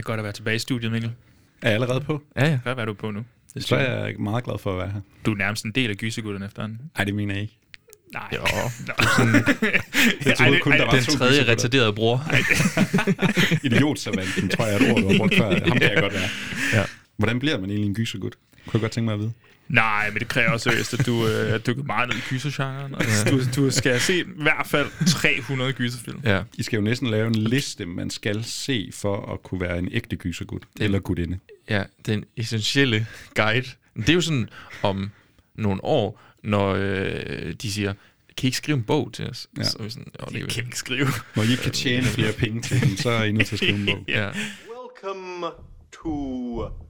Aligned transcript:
er 0.00 0.04
godt 0.04 0.20
at 0.20 0.24
være 0.24 0.32
tilbage 0.32 0.56
i 0.56 0.58
studiet, 0.58 0.92
Mikkel. 0.92 1.10
Er 1.62 1.68
jeg 1.68 1.74
allerede 1.74 2.00
på? 2.00 2.22
Ja, 2.36 2.44
ja. 2.44 2.58
Hvad 2.62 2.76
er 2.76 2.84
du 2.84 2.94
på 2.94 3.10
nu? 3.10 3.24
Det 3.54 3.64
Så 3.64 3.76
er 3.76 4.06
jeg 4.06 4.14
meget 4.18 4.44
glad 4.44 4.58
for 4.58 4.72
at 4.72 4.78
være 4.78 4.88
her. 4.88 5.00
Du 5.26 5.32
er 5.32 5.36
nærmest 5.36 5.64
en 5.64 5.72
del 5.72 5.90
af 5.90 5.96
gysergutterne 5.96 6.46
efterhånden. 6.46 6.80
Nej, 6.96 7.04
det 7.04 7.14
mener 7.14 7.34
jeg 7.34 7.42
ikke. 7.42 7.56
Nej. 8.12 8.28
Jo, 8.34 8.40
Jeg 10.26 10.36
troede 10.36 10.60
kun, 10.60 10.72
der 10.72 10.84
var 10.84 10.90
den 10.92 11.02
tredje 11.04 11.52
retarderede 11.52 11.92
bror. 11.92 12.24
Idiotsavanten, 13.66 14.48
tror 14.48 14.66
jeg, 14.66 14.74
er 14.74 14.78
et 14.80 14.92
ord, 14.92 15.02
du 15.02 15.08
har 15.08 15.18
brugt 15.18 15.34
før. 15.34 15.50
Ham 15.68 15.78
kan 15.78 15.82
jeg 15.94 16.02
godt 16.02 16.12
være. 16.12 16.28
Ja. 16.72 16.84
Hvordan 17.16 17.38
bliver 17.38 17.60
man 17.60 17.70
egentlig 17.70 17.88
en 17.88 17.94
gysergut? 17.94 18.36
Kunne 18.66 18.78
jeg 18.78 18.80
godt 18.80 18.92
tænke 18.92 19.04
mig 19.04 19.14
at 19.14 19.20
vide. 19.20 19.32
Nej, 19.70 20.10
men 20.10 20.18
det 20.20 20.28
kræver 20.28 20.56
seriøst, 20.56 20.94
at 20.94 21.06
du 21.06 21.26
øh, 21.26 21.52
at 21.52 21.66
dykker 21.66 21.82
meget 21.82 22.08
ned 22.08 22.16
i 22.16 22.20
gysergenren. 22.20 22.94
Og 22.94 23.02
du, 23.30 23.40
du 23.56 23.70
skal 23.70 23.92
have 23.92 24.00
set 24.00 24.26
i 24.26 24.30
hvert 24.36 24.66
fald 24.66 24.88
300 25.06 25.72
gyserfilm. 25.72 26.20
Ja. 26.24 26.42
I 26.54 26.62
skal 26.62 26.76
jo 26.76 26.82
næsten 26.82 27.10
lave 27.10 27.26
en 27.26 27.34
liste, 27.34 27.86
man 27.86 28.10
skal 28.10 28.44
se 28.44 28.90
for 28.94 29.32
at 29.32 29.42
kunne 29.42 29.60
være 29.60 29.78
en 29.78 29.88
ægte 29.92 30.16
gysergut. 30.16 30.62
Eller 30.80 30.98
gutinde. 30.98 31.38
Ja, 31.68 31.82
den 32.06 32.24
essentielle 32.36 33.06
guide. 33.34 33.66
Det 33.96 34.08
er 34.08 34.14
jo 34.14 34.20
sådan 34.20 34.48
om 34.82 35.10
nogle 35.54 35.84
år, 35.84 36.22
når 36.44 36.74
øh, 36.74 37.54
de 37.62 37.72
siger, 37.72 37.92
kan 38.36 38.42
I 38.42 38.46
ikke 38.46 38.56
skrive 38.56 38.76
en 38.76 38.84
bog 38.84 39.12
til 39.12 39.30
os? 39.30 39.48
Ja. 39.58 39.62
Så 39.62 39.76
er 39.78 39.82
vi 39.82 39.90
sådan, 39.90 40.12
oh, 40.18 40.32
det 40.32 40.48
kan 40.48 40.64
vi 40.64 40.68
ikke 40.68 40.78
skrive. 40.78 41.06
Når 41.36 41.42
I 41.42 41.54
kan 41.62 41.72
tjene 41.72 42.06
flere 42.06 42.32
penge 42.32 42.62
til 42.62 42.80
den, 42.80 42.96
så 42.96 43.10
er 43.10 43.24
I 43.24 43.32
nødt 43.32 43.46
til 43.46 43.54
at 43.54 43.58
skrive 43.58 43.78
en 43.78 43.86
bog. 43.86 44.04
Ja. 44.08 44.30
Welcome 45.06 45.46
to 46.02 46.89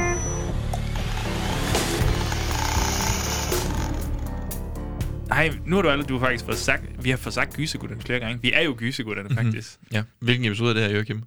Nej, 5.31 5.51
nu 5.65 5.75
har 5.75 5.81
du 5.81 5.89
aldrig, 5.89 6.09
du 6.09 6.17
har 6.17 6.25
faktisk 6.25 6.45
fået 6.45 6.57
sagt, 6.57 6.83
vi 7.03 7.09
har 7.09 7.17
fået 7.17 7.33
sagt 7.33 7.53
gysergutterne 7.55 8.01
flere 8.01 8.19
gange. 8.19 8.39
Vi 8.41 8.51
er 8.53 8.61
jo 8.61 8.75
gysergutterne, 8.77 9.29
Mhm. 9.29 9.37
faktisk. 9.37 9.69
ja. 9.93 10.03
Hvilken 10.19 10.45
episode 10.45 10.69
er 10.69 10.73
det 10.73 10.83
her, 10.83 10.95
Joachim? 10.95 11.23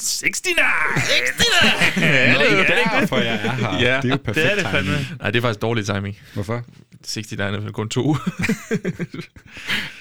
69! 0.00 0.42
69! 0.42 1.96
Nå, 1.96 2.02
det 2.02 2.70
er 2.70 2.98
derfor, 3.00 3.18
jeg 3.18 3.34
er 3.34 3.52
her. 3.52 3.78
Ja, 3.80 3.96
det 3.96 4.04
er 4.04 4.08
jo 4.08 4.16
perfekt 4.16 4.34
Det 4.34 4.52
er 4.52 4.54
det 4.54 4.64
timing. 4.64 4.96
fandme. 4.96 5.16
Nej, 5.20 5.30
det 5.30 5.38
er 5.38 5.42
faktisk 5.42 5.62
dårlig 5.62 5.86
timing. 5.86 6.16
Hvorfor? 6.34 6.64
69 7.06 7.64
er 7.64 7.70
kun 7.70 7.88
to. 7.88 8.16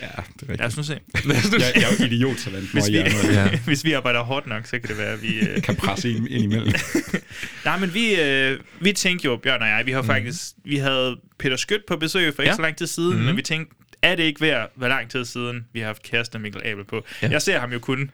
Ja, 0.02 0.08
det 0.08 0.50
er 0.50 0.50
rigtigt. 0.50 0.58
Lad 0.60 0.66
os 0.68 0.78
nu 0.78 0.84
se. 0.84 1.00
Jeg, 1.16 1.34
jeg 1.76 1.84
er 1.84 1.88
jo 2.00 2.06
idiot-savant, 2.06 2.74
når 2.74 2.82
Hvis 2.82 2.90
vi, 2.92 2.98
Ja. 3.34 3.50
hvis 3.66 3.84
vi 3.84 3.94
arbejder 3.94 4.22
hårdt 4.24 4.48
nok, 4.48 4.66
så 4.66 4.72
kan 4.80 4.90
det 4.90 4.98
være, 4.98 5.14
at 5.14 5.22
vi... 5.22 5.40
Øh... 5.40 5.62
kan 5.62 5.76
presse 5.76 6.12
ind, 6.12 6.28
ind 6.28 6.44
imellem. 6.44 6.74
Nej, 7.66 7.80
men 7.80 7.94
vi, 7.94 8.22
øh, 8.22 8.60
vi 8.82 8.94
tænkte 8.94 9.26
jo, 9.26 9.36
Bjørn 9.44 9.62
og 9.62 9.68
jeg, 9.68 9.86
vi 9.86 9.92
har 9.92 10.02
faktisk... 10.02 10.42
Vi 10.66 10.78
havde 10.78 11.18
Peter 11.40 11.56
Skødt 11.56 11.82
på 11.88 11.96
besøg 11.98 12.36
for 12.36 12.42
ikke 12.42 12.52
Ja. 12.52 12.56
så 12.56 12.62
lang 12.62 12.76
tid 12.76 12.88
siden, 12.88 13.24
men 13.26 13.38
vi 13.38 13.42
tænkte, 13.42 13.76
er 14.02 14.16
det 14.16 14.24
ikke 14.24 14.42
værd, 14.42 14.72
hvor 14.76 14.88
lang 14.88 15.10
tid 15.10 15.26
siden, 15.26 15.66
vi 15.74 15.80
har 15.80 15.86
haft 15.88 16.04
kæresten 16.04 16.42
Mikkel 16.42 16.62
Abel 16.66 16.84
på? 16.86 17.06
Ja. 17.22 17.30
Jeg 17.30 17.42
ser 17.42 17.60
ham 17.60 17.72
jo 17.72 17.80
kun 17.80 18.12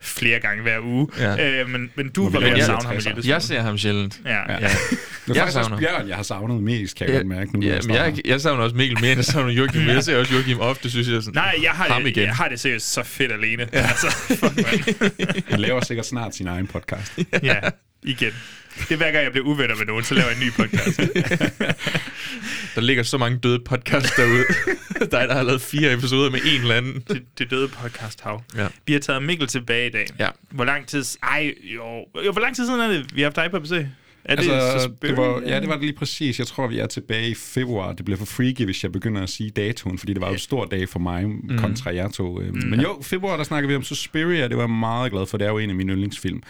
flere 0.00 0.40
gange 0.40 0.62
hver 0.62 0.78
uge, 0.80 1.08
Ja. 1.18 1.60
øh, 1.60 1.68
men, 1.68 1.90
men 1.94 2.08
du 2.08 2.28
var 2.30 2.40
ved 2.40 2.48
at 2.48 2.64
savne 2.64 2.86
ham 2.86 2.94
en 2.94 3.00
60'er? 3.00 3.04
lille 3.08 3.22
smule. 3.22 3.32
Jeg 3.34 3.42
ser 3.42 3.60
ham 3.60 3.78
sjældent. 3.78 4.20
Ja. 4.24 4.30
Ja. 4.52 4.56
Det 4.56 4.60
er 4.60 4.66
Jeg 4.66 5.36
faktisk 5.36 5.40
også 5.40 5.52
savner. 5.52 5.78
Bjørn, 5.78 6.08
jeg 6.08 6.16
har 6.16 6.22
savnet 6.22 6.62
mest, 6.62 6.96
kan 6.96 7.06
jeg 7.06 7.12
Ja, 7.12 7.18
godt 7.18 7.26
mærke 7.26 7.60
nu. 7.60 7.66
ja, 7.66 7.78
men 7.86 7.94
jeg, 7.96 8.14
jeg 8.24 8.40
savner 8.40 8.62
også 8.64 8.76
Mikkel 8.76 8.98
mere, 9.00 9.10
end 9.12 9.18
jeg 9.18 9.24
savner 9.24 9.52
Joachim. 9.52 9.80
Men 9.82 9.90
jeg 9.90 10.04
ser 10.04 10.16
også 10.18 10.34
Joachim 10.34 10.60
ofte, 10.60 10.90
synes 10.90 11.08
jeg. 11.08 11.22
Sådan, 11.22 11.34
Nej, 11.34 11.54
jeg 11.62 11.70
har, 11.70 11.84
Ham 11.88 12.02
det, 12.02 12.10
igen. 12.10 12.22
jeg 12.24 12.34
har 12.36 12.48
det 12.48 12.60
seriøst 12.60 12.92
så 12.92 13.02
fedt 13.02 13.32
alene. 13.32 13.68
Ja. 13.72 13.78
Altså, 13.78 14.06
fuck, 14.28 14.42
man. 14.56 15.42
Han 15.48 15.60
laver 15.60 15.80
sikkert 15.84 16.06
snart 16.06 16.34
sin 16.36 16.46
egen 16.46 16.66
podcast. 16.66 17.18
ja, 17.42 17.56
igen. 18.02 18.32
Det 18.78 18.90
er 18.92 18.96
hver 18.96 19.10
gang, 19.12 19.24
jeg 19.24 19.32
bliver 19.32 19.46
uvenner 19.46 19.76
med 19.76 19.86
nogen, 19.86 20.04
så 20.04 20.14
laver 20.14 20.28
jeg 20.28 20.36
en 20.40 20.46
ny 20.46 20.50
podcast. 20.52 21.00
Der 22.74 22.80
ligger 22.80 23.02
så 23.02 23.18
mange 23.18 23.38
døde 23.38 23.58
podcasts 23.58 24.12
derude. 24.16 24.44
Dig, 25.12 25.28
der 25.28 25.34
har 25.34 25.42
lavet 25.42 25.60
fire 25.62 25.92
episoder 25.92 26.30
med 26.30 26.40
en 26.54 26.60
eller 26.60 26.74
anden. 26.74 27.04
det, 27.08 27.22
det 27.38 27.50
døde 27.50 27.68
podcast 27.68 28.20
hav. 28.20 28.42
Ja. 28.56 28.66
Vi 28.86 28.92
har 28.92 29.00
taget 29.00 29.22
Mikkel 29.22 29.46
tilbage 29.48 29.86
i 29.86 29.90
dag. 29.90 30.06
Ja. 30.18 30.28
Hvor 30.50 30.64
lang 30.64 30.86
tid... 30.86 31.04
Ej, 31.22 31.54
jo. 31.62 31.82
jo. 32.24 32.32
Hvor 32.32 32.40
lang 32.40 32.56
tid 32.56 32.66
siden 32.66 32.80
er 32.80 32.88
det, 32.88 33.06
vi 33.14 33.20
har 33.20 33.26
haft 33.26 33.36
dig 33.36 33.50
på 33.50 33.60
besøg? 33.60 33.86
Er 34.24 34.36
det 34.36 34.50
Altså, 34.50 34.88
Suspiria? 34.88 35.10
det 35.16 35.16
var, 35.22 35.42
ja, 35.46 35.60
det 35.60 35.68
var 35.68 35.74
det 35.74 35.84
lige 35.84 35.96
præcis. 35.96 36.38
Jeg 36.38 36.46
tror, 36.46 36.66
vi 36.66 36.78
er 36.78 36.86
tilbage 36.86 37.28
i 37.28 37.34
februar. 37.34 37.92
Det 37.92 38.04
bliver 38.04 38.18
for 38.18 38.24
freaky, 38.26 38.64
hvis 38.64 38.82
jeg 38.82 38.92
begynder 38.92 39.22
at 39.22 39.30
sige 39.30 39.50
datoen, 39.50 39.98
fordi 39.98 40.12
det 40.12 40.20
var 40.20 40.26
jo 40.28 40.32
en 40.32 40.38
stor 40.38 40.64
dag 40.64 40.88
for 40.88 40.98
mig 40.98 41.28
Mhm. 41.28 41.58
kontra 41.58 41.94
jer 41.94 42.08
to. 42.10 42.40
Mm. 42.52 42.68
Men 42.70 42.80
jo, 42.80 42.98
februar, 43.02 43.36
der 43.36 43.44
snakker 43.44 43.68
vi 43.68 43.76
om 43.76 43.82
Suspiria. 43.82 44.48
Det 44.48 44.56
var 44.56 44.62
jeg 44.62 44.70
meget 44.70 45.12
glad 45.12 45.26
for. 45.26 45.38
Det 45.38 45.44
er 45.46 45.50
jo 45.50 45.58
en 45.58 45.70
af 45.70 45.76
mine 45.76 45.92
yndlingsfilm. 45.92 46.42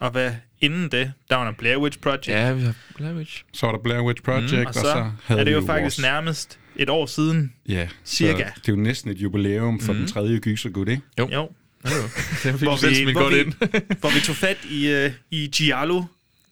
Og 0.00 0.10
hvad 0.10 0.32
inden 0.60 0.88
det, 0.88 1.12
der 1.30 1.36
var 1.36 1.48
en 1.48 1.54
Blair 1.54 1.76
Witch 1.76 1.98
Project. 1.98 2.28
Ja, 2.28 2.52
vi 2.52 2.62
har 2.62 2.74
Blair 2.96 3.14
Witch. 3.14 3.44
Så 3.52 3.66
var 3.66 3.72
der 3.72 3.82
Blair 3.82 4.00
Witch 4.00 4.22
Project, 4.22 4.52
mm. 4.52 4.66
Og 4.66 4.74
så, 4.74 5.10
havde 5.24 5.40
er 5.40 5.44
det 5.44 5.46
vi 5.46 5.60
jo 5.60 5.66
faktisk 5.66 5.98
vores, 5.98 6.02
nærmest 6.02 6.58
et 6.76 6.90
år 6.90 7.06
siden. 7.06 7.52
Ja, 7.68 7.88
Cirka. 8.04 8.44
Så 8.54 8.60
det 8.60 8.68
er 8.68 8.72
jo 8.72 8.82
næsten 8.82 9.10
et 9.10 9.16
jubilæum 9.18 9.80
for 9.80 9.92
mm. 9.92 9.98
den 9.98 10.08
tredje 10.08 10.38
gysergud, 10.38 10.88
ikke? 10.88 11.02
Jo. 11.18 11.28
Jo. 11.32 11.50
Fik 11.84 12.52
Hvor 12.52 12.88
vi, 12.88 13.12
hvor, 13.12 13.22
godt 13.22 13.34
vi, 13.34 13.40
ind. 13.40 13.52
hvor 14.00 14.14
vi 14.14 14.20
tog 14.20 14.36
fat 14.36 14.56
i, 14.70 15.04
uh, 15.06 15.12
i 15.30 15.46
Giallo 15.46 16.02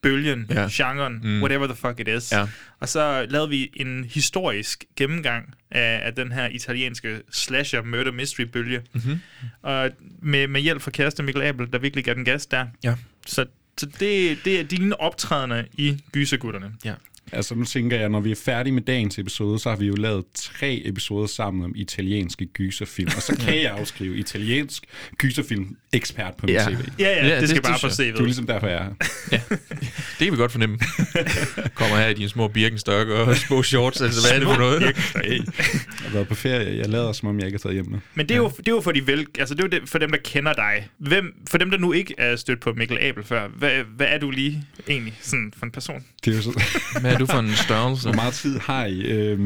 bølgen, 0.02 0.46
Ja. 0.50 0.68
genren, 0.72 1.20
mm. 1.22 1.40
whatever 1.42 1.66
the 1.66 1.76
fuck 1.76 2.00
it 2.00 2.08
is. 2.08 2.32
Ja. 2.32 2.46
Og 2.80 2.88
så 2.88 3.26
lavede 3.30 3.48
vi 3.48 3.70
en 3.74 4.04
historisk 4.04 4.84
gennemgang 4.96 5.54
af, 5.70 6.00
af 6.06 6.14
den 6.14 6.32
her 6.32 6.48
italienske 6.48 7.20
slasher 7.32 7.82
murder 7.82 8.12
mystery 8.12 8.42
bølge. 8.44 8.82
Mm-hmm. 8.92 9.20
Og 9.62 9.90
med, 10.22 10.48
med 10.48 10.60
hjælp 10.60 10.82
fra 10.82 10.90
kæreste 10.90 11.22
Mikkel 11.22 11.42
Abel, 11.42 11.72
der 11.72 11.78
virkelig 11.78 12.04
gav 12.04 12.14
den 12.14 12.24
gas 12.24 12.46
der. 12.46 12.66
Ja. 12.84 12.94
Så, 13.26 13.46
så 13.78 13.86
det, 14.00 14.38
det 14.44 14.60
er 14.60 14.64
dine 14.64 15.00
optrædende 15.00 15.66
i 15.72 16.02
Gysergutterne. 16.12 16.72
Ja. 16.84 16.94
Altså 17.32 17.54
nu 17.54 17.64
tænker 17.64 17.98
jeg, 18.00 18.08
når 18.08 18.20
vi 18.20 18.30
er 18.30 18.34
færdige 18.44 18.72
med 18.74 18.82
dagens 18.82 19.18
episode, 19.18 19.58
så 19.58 19.68
har 19.68 19.76
vi 19.76 19.86
jo 19.86 19.94
lavet 19.94 20.24
tre 20.34 20.82
episoder 20.84 21.26
sammen 21.26 21.64
om 21.64 21.72
italienske 21.76 22.46
gyserfilm. 22.46 23.10
Og 23.16 23.22
så 23.22 23.36
kan 23.36 23.54
jeg 23.62 23.70
afskrive 23.72 24.16
italiensk 24.16 24.82
gyserfilm 25.18 25.76
ekspert 25.92 26.34
på 26.34 26.46
min 26.46 26.54
Ja. 26.54 26.64
CV. 26.64 26.70
Ja, 26.98 27.04
ja, 27.08 27.08
Ja, 27.08 27.26
ja 27.26 27.32
det, 27.34 27.40
det 27.40 27.48
skal 27.48 27.62
bare 27.62 27.78
synes 27.78 27.96
på. 27.96 28.02
CV'et. 28.02 28.06
Det 28.06 28.18
er 28.20 28.24
ligesom 28.24 28.46
derfor, 28.46 28.66
jeg 28.66 28.76
er 28.76 28.84
her. 29.30 29.40
Det 30.18 30.26
kan 30.26 30.32
vi 30.32 30.36
godt 30.36 30.52
fornemme. 30.52 30.78
Kommer 31.74 31.96
her 31.96 32.06
i 32.08 32.14
dine 32.14 32.28
små 32.28 32.48
birkenstokke 32.48 33.14
og 33.14 33.36
små 33.36 33.62
shorts. 33.62 34.00
Altså, 34.00 34.20
hvad 34.28 34.40
er 34.40 34.44
det 34.44 34.54
for 34.54 34.58
noget? 34.62 34.82
Hey, 35.24 35.36
jeg 35.38 35.44
har 36.02 36.10
været 36.12 36.28
på 36.28 36.34
ferie. 36.34 36.76
Jeg 36.78 36.88
lader 36.88 37.12
som 37.12 37.28
om, 37.28 37.38
jeg 37.38 37.46
ikke 37.46 37.56
er 37.56 37.58
taget 37.58 37.74
hjem 37.74 37.90
med. 37.90 37.98
Men 38.14 38.28
det 38.28 38.34
er, 38.34 38.38
jo, 38.38 38.48
det 38.58 38.68
er 38.68 38.72
jo 38.72 38.80
for 38.80 38.92
de 38.92 39.06
vel, 39.06 39.26
altså 39.38 39.54
det 39.54 39.60
er 39.60 39.64
jo 39.72 39.80
det, 39.80 39.88
for 39.88 39.98
dem, 39.98 40.10
der 40.10 40.18
kender 40.24 40.52
dig. 40.52 40.88
Hvem, 40.98 41.34
for 41.48 41.58
dem, 41.58 41.70
der 41.70 41.78
nu 41.78 41.92
ikke 41.92 42.14
er 42.18 42.36
stødt 42.36 42.60
på 42.60 42.72
Mikkel 42.72 42.98
Abel 43.00 43.24
før, 43.24 43.48
hvad, 43.48 43.70
hvad 43.96 44.06
er 44.10 44.18
du 44.18 44.30
lige 44.30 44.64
egentlig 44.88 45.18
sådan 45.22 45.52
for 45.58 45.66
en 45.66 45.72
person? 45.72 46.04
Det 46.24 46.32
er 46.32 46.36
jo 46.36 46.42
så... 46.42 46.62
Hvad 47.00 47.12
er 47.12 47.17
du 47.18 47.26
for 47.26 47.38
en 47.38 47.54
størrelse? 47.54 48.02
Hvor 48.02 48.14
meget 48.14 48.34
tid 48.34 48.58
har 48.58 48.86
I? 48.86 49.00
Øhm, 49.00 49.40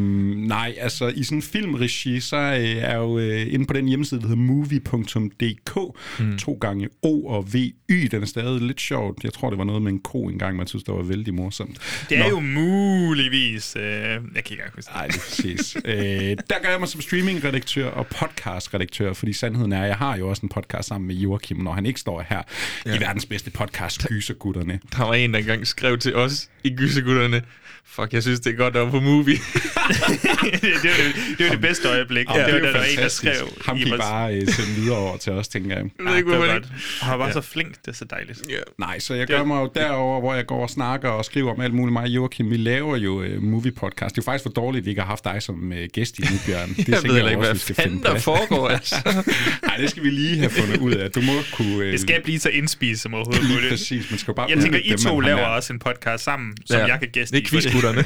nej, 0.46 0.74
altså 0.78 1.08
i 1.08 1.22
sådan 1.22 1.38
en 1.38 1.42
filmregi, 1.42 2.20
så 2.20 2.36
øh, 2.36 2.76
er 2.76 2.96
jo 2.96 3.18
øh, 3.18 3.54
inde 3.54 3.66
på 3.66 3.72
den 3.72 3.88
hjemmeside, 3.88 4.20
der 4.20 4.26
hedder 4.26 4.42
movie.dk, 4.42 5.78
mm. 6.20 6.38
to 6.38 6.58
gange 6.60 6.88
O 7.02 7.26
og 7.26 7.54
VY. 7.54 8.08
Den 8.10 8.22
er 8.22 8.26
stadig 8.26 8.60
lidt 8.60 8.80
sjovt. 8.80 9.24
Jeg 9.24 9.32
tror, 9.32 9.50
det 9.50 9.58
var 9.58 9.64
noget 9.64 9.82
med 9.82 9.92
en 9.92 9.98
ko 9.98 10.24
engang, 10.28 10.56
man 10.56 10.66
synes, 10.66 10.84
det 10.84 10.94
var 10.94 11.02
vældig 11.02 11.34
morsomt. 11.34 11.78
Det 12.08 12.18
er 12.18 12.22
Nå. 12.22 12.28
jo 12.28 12.40
muligvis... 12.40 13.76
Øh, 13.76 13.82
jeg 13.82 14.18
kan 14.18 14.20
ikke 14.50 14.62
huske 14.74 14.88
det. 14.88 14.94
Nej, 14.94 15.06
det 15.06 15.16
er 15.16 15.20
præcis. 15.20 15.76
øh, 15.84 16.36
der 16.50 16.62
gør 16.62 16.70
jeg 16.70 16.80
mig 16.80 16.88
som 16.88 17.00
streamingredaktør 17.00 17.86
og 17.86 18.06
podcastredaktør, 18.06 19.12
fordi 19.12 19.32
sandheden 19.32 19.72
er, 19.72 19.82
at 19.82 19.88
jeg 19.88 19.96
har 19.96 20.16
jo 20.16 20.28
også 20.28 20.42
en 20.42 20.48
podcast 20.48 20.88
sammen 20.88 21.08
med 21.08 21.14
Joachim, 21.14 21.56
når 21.56 21.72
han 21.72 21.86
ikke 21.86 22.00
står 22.00 22.24
her 22.28 22.42
ja. 22.86 22.96
i 22.96 23.00
verdens 23.00 23.26
bedste 23.26 23.50
podcast, 23.50 24.06
Gysergutterne. 24.08 24.80
Der 24.96 25.04
var 25.04 25.14
en, 25.14 25.32
der 25.32 25.38
engang 25.38 25.66
skrev 25.66 25.98
til 25.98 26.16
os 26.16 26.48
i 26.64 26.74
Gysegutterne, 26.76 27.42
fuck, 27.86 28.12
jeg 28.12 28.22
synes, 28.22 28.40
det 28.40 28.52
er 28.52 28.56
godt, 28.56 28.74
der 28.74 28.80
var 28.80 28.90
på 28.90 29.00
movie. 29.00 29.34
det, 29.36 30.64
er 30.64 31.04
jo, 31.04 31.12
det 31.38 31.40
er 31.40 31.44
jo 31.46 31.50
det 31.52 31.60
bedste 31.60 31.88
øjeblik. 31.88 32.26
Ja, 32.34 32.46
det 32.46 32.54
var 32.54 32.58
der 32.60 32.60
var 32.60 32.68
en, 32.68 32.74
der 32.74 32.80
fantastisk. 32.82 33.16
skrev... 33.16 33.48
Ham 33.66 33.78
vores- 33.78 34.00
bare 34.00 34.34
øh, 34.34 34.48
sende 34.48 34.70
videre 34.80 34.96
over 34.98 35.16
til 35.16 35.32
os, 35.32 35.48
tænker 35.48 35.76
jeg. 35.76 35.84
Jeg 35.98 36.06
ved 36.06 36.16
ikke, 36.16 36.30
det 36.30 36.38
var 36.40 36.46
godt. 36.46 36.62
det 36.62 36.72
Og 37.00 37.06
han 37.06 37.18
var 37.18 37.32
så 37.32 37.40
flink, 37.40 37.68
det 37.84 37.88
er 37.88 37.92
så 37.92 38.04
dejligt. 38.04 38.42
Ja. 38.50 38.54
Nej, 38.78 38.98
så 38.98 39.14
jeg 39.14 39.26
gør 39.26 39.44
mig 39.44 39.60
jo 39.60 39.70
derover, 39.74 40.20
hvor 40.20 40.34
jeg 40.34 40.46
går 40.46 40.62
og 40.62 40.70
snakker 40.70 41.08
og 41.08 41.24
skriver 41.24 41.54
om 41.54 41.60
alt 41.60 41.74
muligt. 41.74 41.92
Mig 41.92 42.02
og 42.02 42.08
Joachim, 42.08 42.50
vi 42.50 42.56
laver 42.56 42.96
jo 42.96 43.22
uh, 43.24 43.42
movie 43.42 43.72
podcast. 43.72 44.14
Det 44.16 44.20
er 44.20 44.22
jo 44.22 44.30
faktisk 44.32 44.42
for 44.42 44.50
dårligt, 44.50 44.82
at 44.82 44.84
vi 44.86 44.90
ikke 44.90 45.00
har 45.00 45.08
haft 45.08 45.24
dig 45.24 45.42
som 45.42 45.70
uh, 45.72 45.78
gæst 45.92 46.18
i 46.18 46.22
nu, 46.22 46.36
Bjørn. 46.46 46.68
Det 46.76 46.88
Jeg 46.88 47.02
ved 47.02 47.14
heller 47.14 47.30
ikke, 47.30 47.38
også, 47.38 47.48
hvad 47.48 47.54
vi 47.54 47.58
skal 47.58 47.74
fanden 47.74 47.92
finde 47.98 48.08
der 48.14 48.18
foregår, 48.18 48.68
altså. 48.68 48.96
Nej, 49.66 49.76
det 49.76 49.90
skal 49.90 50.02
vi 50.02 50.10
lige 50.10 50.38
have 50.38 50.50
fundet 50.50 50.76
ud 50.80 50.92
af. 50.92 51.10
Du 51.10 51.20
må 51.20 51.32
kunne... 51.52 51.76
Uh, 51.76 51.82
Det 51.82 52.00
skal 52.00 52.22
blive 52.22 52.38
så 52.38 52.48
indspist 52.48 53.02
som 53.02 53.14
overhovedet 53.14 53.42
lige 53.44 53.54
muligt. 53.54 53.70
præcis. 53.72 54.10
Man 54.10 54.18
skal 54.18 54.34
bare 54.34 54.50
Jeg 54.50 54.58
tænker, 54.58 54.78
I 54.84 54.96
to 54.98 55.20
laver 55.20 55.40
også 55.46 55.72
en 55.72 55.78
podcast 55.78 56.24
sammen, 56.24 56.56
som 56.66 56.76
Ja. 56.80 56.86
jeg 56.86 56.98
kan 56.98 57.08
gæste 57.12 57.36
Det 57.36 57.42
i. 57.42 57.48
for 57.48 57.60
Gysergutterne. 57.72 58.04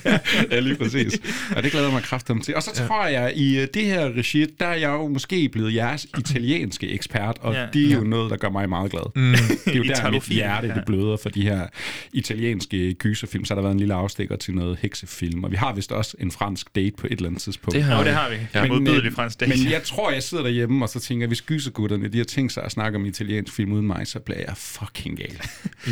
ja, 0.52 0.60
lige 0.60 0.74
præcis. 0.76 1.20
Og 1.56 1.62
det 1.62 1.70
glæder 1.70 1.86
jeg 1.86 1.94
mig 1.94 2.02
kraftigt 2.02 2.44
til. 2.44 2.56
Og 2.56 2.62
så 2.62 2.70
tror 2.88 3.06
jeg, 3.06 3.32
i 3.36 3.58
øh, 3.58 3.68
det 3.74 3.84
her 3.84 4.12
regi, 4.16 4.46
der 4.60 4.66
er 4.66 4.74
jeg 4.74 4.88
jo 4.88 5.08
måske 5.08 5.48
blevet 5.48 5.74
jeres 5.74 6.06
italienske 6.18 6.88
ekspert, 6.90 7.36
og 7.40 7.54
Ja. 7.54 7.66
det 7.72 7.90
er 7.92 7.94
jo 7.94 8.00
noget, 8.04 8.30
der 8.30 8.36
gør 8.36 8.50
mig 8.50 8.68
meget 8.68 8.90
glad. 8.90 9.02
Mm. 9.16 9.32
Det 9.64 9.72
er 9.72 9.76
jo 9.76 9.82
der, 9.82 10.10
mit 10.10 10.22
hjerte 10.24 10.68
det 10.68 10.82
bløder 10.86 11.16
for 11.22 11.28
de 11.28 11.42
her 11.42 11.66
italienske 12.12 12.94
gyserfilm. 12.94 13.44
Så 13.44 13.54
har 13.54 13.56
der 13.56 13.62
været 13.62 13.72
en 13.74 13.78
lille 13.78 13.94
afstikker 13.94 14.36
til 14.36 14.54
noget 14.54 14.78
heksefilm, 14.82 15.44
og 15.44 15.50
vi 15.50 15.56
har 15.56 15.74
vist 15.74 15.92
også 15.92 16.16
en 16.20 16.30
fransk 16.30 16.66
date 16.76 16.92
på 16.98 17.06
et 17.06 17.12
eller 17.12 17.26
andet 17.26 17.42
tidspunkt. 17.42 17.74
Det 17.74 17.82
har 17.84 17.94
Jo, 17.94 18.00
vi. 18.00 18.06
det 18.06 18.14
har 18.14 18.28
vi. 18.30 18.36
Ja. 18.54 18.62
Ja. 18.62 18.68
Modbydeligt 18.68 19.06
øh, 19.06 19.12
fransk 19.12 19.40
date. 19.40 19.50
men 19.64 19.72
jeg 19.72 19.82
tror, 19.82 20.10
jeg 20.10 20.22
sidder 20.22 20.42
derhjemme, 20.44 20.84
og 20.84 20.88
så 20.88 21.00
tænker, 21.00 21.26
hvis 21.26 21.42
gysergutterne, 21.42 22.08
de 22.08 22.18
har 22.18 22.24
tænkt 22.24 22.52
sig 22.52 22.62
at 22.64 22.72
snakke 22.72 22.96
om 22.98 23.04
italiensk 23.06 23.52
film 23.54 23.72
uden 23.72 23.86
mig, 23.86 24.06
så 24.06 24.18
bliver 24.18 24.38
jeg 24.46 24.56
fucking 24.56 25.18
gal. 25.18 25.40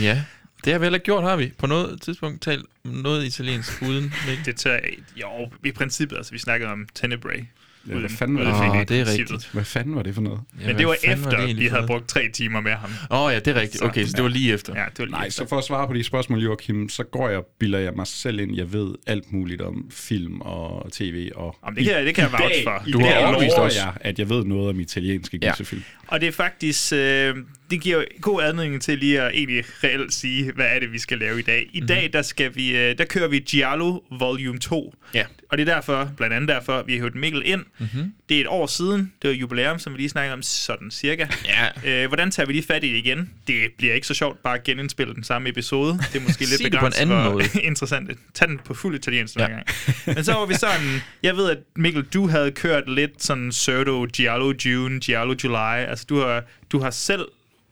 Ja, 0.02 0.22
det 0.66 0.72
har 0.74 0.78
vi 0.78 0.84
heller 0.84 0.96
ikke 0.96 1.04
gjort, 1.04 1.22
har 1.24 1.36
vi? 1.36 1.52
På 1.58 1.66
noget 1.66 2.02
tidspunkt 2.02 2.42
talt 2.42 2.64
noget 2.84 3.24
italiensk 3.24 3.82
uden 3.82 4.12
Mikkel? 4.28 4.44
Det 4.46 4.56
tager, 4.56 4.78
jo, 5.16 5.28
i 5.64 5.72
princippet, 5.72 6.16
altså 6.16 6.32
vi 6.32 6.38
snakkede 6.38 6.70
om 6.70 6.86
Tenebrae. 6.94 7.46
Ja, 7.88 7.94
hvad 7.98 8.10
fanden 8.10 8.36
var 8.38 8.44
det? 8.44 8.70
Oh, 8.70 8.78
ikke 8.80 8.94
det 8.94 9.00
er 9.00 9.06
rigtigt. 9.18 9.50
Hvad 9.52 9.64
fanden 9.64 9.94
var 9.96 10.02
det 10.02 10.14
for 10.14 10.22
noget? 10.22 10.40
Ja, 10.60 10.66
Men 10.66 10.78
det 10.78 10.86
var 10.86 10.96
efter, 11.04 11.30
egentlig 11.38 11.56
vi 11.58 11.66
havde 11.66 11.86
brugt 11.86 12.08
tre 12.08 12.28
timer 12.32 12.60
med 12.60 12.72
ham. 12.72 12.90
Åh 13.10 13.20
oh, 13.20 13.32
ja, 13.32 13.38
det 13.38 13.56
er 13.56 13.60
rigtigt. 13.60 13.82
Okay, 13.82 14.04
så 14.06 14.12
det 14.16 14.22
var 14.22 14.28
lige 14.28 14.52
efter. 14.52 14.74
Ja, 14.76 14.84
det 14.90 14.98
var 14.98 15.04
lige 15.04 15.12
Nej, 15.12 15.26
efter. 15.26 15.42
så 15.44 15.48
for 15.48 15.58
at 15.58 15.64
svare 15.64 15.86
på 15.86 15.94
de 15.94 16.02
spørgsmål, 16.04 16.42
Joachim, 16.42 16.88
så 16.88 17.02
går 17.04 17.28
jeg 17.28 17.38
og 17.38 17.46
bilder 17.58 17.78
jeg 17.78 17.92
mig 17.96 18.06
selv 18.06 18.40
ind, 18.40 18.56
jeg 18.56 18.72
ved 18.72 18.94
alt 19.06 19.32
muligt 19.32 19.60
om 19.62 19.86
film 19.90 20.40
og 20.40 20.92
tv. 20.92 21.30
Og 21.34 21.56
Jamen, 21.64 21.76
det 21.76 21.84
kan 21.84 21.94
jeg- 21.96 22.06
det 22.06 22.14
kan 22.14 22.22
jeg 22.30 22.38
dag- 22.38 22.64
for. 22.64 22.90
Du 22.92 23.00
har 23.00 23.62
os. 23.62 23.76
jeg, 23.76 23.92
at 24.00 24.18
jeg 24.18 24.28
ved 24.28 24.44
noget 24.44 24.68
om 24.70 24.80
italienske 24.80 25.38
Ja. 25.42 25.52
gyserfilm. 25.52 25.82
Og 26.06 26.20
det 26.20 26.26
er 26.28 26.32
faktisk, 26.32 26.92
øh, 26.92 27.34
det 27.70 27.80
giver 27.80 28.04
god 28.20 28.42
anledning 28.42 28.82
til 28.82 28.98
lige 28.98 29.22
at 29.22 29.34
egentlig 29.34 29.64
reelt 29.84 30.14
sige, 30.14 30.52
hvad 30.52 30.66
er 30.66 30.78
det, 30.78 30.92
vi 30.92 30.98
skal 30.98 31.18
lave 31.18 31.38
i 31.38 31.42
dag. 31.42 31.62
I 31.72 31.80
mm-hmm. 31.80 31.86
dag, 31.86 32.10
der, 32.12 32.22
skal 32.22 32.54
vi, 32.54 32.76
øh, 32.76 32.98
der 32.98 33.04
kører 33.04 33.28
vi 33.28 33.38
Giallo 33.38 34.00
Volume 34.18 34.58
2. 34.58 34.94
Ja. 35.14 35.24
Og 35.48 35.58
det 35.58 35.68
er 35.68 35.74
derfor, 35.74 36.10
blandt 36.16 36.34
andet 36.34 36.48
derfor, 36.48 36.82
vi 36.82 36.92
har 36.92 37.00
hørt 37.00 37.14
Mikkel 37.14 37.42
ind. 37.44 37.64
Mm-hmm. 37.78 38.12
Det 38.28 38.36
er 38.36 38.40
et 38.40 38.46
år 38.46 38.66
siden, 38.66 39.12
det 39.22 39.30
var 39.30 39.36
jubilæum, 39.36 39.78
som 39.78 39.92
vi 39.92 39.98
lige 39.98 40.08
snakkede 40.08 40.32
om, 40.32 40.42
sådan 40.42 40.90
cirka. 40.90 41.26
Ja. 41.44 42.02
Øh, 42.02 42.08
hvordan 42.08 42.30
tager 42.30 42.46
vi 42.46 42.52
lige 42.52 42.66
fat 42.66 42.84
i 42.84 42.92
det 42.92 42.96
igen? 42.96 43.30
Det 43.46 43.72
bliver 43.78 43.94
ikke 43.94 44.06
så 44.06 44.14
sjovt 44.14 44.42
bare 44.42 44.54
at 44.54 44.64
genindspille 44.64 45.14
den 45.14 45.24
samme 45.24 45.48
episode. 45.48 45.98
Det 46.12 46.20
er 46.20 46.24
måske 46.24 46.40
lidt 46.50 46.50
det 46.50 46.60
på 46.60 46.66
en 46.66 46.70
begrænset, 46.70 47.00
anden 47.00 47.24
måde. 47.24 47.44
interessant. 47.70 48.10
Tag 48.34 48.48
den 48.48 48.58
på 48.64 48.74
fuld 48.74 48.94
italiensk 48.94 49.36
Ja. 49.36 49.46
gang. 49.48 49.66
Men 50.06 50.24
så 50.24 50.32
var 50.32 50.46
vi 50.46 50.54
sådan, 50.54 51.00
jeg 51.22 51.36
ved, 51.36 51.50
at 51.50 51.58
Mikkel, 51.76 52.02
du 52.02 52.28
havde 52.28 52.50
kørt 52.50 52.88
lidt 52.88 53.22
sådan 53.22 53.50
pseudo 53.50 54.06
Giallo 54.12 54.52
June, 54.64 55.00
Giallo 55.00 55.34
July. 55.44 55.86
Altså 55.88 56.06
du 56.08 56.18
har, 56.18 56.42
du 56.72 56.78
har 56.78 56.90
selv, 56.90 57.24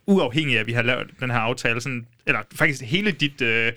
uafhængig 0.07 0.57
af, 0.57 0.61
at 0.61 0.67
vi 0.67 0.73
har 0.73 0.83
lavet 0.83 1.11
den 1.21 1.31
her 1.31 1.39
aftale, 1.39 1.81
sådan, 1.81 2.07
eller 2.27 2.41
faktisk 2.55 2.83
hele 2.83 3.11
dit, 3.11 3.41
øh, 3.41 3.73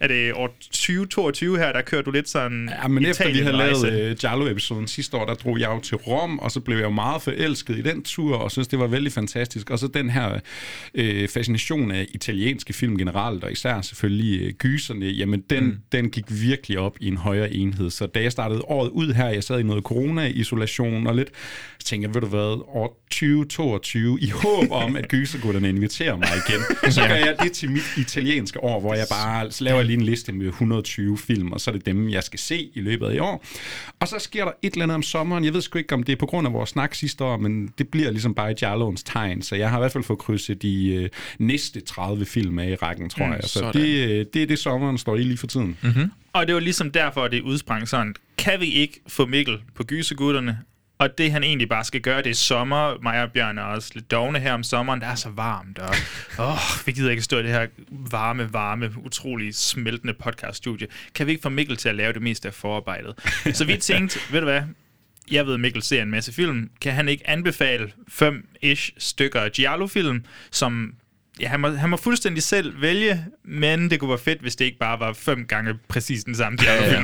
er 0.00 0.08
det 0.08 0.32
år 0.34 0.56
2022 0.60 1.58
her, 1.58 1.72
der 1.72 1.82
kører 1.82 2.02
du 2.02 2.10
lidt 2.10 2.28
sådan 2.28 2.70
Ja, 2.82 2.88
men 2.88 3.06
efter 3.06 3.32
vi 3.32 3.38
havde 3.38 3.56
lavet 3.56 4.10
uh, 4.10 4.16
Giallo-episoden 4.16 4.88
sidste 4.88 5.16
år, 5.16 5.26
der 5.26 5.34
drog 5.34 5.60
jeg 5.60 5.68
jo 5.68 5.80
til 5.80 5.96
Rom, 5.96 6.38
og 6.38 6.50
så 6.50 6.60
blev 6.60 6.76
jeg 6.76 6.84
jo 6.84 6.90
meget 6.90 7.22
forelsket 7.22 7.78
i 7.78 7.82
den 7.82 8.02
tur, 8.02 8.36
og 8.36 8.50
synes, 8.50 8.68
det 8.68 8.78
var 8.78 8.86
vældig 8.86 9.12
fantastisk. 9.12 9.70
Og 9.70 9.78
så 9.78 9.86
den 9.86 10.10
her 10.10 10.40
øh, 10.94 11.28
fascination 11.28 11.90
af 11.90 12.06
italienske 12.08 12.72
film 12.72 12.98
generelt, 12.98 13.44
og 13.44 13.52
især 13.52 13.80
selvfølgelig 13.80 14.40
øh, 14.42 14.52
gyserne, 14.52 15.06
jamen 15.06 15.40
den, 15.50 15.64
mm. 15.64 15.78
den 15.92 16.10
gik 16.10 16.24
virkelig 16.28 16.78
op 16.78 16.96
i 17.00 17.08
en 17.08 17.16
højere 17.16 17.52
enhed. 17.52 17.90
Så 17.90 18.06
da 18.06 18.22
jeg 18.22 18.32
startede 18.32 18.60
året 18.60 18.88
ud 18.88 19.12
her, 19.12 19.28
jeg 19.28 19.44
sad 19.44 19.60
i 19.60 19.62
noget 19.62 19.84
corona-isolation 19.84 21.06
og 21.06 21.14
lidt, 21.14 21.28
så 21.78 21.86
tænkte 21.86 22.06
jeg, 22.06 22.14
ved 22.14 22.20
du 22.20 22.26
hvad, 22.26 22.62
år 22.68 23.04
2022, 23.10 24.18
i 24.20 24.28
håb 24.28 24.70
om, 24.70 24.96
at 24.96 25.08
gysergutterne 25.12 25.68
inviterer 25.68 26.16
mig 26.16 26.28
igen, 26.48 26.92
så 26.92 27.00
gør 27.00 27.14
jeg 27.14 27.36
det 27.42 27.52
til 27.52 27.70
mit 27.70 27.96
italienske 27.96 28.64
år, 28.64 28.80
hvor 28.80 28.94
jeg 28.94 29.06
bare 29.10 29.50
laver 29.60 29.82
lige 29.88 29.96
en 29.98 30.04
liste 30.04 30.32
med 30.32 30.46
120 30.46 31.18
film, 31.18 31.52
og 31.52 31.60
så 31.60 31.70
er 31.70 31.72
det 31.72 31.86
dem, 31.86 32.08
jeg 32.10 32.22
skal 32.22 32.38
se 32.38 32.70
i 32.74 32.80
løbet 32.80 33.06
af 33.06 33.14
i 33.14 33.18
år. 33.18 33.44
Og 34.00 34.08
så 34.08 34.16
sker 34.18 34.44
der 34.44 34.52
et 34.62 34.72
eller 34.72 34.82
andet 34.84 34.94
om 34.94 35.02
sommeren. 35.02 35.44
Jeg 35.44 35.54
ved 35.54 35.60
sgu 35.60 35.78
ikke, 35.78 35.94
om 35.94 36.02
det 36.02 36.12
er 36.12 36.16
på 36.16 36.26
grund 36.26 36.46
af 36.46 36.52
vores 36.52 36.70
snak 36.70 36.94
sidste 36.94 37.24
år, 37.24 37.36
men 37.36 37.68
det 37.78 37.88
bliver 37.88 38.10
ligesom 38.10 38.34
bare 38.34 38.50
i 38.50 38.54
Jarloens 38.62 39.02
tegn, 39.02 39.42
så 39.42 39.56
jeg 39.56 39.70
har 39.70 39.78
i 39.78 39.80
hvert 39.80 39.92
fald 39.92 40.04
fået 40.04 40.18
krydset 40.18 40.62
de 40.62 40.94
øh, 40.94 41.08
næste 41.38 41.80
30 41.80 42.24
film 42.26 42.58
af 42.58 42.68
i 42.70 42.74
rækken, 42.74 43.10
tror 43.10 43.26
Mm, 43.26 43.32
jeg. 43.32 43.40
Så 43.42 43.48
sådan. 43.48 43.82
det, 43.82 44.08
øh, 44.10 44.26
det 44.34 44.42
er 44.42 44.46
det, 44.46 44.58
sommeren 44.58 44.98
står 44.98 45.16
i 45.16 45.22
lige 45.22 45.36
for 45.38 45.46
tiden. 45.46 45.76
Mm-hmm. 45.82 46.10
Og 46.32 46.46
det 46.46 46.54
var 46.54 46.60
ligesom 46.60 46.90
derfor, 46.90 47.24
at 47.24 47.32
det 47.32 47.42
udsprang 47.42 47.88
sådan, 47.88 48.14
kan 48.38 48.60
vi 48.60 48.66
ikke 48.66 49.00
få 49.08 49.26
Mikkel 49.26 49.58
på 49.74 49.84
gysergutterne? 49.84 50.58
Og 50.98 51.18
det 51.18 51.32
han 51.32 51.44
egentlig 51.44 51.68
bare 51.68 51.84
skal 51.84 52.00
gøre, 52.00 52.22
det 52.22 52.30
er 52.30 52.34
sommer. 52.34 52.98
Mig 53.02 53.22
og 53.22 53.32
Bjørn 53.32 53.58
er 53.58 53.62
også 53.62 53.90
lidt 53.94 54.10
dogne 54.10 54.38
her 54.38 54.52
om 54.52 54.62
sommeren. 54.62 55.00
Der 55.00 55.06
er 55.06 55.14
så 55.14 55.28
varmt, 55.28 55.78
og 55.78 55.94
åh, 56.38 56.86
vi 56.86 56.92
gider 56.92 57.10
ikke 57.10 57.22
stå 57.22 57.38
i 57.38 57.42
det 57.42 57.50
her 57.50 57.66
varme, 57.90 58.52
varme, 58.52 58.92
utrolig 59.04 59.54
smeltende 59.54 60.14
podcaststudie. 60.14 60.86
Kan 61.14 61.26
vi 61.26 61.32
ikke 61.32 61.42
få 61.42 61.48
Mikkel 61.48 61.76
til 61.76 61.88
at 61.88 61.94
lave 61.94 62.12
det 62.12 62.22
meste 62.22 62.48
af 62.48 62.54
forarbejdet? 62.54 63.14
Så 63.52 63.64
vi 63.64 63.76
tænkte, 63.76 64.18
ved 64.32 64.40
du 64.40 64.46
hvad, 64.46 64.62
jeg 65.30 65.46
ved, 65.46 65.58
Mikkel 65.58 65.82
ser 65.82 66.02
en 66.02 66.10
masse 66.10 66.32
film. 66.32 66.70
Kan 66.80 66.92
han 66.92 67.08
ikke 67.08 67.30
anbefale 67.30 67.92
fem-ish 68.08 68.92
stykker 68.98 69.48
Giallo-film, 69.48 70.24
som 70.50 70.94
Ja, 71.40 71.48
han 71.48 71.60
må, 71.60 71.70
han 71.70 71.90
må 71.90 71.96
fuldstændig 71.96 72.42
selv 72.42 72.82
vælge, 72.82 73.24
men 73.44 73.90
det 73.90 74.00
kunne 74.00 74.08
være 74.10 74.18
fedt, 74.18 74.40
hvis 74.40 74.56
det 74.56 74.64
ikke 74.64 74.78
bare 74.78 75.00
var 75.00 75.12
fem 75.12 75.44
gange 75.48 75.74
præcis 75.88 76.24
den 76.24 76.34
samme. 76.34 76.58
Ja, 76.62 76.84
ja, 76.84 77.02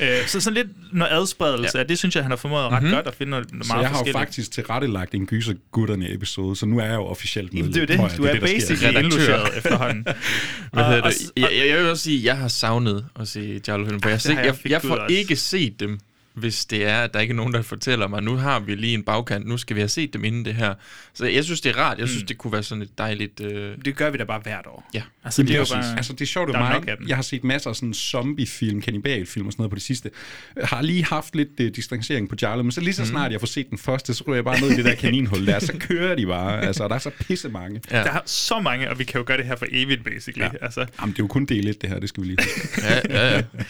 ja. 0.00 0.26
så 0.32 0.40
sådan 0.40 0.54
lidt 0.54 0.68
noget 0.92 1.12
adspredelse, 1.12 1.78
ja. 1.78 1.84
det 1.84 1.98
synes 1.98 2.14
jeg, 2.14 2.24
han 2.24 2.30
har 2.30 2.36
formået 2.36 2.64
ret 2.64 2.82
mm-hmm. 2.82 2.94
godt 2.94 3.06
at 3.06 3.14
finde 3.14 3.30
noget, 3.30 3.52
noget 3.52 3.66
Så 3.66 3.72
meget 3.72 3.82
jeg 3.82 3.90
har 3.90 4.04
jo 4.06 4.12
faktisk 4.12 4.50
tilrettelagt 4.50 5.14
en 5.14 5.26
gysergutterne 5.26 6.14
episode, 6.14 6.56
så 6.56 6.66
nu 6.66 6.78
er 6.78 6.84
jeg 6.84 6.94
jo 6.94 7.04
officielt 7.04 7.52
med. 7.52 7.60
Jamen, 7.62 7.74
det 7.74 7.90
er 7.90 7.96
jo 7.96 8.08
det. 8.08 8.16
Du 8.16 8.24
er 8.24 8.40
basically 8.40 8.86
Redaktør. 8.88 9.00
indlogeret 9.00 9.56
efterhånden. 9.56 10.02
Hvad 10.72 10.84
hedder 10.84 11.02
og- 11.02 11.10
det? 11.10 11.30
Jeg, 11.36 11.48
jeg, 11.58 11.68
jeg 11.68 11.78
vil 11.78 11.90
også 11.90 12.02
sige, 12.02 12.18
at 12.18 12.24
jeg 12.24 12.36
har 12.36 12.48
savnet 12.48 13.06
at 13.20 13.28
se 13.28 13.60
Giallo-film, 13.64 14.00
for 14.00 14.08
jeg, 14.08 14.20
det 14.22 14.34
har 14.36 14.44
jeg, 14.44 14.54
jeg 14.64 14.70
jeg, 14.70 14.82
får 14.82 15.06
ikke 15.10 15.36
set 15.36 15.80
dem, 15.80 15.98
hvis 16.36 16.64
det 16.64 16.84
er, 16.86 16.98
at 17.02 17.14
der 17.14 17.20
ikke 17.20 17.32
er 17.32 17.36
nogen, 17.36 17.52
der 17.54 17.62
fortæller 17.62 18.08
mig, 18.08 18.22
nu 18.22 18.36
har 18.36 18.60
vi 18.60 18.74
lige 18.74 18.94
en 18.94 19.02
bagkant, 19.02 19.46
nu 19.46 19.56
skal 19.56 19.76
vi 19.76 19.80
have 19.80 19.88
set 19.88 20.12
dem 20.12 20.24
inden 20.24 20.44
det 20.44 20.54
her. 20.54 20.74
Så 21.14 21.26
jeg 21.26 21.44
synes, 21.44 21.60
det 21.60 21.76
er 21.76 21.78
rart. 21.80 21.98
Jeg 21.98 22.08
synes, 22.08 22.22
Mm. 22.22 22.26
det 22.26 22.38
kunne 22.38 22.52
være 22.52 22.62
sådan 22.62 22.82
et 22.82 22.98
dejligt... 22.98 23.40
Øh... 23.40 23.72
Det 23.84 23.96
gør 23.96 24.10
vi 24.10 24.18
da 24.18 24.24
bare 24.24 24.40
hvert 24.42 24.66
år. 24.66 24.90
Ja. 24.94 25.02
Altså, 25.24 25.42
det 25.42 25.50
er 25.50 25.54
jo 25.54 25.60
Præcis. 25.60 25.74
bare... 25.74 25.96
Altså, 25.96 26.12
det 26.12 26.20
er 26.20 26.26
sjovt, 26.26 26.48
at 26.50 26.54
er 26.54 26.58
mig, 26.58 26.96
jeg 27.08 27.16
har 27.16 27.22
set 27.22 27.44
masser 27.44 27.70
af 27.70 27.76
sådan 27.76 27.94
zombiefilm, 27.94 28.80
kannibalfilm 28.80 29.46
og 29.46 29.52
sådan 29.52 29.60
noget 29.62 29.70
på 29.70 29.74
det 29.74 29.82
sidste. 29.82 30.10
Jeg 30.56 30.66
har 30.68 30.82
lige 30.82 31.04
haft 31.04 31.36
lidt 31.36 31.48
uh, 31.60 31.66
distancering 31.66 32.28
på 32.28 32.36
Jarlo, 32.42 32.62
men 32.62 32.72
så 32.72 32.80
lige 32.80 32.94
så 32.94 33.04
snart 33.06 33.32
jeg 33.32 33.40
får 33.40 33.46
set 33.46 33.70
den 33.70 33.78
første, 33.78 34.14
så 34.14 34.24
ryger 34.26 34.34
jeg 34.36 34.44
bare 34.44 34.60
ned 34.60 34.70
i 34.70 34.76
det 34.76 34.84
der 34.84 34.94
kaninhul 34.94 35.46
der, 35.46 35.58
så 35.58 35.72
kører 35.80 36.14
de 36.14 36.26
bare. 36.26 36.62
Altså, 36.62 36.88
der 36.88 36.94
er 36.94 36.98
så 36.98 37.10
pisse 37.20 37.48
mange. 37.48 37.80
Ja. 37.90 37.96
Der 38.02 38.10
er 38.12 38.20
så 38.26 38.60
mange, 38.60 38.90
og 38.90 38.98
vi 38.98 39.04
kan 39.04 39.18
jo 39.18 39.24
gøre 39.26 39.36
det 39.36 39.46
her 39.46 39.56
for 39.56 39.66
evigt, 39.70 40.04
basically. 40.04 40.44
Ja. 40.44 40.50
Altså, 40.64 40.86
Jamen, 41.00 41.12
det 41.12 41.18
er 41.18 41.24
jo 41.24 41.28
kun 41.28 41.44
del 41.46 41.68
1, 41.68 41.80
det 41.82 41.88
her, 41.90 41.98
det 41.98 42.08
skal 42.08 42.22
vi 42.22 42.28
lige. 42.28 42.38
Ja, 42.82 43.00
ja, 43.10 43.36
ja. 43.36 43.42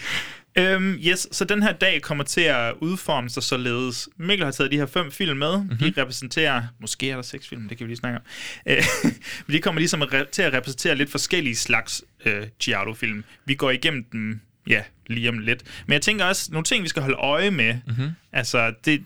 Øhm, 0.57 0.99
yes, 1.07 1.27
så 1.31 1.45
den 1.45 1.63
her 1.63 1.71
dag 1.71 2.01
kommer 2.01 2.23
til 2.23 2.41
at 2.41 2.73
udforme 2.81 3.29
sig 3.29 3.43
således. 3.43 4.09
Mikkel 4.17 4.45
har 4.45 4.51
taget 4.51 4.71
de 4.71 4.77
her 4.77 4.85
fem 4.85 5.11
film 5.11 5.37
med. 5.37 5.57
Mm-hmm. 5.57 5.77
De 5.93 6.01
repræsenterer, 6.01 6.63
måske 6.79 7.09
er 7.09 7.15
der 7.15 7.21
seks 7.21 7.47
film, 7.47 7.69
det 7.69 7.77
kan 7.77 7.85
vi 7.85 7.89
lige 7.89 7.97
snakke 7.97 8.17
om. 8.17 8.23
Øh, 8.65 8.83
men 9.47 9.55
de 9.55 9.61
kommer 9.61 9.79
ligesom 9.79 10.01
at 10.01 10.09
til 10.31 10.41
at 10.41 10.53
repræsentere 10.53 10.95
lidt 10.95 11.11
forskellige 11.11 11.55
slags 11.55 12.03
øh, 12.25 12.43
Giallo-film. 12.59 13.23
Vi 13.45 13.55
går 13.55 13.71
igennem 13.71 14.03
dem, 14.11 14.39
ja, 14.67 14.81
lige 15.07 15.29
om 15.29 15.39
lidt. 15.39 15.63
Men 15.85 15.93
jeg 15.93 16.01
tænker 16.01 16.25
også, 16.25 16.49
nogle 16.51 16.63
ting, 16.63 16.83
vi 16.83 16.89
skal 16.89 17.01
holde 17.01 17.17
øje 17.17 17.51
med. 17.51 17.75
Mm-hmm. 17.87 18.09
Altså, 18.33 18.73
det, 18.85 19.03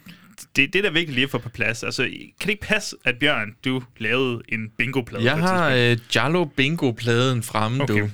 det, 0.56 0.74
det 0.74 0.76
er 0.76 0.84
da 0.84 0.90
vigtigt 0.90 1.16
lige 1.16 1.24
at 1.24 1.32
få 1.32 1.38
på 1.38 1.50
plads. 1.50 1.84
Altså, 1.84 2.04
kan 2.04 2.14
det 2.42 2.50
ikke 2.50 2.62
passe, 2.68 2.96
at 3.06 3.16
Bjørn, 3.20 3.56
du 3.66 3.84
lavede 3.98 4.42
en 4.50 4.70
bingo-plade 4.78 5.24
Jeg 5.24 5.38
har 5.38 5.70
øh, 5.70 5.98
Giallo 6.12 6.46
Bingo-pladen 6.46 7.44
fremme, 7.44 7.84
Okay. 7.84 7.94
du. 8.02 8.10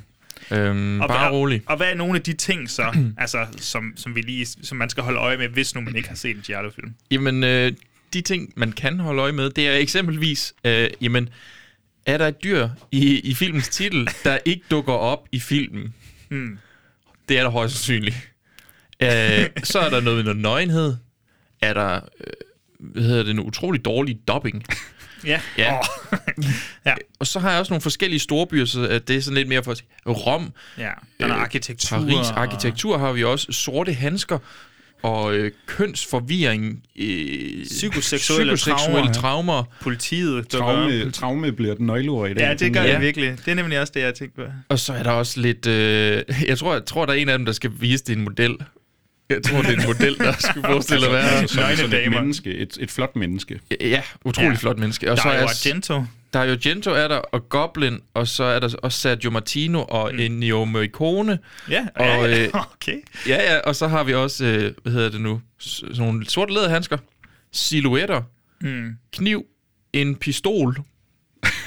Øhm, 0.52 1.02
Og 1.02 1.08
bare 1.08 1.20
hvad, 1.30 1.38
rolig. 1.40 1.62
Og 1.66 1.78
hvad 1.78 1.88
er 1.92 1.96
nogle 1.96 2.16
af 2.16 2.22
de 2.22 2.34
ting 2.34 2.70
så, 2.70 2.98
altså, 3.18 3.46
som, 3.58 3.94
som, 3.96 4.16
vi 4.16 4.22
lige, 4.22 4.46
som 4.46 4.78
man 4.78 4.90
skal 4.90 5.04
holde 5.04 5.20
øje 5.20 5.38
med, 5.38 5.48
hvis 5.48 5.76
nu 5.76 5.82
man 5.82 5.96
ikke 5.96 6.10
har 6.10 6.16
set 6.16 6.36
en 6.36 6.42
Giallo-film? 6.46 6.94
Jamen, 7.12 7.44
øh, 7.44 7.72
de 8.14 8.22
ting, 8.22 8.54
man 8.56 8.72
kan 8.72 9.00
holde 9.00 9.22
øje 9.22 9.32
med, 9.32 9.50
det 9.50 9.68
er 9.68 9.76
eksempelvis, 9.76 10.54
øh, 10.64 10.90
jamen, 11.02 11.30
er 12.06 12.18
der 12.18 12.28
et 12.28 12.44
dyr 12.44 12.70
i, 12.92 13.20
i 13.20 13.34
filmens 13.34 13.70
titel, 13.70 14.10
der 14.24 14.38
ikke 14.46 14.64
dukker 14.72 14.94
op 14.94 15.28
i 15.32 15.40
filmen? 15.40 15.94
Hmm. 16.30 16.58
Det 17.30 17.40
er 17.40 17.44
der 17.44 17.50
højst 17.50 17.74
sandsynligt. 17.74 18.30
Øh, 19.00 19.10
så 19.64 19.80
er 19.80 19.90
der 19.90 20.02
noget 20.02 20.18
med 20.18 20.24
noget 20.24 20.42
nøgenhed. 20.42 20.96
Er 21.62 21.74
der, 21.74 21.96
øh, 21.96 22.34
hvad 22.80 23.04
hedder 23.04 23.24
det, 23.24 23.32
en 23.32 23.40
utrolig 23.40 23.86
dårlig 23.86 24.20
dubbing. 24.28 24.64
Ja. 25.28 25.42
Ja. 25.58 25.74
Oh. 25.80 25.86
ja. 26.86 26.94
Og 27.20 27.28
så 27.28 27.40
har 27.40 27.50
jeg 27.52 27.60
også 27.60 27.72
nogle 27.74 27.82
forskellige 27.82 28.20
storbyer, 28.20 28.66
så 28.66 28.88
at 28.88 29.08
det 29.08 29.16
er 29.16 29.22
sådan 29.22 29.38
lidt 29.38 29.48
mere 29.48 29.64
for 29.64 29.76
Rom, 30.08 30.54
ja. 30.78 30.82
Der 30.84 30.90
er 31.24 31.28
noget 31.28 31.42
arkitektur. 31.42 31.98
Paris, 31.98 32.16
og- 32.32 32.40
arkitektur 32.42 32.98
har 32.98 33.12
vi 33.12 33.24
også, 33.24 33.52
sorte 33.52 33.94
handsker 33.94 34.38
og 35.04 35.36
øh, 35.36 35.52
kønsforvirring, 35.66 36.84
øh, 37.00 37.64
Psykoseksuelle 37.66 38.56
psykoseksuelle 38.56 39.14
traumer. 39.14 39.14
traumer. 39.14 39.64
Politiet. 39.82 40.48
Traume, 40.48 41.12
traume 41.12 41.52
bliver 41.52 41.76
den 41.76 41.86
nøgleord 41.86 42.30
i 42.30 42.34
dag. 42.34 42.42
Ja, 42.48 42.54
det 42.54 42.74
gør 42.74 42.82
det 42.82 42.90
jeg. 42.90 43.02
virkelig. 43.02 43.38
Det 43.46 43.52
er 43.52 43.56
nemlig 43.56 43.80
også 43.80 43.94
det, 43.96 44.02
jeg 44.02 44.14
tænkte 44.16 44.36
på. 44.42 44.48
Og 44.70 44.80
så 44.80 44.94
er 44.94 45.04
der 45.04 45.12
også 45.12 45.40
lidt... 45.42 45.66
Øh, 45.68 46.24
jeg, 46.48 46.58
tror, 46.58 46.74
jeg 46.74 46.86
tror, 46.86 47.06
der 47.06 47.14
er 47.14 47.18
en 47.18 47.30
af 47.30 47.38
dem, 47.38 47.46
der 47.46 47.52
skal 47.54 47.72
vise 47.80 48.14
en 48.14 48.22
model. 48.22 48.56
Jeg 49.30 49.44
tror, 49.44 49.62
det 49.62 49.70
er 49.74 49.80
en 49.82 49.86
model, 49.88 50.18
der 50.18 50.34
skulle 50.40 50.68
forestille 50.74 51.06
at 51.08 51.12
være... 51.14 51.30
Altså, 51.32 51.56
sådan, 51.56 51.78
nøgne 51.78 51.98
et 51.98 52.04
damer. 52.04 52.20
menneske, 52.20 52.54
et, 52.56 52.78
et 52.80 52.92
flot 52.92 53.16
menneske. 53.16 53.60
Ja, 53.82 54.02
utrolig 54.26 54.50
Ja. 54.50 54.56
flot 54.56 54.80
menneske. 54.80 55.12
Og 55.12 55.18
Der 55.18 55.24
så 55.24 55.30
er 55.30 55.42
jo 55.42 55.48
Argento. 55.48 56.04
der 56.34 56.40
er 56.40 56.44
jo 56.44 56.58
Gento 56.62 56.92
er 56.92 57.08
der, 57.08 57.16
og 57.18 57.50
Goblin, 57.50 58.00
og 58.14 58.28
så 58.28 58.44
er 58.44 58.60
der 58.60 58.76
også 58.84 59.00
Sergio 59.00 59.30
Martino 59.32 59.84
og 59.84 60.10
mm. 60.14 60.20
Ennio 60.20 60.66
Morricone. 60.66 61.40
Ja, 61.70 61.86
Og, 61.96 62.06
ja, 62.06 62.26
ja. 62.28 62.44
øh, 62.44 62.50
okay. 62.74 62.98
Ja, 63.28 63.54
ja, 63.54 63.60
og 63.60 63.76
så 63.76 63.88
har 63.88 64.04
vi 64.04 64.14
også, 64.14 64.46
øh, 64.46 64.74
hvad 64.84 64.92
hedder 64.94 65.10
det 65.10 65.22
nu, 65.22 65.42
sådan 65.60 65.96
nogle 65.98 66.30
sorte 66.30 66.54
læderhandsker, 66.54 66.98
silhuetter, 67.52 68.22
Mm. 68.62 68.92
kniv, 69.14 69.46
en 69.94 70.16
pistol. 70.16 70.78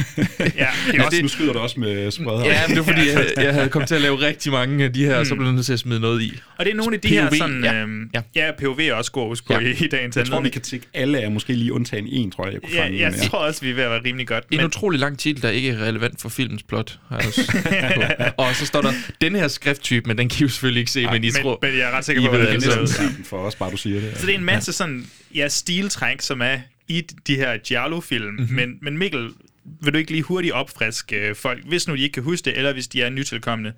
Ja, 0.19 0.26
det 0.38 0.54
er 0.57 0.71
Ja, 0.95 1.04
også 1.04 1.16
det, 1.16 1.23
nu 1.23 1.28
skyder 1.28 1.52
du 1.52 1.59
også 1.59 1.80
med 1.80 2.11
spreder. 2.11 2.45
Ja, 2.45 2.61
men 2.69 2.76
det 2.76 2.87
var 2.87 2.92
fordi, 2.92 3.09
jeg, 3.11 3.26
jeg 3.37 3.54
havde 3.54 3.69
kommet 3.69 3.88
til 3.88 3.95
at 3.95 4.00
lave 4.00 4.19
rigtig 4.21 4.52
mange 4.52 4.85
af 4.85 4.92
de 4.92 5.04
her, 5.04 5.16
og 5.16 5.26
så 5.26 5.35
blev 5.35 5.47
jeg 5.47 5.54
nødt 5.54 5.66
til 5.66 5.73
at 5.73 5.78
smide 5.78 6.00
noget 6.00 6.23
i. 6.23 6.33
Og 6.59 6.64
det 6.64 6.71
er 6.73 6.76
nogle 6.76 6.95
af 6.95 7.00
de 7.00 7.09
her 7.09 7.28
POV, 7.28 7.37
sådan... 7.37 7.64
ja. 7.64 7.75
Øhm, 7.75 8.11
Ja. 8.14 8.23
ja. 8.35 8.50
POV 8.61 8.78
er 8.80 8.95
også 8.95 9.12
god 9.12 9.23
at 9.23 9.28
huske 9.28 9.47
på 9.47 9.52
Ja. 9.52 9.59
i, 9.61 9.85
i 9.85 9.88
dagens 9.88 10.16
Jeg 10.16 10.26
tror, 10.26 10.40
vi 10.40 10.49
kan 10.49 10.62
tække 10.62 10.87
alle 10.95 11.19
af, 11.19 11.30
måske 11.30 11.52
lige 11.52 11.73
undtagen 11.73 12.07
en, 12.07 12.30
tror 12.30 12.45
jeg, 12.45 12.52
jeg 12.52 12.62
kunne 12.62 12.73
Ja, 12.75 12.85
fange. 12.85 13.00
jeg 13.00 13.11
men 13.11 13.21
tror 13.21 13.38
også, 13.38 13.61
vi 13.61 13.71
er 13.71 13.75
ved 13.75 13.83
at 13.85 13.90
være 13.90 14.00
rimelig 14.04 14.26
godt. 14.26 14.45
En 14.50 14.57
Men, 14.57 14.66
utrolig 14.66 15.00
lang 15.00 15.19
titel, 15.19 15.42
der 15.42 15.50
ikke 15.50 15.69
er 15.71 15.78
relevant 15.78 16.21
for 16.21 16.28
filmens 16.28 16.62
plot. 16.62 16.99
jeg 17.11 18.33
og 18.38 18.54
så 18.57 18.66
står 18.66 18.80
der, 18.83 18.92
den 19.21 19.35
her 19.35 19.49
skrifttype, 19.49 20.09
men 20.09 20.19
den 20.19 20.28
kan 20.28 20.38
I 20.38 20.42
jo 20.42 20.49
selvfølgelig 20.49 20.80
ikke 20.80 20.90
se, 20.90 21.07
men 21.07 21.14
I 21.25 21.26
men, 21.26 21.33
tror... 21.42 21.59
men 21.62 21.73
jeg 21.78 21.80
er 21.80 21.90
ret 21.90 22.04
sikker 22.04 22.23
på, 22.23 22.28
hvad 22.37 22.47
Jeg 22.47 22.61
det 22.61 22.66
er. 22.69 23.09
for 23.25 23.37
os, 23.37 23.54
bare 23.54 23.71
du 23.71 23.76
siger 23.76 24.00
det. 24.00 24.12
så 24.16 24.26
det 24.26 24.35
er 24.35 24.38
en 24.38 24.45
masse 24.45 24.73
sådan, 24.73 25.07
ja, 25.35 25.49
stiltræk, 25.49 26.21
som 26.21 26.40
er 26.42 26.57
i 26.88 27.00
de 27.26 27.37
her 27.37 27.57
Giallo-film. 27.57 28.25
Mhm. 28.26 28.40
Mm-hmm. 28.40 28.57
Men, 28.57 28.69
men 28.83 28.99
Mikkel, 28.99 29.28
vil 29.64 29.93
du 29.93 29.99
ikke 29.99 30.11
lige 30.11 30.23
hurtigt 30.23 30.55
opfriske 30.55 31.29
øh, 31.29 31.37
folk, 31.37 31.64
hvis 31.64 31.88
nu 31.88 31.95
de 31.95 32.02
ikke 32.02 32.12
kan 32.12 32.23
huske 32.23 32.45
det, 32.45 32.59
eller 32.59 32.73
hvis 32.73 32.88
de 32.88 33.02
er 33.02 33.11
nytilkommende. 33.11 33.73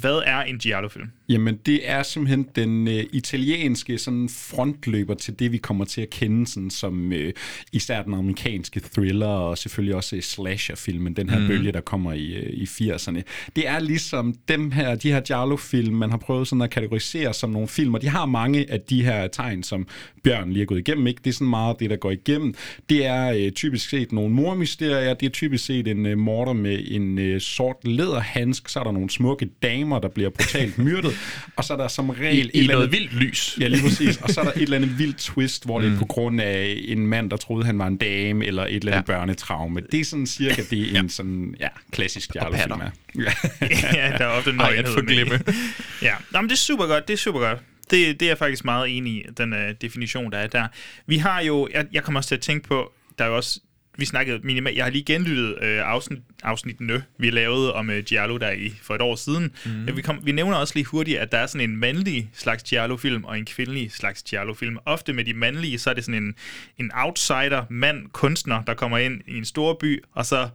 Hvad 0.00 0.22
er 0.26 0.42
en 0.42 0.58
Giallo-film? 0.58 1.08
Jamen, 1.28 1.56
det 1.66 1.90
er 1.90 2.02
simpelthen 2.02 2.46
den 2.56 2.88
øh, 2.88 3.04
italienske 3.12 3.98
sådan 3.98 4.28
frontløber 4.28 5.14
til 5.14 5.38
det, 5.38 5.52
vi 5.52 5.56
kommer 5.56 5.84
til 5.84 6.00
at 6.00 6.10
kende 6.10 6.46
sådan, 6.46 6.70
som 6.70 7.12
øh, 7.12 7.32
især 7.72 8.02
den 8.02 8.14
amerikanske 8.14 8.80
thriller, 8.94 9.26
og 9.26 9.58
selvfølgelig 9.58 9.94
også 9.94 10.16
øh, 10.16 10.22
slasher-filmen, 10.22 11.14
den 11.14 11.30
her 11.30 11.38
mm. 11.38 11.46
bølge, 11.46 11.72
der 11.72 11.80
kommer 11.80 12.12
i, 12.12 12.32
øh, 12.32 12.50
i 12.52 12.64
80'erne. 12.64 13.22
Det 13.56 13.68
er 13.68 13.78
ligesom 13.78 14.34
dem 14.48 14.70
her, 14.70 14.94
de 14.94 15.12
her 15.12 15.20
Giallo-film, 15.20 15.94
man 15.94 16.10
har 16.10 16.18
prøvet 16.18 16.48
sådan 16.48 16.62
at 16.62 16.70
kategorisere 16.70 17.34
som 17.34 17.50
nogle 17.50 17.68
film, 17.68 17.94
og 17.94 18.02
de 18.02 18.08
har 18.08 18.26
mange 18.26 18.70
af 18.70 18.80
de 18.80 19.04
her 19.04 19.26
tegn, 19.26 19.62
som 19.62 19.86
Bjørn 20.24 20.48
lige 20.48 20.58
har 20.58 20.66
gået 20.66 20.78
igennem. 20.78 21.06
Ikke? 21.06 21.20
Det 21.24 21.30
er 21.30 21.34
sådan 21.34 21.48
meget 21.48 21.80
det, 21.80 21.90
der 21.90 21.96
går 21.96 22.10
igennem. 22.10 22.54
Det 22.88 23.06
er 23.06 23.32
øh, 23.32 23.52
typisk 23.52 23.88
set 23.88 24.12
nogle 24.12 24.34
mormysterier, 24.34 25.14
det 25.14 25.26
er 25.26 25.30
typisk 25.30 25.64
set 25.64 25.88
en 25.88 26.06
øh, 26.06 26.18
morder 26.18 26.52
med 26.52 26.84
en 26.86 27.18
øh, 27.18 27.40
sort 27.40 27.76
læderhandsk, 27.84 28.68
så 28.68 28.80
er 28.80 28.84
der 28.84 28.92
nogle 28.92 29.10
smukke 29.10 29.48
damer, 29.62 29.83
der 29.84 30.08
bliver 30.08 30.30
brutalt 30.30 30.78
myrdet, 30.86 31.16
og 31.56 31.64
så 31.64 31.72
er 31.72 31.76
der 31.76 31.88
som 31.88 32.10
regel 32.10 32.36
I, 32.36 32.40
et 32.40 32.50
i 32.54 32.58
eller 32.58 32.74
noget 32.74 32.86
andet, 32.86 33.00
vildt 33.00 33.14
lys. 33.14 33.58
Ja, 33.60 33.66
lige 33.66 33.82
præcis. 33.82 34.16
Og 34.16 34.30
så 34.30 34.40
er 34.40 34.44
der 34.44 34.52
et 34.56 34.62
eller 34.62 34.76
andet 34.76 34.98
vildt 34.98 35.18
twist, 35.18 35.64
hvor 35.64 35.78
mm. 35.78 35.84
det 35.84 35.94
er 35.94 35.98
på 35.98 36.04
grund 36.04 36.40
af 36.40 36.82
en 36.84 37.06
mand, 37.06 37.30
der 37.30 37.36
troede, 37.36 37.64
han 37.66 37.78
var 37.78 37.86
en 37.86 37.96
dame, 37.96 38.46
eller 38.46 38.62
et 38.62 38.74
eller 38.74 38.92
andet 38.92 39.08
ja. 39.08 39.12
Ja. 39.12 39.18
børnetraume. 39.18 39.80
Det 39.92 40.00
er 40.00 40.04
sådan 40.04 40.26
cirka 40.26 40.62
det, 40.70 40.96
en 40.96 41.08
sådan, 41.08 41.54
ja, 41.60 41.68
klassisk 41.92 42.34
Jarlo-film 42.34 42.80
er. 42.80 42.90
Ja. 43.18 43.32
ja, 44.00 44.16
der 44.18 44.24
er 44.24 44.28
ofte 44.28 44.50
at 44.50 44.88
forglemme. 44.88 45.40
med. 45.46 45.54
Ja, 46.02 46.14
Nå, 46.30 46.40
men 46.40 46.50
det 46.50 46.54
er 46.54 46.58
super 46.58 46.86
godt, 46.86 47.08
det 47.08 47.14
er 47.14 47.18
super 47.18 47.40
godt. 47.40 47.58
Det, 47.90 48.20
det 48.20 48.26
er 48.26 48.30
jeg 48.30 48.38
faktisk 48.38 48.64
meget 48.64 48.96
enig 48.96 49.12
i, 49.12 49.26
den 49.36 49.52
uh, 49.52 49.58
definition, 49.80 50.32
der 50.32 50.38
er 50.38 50.46
der. 50.46 50.66
Vi 51.06 51.16
har 51.16 51.40
jo, 51.40 51.68
jeg, 51.74 51.86
jeg 51.92 52.02
kommer 52.02 52.20
også 52.20 52.28
til 52.28 52.34
at 52.34 52.40
tænke 52.40 52.68
på, 52.68 52.92
der 53.18 53.24
er 53.24 53.28
jo 53.28 53.36
også, 53.36 53.60
vi 53.98 54.04
snakkede 54.04 54.40
minimalt, 54.42 54.76
jeg 54.76 54.84
har 54.84 54.90
lige 54.90 55.04
genlyttet 55.04 55.52
uh, 55.52 55.88
afsnit, 55.88 56.18
afsnittene, 56.42 57.02
vi 57.18 57.30
lavede 57.30 57.74
om 57.74 57.88
uh, 57.88 57.98
Giallo 57.98 58.36
der 58.36 58.50
i 58.50 58.74
for 58.82 58.94
et 58.94 59.00
år 59.02 59.14
siden. 59.14 59.52
Mm. 59.66 59.96
Vi, 59.96 60.02
kom, 60.02 60.20
vi 60.22 60.32
nævner 60.32 60.56
også 60.56 60.74
lige 60.74 60.84
hurtigt, 60.84 61.18
at 61.18 61.32
der 61.32 61.38
er 61.38 61.46
sådan 61.46 61.70
en 61.70 61.76
mandlig 61.76 62.30
slags 62.32 62.62
Giallo-film 62.62 63.24
og 63.24 63.38
en 63.38 63.44
kvindelig 63.44 63.92
slags 63.92 64.22
Giallo-film. 64.22 64.78
Ofte 64.84 65.12
med 65.12 65.24
de 65.24 65.34
mandlige, 65.34 65.78
så 65.78 65.90
er 65.90 65.94
det 65.94 66.04
sådan 66.04 66.22
en, 66.22 66.34
en 66.78 66.90
outsider, 66.94 67.64
mand, 67.70 68.08
kunstner, 68.12 68.62
der 68.62 68.74
kommer 68.74 68.98
ind 68.98 69.20
i 69.26 69.36
en 69.36 69.44
stor 69.44 69.76
by, 69.80 70.04
og 70.12 70.26
så 70.26 70.48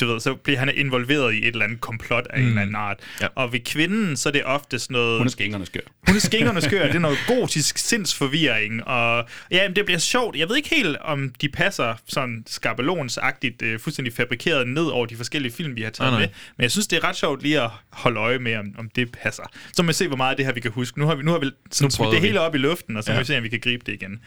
du 0.00 0.06
ved, 0.06 0.20
så 0.20 0.34
bliver 0.34 0.58
han 0.58 0.70
involveret 0.74 1.34
i 1.34 1.38
et 1.38 1.46
eller 1.46 1.64
andet 1.64 1.80
komplot 1.80 2.26
af 2.30 2.38
mm. 2.38 2.42
en 2.42 2.48
eller 2.48 2.62
anden 2.62 2.74
art. 2.76 2.98
Ja. 3.20 3.26
Og 3.34 3.52
ved 3.52 3.60
kvinden, 3.60 4.16
så 4.16 4.28
er 4.28 4.32
det 4.32 4.44
ofte 4.44 4.78
sådan 4.78 4.94
noget... 4.94 5.18
Hun 5.18 5.26
er 5.26 5.30
skængerne 5.30 5.66
skør. 5.66 5.80
Hun 6.06 6.16
er 6.16 6.20
skængerne 6.20 6.60
skør. 6.60 6.86
det 6.86 6.94
er 6.94 6.98
noget 6.98 7.18
gotisk 7.26 7.78
sindsforvirring. 7.78 8.84
Og 8.84 9.28
ja, 9.50 9.68
men 9.68 9.76
det 9.76 9.84
bliver 9.84 9.98
sjovt. 9.98 10.36
Jeg 10.36 10.48
ved 10.48 10.56
ikke 10.56 10.74
helt, 10.74 10.96
om 10.96 11.32
de 11.40 11.48
passer 11.48 11.94
sådan 12.08 12.44
skabelonsagtigt, 12.46 13.62
øh, 13.62 13.80
fuldstændig 13.80 14.14
fabrikeret 14.14 14.68
ned 14.68 14.84
over 14.84 15.06
de 15.06 15.16
forskellige 15.16 15.52
film, 15.52 15.76
vi 15.76 15.82
har 15.82 15.90
taget 15.90 16.12
Nej, 16.12 16.20
nej. 16.20 16.28
med. 16.28 16.34
Men 16.56 16.62
jeg 16.62 16.70
synes, 16.70 16.86
det 16.86 16.96
er 16.96 17.04
ret 17.04 17.16
sjovt 17.16 17.42
lige 17.42 17.60
at 17.60 17.70
holde 17.90 18.20
øje 18.20 18.38
med, 18.38 18.56
om, 18.56 18.74
om 18.78 18.88
det 18.88 19.12
passer. 19.22 19.42
Så 19.72 19.82
må 19.82 19.86
vi 19.86 19.92
se, 19.92 20.08
hvor 20.08 20.16
meget 20.16 20.30
af 20.30 20.36
det 20.36 20.46
her 20.46 20.52
vi 20.52 20.60
kan 20.60 20.70
huske. 20.70 20.98
Nu 20.98 21.06
har 21.06 21.14
vi, 21.14 21.22
nu 21.22 21.30
har 21.30 21.38
vi 21.38 21.50
sådan, 21.70 22.04
Nu 22.04 22.12
det 22.12 22.22
vi. 22.22 22.26
hele 22.26 22.40
op 22.40 22.54
i 22.54 22.58
luften, 22.58 22.96
og 22.96 23.04
så. 23.04 23.12
Ja. 23.12 23.16
må 23.16 23.20
vi 23.20 23.26
se, 23.26 23.36
om 23.38 23.44
vi 23.44 23.48
kan 23.48 23.60
gribe 23.60 23.82
det 23.86 23.92
igen. 23.92 24.20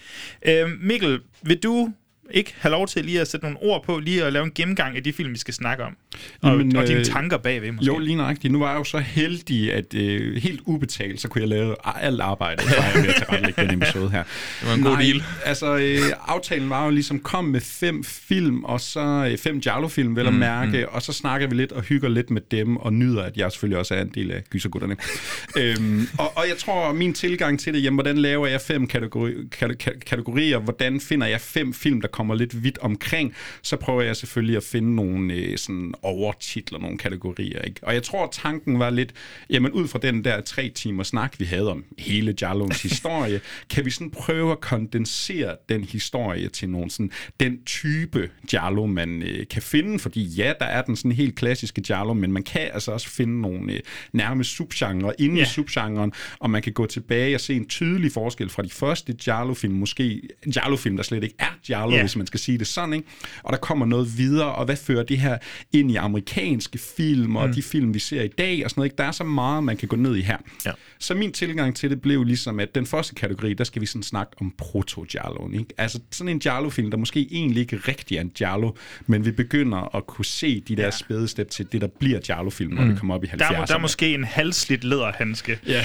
Øh, 0.45 0.69
Mikkel, 0.81 1.19
vil 1.43 1.57
du 1.57 1.93
ikke 2.31 2.53
have 2.57 2.71
lov 2.71 2.87
til 2.87 3.05
lige 3.05 3.21
at 3.21 3.27
sætte 3.27 3.45
nogle 3.45 3.57
ord 3.61 3.83
på, 3.83 3.99
lige 3.99 4.23
at 4.23 4.33
lave 4.33 4.45
en 4.45 4.51
gennemgang 4.55 4.95
af 4.97 5.03
de 5.03 5.13
film, 5.13 5.33
vi 5.33 5.37
skal 5.37 5.53
snakke 5.53 5.83
om? 5.83 5.95
Og, 6.41 6.51
Jamen, 6.51 6.75
og 6.75 6.87
dine 6.87 6.99
øh, 6.99 7.05
tanker 7.05 7.37
bagved, 7.37 7.71
måske? 7.71 7.85
Jo, 7.85 7.97
lige 7.99 8.15
nøjagtigt. 8.15 8.53
Nu 8.53 8.59
var 8.59 8.71
jeg 8.71 8.79
jo 8.79 8.83
så 8.83 8.99
heldig, 8.99 9.73
at 9.73 9.93
øh, 9.93 10.35
helt 10.41 10.61
ubetalt, 10.65 11.21
så 11.21 11.27
kunne 11.27 11.41
jeg 11.41 11.49
lave 11.49 11.75
alt 12.01 12.21
arbejdet, 12.21 12.65
så 12.69 12.75
jeg 12.75 13.03
ved 13.03 13.09
at 13.09 13.15
tilrettelægge 13.15 13.61
den 13.61 13.81
episode 13.81 14.09
her. 14.09 14.23
Det 14.61 14.69
var 14.69 14.73
en 14.75 14.81
god 14.83 14.97
deal. 14.97 15.23
Altså, 15.45 15.75
øh, 15.77 15.99
aftalen 16.27 16.69
var 16.69 16.85
jo 16.85 16.91
ligesom, 16.91 17.19
kom 17.19 17.45
med 17.45 17.61
fem 17.61 18.03
film, 18.03 18.63
og 18.63 18.81
så 18.81 19.27
øh, 19.31 19.37
fem 19.37 19.57
Jarlo-film, 19.65 20.15
vel 20.15 20.27
at 20.27 20.33
Mm, 20.33 20.39
mærke, 20.39 20.77
mm. 20.77 20.87
og 20.95 21.01
så 21.01 21.13
snakker 21.13 21.47
vi 21.47 21.55
lidt 21.55 21.71
og 21.71 21.81
hygger 21.83 22.09
lidt 22.09 22.29
med 22.29 22.41
dem, 22.51 22.77
og 22.77 22.93
nyder, 22.93 23.23
at 23.23 23.37
jeg 23.37 23.51
selvfølgelig 23.51 23.77
også 23.79 23.95
er 23.95 24.01
en 24.01 24.11
del 24.15 24.31
af 24.31 24.43
gysergutterne. 24.49 24.95
øhm, 25.59 26.07
og, 26.17 26.37
og 26.37 26.47
jeg 26.49 26.57
tror, 26.57 26.93
min 26.93 27.13
tilgang 27.13 27.59
til 27.59 27.73
det, 27.73 27.83
jamen, 27.83 27.95
hvordan 27.95 28.17
laver 28.17 28.47
jeg 28.47 28.61
fem 28.61 28.87
kategori, 28.87 29.33
kate- 29.51 29.99
kategorier, 30.05 30.57
hvordan 30.59 30.99
finder 30.99 31.27
jeg 31.27 31.41
fem 31.41 31.73
film, 31.73 32.01
der 32.01 32.07
kommer 32.15 32.35
lidt 32.35 32.63
vidt 32.63 32.77
omkring, 32.77 33.33
så 33.61 33.75
prøver 33.75 34.01
jeg 34.01 34.15
selvfølgelig 34.15 34.57
at 34.57 34.63
finde 34.63 34.95
nogle 34.95 35.33
øh, 35.33 35.57
sådan 35.57 35.93
overtitler, 36.01 36.79
nogle 36.79 36.97
kategorier. 36.97 37.61
Ikke? 37.61 37.79
Og 37.83 37.93
jeg 37.93 38.03
tror, 38.03 38.29
tanken 38.31 38.79
var 38.79 38.89
lidt, 38.89 39.13
jamen 39.49 39.71
ud 39.71 39.87
fra 39.87 39.99
den 39.99 40.23
der 40.23 40.41
tre 40.41 40.69
timer 40.69 41.03
snak, 41.03 41.35
vi 41.39 41.45
havde 41.45 41.71
om 41.71 41.83
hele 41.97 42.35
Jarlons 42.41 42.81
historie, 42.89 43.41
kan 43.69 43.85
vi 43.85 43.89
sådan 43.91 44.11
prøve 44.11 44.51
at 44.51 44.59
kondensere 44.61 45.55
den 45.69 45.83
historie 45.83 46.49
til 46.49 46.69
nogle 46.69 46.91
sådan, 46.91 47.11
den 47.39 47.63
type 47.65 48.29
Jarlo, 48.53 48.85
man 48.85 49.23
øh, 49.23 49.47
kan 49.47 49.61
finde, 49.61 49.99
fordi 49.99 50.23
ja, 50.23 50.53
der 50.59 50.65
er 50.65 50.81
den 50.81 50.95
sådan 50.95 51.11
helt 51.11 51.35
klassiske 51.35 51.83
Jarlo, 51.89 52.13
men 52.13 52.31
man 52.31 52.43
kan 52.43 52.69
altså 52.73 52.91
også 52.91 53.09
finde 53.09 53.41
nogle 53.41 53.73
øh, 53.73 53.79
nærmest 54.13 54.49
subgenre 54.55 55.13
inde 55.21 55.35
Ja. 55.35 55.41
i 55.43 55.45
subgenren, 55.45 56.13
og 56.39 56.49
man 56.49 56.61
kan 56.61 56.73
gå 56.73 56.85
tilbage 56.85 57.35
og 57.35 57.41
se 57.41 57.53
en 57.53 57.67
tydelig 57.67 58.11
forskel 58.11 58.49
fra 58.49 58.63
de 58.63 58.69
første 58.69 59.15
Jarlo-film, 59.27 59.73
måske 59.73 60.21
Jarlo-film, 60.55 60.95
der 60.97 61.03
slet 61.03 61.23
ikke 61.23 61.35
er 61.39 61.57
Jarlo, 61.69 61.95
Ja. 61.95 62.04
Hvis 62.05 62.15
man 62.15 62.27
skal 62.27 62.39
sige 62.39 62.57
det 62.57 62.67
sådan, 62.67 62.93
ikke? 62.93 63.07
Og 63.43 63.53
der 63.53 63.59
kommer 63.59 63.85
noget 63.85 64.17
videre, 64.17 64.55
og 64.55 64.65
hvad 64.65 64.75
fører 64.75 65.03
det 65.03 65.17
her 65.17 65.37
ind 65.73 65.91
i 65.91 65.95
amerikanske 65.95 66.77
film, 66.77 67.35
og 67.35 67.47
mm. 67.47 67.53
de 67.53 67.61
film, 67.61 67.93
vi 67.93 67.99
ser 67.99 68.21
i 68.21 68.27
dag, 68.27 68.63
og 68.63 68.69
sådan 68.69 68.79
noget, 68.79 68.87
ikke? 68.87 68.97
Der 68.97 69.03
er 69.03 69.11
så 69.11 69.23
meget, 69.23 69.63
man 69.63 69.77
kan 69.77 69.87
gå 69.87 69.95
ned 69.95 70.15
i 70.15 70.21
her. 70.21 70.37
Ja. 70.65 70.71
Så 70.99 71.13
min 71.13 71.31
tilgang 71.31 71.75
til 71.75 71.89
det 71.89 72.01
blev 72.01 72.23
ligesom, 72.23 72.59
at 72.59 72.75
den 72.75 72.85
første 72.85 73.15
kategori, 73.15 73.53
der 73.53 73.63
skal 73.63 73.81
vi 73.81 73.85
sådan 73.85 74.03
snakke 74.03 74.31
om 74.41 74.53
proto 74.57 75.05
ikke? 75.53 75.65
Altså 75.77 75.99
sådan 76.11 76.29
en 76.29 76.39
Giallo-film, 76.39 76.91
der 76.91 76.97
måske 76.97 77.27
egentlig 77.31 77.61
ikke 77.61 77.77
rigtig 77.77 78.17
er 78.17 78.21
en 78.21 78.29
Giallo, 78.29 78.71
men 79.07 79.25
vi 79.25 79.31
begynder 79.31 79.95
at 79.95 80.07
kunne 80.07 80.25
se 80.25 80.59
de 80.59 80.75
der 80.75 80.83
ja. 80.83 80.91
spæde 80.91 81.27
step 81.27 81.49
til 81.49 81.67
det, 81.71 81.81
der 81.81 81.87
bliver 81.99 82.19
Giallo-film, 82.19 82.73
når 82.73 82.81
mm. 82.83 82.91
vi 82.91 82.95
kommer 82.95 83.15
op 83.15 83.23
i 83.23 83.27
70'erne. 83.27 83.37
Der 83.37 83.45
er, 83.45 83.65
der 83.65 83.75
er 83.75 83.79
måske 83.79 84.13
en 84.13 84.23
halvslidt 84.23 84.83
læderhandske. 84.83 85.59
Ja. 85.67 85.81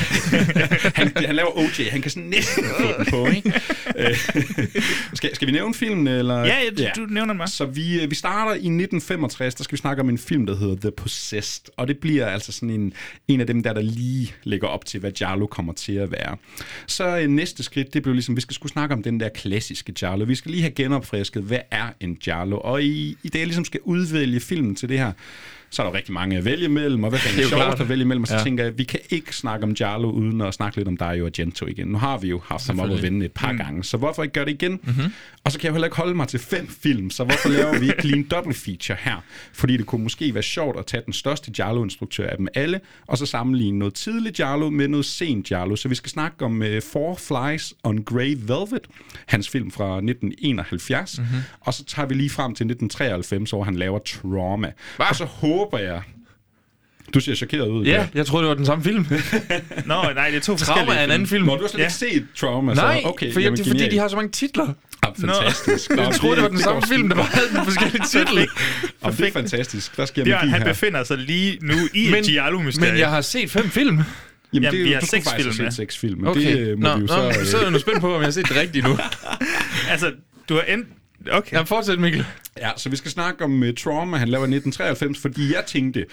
han, 0.98 1.12
han 1.16 1.34
laver 1.34 1.58
OJ, 1.58 1.88
han 1.90 2.02
kan 2.02 2.10
sådan 2.10 2.28
næsten 2.28 2.64
få 2.80 2.86
den 2.98 3.06
på, 3.10 3.26
ikke? 3.26 3.52
Øh, 3.96 4.16
skal, 5.18 5.34
skal 5.34 5.46
vi 5.46 5.52
nævne 5.52 5.74
filmen, 5.74 6.08
eller? 6.18 6.38
Ja, 6.38 6.58
ja, 6.78 6.90
du, 6.96 7.02
du 7.02 7.06
nævner 7.06 7.34
bare. 7.34 7.48
Så 7.48 7.64
vi, 7.64 8.02
øh, 8.02 8.10
vi 8.10 8.14
starter 8.14 8.52
i 8.52 8.56
1965, 8.56 9.54
der 9.54 9.64
skal 9.64 9.72
vi 9.72 9.80
snakke 9.80 10.02
om 10.02 10.08
en 10.08 10.18
film, 10.18 10.46
der 10.46 10.56
hedder 10.56 10.76
The 10.76 10.90
Possessed, 10.90 11.64
og 11.76 11.88
det 11.88 11.98
bliver 11.98 12.26
altså 12.26 12.52
sådan 12.52 12.70
en, 12.70 12.92
en 13.28 13.40
af 13.40 13.46
dem 13.46 13.62
der, 13.62 13.72
der 13.72 13.82
lige 13.82 14.34
lægger 14.42 14.68
op 14.68 14.84
til, 14.84 15.00
hvad 15.00 15.12
Jarlo 15.20 15.46
kommer 15.46 15.72
til 15.72 15.92
at 15.92 16.10
være. 16.12 16.36
Så 16.86 17.18
øh, 17.18 17.28
næste 17.28 17.62
skridt, 17.62 17.94
det 17.94 18.02
blev 18.02 18.14
ligesom, 18.14 18.36
vi 18.36 18.40
skal 18.40 18.54
skulle 18.54 18.72
snakke 18.72 18.94
om 18.94 19.02
den 19.02 19.20
der 19.20 19.28
klassiske 19.28 19.94
Jarlo. 20.02 20.24
Vi 20.24 20.34
skal 20.34 20.50
lige 20.50 20.62
have 20.62 20.74
genopfrisket, 20.74 21.42
hvad 21.42 21.60
er 21.70 21.88
en 22.00 22.18
Jarlo? 22.26 22.58
Og 22.58 22.82
i, 22.82 23.16
i 23.22 23.28
det, 23.28 23.38
jeg 23.38 23.46
ligesom 23.46 23.64
skal 23.64 23.80
udvælge 23.84 24.40
filmen 24.40 24.74
til 24.76 24.88
det 24.88 24.98
her, 24.98 25.12
så 25.70 25.82
er 25.82 25.86
der 25.86 25.94
rigtig 25.94 26.14
mange 26.14 26.36
at 26.36 26.44
vælge 26.44 26.64
imellem, 26.64 27.04
og 27.04 27.10
hvad 27.10 27.18
fanden 27.18 27.44
er 27.44 27.48
sjovt 27.48 27.80
at 27.80 27.88
vælge 27.88 28.02
imellem, 28.02 28.22
og 28.22 28.28
så 28.28 28.34
ja. 28.34 28.42
Tænker 28.42 28.64
jeg, 28.64 28.78
vi 28.78 28.84
kan 28.84 29.00
ikke 29.10 29.36
snakke 29.36 29.64
om 29.66 29.72
Jarlo 29.80 30.10
uden 30.10 30.40
at 30.40 30.54
snakke 30.54 30.76
lidt 30.76 30.88
om 30.88 30.96
Dario 30.96 31.26
Argento 31.26 31.66
igen. 31.66 31.86
Nu 31.86 31.98
har 31.98 32.18
vi 32.18 32.28
jo 32.28 32.40
haft 32.44 32.66
ham 32.66 32.80
op 32.80 32.90
at 32.90 33.02
vende 33.02 33.26
et 33.26 33.32
par 33.32 33.52
mm. 33.52 33.58
gange, 33.58 33.84
så 33.84 33.96
hvorfor 33.96 34.22
ikke 34.22 34.32
gøre 34.32 34.44
det 34.44 34.50
igen? 34.50 34.80
Mm-hmm. 34.82 35.12
Og 35.44 35.52
så 35.52 35.58
kan 35.58 35.64
jeg 35.64 35.70
jo 35.70 35.74
heller 35.74 35.86
ikke 35.86 35.96
holde 35.96 36.14
mig 36.14 36.28
til 36.28 36.40
fem 36.40 36.68
film, 36.68 37.10
så 37.10 37.24
hvorfor 37.24 37.48
laver 37.48 37.78
vi 37.78 37.86
ikke 37.86 38.02
lige 38.02 38.16
en 38.16 38.22
double 38.22 38.54
feature 38.54 38.98
her? 39.00 39.24
Fordi 39.52 39.76
det 39.76 39.86
kunne 39.86 40.02
måske 40.02 40.34
være 40.34 40.42
sjovt 40.42 40.78
at 40.78 40.86
tage 40.86 41.02
den 41.04 41.12
største 41.12 41.52
Jarlo-instruktør 41.58 42.26
af 42.26 42.36
dem 42.36 42.48
alle, 42.54 42.80
og 43.06 43.18
så 43.18 43.26
sammenligne 43.26 43.78
noget 43.78 43.94
tidligt 43.94 44.40
Jarlo 44.40 44.70
med 44.70 44.88
noget 44.88 45.06
sent 45.06 45.50
Jarlo. 45.50 45.76
Så 45.76 45.88
vi 45.88 45.94
skal 45.94 46.10
snakke 46.10 46.44
om 46.44 46.60
uh, 46.60 46.66
Four 46.92 47.14
Flies 47.14 47.74
on 47.82 48.04
Grey 48.04 48.36
Velvet, 48.38 48.86
hans 49.26 49.48
film 49.48 49.70
fra 49.70 49.96
1971, 49.96 51.18
mm-hmm. 51.18 51.40
og 51.60 51.74
så 51.74 51.84
tager 51.84 52.08
vi 52.08 52.14
lige 52.14 52.30
frem 52.30 52.54
til 52.54 52.64
1993, 52.64 53.50
hvor 53.50 53.64
han 53.64 53.76
laver 53.76 53.98
Trauma. 53.98 54.72
Hva? 54.96 55.04
Og 55.08 55.16
så 55.16 55.24
håber 55.24 55.59
jeg, 55.72 56.02
Du 57.14 57.20
ser 57.20 57.34
chokeret 57.34 57.68
ud. 57.68 57.84
Ja, 57.84 57.90
Gert. 57.92 58.08
jeg 58.14 58.26
troede, 58.26 58.42
det 58.44 58.48
var 58.48 58.54
den 58.56 58.66
samme 58.66 58.84
film. 58.84 59.06
Nå, 59.86 60.02
nej, 60.14 60.28
det 60.30 60.36
er 60.36 60.40
to 60.40 60.56
Trauma 60.56 60.92
er 60.94 61.04
en 61.04 61.10
anden 61.10 61.28
film. 61.28 61.44
Nå, 61.46 61.56
du 61.56 61.60
har 61.60 61.68
slet 61.68 61.78
Ja. 61.80 61.84
ikke 61.84 61.94
set 61.94 62.26
Trauma, 62.36 62.74
Nej, 62.74 63.00
så 63.02 63.08
okay. 63.08 63.32
for 63.32 63.40
jamen, 63.40 63.56
det 63.58 63.66
er 63.66 63.70
fordi, 63.70 63.88
de 63.88 63.98
har 63.98 64.08
så 64.08 64.16
mange 64.16 64.30
titler. 64.30 64.68
Ah, 65.02 65.14
fantastisk. 65.20 65.90
Nå, 65.96 66.02
Jeg 66.02 66.14
troede, 66.14 66.34
det 66.36 66.42
var 66.42 66.48
den 66.48 66.58
samme 66.58 66.82
film, 66.88 67.08
der 67.08 67.16
var 67.16 67.22
havde 67.22 67.48
den 67.56 67.64
forskellige 67.64 68.02
titler. 68.10 68.46
Jamen, 69.04 69.16
det 69.18 69.26
er 69.28 69.32
fantastisk. 69.32 69.96
Der 69.96 70.04
sker 70.04 70.24
Bjørn, 70.24 70.38
magi 70.38 70.50
han 70.50 70.62
her. 70.62 70.68
befinder 70.68 71.04
sig 71.04 71.18
lige 71.18 71.58
nu 71.62 71.74
i 71.94 72.04
et 72.04 72.10
Men- 72.10 72.24
Giallo-mysterie. 72.24 72.90
Men 72.92 73.00
jeg 73.00 73.08
har 73.10 73.20
set 73.20 73.50
fem 73.50 73.70
film. 73.70 73.86
Jamen, 73.96 74.04
Jamen, 74.52 74.70
det, 74.72 74.80
er 74.80 74.84
vi 74.84 74.92
har 74.92 75.00
seks 75.00 75.28
film 75.34 75.42
have 75.44 75.52
set 75.54 75.62
med. 75.64 75.70
seks 75.72 75.98
film, 75.98 76.26
Okay. 76.26 76.40
det 76.40 76.58
øh, 76.68 76.78
må 76.78 76.88
Nå, 76.88 76.94
vi 76.94 77.00
jo 77.00 77.06
nå, 77.06 77.32
så... 77.32 77.38
så, 77.44 77.50
så 77.50 77.58
er 77.58 77.62
jeg 77.62 77.70
nu 77.70 77.78
spændt 77.78 78.00
på, 78.00 78.14
om 78.14 78.20
jeg 78.20 78.26
har 78.26 78.32
set 78.32 78.48
det 78.48 78.56
rigtigt 78.56 78.84
nu. 78.86 78.98
Altså, 79.90 80.12
du 80.48 80.54
har 80.54 80.62
endt... 80.62 80.88
Okay. 81.32 81.52
Jamen, 81.52 81.66
fortsæt, 81.66 81.98
Mikkel. 81.98 82.24
Ja, 82.58 82.70
så 82.76 82.88
vi 82.88 82.96
skal 82.96 83.10
snakke 83.10 83.44
om 83.44 83.62
uh, 83.62 83.68
Trauma, 83.78 84.16
han 84.16 84.28
laver 84.28 84.44
i 84.44 84.54
1993, 84.56 85.18
fordi 85.18 85.54
jeg 85.54 85.64
tænkte, 85.66 86.06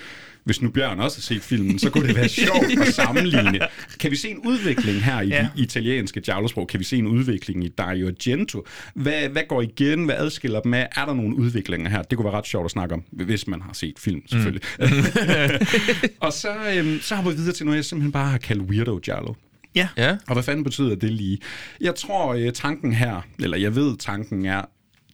hvis 0.43 0.61
nu 0.61 0.69
Bjørn 0.69 0.99
også 0.99 1.17
har 1.17 1.21
set 1.21 1.41
filmen, 1.41 1.79
så 1.79 1.89
kunne 1.89 2.07
det 2.07 2.15
være 2.15 2.29
sjovt 2.45 2.81
at 2.87 2.93
sammenligne. 2.93 3.59
Kan 3.99 4.11
vi 4.11 4.15
se 4.15 4.29
en 4.29 4.37
udvikling 4.45 5.03
her 5.03 5.21
i 5.21 5.27
Ja. 5.27 5.35
ja. 5.35 5.47
de 5.55 5.61
italienske 5.61 6.21
giallo-sprog? 6.21 6.67
Kan 6.67 6.79
vi 6.79 6.83
se 6.85 6.97
en 6.97 7.07
udvikling 7.07 7.63
i 7.63 7.67
Dario 7.67 8.07
Argento? 8.07 8.65
Hvad, 8.93 9.29
hvad 9.29 9.43
går 9.49 9.61
igen? 9.61 10.05
Hvad 10.05 10.15
adskiller 10.15 10.59
dem 10.59 10.73
af? 10.73 10.87
Er 10.95 11.05
der 11.05 11.13
nogle 11.13 11.35
udviklinger 11.35 11.89
her? 11.89 12.01
Det 12.01 12.17
kunne 12.17 12.25
være 12.25 12.37
ret 12.37 12.47
sjovt 12.47 12.65
at 12.65 12.71
snakke 12.71 12.95
om, 12.95 13.03
hvis 13.11 13.47
man 13.47 13.61
har 13.61 13.73
set 13.73 13.99
film, 13.99 14.21
selvfølgelig. 14.27 14.61
Mm. 14.79 14.87
og 16.19 16.33
så, 16.33 16.49
øhm, 16.75 16.99
så 17.01 17.15
har 17.15 17.29
vi 17.29 17.35
videre 17.35 17.53
til 17.53 17.65
noget, 17.65 17.77
jeg 17.77 17.85
simpelthen 17.85 18.11
bare 18.11 18.29
har 18.29 18.37
kaldt 18.37 18.61
Weirdo 18.61 18.99
Giallo. 19.03 19.33
Ja. 19.75 19.87
Ja. 19.97 20.17
Og 20.27 20.33
hvad 20.33 20.43
fanden 20.43 20.63
betyder 20.63 20.95
det 20.95 21.11
lige? 21.11 21.37
Jeg 21.81 21.95
tror, 21.95 22.33
øh, 22.33 22.51
tanken 22.53 22.93
her, 22.93 23.21
eller 23.39 23.57
jeg 23.57 23.75
ved, 23.75 23.97
tanken 23.97 24.45
er, 24.45 24.61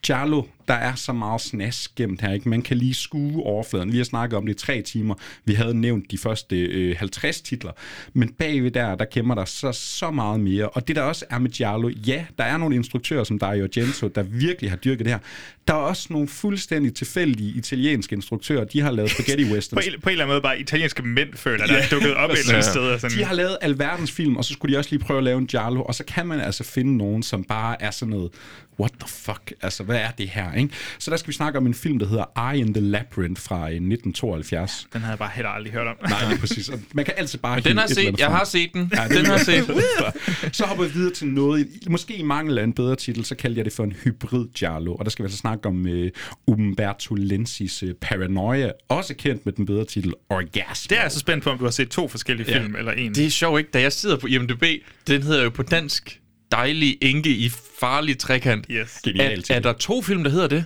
Charlo 0.04 0.50
der 0.68 0.74
er 0.74 0.96
så 0.96 1.14
meget 1.14 1.42
snas 1.42 1.88
gemt 1.96 2.22
her, 2.22 2.34
ikke? 2.34 2.50
Man 2.50 2.62
kan 2.62 2.78
lige 2.78 2.94
skue 2.94 3.44
overfladen. 3.44 3.92
Vi 3.92 3.98
har 3.98 4.04
snakket 4.04 4.38
om 4.38 4.46
det 4.46 4.54
i 4.54 4.66
tre 4.66 4.82
timer. 4.82 5.16
Vi 5.46 5.54
havde 5.54 5.74
nævnt 5.74 6.12
de 6.12 6.18
første 6.18 6.60
øh, 6.62 6.96
50 6.98 7.42
titler. 7.42 7.72
Men 8.14 8.30
bagved 8.30 8.72
der, 8.72 8.96
der 8.96 9.06
gemmer 9.12 9.36
der 9.36 9.46
så, 9.46 9.72
så 9.72 10.12
meget 10.12 10.40
mere. 10.40 10.70
Og 10.70 10.88
det 10.88 10.96
der 10.96 11.02
også 11.02 11.26
er 11.30 11.40
med 11.40 11.50
Giallo, 11.50 11.90
ja, 11.90 12.26
der 12.38 12.44
er 12.44 12.58
nogle 12.58 12.76
instruktører 12.76 13.24
som 13.24 13.40
Dario 13.40 13.64
Argento, 13.64 14.08
der 14.08 14.24
virkelig 14.24 14.72
har 14.72 14.78
dyrket 14.78 15.06
det 15.06 15.14
her. 15.14 15.20
Der 15.68 15.74
er 15.74 15.78
også 15.78 16.08
nogle 16.10 16.28
fuldstændig 16.28 16.94
tilfældige 16.94 17.58
italienske 17.58 18.16
instruktører. 18.16 18.64
De 18.64 18.82
har 18.82 18.92
lavet 18.92 19.12
spaghetti 19.12 19.46
På 19.50 19.54
westerns. 19.54 19.88
en, 19.88 20.02
på 20.02 20.10
en 20.10 20.12
eller 20.12 20.26
anden 20.26 20.34
måde 20.34 20.42
bare 20.42 20.60
italienske 20.60 21.04
mænd 21.04 21.34
føler, 21.34 21.68
der 21.68 21.74
er 21.74 21.88
dukket 21.92 22.14
op 22.16 22.30
et 22.30 22.40
eller 22.40 22.54
andet 22.54 22.66
sted. 22.66 22.82
Og 22.82 23.00
sådan. 23.00 23.18
De 23.18 23.24
har 23.24 23.34
lavet 23.34 23.58
alverdens 23.62 24.12
film, 24.12 24.38
og 24.38 24.46
så 24.46 24.54
skulle 24.54 24.74
de 24.74 24.80
også 24.80 24.90
lige 24.90 25.00
prøve 25.00 25.18
at 25.18 25.24
lave 25.24 25.38
en 25.38 25.48
Giallo, 25.48 25.84
og 25.84 25.96
så 25.96 26.04
kan 26.04 26.28
man 26.28 26.40
altså 26.40 26.64
finde 26.64 26.98
nogen, 26.98 27.24
som 27.24 27.44
bare 27.44 27.82
er 27.82 27.92
sådan 27.92 28.10
noget, 28.10 28.32
what 28.80 28.92
the 29.00 29.10
fuck, 29.10 29.54
altså 29.62 29.84
hvad 29.84 29.98
er 29.98 30.12
det 30.12 30.30
her, 30.30 30.52
ikke? 30.54 30.74
Så 31.00 31.12
der 31.12 31.18
skal 31.18 31.28
vi 31.28 31.34
snakke 31.34 31.60
om 31.60 31.66
en 31.66 31.74
film, 31.74 32.00
der 32.00 32.08
hedder 32.08 32.52
Eye 32.52 32.60
in 32.60 32.74
the 32.74 32.84
Labyrinth 32.84 33.42
fra 33.42 33.56
øh, 33.56 33.66
1972. 33.66 34.88
Den 34.94 35.02
havde 35.02 35.12
jeg 35.12 35.20
bare 35.20 35.32
heller 35.34 35.50
aldrig 35.50 35.74
hørt 35.74 35.88
om. 35.88 35.96
Nej, 36.10 36.34
er 36.34 36.38
præcis. 36.38 36.70
Og 36.70 36.80
man 36.94 37.06
kan 37.06 37.14
altid 37.18 37.40
bare 37.40 37.60
Den 37.60 37.64
hive 37.72 37.80
har 37.80 37.88
set, 37.88 38.20
jeg 38.20 38.28
har 38.28 38.44
set 38.44 38.74
den. 38.74 38.92
Ja, 38.96 39.08
Den 39.08 39.26
er 39.26 39.32
har 39.32 39.38
set. 39.38 39.66
så 40.56 40.66
hopper 40.66 40.84
vi 40.84 40.92
videre 40.94 41.14
til 41.14 41.28
noget, 41.28 41.68
måske 41.90 42.16
i 42.16 42.24
mangel 42.24 42.58
af 42.58 42.64
en 42.64 42.74
bedre 42.74 42.96
titel, 42.96 43.26
så 43.26 43.36
kalder 43.36 43.58
jeg 43.58 43.66
det 43.66 43.74
for 43.74 43.84
en 43.84 43.92
hybrid 43.92 44.46
Giallo, 44.54 44.96
og 44.96 45.06
der 45.06 45.12
skal 45.12 45.24
vi 45.24 45.26
altså 45.26 45.38
snakke 45.38 45.70
om 45.70 45.86
uh, 45.86 46.08
Umberto 46.48 47.16
Lenzis 47.16 47.84
uh, 47.84 47.90
Paranoia, 48.02 48.72
også 48.90 49.14
kendt 49.16 49.46
med 49.46 49.54
den 49.54 49.66
bedre 49.66 49.86
titel 49.86 50.14
Orgasm. 50.30 50.90
Det 50.90 50.98
er 50.98 51.02
jeg 51.02 51.12
så 51.12 51.20
spændt 51.20 51.44
på, 51.44 51.50
om 51.50 51.58
du 51.58 51.64
har 51.64 51.72
set 51.72 51.90
to 51.90 52.08
forskellige 52.08 52.54
film, 52.54 52.76
eller 52.76 52.92
en. 52.92 53.16
Det 53.16 53.26
er 53.26 53.30
sjovt, 53.30 53.60
ikke? 53.60 53.72
Da 53.74 53.82
jeg 53.82 53.92
sidder 53.92 54.18
på 54.18 54.28
IMDb, 54.28 54.64
den 55.08 55.24
hedder 55.24 55.44
jo 55.44 55.50
på 55.50 55.64
dansk 55.64 56.20
Dejlig 56.54 56.98
enke 57.02 57.30
i 57.30 57.52
farlig 57.80 58.18
trekant. 58.18 58.66
Yes. 58.72 59.00
Genialt. 59.04 59.50
Er, 59.52 59.56
er 59.56 59.60
der 59.60 59.74
to 59.74 60.02
film, 60.02 60.24
der 60.24 60.32
hedder 60.32 60.48
det? 60.48 60.66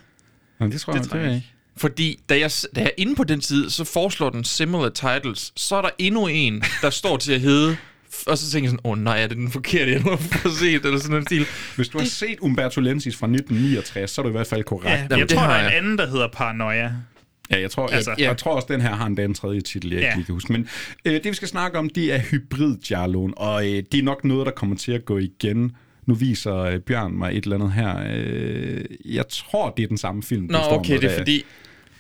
Nå, 0.60 0.68
det 0.68 0.82
tror 0.82 0.94
jeg, 0.94 1.02
Det 1.04 1.10
tror 1.12 1.20
jeg 1.20 1.36
ikke. 1.36 1.48
Fordi 1.78 2.20
da 2.30 2.40
jeg, 2.40 2.52
da 2.76 2.82
jeg 2.82 2.88
er 2.88 3.02
inde 3.02 3.16
på 3.16 3.24
den 3.24 3.42
side, 3.42 3.72
så 3.72 3.84
foreslår 3.84 4.30
den 4.30 4.44
similar 4.44 4.90
titles. 4.90 5.54
Så 5.56 5.76
er 5.76 5.82
der 5.82 5.90
endnu 5.98 6.28
en, 6.28 6.64
der 6.82 6.90
står 6.90 7.18
til 7.18 7.34
at 7.34 7.42
hedde... 7.42 7.78
Og 8.28 8.38
så 8.38 8.52
tænker 8.52 8.70
jeg 8.70 8.72
sådan, 8.72 8.80
åh 8.84 8.92
oh, 8.92 8.98
nej, 8.98 9.24
er 9.24 9.28
det 9.28 9.38
den 9.38 9.52
forkerte, 9.52 9.92
jeg 9.92 10.02
nu 10.02 10.10
har 10.32 10.60
set, 10.60 10.86
eller 10.86 11.00
sådan 11.00 11.18
en 11.18 11.26
stil. 11.26 11.46
Hvis 11.76 11.90
du 11.90 11.98
har 11.98 12.06
set 12.06 12.40
Umberto 12.40 12.82
Lenzis 12.82 13.16
fra 13.16 13.28
1969, 13.28 14.12
så 14.12 14.22
er 14.22 14.24
du 14.24 14.30
i 14.30 14.32
hvert 14.32 14.48
fald 14.48 14.64
korrekt. 14.64 14.90
Ja, 14.90 15.02
jeg 15.02 15.08
Jamen, 15.12 15.28
det 15.28 15.38
tror, 15.38 15.42
der 15.48 15.54
er 15.54 15.60
en 15.60 15.66
jeg. 15.66 15.78
anden, 15.78 15.98
der 15.98 16.08
hedder 16.10 16.28
Paranoia. 16.34 16.92
Ja 17.52 17.60
jeg, 17.62 17.72
tror, 17.72 17.88
Altså, 17.88 18.12
jeg, 18.12 18.20
ja. 18.20 18.28
jeg 18.28 18.38
tror 18.38 18.52
også, 18.56 18.68
den 18.72 18.82
her 18.82 18.90
har 18.96 19.06
en 19.06 19.20
en 19.20 19.34
tredje 19.34 19.62
titel, 19.62 19.90
jeg 19.90 19.98
ikke 20.00 20.08
Ja. 20.10 20.16
lige 20.16 20.26
kan 20.26 20.34
huske. 20.34 20.52
Men 20.54 20.68
øh, 21.06 21.14
det, 21.14 21.26
vi 21.26 21.34
skal 21.34 21.48
snakke 21.48 21.78
om, 21.78 21.90
det 21.90 22.14
er 22.14 22.20
hybrid 22.20 22.76
Jarlon, 22.92 23.34
og 23.38 23.66
øh, 23.68 23.84
det 23.92 24.00
er 24.00 24.04
nok 24.04 24.24
noget, 24.26 24.46
der 24.46 24.52
kommer 24.52 24.76
til 24.76 24.92
at 24.92 25.06
gå 25.06 25.18
igen. 25.18 25.72
Nu 26.06 26.14
viser 26.14 26.56
øh, 26.56 26.80
Bjørn 26.80 27.18
mig 27.18 27.38
et 27.38 27.44
eller 27.44 27.56
andet 27.56 27.72
her. 27.72 27.96
Øh, 28.16 28.86
jeg 29.06 29.28
tror, 29.30 29.74
det 29.78 29.84
er 29.84 29.88
den 29.88 29.98
samme 29.98 30.24
film, 30.24 30.44
Nå, 30.52 30.58
okay, 30.70 31.02
det 31.02 31.12
er 31.12 31.18
fordi... 31.18 31.44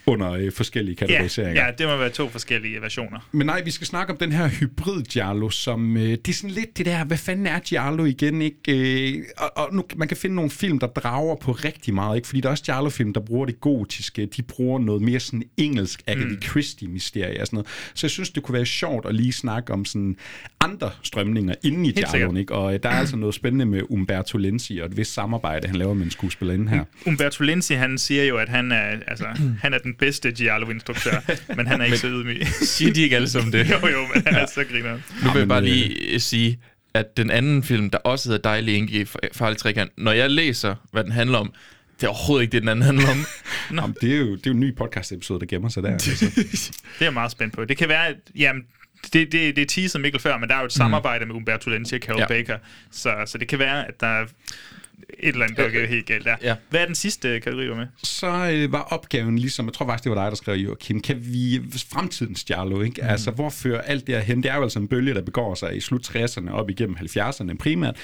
under 0.07 0.31
øh, 0.31 0.51
forskellige 0.51 0.97
Ja, 1.01 1.05
kategoriseringer. 1.05 1.65
ja, 1.65 1.71
det 1.77 1.87
må 1.87 1.97
være 1.97 2.09
to 2.09 2.29
forskellige 2.29 2.81
versioner. 2.81 3.19
Men 3.31 3.47
nej, 3.47 3.61
vi 3.65 3.71
skal 3.71 3.87
snakke 3.87 4.13
om 4.13 4.17
den 4.17 4.31
her 4.31 4.47
hybrid 4.47 5.03
Giallo, 5.03 5.49
som... 5.49 5.97
Øh, 5.97 6.03
det 6.03 6.27
er 6.27 6.33
sådan 6.33 6.49
lidt 6.49 6.77
det 6.77 6.85
der, 6.85 7.03
hvad 7.03 7.17
fanden 7.17 7.47
er 7.47 7.59
Giallo 7.59 8.05
igen, 8.05 8.41
ikke? 8.41 9.13
Øh, 9.17 9.23
og, 9.37 9.51
og 9.55 9.75
nu, 9.75 9.83
man 9.95 10.07
kan 10.07 10.17
finde 10.17 10.35
nogle 10.35 10.51
film, 10.51 10.79
der 10.79 10.87
drager 10.87 11.35
på 11.35 11.51
rigtig 11.51 11.93
meget, 11.93 12.15
ikke? 12.15 12.27
Fordi 12.27 12.41
der 12.41 12.47
er 12.49 12.51
også 12.51 12.63
Giallo-film, 12.63 13.13
der 13.13 13.21
bruger 13.21 13.45
det 13.45 13.61
gotiske. 13.61 14.25
De 14.25 14.41
bruger 14.41 14.79
noget 14.79 15.01
mere 15.01 15.19
sådan 15.19 15.43
engelsk 15.57 16.01
Agatha 16.07 16.27
mm. 16.29 16.41
Christie-mysterie 16.41 17.41
og 17.41 17.47
sådan 17.47 17.57
noget. 17.57 17.67
Så 17.93 18.07
jeg 18.07 18.11
synes, 18.11 18.29
det 18.29 18.43
kunne 18.43 18.53
være 18.53 18.65
sjovt 18.65 19.05
at 19.05 19.15
lige 19.15 19.33
snakke 19.33 19.73
om 19.73 19.85
sådan 19.85 20.15
andre 20.59 20.91
strømninger 21.03 21.55
inden 21.63 21.85
i 21.85 21.91
Gialloen, 21.91 22.11
sikkert. 22.11 22.37
ikke? 22.37 22.53
Og 22.55 22.73
øh, 22.73 22.79
der 22.83 22.89
er 22.89 22.93
altså 22.93 23.15
noget 23.15 23.35
spændende 23.35 23.65
med 23.65 23.81
Umberto 23.89 24.37
Lenzi 24.37 24.77
og 24.77 24.85
et 24.85 24.97
vist 24.97 25.13
samarbejde, 25.13 25.67
han 25.67 25.75
laver 25.75 25.93
med 25.93 26.05
en 26.05 26.11
skuespillerinde 26.11 26.69
her. 26.69 26.83
Umberto 27.05 27.43
Lenzi, 27.43 27.73
han 27.73 27.97
siger 27.97 28.23
jo, 28.23 28.37
at 28.37 28.49
han 28.49 28.71
er, 28.71 28.95
altså, 29.07 29.25
han 29.63 29.73
er 29.73 29.77
den 29.77 29.93
bedste 29.99 30.31
Giallo-instruktør, 30.31 31.21
men 31.55 31.67
han 31.67 31.81
er 31.81 31.85
ikke 31.85 31.97
så 31.97 32.07
ydmyg. 32.07 32.47
Siger 32.61 32.93
de 32.93 33.01
ikke 33.01 33.15
alle 33.15 33.29
sammen 33.29 33.53
det? 33.53 33.69
jo, 33.71 33.87
jo, 33.87 34.07
men 34.13 34.23
han 34.25 34.35
er 34.35 34.45
så 34.45 34.63
griner. 34.71 34.99
Nu 35.23 35.31
vil 35.31 35.39
jeg 35.39 35.47
bare 35.47 35.63
lige 35.63 36.13
øh, 36.13 36.19
sige, 36.19 36.59
at 36.93 37.17
den 37.17 37.31
anden 37.31 37.63
film, 37.63 37.89
der 37.89 37.97
også 37.97 38.29
hedder 38.29 38.41
Dejlig 38.41 38.75
enke 38.75 39.01
i 39.01 39.05
farlig 39.33 39.57
trekant, 39.57 39.91
når 39.97 40.11
jeg 40.11 40.31
læser, 40.31 40.75
hvad 40.91 41.03
den 41.03 41.11
handler 41.11 41.37
om, 41.37 41.53
det 41.99 42.03
er 42.03 42.07
overhovedet 42.07 42.43
ikke 42.43 42.51
det, 42.51 42.61
den 42.61 42.69
anden 42.69 42.85
handler 42.85 43.09
om. 43.09 43.25
Jamen, 43.81 43.95
det, 44.01 44.13
er 44.13 44.17
jo, 44.17 44.31
det 44.35 44.47
er 44.47 44.51
jo 44.51 44.53
en 44.53 44.59
ny 44.59 44.75
podcast-episode, 44.75 45.39
der 45.39 45.45
gemmer 45.45 45.69
sig 45.69 45.83
der. 45.83 45.91
Altså. 45.91 46.25
Det 46.35 47.01
er 47.01 47.05
jeg 47.05 47.13
meget 47.13 47.31
spændt 47.31 47.53
på. 47.53 47.65
Det 47.65 47.77
kan 47.77 47.89
være, 47.89 48.07
at, 48.07 48.15
jamen, 48.35 48.63
det, 49.13 49.31
det, 49.31 49.55
det 49.55 49.61
er 49.61 49.65
teaser 49.65 49.99
Mikkel 49.99 50.21
før, 50.21 50.37
men 50.37 50.49
der 50.49 50.55
er 50.55 50.59
jo 50.59 50.65
et 50.65 50.73
samarbejde 50.73 51.25
med 51.25 51.35
Umberto 51.35 51.69
Lenzi 51.69 51.95
og 51.95 52.01
Carol 52.01 52.19
Ja. 52.19 52.27
Baker, 52.27 52.57
så, 52.91 53.13
så 53.25 53.37
det 53.37 53.47
kan 53.47 53.59
være, 53.59 53.87
at 53.87 54.01
der 54.01 54.07
er 54.07 54.25
et 55.19 55.29
eller 55.29 55.45
andet, 55.45 55.57
der 55.57 55.63
går 55.63 55.87
helt 55.87 56.05
galt 56.05 56.25
der. 56.25 56.35
Ja. 56.41 56.55
Hvad 56.69 56.81
er 56.81 56.85
den 56.85 56.95
sidste 56.95 57.39
kategori, 57.39 57.65
du 57.65 57.69
var 57.69 57.79
med? 57.79 57.87
så 58.03 58.51
øh, 58.53 58.71
var 58.71 58.81
opgaven 58.81 59.39
ligesom, 59.39 59.65
jeg 59.65 59.73
tror 59.73 59.85
faktisk, 59.85 60.03
det 60.03 60.11
var 60.11 60.23
dig, 60.23 60.31
der 60.31 60.35
skrev, 60.35 60.55
Joachim, 60.55 61.01
kan 61.01 61.17
vi, 61.21 61.61
fremtidens 61.91 62.49
Jarlo, 62.49 62.81
ikke? 62.81 63.01
Mm. 63.01 63.07
Altså, 63.07 63.31
hvor 63.31 63.49
fører 63.49 63.81
alt 63.81 64.07
det 64.07 64.15
her 64.15 64.21
hen? 64.21 64.43
Det 64.43 64.51
er 64.51 64.55
jo 64.55 64.63
altså 64.63 64.79
en 64.79 64.87
bølge, 64.87 65.13
der 65.13 65.21
begår 65.21 65.55
sig 65.55 65.77
i 65.77 65.79
slut 65.79 66.09
60'erne 66.15 66.51
op 66.51 66.69
igennem 66.69 66.95
70'erne 66.95 67.57
primært. 67.57 67.95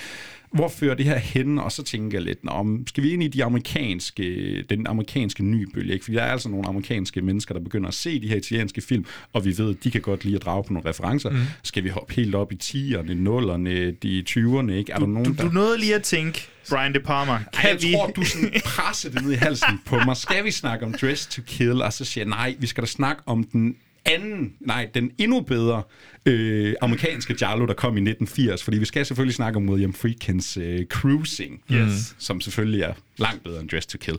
Hvor 0.53 0.67
fører 0.67 0.95
det 0.95 1.05
her 1.05 1.17
hen? 1.17 1.59
Og 1.59 1.71
så 1.71 1.83
tænker 1.83 2.17
jeg 2.17 2.25
lidt, 2.25 2.39
om 2.47 2.87
skal 2.87 3.03
vi 3.03 3.11
ind 3.11 3.23
i 3.23 3.27
de 3.27 3.43
amerikanske, 3.43 4.63
den 4.69 4.87
amerikanske 4.87 5.43
nye 5.43 5.67
bølge? 5.73 5.93
Ikke? 5.93 6.05
Fordi 6.05 6.17
der 6.17 6.23
er 6.23 6.31
altså 6.31 6.49
nogle 6.49 6.67
amerikanske 6.67 7.21
mennesker, 7.21 7.53
der 7.53 7.61
begynder 7.61 7.87
at 7.87 7.93
se 7.93 8.21
de 8.21 8.27
her 8.27 8.35
italienske 8.35 8.81
film, 8.81 9.05
og 9.33 9.45
vi 9.45 9.57
ved, 9.57 9.69
at 9.69 9.83
de 9.83 9.91
kan 9.91 10.01
godt 10.01 10.25
lide 10.25 10.35
at 10.35 10.45
drage 10.45 10.63
på 10.63 10.73
nogle 10.73 10.89
referencer. 10.89 11.29
Mm. 11.29 11.37
Skal 11.63 11.83
vi 11.83 11.89
hoppe 11.89 12.13
helt 12.13 12.35
op 12.35 12.51
i 12.51 12.55
10'erne, 12.63 13.11
0'erne, 13.11 13.69
de 14.03 14.23
20'erne? 14.29 14.71
Ikke? 14.71 14.91
Er 14.91 14.97
der 14.97 15.07
nogen, 15.07 15.25
Du, 15.25 15.33
der... 15.33 15.47
du 15.47 15.53
nåede 15.53 15.79
lige 15.79 15.95
at 15.95 16.03
tænke, 16.03 16.47
Brian 16.69 16.93
De 16.93 16.99
Palma, 16.99 17.39
kan 17.53 17.69
jeg 17.69 17.81
vi... 17.81 17.93
tror, 17.93 18.07
du 18.07 18.23
sådan 18.23 18.51
presser 18.65 19.09
det 19.09 19.21
ned 19.21 19.31
i 19.31 19.35
halsen 19.35 19.79
på 19.85 19.99
mig. 20.05 20.17
Skal 20.17 20.43
vi 20.43 20.51
snakke 20.51 20.85
om 20.85 20.93
Dress 20.93 21.27
to 21.27 21.41
Kill? 21.47 21.81
Og 21.81 21.93
så 21.93 22.05
siger 22.05 22.25
jeg, 22.25 22.29
nej, 22.29 22.55
vi 22.59 22.67
skal 22.67 22.81
da 22.81 22.87
snakke 22.87 23.21
om 23.25 23.43
den 23.43 23.75
anden, 24.05 24.53
nej, 24.59 24.89
den 24.93 25.11
endnu 25.17 25.41
bedre 25.41 25.83
øh, 26.25 26.73
amerikanske 26.81 27.35
Jarlo, 27.41 27.65
der 27.65 27.73
kom 27.73 27.97
i 27.97 28.01
1980. 28.09 28.63
Fordi 28.63 28.77
vi 28.77 28.85
skal 28.85 29.05
selvfølgelig 29.05 29.35
snakke 29.35 29.57
om 29.57 29.69
William 29.69 29.93
Friedkins 29.93 30.57
øh, 30.57 30.85
Cruising, 30.85 31.61
Yes. 31.71 32.15
som 32.19 32.41
selvfølgelig 32.41 32.81
er 32.81 32.93
langt 33.17 33.43
bedre 33.43 33.61
end 33.61 33.69
Dress 33.69 33.87
to 33.87 33.97
Kill. 33.97 34.17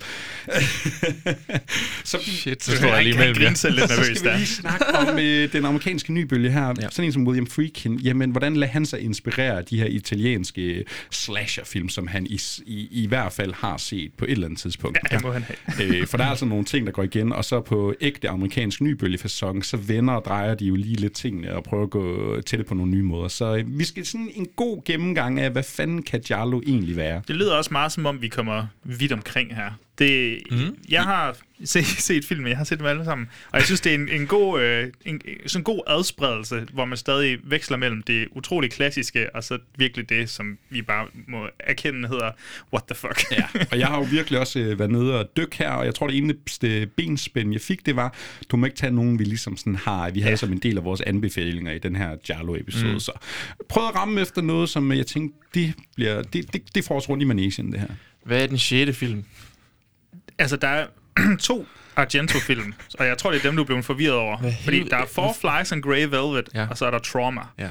så, 2.04 2.18
Shit, 2.22 2.62
så 2.64 2.76
står 2.76 2.94
jeg 2.94 3.04
lige 3.04 3.18
mellem 3.18 3.42
jer. 3.42 3.54
så 3.54 3.70
skal 4.14 4.32
vi 4.32 4.36
lige 4.36 4.46
snakke 4.46 4.86
om 4.86 5.18
øh, 5.18 5.52
den 5.52 5.64
amerikanske 5.64 6.12
nybølge 6.12 6.50
her. 6.50 6.74
Ja. 6.80 6.88
Sådan 6.90 7.04
en 7.04 7.12
som 7.12 7.26
William 7.26 7.46
Friedkin. 7.46 7.98
Jamen, 7.98 8.30
hvordan 8.30 8.56
lader 8.56 8.72
han 8.72 8.86
sig 8.86 9.00
inspirere 9.00 9.58
af 9.58 9.64
de 9.64 9.78
her 9.78 9.86
italienske 9.86 10.84
slasherfilm, 11.10 11.88
som 11.88 12.06
han 12.06 12.26
i, 12.26 12.40
i, 12.66 12.88
i 12.90 13.06
hvert 13.06 13.32
fald 13.32 13.52
har 13.52 13.76
set 13.76 14.10
på 14.16 14.24
et 14.24 14.30
eller 14.30 14.46
andet 14.46 14.60
tidspunkt? 14.60 14.98
Ja, 15.10 15.16
det 15.16 15.24
må 15.24 15.32
han 15.32 15.42
have. 15.42 15.98
øh, 16.00 16.06
for 16.06 16.16
der 16.16 16.24
er 16.24 16.28
altså 16.30 16.44
nogle 16.46 16.64
ting, 16.64 16.86
der 16.86 16.92
går 16.92 17.02
igen, 17.02 17.32
og 17.32 17.44
så 17.44 17.60
på 17.60 17.94
ægte 18.00 18.28
amerikansk 18.28 18.80
nybølgefasong, 18.80 19.64
så 19.64 19.76
vender 19.76 20.14
og 20.14 20.24
drejer 20.24 20.54
de 20.54 20.64
jo 20.64 20.74
lige 20.74 20.96
lidt 20.96 21.12
tingene 21.12 21.54
og 21.54 21.64
prøver 21.64 21.84
at 21.84 21.90
gå 21.94 22.40
til 22.40 22.58
det 22.58 22.66
på 22.66 22.74
nogle 22.74 22.90
nye 22.90 23.02
måder. 23.02 23.28
Så 23.28 23.56
øh, 23.56 23.78
vi 23.78 23.84
skal 23.84 24.06
sådan 24.06 24.30
en 24.34 24.46
god 24.56 24.84
gennemgang 24.84 25.40
af, 25.40 25.50
hvad 25.50 25.62
fanden 25.62 26.02
kan 26.02 26.22
Jarlo 26.30 26.60
egentlig 26.66 26.96
være? 26.96 27.22
Det 27.28 27.36
lyder 27.36 27.54
også 27.54 27.72
meget 27.72 27.92
som 27.92 28.06
om, 28.06 28.22
vi 28.22 28.28
kommer 28.28 28.66
vidt 28.84 29.12
omkring 29.12 29.54
her. 29.54 29.70
Det, 29.98 30.42
mm. 30.50 30.76
Jeg 30.88 31.02
har 31.02 31.36
set, 31.64 31.86
set 31.86 32.24
filmen, 32.24 32.48
jeg 32.48 32.56
har 32.56 32.64
set 32.64 32.78
dem 32.78 32.86
alle 32.86 33.04
sammen, 33.04 33.28
og 33.52 33.58
jeg 33.58 33.64
synes, 33.64 33.80
det 33.80 33.90
er 33.90 33.94
en, 33.94 34.08
en, 34.08 34.26
god, 34.26 34.60
øh, 34.60 34.92
en, 35.04 35.20
sådan 35.46 35.60
en 35.60 35.64
god 35.64 35.80
adspredelse, 35.86 36.66
hvor 36.72 36.84
man 36.84 36.98
stadig 36.98 37.38
veksler 37.42 37.76
mellem 37.76 38.02
det 38.02 38.28
utrolig 38.30 38.70
klassiske, 38.70 39.36
og 39.36 39.44
så 39.44 39.58
virkelig 39.76 40.08
det, 40.08 40.30
som 40.30 40.58
vi 40.70 40.82
bare 40.82 41.06
må 41.28 41.48
erkende 41.58 42.08
hedder, 42.08 42.30
what 42.72 42.84
the 42.84 42.94
fuck. 42.94 43.32
Ja, 43.32 43.44
og 43.70 43.78
jeg 43.78 43.86
har 43.86 43.98
jo 43.98 44.06
virkelig 44.10 44.40
også 44.40 44.58
øh, 44.58 44.78
været 44.78 44.90
nede 44.90 45.20
og 45.20 45.36
dykke 45.36 45.56
her, 45.58 45.70
og 45.70 45.84
jeg 45.86 45.94
tror, 45.94 46.06
det 46.06 46.16
eneste 46.16 46.86
benspænd, 46.86 47.52
jeg 47.52 47.60
fik, 47.60 47.86
det 47.86 47.96
var, 47.96 48.14
du 48.50 48.56
må 48.56 48.66
ikke 48.66 48.76
tage 48.76 48.92
nogen, 48.92 49.18
vi 49.18 49.24
ligesom 49.24 49.56
sådan 49.56 49.76
har, 49.76 50.10
vi 50.10 50.20
havde 50.20 50.32
ja. 50.32 50.36
som 50.36 50.52
en 50.52 50.58
del 50.58 50.78
af 50.78 50.84
vores 50.84 51.00
anbefalinger 51.00 51.72
i 51.72 51.78
den 51.78 51.96
her 51.96 52.16
Jarlo-episode. 52.28 52.92
Mm. 52.92 53.00
Så 53.00 53.12
prøv 53.68 53.88
at 53.88 53.94
ramme 53.94 54.20
efter 54.20 54.42
noget, 54.42 54.68
som 54.68 54.92
jeg 54.92 55.06
tænkte, 55.06 55.38
det, 55.54 55.74
bliver, 55.96 56.22
det, 56.22 56.52
det, 56.52 56.74
det 56.74 56.84
får 56.84 56.96
os 56.96 57.08
rundt 57.08 57.22
i 57.22 57.26
manesien, 57.26 57.72
det 57.72 57.80
her. 57.80 57.88
Hvad 58.24 58.42
er 58.42 58.46
den 58.46 58.58
sjette 58.58 58.92
film? 58.92 59.24
Altså, 60.38 60.56
der 60.56 60.68
er 60.68 60.86
to 61.40 61.66
Argento-film, 61.96 62.74
og 62.98 63.06
jeg 63.06 63.18
tror, 63.18 63.30
det 63.30 63.38
er 63.38 63.42
dem, 63.42 63.56
du 63.56 63.62
er 63.62 63.66
blevet 63.66 63.84
forvirret 63.84 64.14
over. 64.16 64.38
Hvad 64.38 64.52
Fordi 64.64 64.76
helvede- 64.76 64.90
der 64.90 64.96
er 64.96 65.06
Four 65.06 65.36
Flies 65.40 65.72
and 65.72 65.82
Grey 65.82 66.04
Velvet, 66.04 66.48
Ja. 66.54 66.60
ja. 66.60 66.66
og 66.70 66.78
så 66.78 66.86
er 66.86 66.90
der 66.90 66.98
Trauma. 66.98 67.40
Ja. 67.58 67.68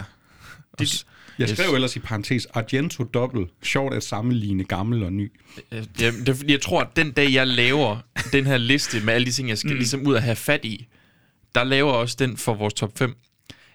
De, 0.80 0.88
Jeg 1.40 1.50
skrev 1.50 1.74
ellers 1.74 1.96
i 1.96 2.00
parentes, 2.00 2.46
Argento 2.46 3.04
dobbelt, 3.04 3.50
sjovt 3.64 3.94
at 3.94 4.04
sammenligne 4.04 4.64
gammel 4.64 5.04
og 5.04 5.14
ny. 5.14 5.32
Øh, 5.72 5.78
Jeg, 6.02 6.14
det, 6.14 6.30
er 6.30 6.34
fordi, 6.34 6.52
jeg 6.52 6.62
tror, 6.62 6.82
at 6.82 6.88
den 6.96 7.12
dag, 7.12 7.34
jeg 7.34 7.48
laver 7.48 7.98
den 8.32 8.46
her 8.46 8.58
liste 8.58 9.00
med 9.00 9.14
alle 9.14 9.26
de 9.26 9.32
ting, 9.32 9.50
jeg 9.50 9.58
skal 9.58 9.72
mm. 9.72 9.78
ligesom 9.78 10.08
ud 10.08 10.14
og 10.14 10.24
have 10.24 10.36
fat 10.36 10.66
i, 10.66 10.88
der 11.56 11.64
laver 11.64 11.92
også 11.92 12.16
den 12.20 12.38
for 12.38 12.54
vores 12.54 12.74
top 12.74 12.98
5. 12.98 13.16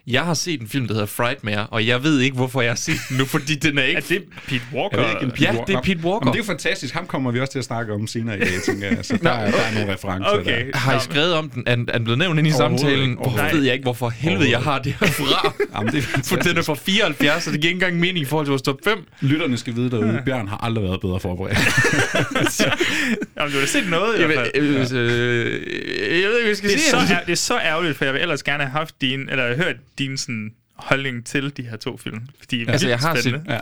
Jeg 0.09 0.23
har 0.23 0.35
set 0.35 0.61
en 0.61 0.68
film, 0.68 0.87
der 0.87 0.94
hedder 0.94 1.07
Frightmare, 1.07 1.66
og 1.66 1.87
jeg 1.87 2.03
ved 2.03 2.21
ikke, 2.21 2.37
hvorfor 2.37 2.61
jeg 2.62 2.71
har 2.71 2.77
set 2.77 2.97
den 3.09 3.16
nu, 3.18 3.25
fordi 3.25 3.55
den 3.55 3.79
er 3.79 3.83
ikke... 3.90 3.97
er 3.97 4.01
det 4.09 4.23
Pete 4.49 4.62
Walker? 4.75 4.99
Jeg 4.99 5.07
ved 5.07 5.14
ikke, 5.14 5.25
en 5.25 5.31
Pete 5.31 5.42
Ja, 5.44 5.51
Walker- 5.53 5.64
det 5.64 5.75
er 5.75 5.81
Pete 5.83 6.01
Walker. 6.05 6.18
Jamen, 6.27 6.33
det 6.33 6.40
er 6.40 6.44
jo 6.44 6.47
fantastisk. 6.47 6.94
Ham 6.94 7.07
kommer 7.07 7.31
vi 7.31 7.40
også 7.40 7.53
til 7.53 7.59
at 7.59 7.64
snakke 7.64 7.92
om 7.94 8.07
senere 8.07 8.37
i 8.37 8.40
dag, 8.40 8.49
tænker 8.66 8.87
jeg. 8.88 8.99
Så 9.03 9.18
der, 9.23 9.31
er, 9.31 9.51
der 9.51 9.59
er 9.59 9.75
nogle 9.75 9.92
referencer 9.92 10.31
Okay. 10.31 10.66
der. 10.73 10.79
Har 10.79 10.97
I 10.97 11.01
skrevet 11.01 11.35
om 11.35 11.51
den? 11.51 11.62
Er 11.66 11.75
den 11.75 11.88
er 11.88 11.92
den 11.92 12.05
blevet 12.05 12.18
nævnt 12.18 12.38
ind 12.38 12.49
i 12.49 12.51
samtalen? 12.51 13.14
Hvorfor 13.14 13.31
Overhovedet 13.31 13.57
ved 13.57 13.62
jeg 13.64 13.73
ikke, 13.73 13.83
hvorfor 13.83 14.09
helvede 14.09 14.51
jeg 14.51 14.61
har 14.61 14.79
det 14.79 14.94
herfra? 15.01 15.53
Jamen, 15.77 15.92
det 15.92 15.99
er 15.99 16.23
For 16.25 16.37
den 16.37 16.57
er 16.59 16.62
fra 16.62 16.75
74, 16.75 17.42
så 17.44 17.51
det 17.53 17.61
giver 17.61 17.71
ikke 17.71 17.77
engang 17.85 18.01
mening 18.01 18.18
i 18.18 18.25
forhold 18.25 18.47
til 18.47 18.51
vores 18.51 18.62
top 18.62 18.77
5. 18.85 18.99
Lytterne 19.21 19.57
skal 19.57 19.75
vide 19.77 19.90
derude, 19.90 20.23
Bjørn 20.27 20.49
har 20.49 20.57
aldrig 20.64 20.85
været 20.85 21.01
bedre 21.01 21.21
forberedt. 21.21 21.59
Jamen, 23.38 23.53
du 23.53 23.59
har 23.59 23.66
set 23.66 23.88
noget 23.90 24.16
i 24.16 24.21
Jeg, 24.21 24.27
hvert 24.27 24.51
ved, 24.62 24.87
fald. 24.87 24.99
øh, 24.99 25.47
øh, 25.47 26.21
jeg 26.21 26.29
ved 26.29 26.38
ikke, 26.38 26.38
hvad 26.38 26.47
jeg 26.47 26.57
skal 26.57 26.71
Det 26.71 26.77
er, 26.77 26.81
sige. 26.81 26.90
så, 26.90 27.14
er, 27.14 27.25
det 27.27 27.33
er 27.33 27.37
så 27.37 27.59
ærgerligt, 27.59 27.97
for 27.97 28.05
jeg 28.05 28.14
vil 28.14 28.23
ellers 28.23 28.42
gerne 28.42 28.62
have 28.64 28.71
haft 28.73 28.94
din, 29.01 29.29
eller 29.31 29.57
hørt 29.57 29.77
din 29.98 30.16
sådan, 30.18 30.50
holdning 30.74 31.26
til 31.26 31.56
de 31.56 31.62
her 31.62 31.76
to 31.76 31.96
film. 31.96 32.20
Fordi 32.38 32.58
de 32.58 32.64
er 32.68 32.72
Altså, 32.72 32.88
jeg 32.88 32.98
har 32.98 33.14
set 33.14 33.22
spændende. 33.24 33.52
Ja. 33.52 33.61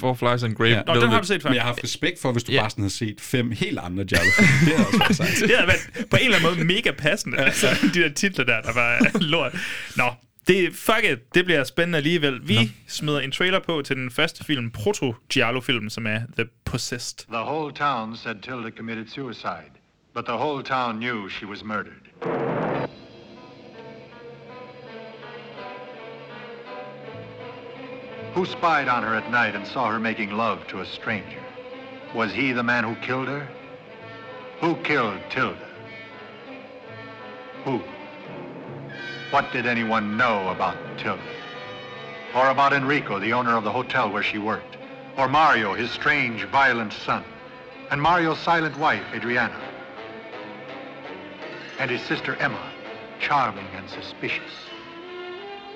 Four 0.00 0.14
Flies 0.14 0.42
and 0.42 0.54
Grave. 0.54 0.70
Ja. 0.70 0.82
Nå, 0.86 1.00
den 1.00 1.08
har 1.10 1.20
du 1.20 1.26
set 1.26 1.42
før. 1.42 1.48
Men 1.50 1.54
jeg 1.54 1.62
har 1.62 1.68
haft 1.68 1.84
respekt 1.84 2.20
for, 2.20 2.32
hvis 2.32 2.44
du 2.44 2.52
Ja. 2.52 2.60
bare 2.60 2.70
sådan 2.70 2.82
havde 2.82 2.92
set 2.94 3.20
fem 3.20 3.50
helt 3.50 3.78
andre 3.78 4.04
Jallo. 4.12 4.24
Det 4.38 4.46
havde 4.76 4.86
også 4.86 4.98
været 4.98 5.16
sejt. 5.16 5.30
Det 5.50 5.56
havde 5.56 5.68
været 5.68 6.08
på 6.10 6.16
en 6.16 6.24
eller 6.24 6.36
anden 6.38 6.56
måde 6.56 6.64
mega 6.66 6.90
passende. 6.90 7.38
Altså, 7.38 7.66
de 7.94 8.00
der 8.02 8.08
titler 8.08 8.44
der, 8.44 8.60
der 8.60 8.72
var 8.74 9.18
lort. 9.20 9.52
Nå, 9.96 10.10
det, 10.48 10.74
fuck 10.74 11.04
it, 11.04 11.34
det 11.34 11.44
bliver 11.44 11.64
spændende 11.64 11.96
alligevel. 11.96 12.48
Vi 12.48 12.54
Nå. 12.54 12.60
smider 12.88 13.20
en 13.20 13.32
trailer 13.32 13.60
på 13.60 13.82
til 13.84 13.96
den 13.96 14.10
første 14.10 14.44
film, 14.44 14.70
proto-Giallo-film, 14.78 15.90
som 15.90 16.06
er 16.06 16.20
The 16.38 16.46
Possessed. 16.64 17.18
The 17.28 17.42
whole 17.44 17.74
town 17.74 18.16
said 18.16 18.34
Tilda 18.42 18.70
committed 18.76 19.06
suicide, 19.08 19.72
but 20.14 20.24
the 20.24 20.34
whole 20.36 20.62
town 20.64 20.96
knew 20.96 21.28
she 21.28 21.46
was 21.46 21.64
murdered. 21.64 22.65
Who 28.36 28.44
spied 28.44 28.86
on 28.86 29.02
her 29.02 29.14
at 29.14 29.30
night 29.30 29.54
and 29.54 29.66
saw 29.66 29.90
her 29.90 29.98
making 29.98 30.30
love 30.30 30.66
to 30.66 30.80
a 30.80 30.84
stranger? 30.84 31.40
Was 32.14 32.34
he 32.34 32.52
the 32.52 32.62
man 32.62 32.84
who 32.84 32.94
killed 32.96 33.28
her? 33.28 33.48
Who 34.60 34.76
killed 34.82 35.20
Tilda? 35.30 35.66
Who? 37.64 37.80
What 39.30 39.50
did 39.52 39.64
anyone 39.64 40.18
know 40.18 40.50
about 40.50 40.76
Tilda? 40.98 41.22
Or 42.34 42.50
about 42.50 42.74
Enrico, 42.74 43.18
the 43.18 43.32
owner 43.32 43.56
of 43.56 43.64
the 43.64 43.72
hotel 43.72 44.10
where 44.10 44.22
she 44.22 44.36
worked? 44.36 44.76
Or 45.16 45.28
Mario, 45.28 45.72
his 45.72 45.90
strange, 45.90 46.44
violent 46.44 46.92
son? 46.92 47.24
And 47.90 48.02
Mario's 48.02 48.38
silent 48.40 48.76
wife, 48.76 49.06
Adriana? 49.14 49.58
And 51.78 51.90
his 51.90 52.02
sister 52.02 52.36
Emma, 52.36 52.70
charming 53.18 53.68
and 53.74 53.88
suspicious? 53.88 54.65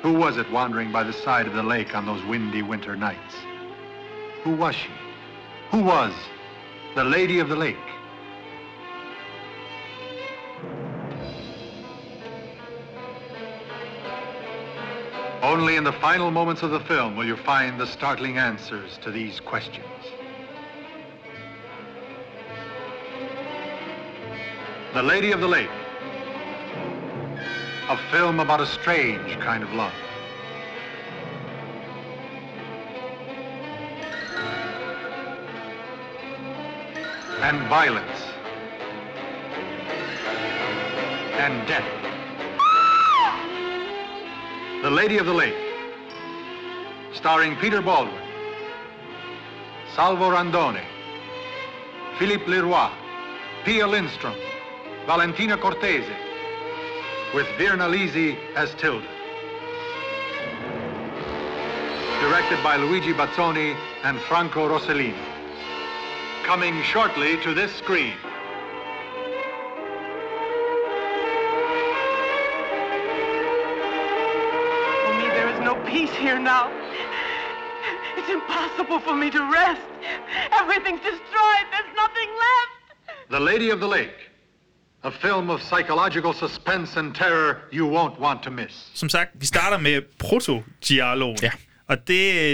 Who 0.02 0.14
was 0.14 0.38
it 0.38 0.50
wandering 0.50 0.90
by 0.90 1.04
the 1.04 1.12
side 1.12 1.46
of 1.46 1.52
the 1.52 1.62
lake 1.62 1.94
on 1.94 2.06
those 2.06 2.24
windy 2.24 2.62
winter 2.62 2.96
nights? 2.96 3.34
Who 4.44 4.52
was 4.52 4.74
she? 4.74 4.88
Who 5.70 5.82
was 5.82 6.14
the 6.94 7.04
Lady 7.04 7.38
of 7.38 7.50
the 7.50 7.56
Lake? 7.56 7.76
Only 15.42 15.76
in 15.76 15.84
the 15.84 15.92
final 15.92 16.30
moments 16.30 16.62
of 16.62 16.70
the 16.70 16.80
film 16.80 17.16
will 17.16 17.26
you 17.26 17.36
find 17.36 17.78
the 17.78 17.86
startling 17.86 18.38
answers 18.38 18.98
to 19.02 19.10
these 19.10 19.38
questions. 19.40 19.84
The 24.94 25.02
Lady 25.02 25.32
of 25.32 25.40
the 25.40 25.48
Lake. 25.48 25.70
A 27.90 27.96
film 28.12 28.38
about 28.38 28.60
a 28.60 28.66
strange 28.66 29.36
kind 29.40 29.64
of 29.64 29.72
love. 29.72 29.92
And 37.40 37.58
violence. 37.68 38.20
And 41.32 41.66
death. 41.66 41.84
The 44.84 44.90
Lady 44.90 45.18
of 45.18 45.26
the 45.26 45.34
Lake. 45.34 45.56
Starring 47.12 47.56
Peter 47.56 47.82
Baldwin. 47.82 48.22
Salvo 49.96 50.30
Randone. 50.30 50.84
Philippe 52.20 52.46
Leroy. 52.46 52.88
Pia 53.64 53.88
Lindstrom. 53.88 54.36
Valentina 55.06 55.56
Cortese. 55.58 56.29
With 57.32 57.46
Virna 57.58 57.88
Lisi 57.88 58.36
as 58.56 58.74
Tilda. 58.74 59.06
Directed 62.20 62.60
by 62.64 62.76
Luigi 62.76 63.12
Bazzoni 63.12 63.76
and 64.02 64.18
Franco 64.22 64.68
Rossellini. 64.68 65.14
Coming 66.42 66.82
shortly 66.82 67.36
to 67.42 67.54
this 67.54 67.72
screen. 67.76 68.14
For 75.04 75.14
me, 75.14 75.28
there 75.28 75.48
is 75.50 75.60
no 75.60 75.76
peace 75.86 76.12
here 76.16 76.40
now. 76.40 76.68
It's 78.16 78.28
impossible 78.28 78.98
for 78.98 79.14
me 79.14 79.30
to 79.30 79.40
rest. 79.52 79.80
Everything's 80.50 81.00
destroyed. 81.00 81.66
There's 81.70 81.94
nothing 81.94 82.28
left. 82.28 83.30
The 83.30 83.38
Lady 83.38 83.70
of 83.70 83.78
the 83.78 83.86
Lake. 83.86 84.29
A 85.02 85.10
film 85.10 85.50
of 85.50 85.60
psychological 85.60 86.34
suspense 86.34 87.00
and 87.00 87.14
terror 87.14 87.54
you 87.72 87.88
won't 87.96 88.20
want 88.20 88.42
to 88.42 88.50
miss. 88.50 88.90
Som 88.94 89.08
sagt, 89.08 89.30
vi 89.34 89.46
starter 89.46 89.78
med 89.78 90.02
proto-Giallo. 90.18 91.34
Ja. 91.42 91.50
Og 91.88 91.96
det, 91.98 92.08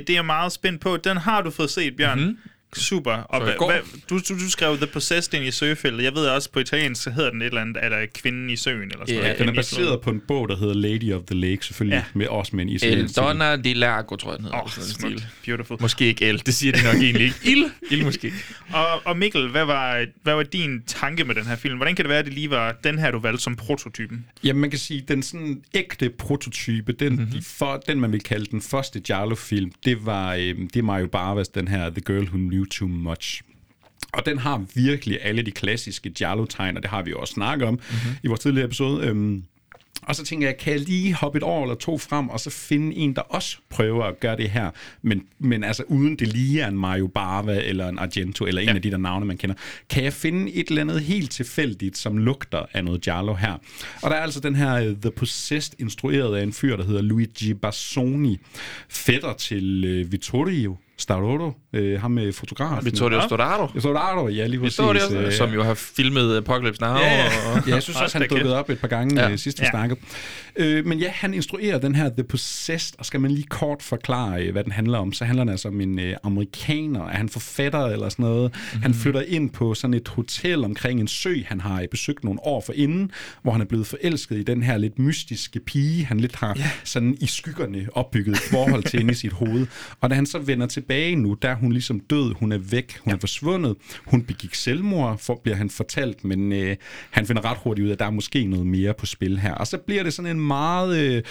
det 0.07 0.11
er 0.11 0.15
jeg 0.15 0.25
meget 0.25 0.53
spændt 0.53 0.81
på. 0.81 0.97
Den 0.97 1.17
har 1.17 1.43
du 1.43 1.51
fået 1.51 1.71
set, 1.71 1.97
Bjørn. 1.97 2.19
Mhm. 2.19 2.27
Mm-hmm. 2.29 2.51
Super. 2.81 3.13
Og 3.13 3.41
går- 3.59 3.71
hvad, 3.71 3.81
du, 4.11 4.19
du, 4.19 4.35
du 4.45 4.51
skrev 4.51 4.77
The 4.77 4.87
Possessed 4.87 5.35
ind 5.35 5.45
i 5.45 5.51
søgefeltet. 5.51 6.05
Jeg 6.05 6.15
ved 6.15 6.27
også, 6.27 6.51
på 6.53 6.59
italiensk 6.61 7.03
så 7.03 7.11
hedder 7.11 7.31
den 7.31 7.43
et 7.43 7.47
eller 7.47 7.61
andet, 7.61 7.85
eller 7.85 7.99
Kvinden 8.15 8.51
i 8.51 8.57
søen, 8.57 8.83
eller 8.83 8.97
sådan 8.99 9.15
Ja, 9.15 9.21
noget. 9.23 9.39
Den 9.39 9.49
er 9.49 9.53
baseret 9.53 10.01
på 10.01 10.11
en 10.11 10.21
bog, 10.29 10.49
der 10.49 10.57
hedder 10.57 10.75
Lady 10.75 11.13
of 11.13 11.23
the 11.27 11.41
Lake, 11.41 11.65
selvfølgelig, 11.67 11.97
Ja. 11.97 12.05
med, 12.15 12.27
også 12.27 12.57
med 12.57 12.65
en 12.65 12.69
El 12.71 12.77
italiensk 12.77 13.15
titel. 13.15 13.23
Donna 13.29 13.57
di 13.57 13.73
Largo, 13.73 14.17
tror 14.17 14.31
jeg, 14.31 14.37
den 14.39 14.45
hedder. 14.45 14.59
Åh, 14.59 14.65
Oh, 14.65 14.71
smukt. 14.71 14.91
stil. 14.91 15.27
Beautiful. 15.47 15.77
Måske 15.81 16.07
ikke 16.07 16.25
el, 16.29 16.43
det 16.47 16.55
siger 16.55 16.73
de 16.73 16.85
nok 16.85 16.95
egentlig 16.95 17.23
ikke. 17.25 17.37
Il, 17.53 17.71
il 17.91 18.05
måske. 18.05 18.33
Og, 18.73 19.07
og 19.07 19.19
Mikkel, 19.19 19.49
hvad 19.51 19.65
var, 19.65 20.07
hvad 20.23 20.35
var 20.35 20.43
din 20.43 20.83
tanke 20.87 21.25
med 21.25 21.35
den 21.35 21.47
her 21.47 21.57
film? 21.57 21.77
Hvordan 21.77 21.95
kan 21.95 22.05
det 22.05 22.11
være, 22.11 22.19
at 22.19 22.25
det 22.25 22.35
lige 22.35 22.51
var 22.51 22.77
den 22.85 22.99
her, 22.99 23.11
du 23.11 23.19
valgte 23.19 23.43
som 23.43 23.57
prototypen? 23.57 24.27
Jamen, 24.45 24.61
man 24.61 24.71
kan 24.71 24.79
sige, 24.79 25.05
den 25.09 25.23
sådan 25.23 25.63
ægte 25.75 26.11
prototype, 26.11 26.93
den, 26.93 27.13
Mhm. 27.13 27.21
mm-hmm. 27.23 27.39
de 27.39 27.43
for, 27.45 27.77
den 27.89 28.01
man 28.01 28.13
vil 28.13 28.21
kalde 28.23 28.47
den 28.51 28.63
første 28.63 29.01
Giallo-film, 29.01 29.73
det 29.85 30.07
var 30.07 30.35
øhm, 30.35 30.69
det 30.69 30.79
er 30.79 30.83
Mario 30.83 31.07
Barbas, 31.07 31.49
den 31.49 31.69
her 31.69 31.91
The 31.91 32.01
Girl 32.01 32.25
Who 32.25 32.37
Knew 32.39 32.65
Too 32.67 32.89
Much. 32.89 33.43
Og 34.13 34.27
den 34.27 34.39
har 34.39 34.65
virkelig 34.75 35.19
alle 35.23 35.43
de 35.43 35.51
klassiske 35.51 36.11
Giallo-tegn, 36.11 36.77
og 36.77 36.83
det 36.83 36.91
har 36.91 37.03
vi 37.03 37.11
jo 37.11 37.19
også 37.19 37.35
snakket 37.35 37.69
om 37.69 37.75
mm-hmm. 37.75 38.17
i 38.23 38.27
vores 38.27 38.41
tidligere 38.41 38.67
episode. 38.67 39.07
Øhm, 39.07 39.45
og 40.03 40.17
så 40.17 40.25
tænker 40.25 40.47
jeg, 40.47 40.57
kan 40.57 40.73
jeg 40.73 40.81
lige 40.81 41.15
hoppe 41.15 41.37
et 41.37 41.43
år 41.43 41.63
eller 41.63 41.75
to 41.75 41.99
frem, 41.99 42.29
og 42.29 42.41
så 42.41 42.51
finde 42.51 42.97
en, 42.97 43.15
der 43.15 43.23
også 43.23 43.57
prøver 43.71 44.05
at 44.05 44.21
gøre 44.21 44.37
det 44.37 44.51
her, 44.51 44.71
men, 45.03 45.23
men 45.39 45.65
altså 45.65 45.83
uden 45.89 46.17
det 46.17 46.29
lige 46.29 46.61
er 46.61 46.69
en 46.69 46.79
Mario 46.79 47.07
Bava, 47.07 47.61
eller 47.61 47.89
en 47.89 47.99
Argento, 47.99 48.45
eller 48.45 48.61
en 48.61 48.69
ja. 48.69 48.75
af 48.75 48.83
de 48.83 48.91
der 48.91 48.97
navne, 48.97 49.27
man 49.27 49.37
kender. 49.37 49.57
Kan 49.91 50.05
jeg 50.05 50.13
finde 50.13 50.53
et 50.53 50.69
eller 50.69 50.83
andet 50.83 51.01
helt 51.01 51.31
tilfældigt, 51.31 51.99
som 51.99 52.19
lugter 52.19 52.67
af 52.73 52.85
noget 52.85 53.01
Giallo 53.01 53.35
her? 53.35 53.53
Og 54.03 54.11
der 54.11 54.17
er 54.17 54.23
altså 54.23 54.41
den 54.41 54.55
her 54.55 54.91
uh, 54.91 54.97
The 54.97 55.11
Possessed, 55.11 55.81
instrueret 55.81 56.37
af 56.37 56.43
en 56.43 56.53
fyr, 56.53 56.77
der 56.77 56.85
hedder 56.85 57.03
Luigi 57.03 57.55
Bassoni, 57.55 58.39
fætter 58.89 59.33
til 59.33 60.01
uh, 60.01 60.13
Vittorio 60.13 60.77
Storaro, 60.99 61.53
øh, 61.73 62.01
ham 62.01 62.11
med 62.11 62.33
fotografen. 62.33 62.85
Vittorio 62.85 63.21
Storaro. 63.21 63.81
Storaro, 63.81 64.29
ja, 64.29 64.47
lige 64.47 64.61
præcis. 64.61 64.79
Vittorio, 64.79 65.21
øh, 65.27 65.33
som 65.33 65.53
jo 65.53 65.63
har 65.63 65.75
filmet 65.75 66.37
Apocalypse 66.37 66.81
Now. 66.81 66.91
Ja, 66.95 67.15
ja. 67.17 67.25
Og, 67.25 67.69
Ja, 67.69 67.75
jeg 67.75 67.83
synes 67.83 68.01
også, 68.01 68.19
han 68.19 68.29
dukkede 68.29 68.59
op 68.59 68.71
et 68.71 68.79
par 68.79 68.89
gange 68.89 69.21
Ja. 69.23 69.29
ja. 69.29 69.37
sidst 69.37 69.61
vi 69.61 69.65
Ja. 69.65 69.67
ja. 69.67 69.71
snakkede. 69.71 70.01
Øh, 70.57 70.87
men 70.87 70.99
ja, 70.99 71.09
han 71.11 71.35
instruerer 71.35 71.79
den 71.79 71.95
her 71.95 72.09
The 72.09 72.23
Possessed, 72.25 72.95
og 72.99 73.07
skal 73.07 73.21
man 73.21 73.31
lige 73.31 73.47
kort 73.51 73.83
forklare, 73.83 74.43
øh, 74.43 74.53
hvad 74.53 74.65
den 74.65 74.73
handler 74.73 74.99
om, 74.99 75.13
så 75.13 75.25
handler 75.25 75.45
den 75.45 75.49
altså 75.51 75.69
om 75.69 75.81
en 75.81 75.99
øh, 75.99 76.17
amerikaner, 76.23 77.05
er 77.07 77.17
han 77.17 77.29
forfatter 77.29 77.85
eller 77.87 78.09
sådan 78.09 78.25
noget. 78.25 78.55
Mm. 78.75 78.83
Han 78.83 78.95
flytter 78.95 79.21
ind 79.29 79.51
på 79.51 79.75
sådan 79.75 79.95
et 79.95 80.09
hotel 80.09 80.65
omkring 80.65 81.01
en 81.01 81.09
sø, 81.09 81.35
han 81.47 81.61
har 81.61 81.81
øh, 81.81 81.89
besøgt 81.89 82.25
nogle 82.25 82.41
år 82.43 82.61
for 82.67 82.73
inden, 82.73 83.11
hvor 83.43 83.53
han 83.53 83.61
er 83.61 83.65
blevet 83.65 83.87
forelsket 83.87 84.37
i 84.39 84.43
den 84.43 84.63
her 84.63 84.79
lidt 84.79 84.99
mystiske 84.99 85.61
pige, 85.61 86.05
han 86.05 86.21
lidt 86.21 86.37
har 86.37 86.57
yeah. 86.59 86.69
sådan 86.85 87.17
i 87.21 87.27
skyggerne 87.27 87.87
opbygget 87.93 88.33
et 88.37 88.43
forhold 88.51 88.83
til 88.83 89.01
inde 89.01 89.13
i 89.13 89.15
sit 89.15 89.33
hoved. 89.33 89.67
Og 90.01 90.11
da 90.11 90.15
han 90.15 90.27
så 90.27 90.39
vender 90.39 90.67
tilbage 90.87 91.17
nu, 91.17 91.35
der 91.43 91.49
er 91.49 91.55
hun 91.55 91.73
ligesom 91.73 92.01
død, 92.01 92.35
hun 92.35 92.53
er 92.53 92.59
væk, 92.59 92.99
hun 92.99 93.11
ja. 93.11 93.17
er 93.17 93.21
forsvundet, 93.21 93.77
hun 94.07 94.23
begik 94.23 94.55
selvmord, 94.55 95.19
for, 95.19 95.41
bliver 95.43 95.57
han 95.57 95.71
fortalt, 95.71 96.25
men 96.25 96.53
øh, 96.53 96.77
han 97.11 97.27
finder 97.27 97.45
ret 97.45 97.59
hurtigt 97.65 97.85
ud 97.85 97.89
af, 97.89 97.93
at 97.93 97.99
der 97.99 98.05
er 98.07 98.11
måske 98.11 98.47
noget 98.47 98.67
mere 98.67 98.95
på 98.95 99.07
spil 99.07 99.39
her. 99.39 99.55
Og 99.55 99.67
så 99.67 99.79
bliver 99.79 100.03
det 100.03 100.13
sådan 100.13 100.31
en 100.31 100.47
meget 100.47 100.99
øh, 100.99 101.23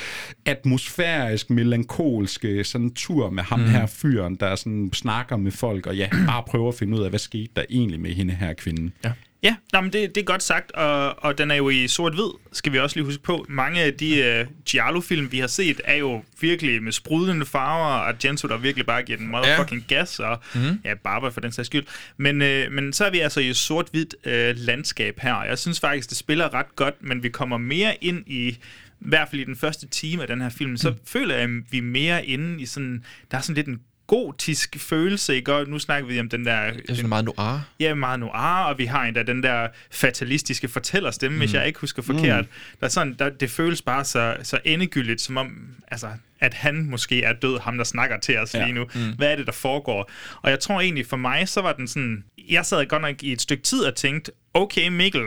atmosfærisk, 0.46 1.50
melankolsk 1.50 2.46
øh, 2.46 2.66
sådan 2.66 2.92
tur 2.92 3.30
med 3.30 3.44
ham 3.44 3.60
mm. 3.60 3.66
her 3.66 3.86
fyren, 3.86 4.36
der 4.36 4.56
sådan 4.56 4.90
snakker 4.94 5.38
med 5.38 5.52
folk, 5.52 5.88
og 5.88 5.96
ja, 5.96 6.10
bare 6.28 6.44
prøver 6.48 6.70
at 6.70 6.76
finde 6.76 6.98
ud 6.98 7.04
af, 7.04 7.10
hvad 7.10 7.20
skete 7.20 7.52
der 7.56 7.64
egentlig 7.70 8.00
med 8.00 8.12
hende 8.12 8.34
her 8.34 8.54
kvinde. 8.54 8.92
Ja. 9.04 9.12
Ja, 9.46 9.56
nå, 9.74 9.82
men 9.82 9.94
det, 9.94 10.16
det 10.16 10.22
er 10.22 10.26
godt 10.26 10.44
sagt, 10.44 10.72
og, 10.72 11.24
og 11.24 11.38
den 11.38 11.52
er 11.52 11.56
jo 11.56 11.70
i 11.70 11.88
sort-hvid, 11.88 12.30
skal 12.52 12.74
vi 12.74 12.80
også 12.80 12.96
lige 12.96 13.06
huske 13.06 13.24
på. 13.24 13.46
Mange 13.50 13.82
af 13.82 13.94
de 13.94 14.42
uh, 14.42 14.64
Giallo-film, 14.66 15.32
vi 15.32 15.40
har 15.40 15.48
set, 15.48 15.82
er 15.84 15.96
jo 15.96 16.24
virkelig 16.42 16.84
med 16.84 16.92
sprudlende 16.92 17.46
farver, 17.46 17.86
og 17.86 18.08
Argento, 18.08 18.48
der 18.48 18.58
virkelig 18.58 18.86
bare 18.86 19.04
giver 19.04 19.18
den 19.18 19.28
motherfucking 19.28 19.86
ja. 19.90 19.96
gas, 19.96 20.20
og 20.20 20.40
mm. 20.56 20.80
ja, 20.84 20.94
Barber 20.94 21.30
for 21.30 21.42
den 21.42 21.52
sags 21.52 21.66
skyld. 21.66 21.86
Men, 22.18 22.42
uh, 22.42 22.74
men 22.74 22.94
så 22.94 23.06
er 23.06 23.10
vi 23.10 23.20
altså 23.20 23.40
i 23.40 23.54
sort-hvidt 23.54 24.16
uh, 24.26 24.66
landskab 24.66 25.20
her, 25.20 25.34
og 25.34 25.48
jeg 25.48 25.60
synes 25.60 25.80
faktisk, 25.80 26.10
det 26.10 26.18
spiller 26.18 26.54
ret 26.54 26.76
godt, 26.76 26.96
men 27.02 27.24
vi 27.24 27.30
kommer 27.30 27.58
mere 27.58 28.04
ind 28.04 28.24
i 28.28 28.58
i 29.02 29.08
hvert 29.08 29.30
fald 29.30 29.42
i 29.42 29.46
den 29.46 29.56
første 29.56 29.88
time 29.88 30.22
af 30.22 30.28
den 30.28 30.42
her 30.42 30.50
film, 30.50 30.78
så 30.78 30.90
mm. 30.90 30.96
føler 31.06 31.36
jeg, 31.36 31.44
at 31.44 31.50
vi 31.72 31.78
er 31.78 31.82
mere 31.82 32.26
inde 32.26 32.62
i 32.62 32.66
sådan, 32.66 33.04
der 33.32 33.38
er 33.38 33.42
sådan 33.42 33.56
lidt 33.56 33.68
en 33.68 33.80
gotisk 34.08 34.76
følelse, 34.80 35.36
ikke? 35.36 35.54
Og 35.54 35.68
nu 35.68 35.80
snakker 35.80 36.08
vi 36.08 36.20
om 36.20 36.30
den 36.30 36.46
der... 36.46 36.72
Det 36.72 36.90
er 36.90 36.94
sådan 36.94 37.10
meget 37.10 37.26
noir. 37.26 37.60
Ja, 37.80 37.94
meget 37.94 38.20
noir, 38.20 38.64
og 38.64 38.78
vi 38.78 38.86
har 38.86 39.04
endda 39.04 39.24
den 39.24 39.44
der 39.44 39.68
fatalistiske 39.92 40.68
fortællerstemme, 40.68 41.36
mm. 41.36 41.40
hvis 41.40 41.54
jeg 41.54 41.68
ikke 41.68 41.80
husker 41.80 42.02
forkert. 42.02 42.46
Mm. 42.46 42.52
Der 42.80 42.86
er 42.86 42.90
sådan, 42.90 43.16
der, 43.20 43.30
det 43.30 43.52
føles 43.52 43.82
bare 43.82 44.06
så, 44.06 44.38
så 44.44 44.60
endegyldigt, 44.66 45.22
som 45.22 45.38
om, 45.38 45.58
altså, 45.88 46.10
at 46.40 46.54
han 46.54 46.86
måske 46.90 47.24
er 47.24 47.34
død, 47.34 47.60
ham 47.60 47.78
der 47.78 47.84
snakker 47.84 48.20
til 48.20 48.38
os 48.38 48.54
ja. 48.54 48.64
lige 48.64 48.74
nu. 48.74 48.86
Mm. 48.96 49.16
Hvad 49.18 49.32
er 49.32 49.36
det, 49.36 49.46
der 49.46 49.54
foregår? 49.54 50.12
Og 50.42 50.50
jeg 50.50 50.60
tror 50.60 50.82
egentlig, 50.82 51.06
for 51.08 51.18
mig, 51.18 51.50
så 51.50 51.62
var 51.62 51.74
den 51.74 51.88
sådan... 51.88 52.24
Jeg 52.50 52.66
sad 52.66 52.86
godt 52.86 53.02
nok 53.02 53.24
i 53.24 53.32
et 53.32 53.42
stykke 53.42 53.64
tid 53.64 53.80
og 53.84 53.96
tænkte, 53.96 54.32
okay 54.54 54.88
Mikkel, 54.88 55.24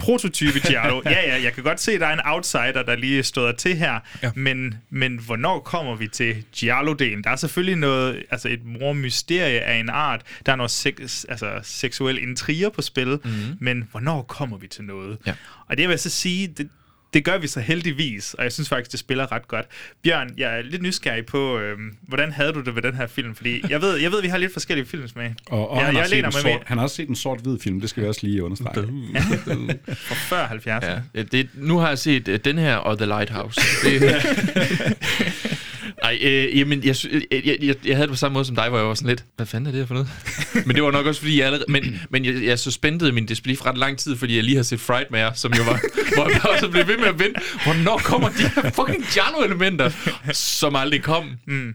prototype 0.00 0.60
Giallo. 0.68 1.02
ja, 1.04 1.28
ja, 1.28 1.42
jeg 1.42 1.52
kan 1.52 1.64
godt 1.64 1.80
se, 1.80 1.92
at 1.92 2.00
der 2.00 2.06
er 2.06 2.12
en 2.12 2.20
outsider, 2.24 2.82
der 2.82 2.96
lige 2.96 3.22
støder 3.22 3.52
til 3.52 3.76
her, 3.76 4.00
ja. 4.22 4.30
men, 4.34 4.74
men 4.90 5.18
hvornår 5.18 5.58
kommer 5.58 5.96
vi 5.96 6.08
til 6.08 6.44
Giallo-delen? 6.56 7.22
Der 7.24 7.30
er 7.30 7.36
selvfølgelig 7.36 7.76
noget, 7.76 8.22
altså 8.30 8.48
et 8.48 8.64
mormysterie 8.64 9.60
af 9.60 9.74
en 9.74 9.88
art, 9.88 10.22
der 10.46 10.52
er 10.52 10.56
noget 10.56 10.70
sex, 10.70 11.24
altså 11.28 11.60
seksuel 11.62 12.22
intriger 12.22 12.68
på 12.68 12.82
spil, 12.82 13.08
mm-hmm. 13.08 13.56
men 13.60 13.88
hvornår 13.90 14.22
kommer 14.22 14.58
vi 14.58 14.66
til 14.66 14.84
noget? 14.84 15.18
Ja. 15.26 15.34
Og 15.66 15.76
det 15.76 15.88
vil 15.88 15.92
jeg 15.92 16.00
så 16.00 16.10
sige, 16.10 16.46
det, 16.48 16.68
det 17.14 17.24
gør 17.24 17.38
vi 17.38 17.46
så 17.46 17.60
heldigvis, 17.60 18.34
og 18.34 18.44
jeg 18.44 18.52
synes 18.52 18.68
faktisk, 18.68 18.92
det 18.92 19.00
spiller 19.00 19.32
ret 19.32 19.48
godt. 19.48 19.66
Bjørn, 20.02 20.30
jeg 20.36 20.58
er 20.58 20.62
lidt 20.62 20.82
nysgerrig 20.82 21.26
på, 21.26 21.58
øhm, 21.58 21.96
hvordan 22.02 22.32
havde 22.32 22.52
du 22.52 22.60
det 22.60 22.74
ved 22.74 22.82
den 22.82 22.94
her 22.94 23.06
film? 23.06 23.34
Fordi 23.34 23.62
jeg 23.68 23.82
ved, 23.82 23.96
jeg 23.96 24.12
ved 24.12 24.22
vi 24.22 24.28
har 24.28 24.38
lidt 24.38 24.52
forskellige 24.52 24.86
filmsmag. 24.86 25.34
Og, 25.46 25.70
og 25.70 25.76
jeg, 25.76 25.86
han, 25.86 25.94
har 25.94 26.02
jeg 26.02 26.10
set 26.10 26.24
en 26.24 26.32
sort, 26.32 26.62
han 26.66 26.78
har 26.78 26.84
også 26.84 26.96
set 26.96 27.08
en 27.08 27.16
sort-hvid 27.16 27.58
film, 27.58 27.80
det 27.80 27.90
skal 27.90 28.02
vi 28.02 28.08
også 28.08 28.20
lige 28.26 28.44
understrege. 28.44 28.86
Fra 29.94 30.14
før 30.14 30.46
70'erne. 30.46 30.86
Ja. 30.86 31.00
Ja, 31.14 31.22
Det, 31.22 31.48
nu 31.54 31.78
har 31.78 31.88
jeg 31.88 31.98
set 31.98 32.28
uh, 32.28 32.34
den 32.34 32.58
her 32.58 32.76
og 32.76 32.98
The 32.98 33.06
Lighthouse. 33.06 33.60
Det, 33.84 34.00
Ej, 36.10 36.18
øh, 36.22 36.58
jamen, 36.58 36.84
jeg, 36.84 36.96
sy- 36.96 37.06
jeg, 37.30 37.42
jeg, 37.44 37.74
jeg, 37.84 37.96
havde 37.96 38.06
det 38.06 38.10
på 38.10 38.16
samme 38.16 38.32
måde 38.34 38.44
som 38.44 38.56
dig, 38.56 38.68
hvor 38.68 38.78
jeg 38.78 38.86
var 38.86 38.94
sådan 38.94 39.08
lidt, 39.08 39.24
hvad 39.36 39.46
fanden 39.46 39.66
er 39.66 39.70
det 39.70 39.78
her 39.78 39.86
for 39.86 39.94
noget? 39.94 40.08
men 40.66 40.76
det 40.76 40.82
var 40.82 40.90
nok 40.90 41.06
også, 41.06 41.20
fordi 41.20 41.38
jeg 41.38 41.46
allerede, 41.46 41.72
men, 41.72 42.00
men 42.10 42.24
jeg, 42.24 42.44
jeg 42.44 42.58
suspendede 42.58 43.12
min 43.12 43.26
disbelief 43.26 43.66
ret 43.66 43.78
lang 43.78 43.98
tid, 43.98 44.16
fordi 44.16 44.36
jeg 44.36 44.44
lige 44.44 44.56
har 44.56 44.62
set 44.62 44.80
Frightmare, 44.80 45.34
som 45.34 45.52
jo 45.52 45.62
var, 45.62 45.80
hvor 46.14 46.28
jeg 46.28 46.46
også 46.46 46.68
blev 46.68 46.86
ved 46.86 46.98
med 46.98 47.06
at 47.06 47.18
vente, 47.18 47.40
hvornår 47.64 47.98
kommer 47.98 48.28
de 48.28 48.42
her 48.42 48.70
fucking 48.70 49.04
Giallo-elementer, 49.04 49.90
som 50.32 50.76
aldrig 50.76 51.02
kom. 51.02 51.30
Mm. 51.46 51.74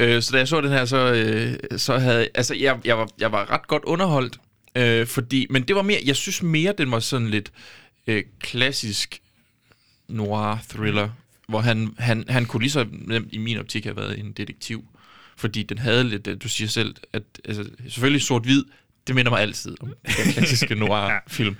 Øh, 0.00 0.22
så 0.22 0.32
da 0.32 0.38
jeg 0.38 0.48
så 0.48 0.60
den 0.60 0.70
her, 0.70 0.84
så, 0.84 1.12
øh, 1.12 1.78
så 1.78 1.98
havde 1.98 2.28
altså 2.34 2.54
jeg, 2.54 2.78
jeg, 2.84 2.98
var, 2.98 3.08
jeg 3.18 3.32
var 3.32 3.50
ret 3.50 3.68
godt 3.68 3.84
underholdt, 3.84 4.38
øh, 4.76 5.06
fordi, 5.06 5.46
men 5.50 5.62
det 5.62 5.76
var 5.76 5.82
mere, 5.82 6.00
jeg 6.04 6.16
synes 6.16 6.42
mere, 6.42 6.74
den 6.78 6.90
var 6.90 7.00
sådan 7.00 7.28
lidt 7.28 7.52
øh, 8.06 8.22
klassisk 8.40 9.20
noir-thriller, 10.08 11.08
hvor 11.48 11.60
han, 11.60 11.94
han, 11.98 12.24
han 12.28 12.46
kunne 12.46 12.62
lige 12.62 12.70
så 12.70 12.86
nemt 12.90 13.28
i 13.32 13.38
min 13.38 13.58
optik 13.58 13.84
have 13.84 13.96
været 13.96 14.18
en 14.18 14.32
detektiv, 14.32 14.84
fordi 15.36 15.62
den 15.62 15.78
havde 15.78 16.04
lidt, 16.04 16.26
øh, 16.26 16.36
du 16.42 16.48
siger 16.48 16.68
selv, 16.68 16.94
at 17.12 17.22
altså, 17.44 17.64
selvfølgelig 17.88 18.22
sort-hvid, 18.22 18.64
det 19.06 19.14
minder 19.14 19.30
mig 19.30 19.40
altid 19.40 19.76
om 19.80 19.92
den 20.04 20.32
klassiske 20.32 20.74
noir-film. 20.84 21.56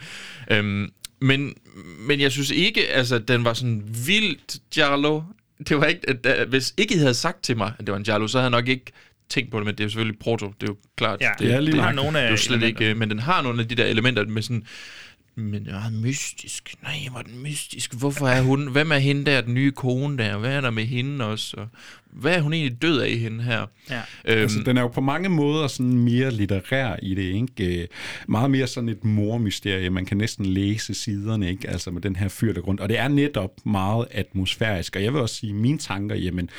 øhm, 0.50 0.92
men, 1.20 1.54
men 1.98 2.20
jeg 2.20 2.32
synes 2.32 2.50
ikke, 2.50 2.88
altså, 2.88 3.18
den 3.18 3.44
var 3.44 3.52
sådan 3.52 3.82
vildt 4.06 4.56
Giallo. 4.74 5.22
Det 5.68 5.76
var 5.76 5.84
ikke, 5.86 6.10
at, 6.10 6.26
at, 6.26 6.48
hvis 6.48 6.74
ikke 6.76 6.94
I 6.94 6.98
havde 6.98 7.14
sagt 7.14 7.42
til 7.42 7.56
mig, 7.56 7.72
at 7.78 7.86
det 7.86 7.92
var 7.92 7.98
en 7.98 8.04
Giallo, 8.04 8.28
så 8.28 8.38
havde 8.38 8.44
jeg 8.44 8.60
nok 8.60 8.68
ikke 8.68 8.92
tænkt 9.28 9.50
på 9.50 9.58
det, 9.58 9.66
men 9.66 9.74
det 9.74 9.84
er 9.84 9.88
selvfølgelig 9.88 10.18
proto, 10.18 10.46
det 10.60 10.68
er 10.68 10.72
jo 10.72 10.76
klart. 10.96 11.20
Ja, 11.20 11.30
det, 11.38 11.48
ja, 11.48 11.60
det, 11.60 11.74
har 11.74 11.86
det, 11.86 11.96
nogle 11.96 12.18
af 12.18 12.22
det 12.22 12.26
er 12.26 12.30
jo 12.30 12.36
slet 12.36 12.56
elementer. 12.56 12.80
ikke, 12.80 12.90
øh, 12.90 12.96
men 12.96 13.10
den 13.10 13.18
har 13.18 13.42
nogle 13.42 13.62
af 13.62 13.68
de 13.68 13.74
der 13.74 13.84
elementer 13.84 14.24
med 14.24 14.42
sådan, 14.42 14.66
men 15.36 15.64
det 15.64 15.72
var 15.72 15.90
mystisk. 16.02 16.74
Nej, 16.82 16.92
hvor 17.10 17.18
er 17.18 17.22
den 17.22 17.42
mystisk. 17.42 17.94
Hvorfor 17.94 18.26
er 18.28 18.42
hun? 18.42 18.68
Hvem 18.72 18.92
er 18.92 18.98
hende 18.98 19.24
der, 19.24 19.40
den 19.40 19.54
nye 19.54 19.70
kone 19.72 20.18
der? 20.18 20.38
Hvad 20.38 20.52
er 20.52 20.60
der 20.60 20.70
med 20.70 20.84
hende 20.84 21.24
også? 21.24 21.56
Og 21.56 21.68
hvad 22.12 22.34
er 22.36 22.40
hun 22.40 22.52
egentlig 22.52 22.82
død 22.82 23.00
af 23.00 23.10
hende 23.10 23.44
her? 23.44 23.66
Ja. 23.90 24.00
Øhm, 24.24 24.40
Altså, 24.40 24.62
den 24.66 24.76
er 24.76 24.80
jo 24.82 24.88
på 24.88 25.00
mange 25.00 25.28
måder 25.28 25.66
sådan 25.66 25.92
mere 25.92 26.30
litterær 26.30 26.96
i 27.02 27.14
det, 27.14 27.22
ikke? 27.22 27.80
Øh, 27.82 27.86
Meget 28.28 28.50
mere 28.50 28.66
sådan 28.66 28.88
et 28.88 29.04
mormysterie. 29.04 29.90
Man 29.90 30.04
kan 30.06 30.16
næsten 30.16 30.46
læse 30.46 30.94
siderne, 30.94 31.50
ikke? 31.50 31.68
Altså 31.70 31.90
med 31.90 32.02
den 32.02 32.16
her 32.16 32.28
fyr 32.28 32.52
der 32.52 32.60
grund. 32.60 32.78
Og 32.78 32.88
det 32.88 32.98
er 32.98 33.08
netop 33.08 33.50
meget 33.66 34.06
atmosfærisk. 34.10 34.96
Og 34.96 35.02
jeg 35.02 35.12
vil 35.12 35.20
også 35.20 35.34
sige, 35.34 35.52
mine 35.54 35.78
tanker, 35.78 36.14
jamen, 36.16 36.50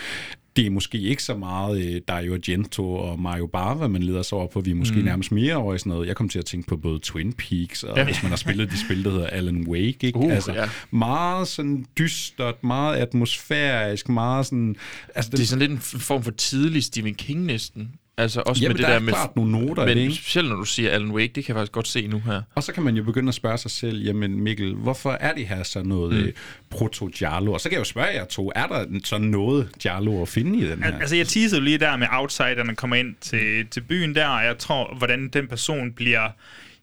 det 0.58 0.66
er 0.66 0.70
måske 0.70 1.00
ikke 1.00 1.24
så 1.24 1.38
meget 1.38 1.86
øh, 1.86 2.02
Dario 2.08 2.34
Argento 2.34 2.94
og 2.94 3.20
Mario 3.20 3.48
Bava, 3.48 3.88
man 3.88 4.04
leder 4.04 4.22
sig 4.22 4.38
over 4.38 4.48
på. 4.48 4.62
Vi 4.62 4.72
er 4.72 4.76
måske 4.76 4.96
mm. 4.96 5.06
nærmest 5.06 5.32
mere 5.32 5.56
over 5.56 5.74
i 5.74 5.80
sådan 5.80 5.90
noget. 5.90 6.08
Jeg 6.08 6.16
kom 6.16 6.30
til 6.30 6.40
at 6.40 6.46
tænke 6.46 6.68
på 6.68 6.78
både 6.78 7.00
Twin 7.00 7.34
Peaks, 7.34 7.84
og 7.84 7.98
ja. 7.98 8.04
hvis 8.04 8.24
man 8.24 8.30
har 8.30 8.38
spillet 8.38 8.72
de 8.72 8.80
spil, 8.86 9.04
der 9.04 9.12
hedder 9.12 9.28
Alan 9.28 9.68
Wake, 9.68 9.98
ikke? 10.08 10.20
Uh, 10.20 10.34
altså, 10.34 10.54
ja. 10.54 10.70
meget 10.92 11.48
sådan 11.48 11.86
dystert, 11.98 12.64
meget 12.64 12.98
atmosfærisk, 12.98 14.10
meget 14.10 14.46
sådan... 14.46 14.76
Altså, 15.16 15.32
det 15.32 15.40
er 15.40 15.46
sådan 15.46 15.60
lidt 15.60 15.72
en 15.72 15.80
form 15.80 16.24
for 16.24 16.32
tidlig 16.32 16.84
Stephen 16.84 17.16
King 17.16 17.46
næsten. 17.46 17.92
Altså 18.20 18.42
også 18.46 18.62
Jamen, 18.62 18.74
med 18.74 18.78
det 18.78 18.84
der 18.84 18.90
der, 18.90 18.96
er 18.96 19.00
med... 19.00 19.14
klart 19.14 19.36
nogle 19.36 19.52
noter 19.52 19.86
men 19.86 19.98
det, 19.98 20.04
ikke? 20.04 20.16
specielt 20.16 20.50
når 20.50 20.56
du 20.56 20.66
siger 20.66 20.92
Alan 20.92 21.12
Wake, 21.12 21.32
det 21.36 21.46
kan 21.46 21.56
jeg 21.56 21.60
faktisk 21.60 21.72
godt 21.72 21.88
se 21.88 22.08
nu 22.08 22.20
her. 22.20 22.42
Og 22.56 22.64
så 22.64 22.74
kan 22.74 22.84
man 22.84 22.96
jo 22.96 23.04
begynde 23.04 23.28
at 23.28 23.34
spørge 23.34 23.58
sig 23.58 23.72
selv, 23.72 24.04
jamen 24.04 24.42
Mikkel, 24.42 24.76
hvorfor 24.76 25.12
er 25.12 25.34
det 25.34 25.48
her 25.48 25.64
så 25.64 25.84
noget 25.84 26.26
mm. 26.26 26.32
proto-Giallo? 26.70 27.54
Og 27.54 27.62
så 27.62 27.70
kan 27.70 27.74
jeg 27.74 27.80
jo 27.80 27.84
spørge 27.84 28.08
jer 28.08 28.26
to, 28.26 28.52
er 28.56 28.68
der 28.68 28.86
sådan 29.04 29.28
noget 29.28 29.70
Giallo 29.80 30.22
at 30.22 30.30
finde 30.30 30.60
i 30.60 30.70
den 30.70 30.84
her? 30.84 31.00
Altså, 31.00 31.16
jeg 31.16 31.28
teasede 31.28 31.60
jo 31.60 31.64
lige 31.64 31.78
der 31.78 31.98
med 31.98 32.08
outsiderne 32.12 32.76
kommer 32.76 32.96
ind 32.96 33.16
til, 33.22 33.68
til 33.68 33.82
byen 33.82 34.16
der, 34.16 34.28
og 34.28 34.46
jeg 34.46 34.58
tror, 34.58 34.96
hvordan 34.98 35.30
den 35.34 35.48
person 35.48 35.92
bliver, 35.92 36.30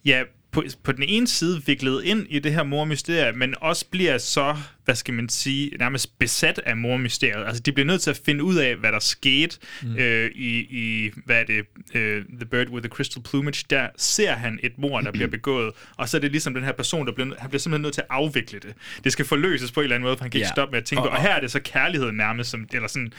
ja, 0.04 0.22
på, 0.52 0.64
på 0.82 0.92
den 0.92 1.04
ene 1.08 1.26
side 1.26 1.62
viklet 1.66 2.04
ind 2.04 2.26
i 2.30 2.38
det 2.38 2.52
her 2.52 2.62
mormysterie, 2.62 3.32
men 3.32 3.54
også 3.60 3.84
bliver 3.90 4.18
så, 4.18 4.56
hvad 4.84 4.94
skal 4.94 5.14
man 5.14 5.28
sige, 5.28 5.70
nærmest 5.78 6.18
besat 6.18 6.60
af 6.66 6.76
mormysteriet. 6.76 7.46
Altså, 7.46 7.62
de 7.62 7.72
bliver 7.72 7.86
nødt 7.86 8.02
til 8.02 8.10
at 8.10 8.20
finde 8.26 8.44
ud 8.44 8.56
af, 8.56 8.76
hvad 8.76 8.92
der 8.92 8.98
skete 8.98 9.56
mm. 9.82 9.96
øh, 9.96 10.30
i, 10.34 10.58
i, 10.58 11.10
hvad 11.24 11.36
er 11.40 11.44
det, 11.44 11.60
uh, 11.94 12.24
The 12.38 12.46
Bird 12.50 12.68
with 12.68 12.82
the 12.82 12.88
Crystal 12.88 13.22
Plumage. 13.22 13.64
Der 13.70 13.88
ser 13.96 14.32
han 14.32 14.58
et 14.62 14.72
mor, 14.78 15.00
der 15.00 15.12
bliver 15.12 15.28
begået, 15.38 15.72
og 15.96 16.08
så 16.08 16.16
er 16.16 16.20
det 16.20 16.30
ligesom 16.30 16.54
den 16.54 16.64
her 16.64 16.72
person, 16.72 17.06
der 17.06 17.12
bliver, 17.12 17.34
han 17.38 17.50
bliver 17.50 17.60
simpelthen 17.60 17.82
nødt 17.82 17.94
til 17.94 18.00
at 18.00 18.06
afvikle 18.10 18.58
det. 18.58 18.72
Det 19.04 19.12
skal 19.12 19.24
forløses 19.24 19.72
på 19.72 19.80
en 19.80 19.84
eller 19.84 19.96
anden 19.96 20.06
måde, 20.06 20.16
for 20.16 20.24
han 20.24 20.30
kan 20.30 20.38
ikke 20.38 20.46
Ja. 20.46 20.52
stoppe 20.52 20.72
med 20.72 20.78
at 20.78 20.84
tænke 20.84 21.02
Og- 21.02 21.08
på. 21.10 21.14
Og 21.16 21.22
her 21.22 21.30
er 21.34 21.40
det 21.40 21.50
så 21.50 21.60
kærligheden 21.60 22.16
nærmest, 22.16 22.50
som, 22.50 22.68
eller 22.72 22.88
sådan 22.88 23.12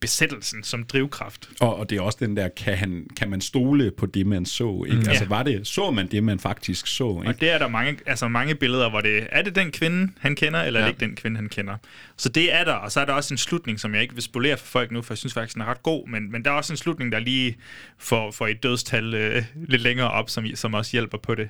besættelsen 0.00 0.62
som 0.62 0.84
drivkraft. 0.84 1.48
Og, 1.60 1.76
og 1.76 1.90
det 1.90 1.98
er 1.98 2.02
også 2.02 2.18
den 2.20 2.36
der, 2.36 2.48
kan, 2.48 2.76
han, 2.76 3.06
kan 3.16 3.30
man 3.30 3.40
stole 3.40 3.90
på 3.90 4.06
det, 4.06 4.26
man 4.26 4.46
så? 4.46 4.84
Ikke? 4.86 5.00
Mm. 5.02 5.08
Altså, 5.08 5.24
Ja. 5.24 5.28
var 5.28 5.42
det, 5.42 5.66
så 5.66 5.90
man 5.90 6.06
det, 6.06 6.24
man 6.24 6.38
faktisk 6.38 6.86
så? 6.86 7.18
Ikke? 7.20 7.28
Og 7.34 7.40
det 7.40 7.50
er 7.50 7.58
der 7.58 7.68
mange, 7.68 7.98
altså 8.06 8.28
mange 8.28 8.54
billeder, 8.54 8.90
hvor 8.90 9.00
det 9.00 9.26
er 9.32 9.42
det 9.42 9.54
den 9.54 9.70
kvinde, 9.70 10.12
han 10.20 10.36
kender, 10.36 10.62
eller 10.62 10.80
ja. 10.80 10.86
er 10.86 10.88
det 10.88 10.94
ikke 10.94 11.00
den 11.06 11.16
kvinde, 11.16 11.36
han 11.36 11.48
kender. 11.48 11.76
Så 12.16 12.28
det 12.28 12.54
er 12.54 12.64
der, 12.64 12.72
og 12.72 12.92
så 12.92 13.00
er 13.00 13.04
der 13.04 13.12
også 13.12 13.34
en 13.34 13.38
slutning, 13.38 13.80
som 13.80 13.94
jeg 13.94 14.02
ikke 14.02 14.14
vil 14.14 14.22
spolere 14.22 14.56
for 14.56 14.66
folk 14.66 14.90
nu, 14.90 15.02
for 15.02 15.14
jeg 15.14 15.18
synes 15.18 15.34
faktisk, 15.34 15.54
den 15.54 15.62
er 15.62 15.66
ret 15.66 15.82
god, 15.82 16.08
men, 16.08 16.32
men 16.32 16.44
der 16.44 16.50
er 16.50 16.54
også 16.54 16.72
en 16.72 16.76
slutning, 16.76 17.12
der 17.12 17.18
lige 17.18 17.56
får, 17.98 18.30
får 18.30 18.46
et 18.46 18.62
dødstal 18.62 19.14
øh, 19.14 19.44
lidt 19.54 19.82
længere 19.82 20.10
op, 20.10 20.30
som, 20.30 20.46
som 20.54 20.74
også 20.74 20.92
hjælper 20.92 21.18
på 21.18 21.34
det. 21.34 21.48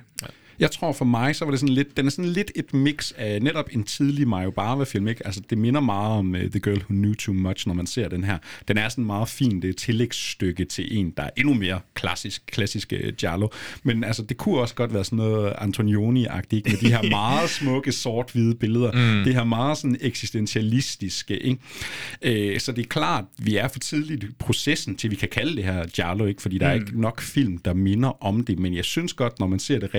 Jeg 0.59 0.71
tror 0.71 0.91
for 0.91 1.05
mig, 1.05 1.35
så 1.35 1.45
var 1.45 1.51
det 1.51 1.59
sådan 1.59 1.75
lidt, 1.75 1.97
den 1.97 2.05
er 2.05 2.09
sådan 2.09 2.31
lidt 2.31 2.51
et 2.55 2.73
mix 2.73 3.11
af 3.17 3.41
netop 3.41 3.69
en 3.71 3.83
tidlig 3.83 4.27
Mario 4.27 4.51
Bava-film, 4.51 5.07
ikke? 5.07 5.25
Altså, 5.25 5.41
det 5.49 5.57
minder 5.57 5.81
meget 5.81 6.17
om 6.17 6.33
uh, 6.33 6.39
The 6.39 6.59
Girl 6.59 6.77
Who 6.77 6.87
Knew 6.87 7.13
Too 7.13 7.33
Much, 7.33 7.67
når 7.67 7.73
man 7.73 7.87
ser 7.87 8.09
den 8.09 8.23
her. 8.23 8.37
Den 8.67 8.77
er 8.77 8.89
sådan 8.89 9.05
meget 9.05 9.29
fin, 9.29 9.55
det 9.55 9.65
er 9.65 9.69
et 9.69 9.77
tillægsstykke 9.77 10.65
til 10.65 10.97
en, 10.97 11.13
der 11.17 11.23
er 11.23 11.29
endnu 11.37 11.53
mere 11.53 11.79
klassisk, 11.93 12.43
klassisk 12.47 12.93
uh, 13.03 13.13
Giallo. 13.13 13.47
Men 13.83 14.03
altså, 14.03 14.23
det 14.23 14.37
kunne 14.37 14.59
også 14.59 14.75
godt 14.75 14.93
være 14.93 15.03
sådan 15.03 15.17
noget 15.17 15.53
Antonioni-agtigt, 15.57 16.53
ikke? 16.53 16.69
med 16.69 16.77
de 16.77 16.87
her 16.87 17.09
meget 17.09 17.49
smukke 17.59 17.91
sort-hvide 17.91 18.55
billeder. 18.55 18.91
Mm. 18.91 19.23
Det 19.23 19.33
her 19.33 19.43
meget 19.43 19.77
sådan 19.77 19.97
eksistentialistiske, 20.01 21.39
ikke? 21.39 22.53
Uh, 22.53 22.59
så 22.59 22.71
det 22.71 22.83
er 22.85 22.89
klart, 22.89 23.25
vi 23.37 23.55
er 23.55 23.67
for 23.67 23.79
tidligt 23.79 24.23
i 24.23 24.27
processen 24.39 24.95
til, 24.95 25.11
vi 25.11 25.15
kan 25.15 25.29
kalde 25.29 25.55
det 25.55 25.63
her 25.63 25.85
Giallo, 25.85 26.25
ikke? 26.25 26.41
Fordi 26.41 26.57
der 26.57 26.67
er 26.67 26.73
ikke 26.73 27.01
nok 27.01 27.21
film, 27.21 27.57
der 27.57 27.73
minder 27.73 28.23
om 28.23 28.45
det. 28.45 28.59
Men 28.59 28.73
jeg 28.73 28.85
synes 28.85 29.13
godt, 29.13 29.39
når 29.39 29.47
man 29.47 29.59
ser 29.59 29.79
det 29.79 29.93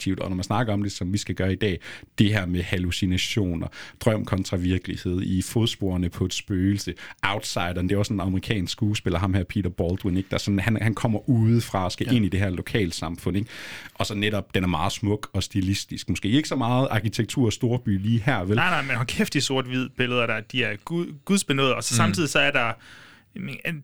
retrospektivt, 0.00 0.20
og 0.20 0.30
når 0.30 0.36
man 0.36 0.44
snakker 0.44 0.72
om 0.72 0.82
det, 0.82 0.92
som 0.92 1.12
vi 1.12 1.18
skal 1.18 1.34
gøre 1.34 1.52
i 1.52 1.56
dag, 1.56 1.78
det 2.18 2.28
her 2.28 2.46
med 2.46 2.62
hallucinationer, 2.62 3.68
drøm 4.00 4.24
kontra 4.24 4.56
virkelighed, 4.56 5.22
i 5.22 5.42
fodsporene 5.42 6.10
på 6.10 6.24
et 6.24 6.34
spøgelse, 6.34 6.94
Outsideren, 7.22 7.88
det 7.88 7.94
er 7.94 7.98
også 7.98 8.12
en 8.12 8.20
amerikansk 8.20 8.72
skuespiller, 8.72 9.18
ham 9.18 9.34
her 9.34 9.44
Peter 9.44 9.70
Baldwin, 9.70 10.16
ikke? 10.16 10.28
Der 10.30 10.38
sådan, 10.38 10.58
han, 10.60 10.78
han 10.82 10.94
kommer 10.94 11.28
udefra 11.28 11.84
og 11.84 11.92
skal 11.92 12.06
ja. 12.10 12.16
ind 12.16 12.24
i 12.24 12.28
det 12.28 12.40
her 12.40 12.50
lokalsamfund, 12.50 13.36
ikke? 13.36 13.50
Og 13.94 14.06
så 14.06 14.14
netop, 14.14 14.54
den 14.54 14.64
er 14.64 14.68
meget 14.68 14.92
smuk 14.92 15.30
og 15.32 15.42
stilistisk. 15.42 16.08
Måske 16.08 16.28
ikke 16.28 16.48
så 16.48 16.56
meget 16.56 16.88
arkitektur 16.90 17.46
og 17.46 17.52
storby 17.52 17.98
lige 17.98 18.22
her, 18.26 18.44
vel? 18.44 18.56
Nej, 18.56 18.70
nej, 18.70 18.82
men 18.82 18.96
hold 18.96 19.06
kæft, 19.06 19.34
de 19.34 19.40
sort-hvide 19.40 19.88
billeder, 19.96 20.26
der, 20.26 20.40
de 20.40 20.64
er 20.64 20.76
gud, 20.84 21.14
gudsbenået, 21.24 21.74
og 21.74 21.84
så 21.84 21.94
mm. 21.94 21.96
samtidig 21.96 22.28
så 22.28 22.38
er 22.38 22.50
der 22.50 22.72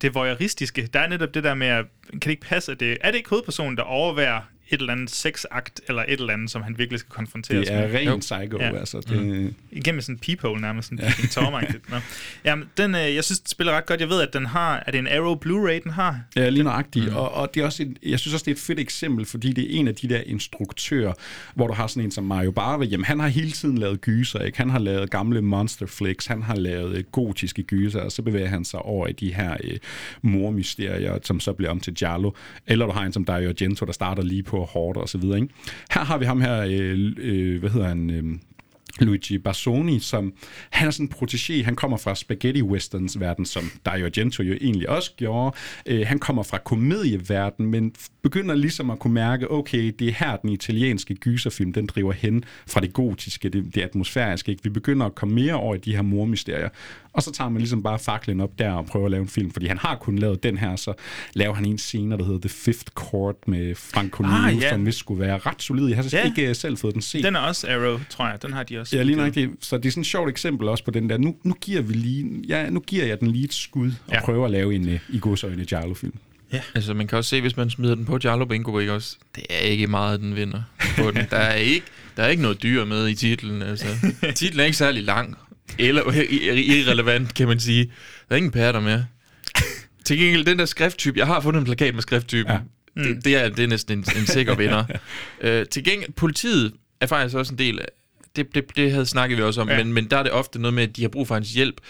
det 0.02 0.14
voyeuristiske. 0.14 0.88
Der 0.92 1.00
er 1.00 1.08
netop 1.08 1.34
det 1.34 1.44
der 1.44 1.54
med, 1.54 1.66
at, 1.66 1.84
kan 2.10 2.20
det 2.20 2.30
ikke 2.30 2.46
passe, 2.46 2.72
at 2.72 2.80
det, 2.80 2.98
er 3.00 3.10
det 3.10 3.18
ikke 3.18 3.30
hovedpersonen, 3.30 3.76
der 3.76 3.82
overværer 3.82 4.40
et 4.68 4.80
eller 4.80 4.92
andet 4.92 5.10
sexakt, 5.10 5.80
eller 5.88 6.02
et 6.08 6.20
eller 6.20 6.32
andet, 6.32 6.50
som 6.50 6.62
han 6.62 6.78
virkelig 6.78 7.00
skal 7.00 7.10
konfronteres 7.10 7.70
med. 7.70 7.82
Det 7.82 8.06
er 8.06 8.12
ren 8.12 8.20
psycho, 8.20 8.58
ja. 8.60 8.78
altså. 8.78 9.00
Det... 9.00 9.26
Mm. 9.26 9.54
Igennem 9.70 10.00
sådan 10.00 10.14
en 10.14 10.18
peephole 10.18 10.60
nærmest, 10.60 10.88
sådan 10.88 11.04
en 11.22 11.28
tomagtigt. 11.28 11.90
Nå. 11.90 11.96
Jamen, 12.44 12.68
den, 12.76 12.94
øh, 12.94 13.14
jeg 13.14 13.24
synes, 13.24 13.40
den 13.40 13.48
spiller 13.48 13.72
ret 13.72 13.86
godt. 13.86 14.00
Jeg 14.00 14.08
ved, 14.08 14.20
at 14.20 14.32
den 14.32 14.46
har, 14.46 14.82
er 14.86 14.90
det 14.90 14.98
en 14.98 15.06
Arrow 15.08 15.36
Blu-ray, 15.44 15.82
den 15.82 15.90
har? 15.90 16.20
Ja, 16.36 16.48
lige 16.48 16.64
nøjagtigt. 16.64 17.10
Mm. 17.10 17.16
Og, 17.16 17.32
og 17.32 17.54
det 17.54 17.60
er 17.60 17.64
også 17.64 17.82
et, 17.82 17.98
jeg 18.02 18.20
synes 18.20 18.34
også, 18.34 18.44
det 18.44 18.50
er 18.50 18.54
et 18.54 18.60
fedt 18.60 18.80
eksempel, 18.80 19.24
fordi 19.24 19.52
det 19.52 19.64
er 19.64 19.78
en 19.78 19.88
af 19.88 19.94
de 19.94 20.08
der 20.08 20.20
instruktører, 20.26 21.12
hvor 21.54 21.66
du 21.66 21.74
har 21.74 21.86
sådan 21.86 22.04
en 22.04 22.10
som 22.10 22.24
Mario 22.24 22.50
Bava. 22.50 22.84
Jamen, 22.84 23.04
han 23.04 23.20
har 23.20 23.28
hele 23.28 23.50
tiden 23.50 23.78
lavet 23.78 24.00
gyser, 24.00 24.38
ikke? 24.38 24.58
Han 24.58 24.70
har 24.70 24.78
lavet 24.78 25.10
gamle 25.10 25.42
monster 25.42 25.86
flicks, 25.86 26.26
han 26.26 26.42
har 26.42 26.56
lavet 26.56 26.96
øh, 26.96 27.04
gotiske 27.12 27.62
gyser, 27.62 28.00
og 28.00 28.12
så 28.12 28.22
bevæger 28.22 28.48
han 28.48 28.64
sig 28.64 28.80
over 28.82 29.06
i 29.06 29.12
de 29.12 29.34
her 29.34 29.56
øh, 29.64 29.78
mormysterier, 30.22 31.18
som 31.22 31.40
så 31.40 31.52
bliver 31.52 31.70
om 31.70 31.80
til 31.80 31.94
Giallo. 31.94 32.30
Eller 32.66 32.86
du 32.86 32.92
har 32.92 33.02
en 33.02 33.12
som 33.12 33.24
Dario 33.24 33.48
Argento, 33.48 33.86
der 33.86 33.92
starter 33.92 34.22
lige 34.22 34.42
på 34.42 34.55
hårdt 34.64 34.98
og 34.98 35.08
så 35.08 35.18
videre. 35.18 35.40
Ikke? 35.40 35.54
Her 35.90 36.04
har 36.04 36.18
vi 36.18 36.24
ham 36.24 36.40
her, 36.40 36.60
øh, 36.70 37.12
øh, 37.18 37.60
hvad 37.60 37.70
hedder 37.70 37.88
han... 37.88 38.10
Øh, 38.10 38.24
Luigi 39.00 39.38
Barsoni, 39.38 40.00
som 40.00 40.32
han 40.70 40.86
er 40.86 40.90
sådan 40.90 41.06
en 41.06 41.12
protégé, 41.14 41.64
han 41.64 41.76
kommer 41.76 41.96
fra 41.96 42.14
spaghetti 42.14 42.62
westerns 42.62 43.20
verden, 43.20 43.46
som 43.46 43.70
Dario 43.84 44.04
Argento 44.04 44.42
jo 44.42 44.54
egentlig 44.60 44.88
også 44.88 45.12
gjorde. 45.16 45.56
Øh, 45.86 46.06
han 46.06 46.18
kommer 46.18 46.42
fra 46.42 46.58
komedieverden, 46.58 47.66
men 47.66 47.92
begynder 48.22 48.54
ligesom 48.54 48.90
at 48.90 48.98
kunne 48.98 49.14
mærke, 49.14 49.50
okay, 49.50 49.94
det 49.98 50.08
er 50.08 50.12
her 50.12 50.36
den 50.36 50.50
italienske 50.50 51.14
gyserfilm, 51.14 51.72
den 51.72 51.86
driver 51.86 52.12
hen 52.12 52.44
fra 52.66 52.80
det 52.80 52.92
gotiske, 52.92 53.48
det, 53.48 53.74
det 53.74 53.82
atmosfæriske. 53.82 54.50
Ikke? 54.50 54.62
Vi 54.62 54.70
begynder 54.70 55.06
at 55.06 55.14
komme 55.14 55.34
mere 55.34 55.54
over 55.54 55.74
i 55.74 55.78
de 55.78 55.94
her 55.94 56.02
mormysterier, 56.02 56.68
og 57.12 57.22
så 57.22 57.32
tager 57.32 57.48
man 57.48 57.58
ligesom 57.58 57.82
bare 57.82 57.98
faklen 57.98 58.40
op 58.40 58.58
der 58.58 58.72
og 58.72 58.86
prøver 58.86 59.06
at 59.06 59.10
lave 59.10 59.22
en 59.22 59.28
film, 59.28 59.50
fordi 59.50 59.66
han 59.66 59.78
har 59.78 59.96
kun 59.96 60.18
lavet 60.18 60.42
den 60.42 60.58
her, 60.58 60.76
så 60.76 60.94
laver 61.34 61.54
han 61.54 61.64
en 61.66 61.78
scene, 61.78 62.18
der 62.18 62.24
hedder 62.24 62.40
The 62.40 62.48
Fifth 62.48 62.92
Court 62.94 63.36
med 63.48 63.74
Franco 63.74 64.24
ah, 64.24 64.62
ja. 64.62 64.70
som 64.70 64.86
vist 64.86 64.98
skulle 64.98 65.20
være 65.20 65.38
ret 65.38 65.62
solid. 65.62 65.88
Jeg 65.88 65.96
har 65.96 66.08
ja. 66.12 66.24
ikke 66.24 66.50
uh, 66.50 66.56
selv 66.56 66.76
fået 66.76 66.94
den 66.94 67.02
set. 67.02 67.24
Den 67.24 67.36
er 67.36 67.40
også 67.40 67.68
Arrow, 67.68 68.00
tror 68.10 68.28
jeg. 68.28 68.42
Den 68.42 68.52
har 68.52 68.62
de 68.62 68.78
også. 68.78 68.85
Ja, 68.92 69.02
lige 69.02 69.16
nok 69.16 69.34
det. 69.34 69.50
Så 69.60 69.78
det 69.78 69.86
er 69.86 69.90
sådan 69.90 70.00
et 70.00 70.06
sjovt 70.06 70.30
eksempel 70.30 70.68
også 70.68 70.84
på 70.84 70.90
den 70.90 71.10
der. 71.10 71.18
Nu, 71.18 71.36
nu 71.42 71.54
giver 71.60 71.82
vi 71.82 71.94
lige, 71.94 72.42
ja, 72.48 72.70
nu 72.70 72.80
giver 72.80 73.04
jeg 73.04 73.20
den 73.20 73.30
lige 73.30 73.44
et 73.44 73.54
skud 73.54 73.92
og 74.06 74.12
ja. 74.12 74.24
prøver 74.24 74.44
at 74.44 74.50
lave 74.50 74.74
en 74.74 74.88
uh, 74.88 75.00
i 75.08 75.18
godsøjne 75.18 75.64
Giallo-film. 75.64 76.14
Ja. 76.52 76.60
Altså, 76.74 76.94
man 76.94 77.06
kan 77.06 77.18
også 77.18 77.30
se, 77.30 77.40
hvis 77.40 77.56
man 77.56 77.70
smider 77.70 77.94
den 77.94 78.04
på 78.04 78.18
Giallo 78.18 78.44
Bingo, 78.44 78.78
ikke 78.78 78.92
også? 78.92 79.16
Det 79.36 79.44
er 79.50 79.58
ikke 79.58 79.86
meget, 79.86 80.20
den 80.20 80.36
vinder 80.36 80.62
på 80.98 81.10
den. 81.10 81.26
Der 81.30 81.36
er 81.36 81.54
ikke, 81.54 81.86
der 82.16 82.22
er 82.22 82.28
ikke 82.28 82.42
noget 82.42 82.62
dyr 82.62 82.84
med 82.84 83.08
i 83.08 83.14
titlen, 83.14 83.62
altså. 83.62 83.86
Titlen 84.34 84.60
er 84.60 84.64
ikke 84.64 84.76
særlig 84.76 85.02
lang, 85.02 85.36
eller 85.78 86.12
irrelevant, 86.56 87.34
kan 87.34 87.48
man 87.48 87.60
sige. 87.60 87.84
Der 88.28 88.34
er 88.34 88.36
ingen 88.36 88.52
pærter 88.52 88.80
med. 88.80 89.04
Til 90.04 90.18
gengæld, 90.18 90.44
den 90.44 90.58
der 90.58 90.64
skrifttype, 90.64 91.18
jeg 91.18 91.26
har 91.26 91.40
fundet 91.40 91.60
en 91.60 91.64
plakat 91.64 91.94
med 91.94 92.02
skrifttypen. 92.02 92.52
Ja. 92.52 92.58
Mm. 92.96 93.02
Det, 93.02 93.24
det, 93.24 93.36
er, 93.36 93.48
det 93.48 93.64
er 93.64 93.68
næsten 93.68 93.98
en, 93.98 94.04
en 94.16 94.26
sikker 94.26 94.54
vinder. 94.54 94.84
uh, 95.44 95.66
til 95.72 95.84
gengæld, 95.84 96.12
politiet 96.12 96.72
er 97.00 97.06
faktisk 97.06 97.36
også 97.36 97.52
en 97.52 97.58
del 97.58 97.78
af, 97.78 97.86
det, 98.36 98.54
det, 98.54 98.76
det 98.76 98.92
havde 98.92 99.06
snakket 99.06 99.38
vi 99.38 99.42
også 99.42 99.60
om, 99.60 99.68
ja. 99.68 99.76
men, 99.76 99.92
men 99.92 100.04
der 100.04 100.16
er 100.16 100.22
det 100.22 100.32
ofte 100.32 100.58
noget 100.58 100.74
med, 100.74 100.82
at 100.82 100.96
de 100.96 101.02
har 101.02 101.08
brug 101.08 101.28
for 101.28 101.34
hans 101.34 101.52
hjælp. 101.52 101.80